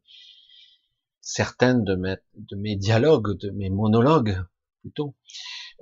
certaines 1.22 1.84
de 1.84 1.96
mes, 1.96 2.18
de 2.36 2.56
mes 2.56 2.76
dialogues, 2.76 3.38
de 3.38 3.52
mes 3.52 3.70
monologues, 3.70 4.44
plutôt, 4.82 5.16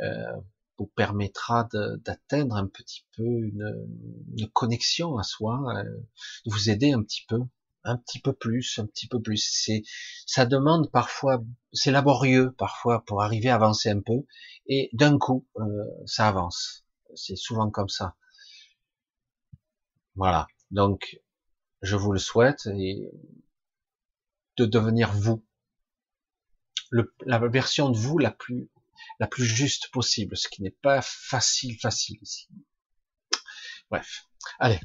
euh, 0.02 0.35
vous 0.78 0.88
permettra 0.88 1.68
d'atteindre 2.06 2.56
un 2.56 2.68
petit 2.68 3.06
peu 3.16 3.24
une, 3.24 3.88
une, 4.36 4.49
connexion 4.49 5.18
à 5.18 5.24
soi, 5.24 5.60
euh, 5.76 5.84
de 6.45 6.52
vous 6.52 6.70
aider 6.70 6.91
un 6.94 7.02
petit 7.04 7.26
peu 7.28 7.40
un 7.88 7.98
petit 7.98 8.20
peu 8.20 8.34
plus, 8.34 8.80
un 8.80 8.86
petit 8.86 9.08
peu 9.08 9.22
plus. 9.22 9.38
C'est, 9.49 9.84
ça 10.26 10.45
demande 10.45 10.91
parfois, 10.91 11.44
c'est 11.74 11.91
laborieux 11.91 12.52
parfois 12.58 13.04
pour 13.06 13.24
arriver 13.24 13.49
à 13.49 13.56
avancer 13.56 13.90
un 13.90 14.02
peu, 14.02 14.26
et 14.68 14.90
d'un 14.94 15.18
coup, 15.18 15.48
euh, 15.58 15.86
ça 16.06 16.28
avance. 16.28 16.86
C'est 17.16 17.38
souvent 17.38 17.72
comme 17.72 17.90
ça. 17.90 18.16
Voilà. 20.16 20.48
Donc, 20.72 21.22
je 21.82 21.95
vous 21.95 22.12
le 22.12 22.20
souhaite 22.20 22.68
et 22.68 23.10
de 24.58 24.66
devenir 24.66 25.12
vous, 25.14 25.44
le, 26.90 27.14
la 27.26 27.40
version 27.40 27.90
de 27.90 27.98
vous 27.98 28.18
la 28.18 28.32
plus, 28.32 28.70
la 29.20 29.28
plus 29.28 29.46
juste 29.46 29.90
possible, 29.92 30.38
ce 30.38 30.48
qui 30.48 30.62
n'est 30.62 30.78
pas 30.82 31.02
facile, 31.02 31.78
facile 31.80 32.18
ici. 32.22 32.48
Bref. 33.90 34.26
Allez. 34.60 34.80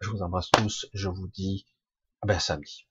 Je 0.00 0.10
vous 0.10 0.22
embrasse 0.22 0.50
tous. 0.50 0.86
Je 0.92 1.08
vous 1.08 1.28
dis 1.28 1.66
ben 2.22 2.38
samedi. 2.38 2.86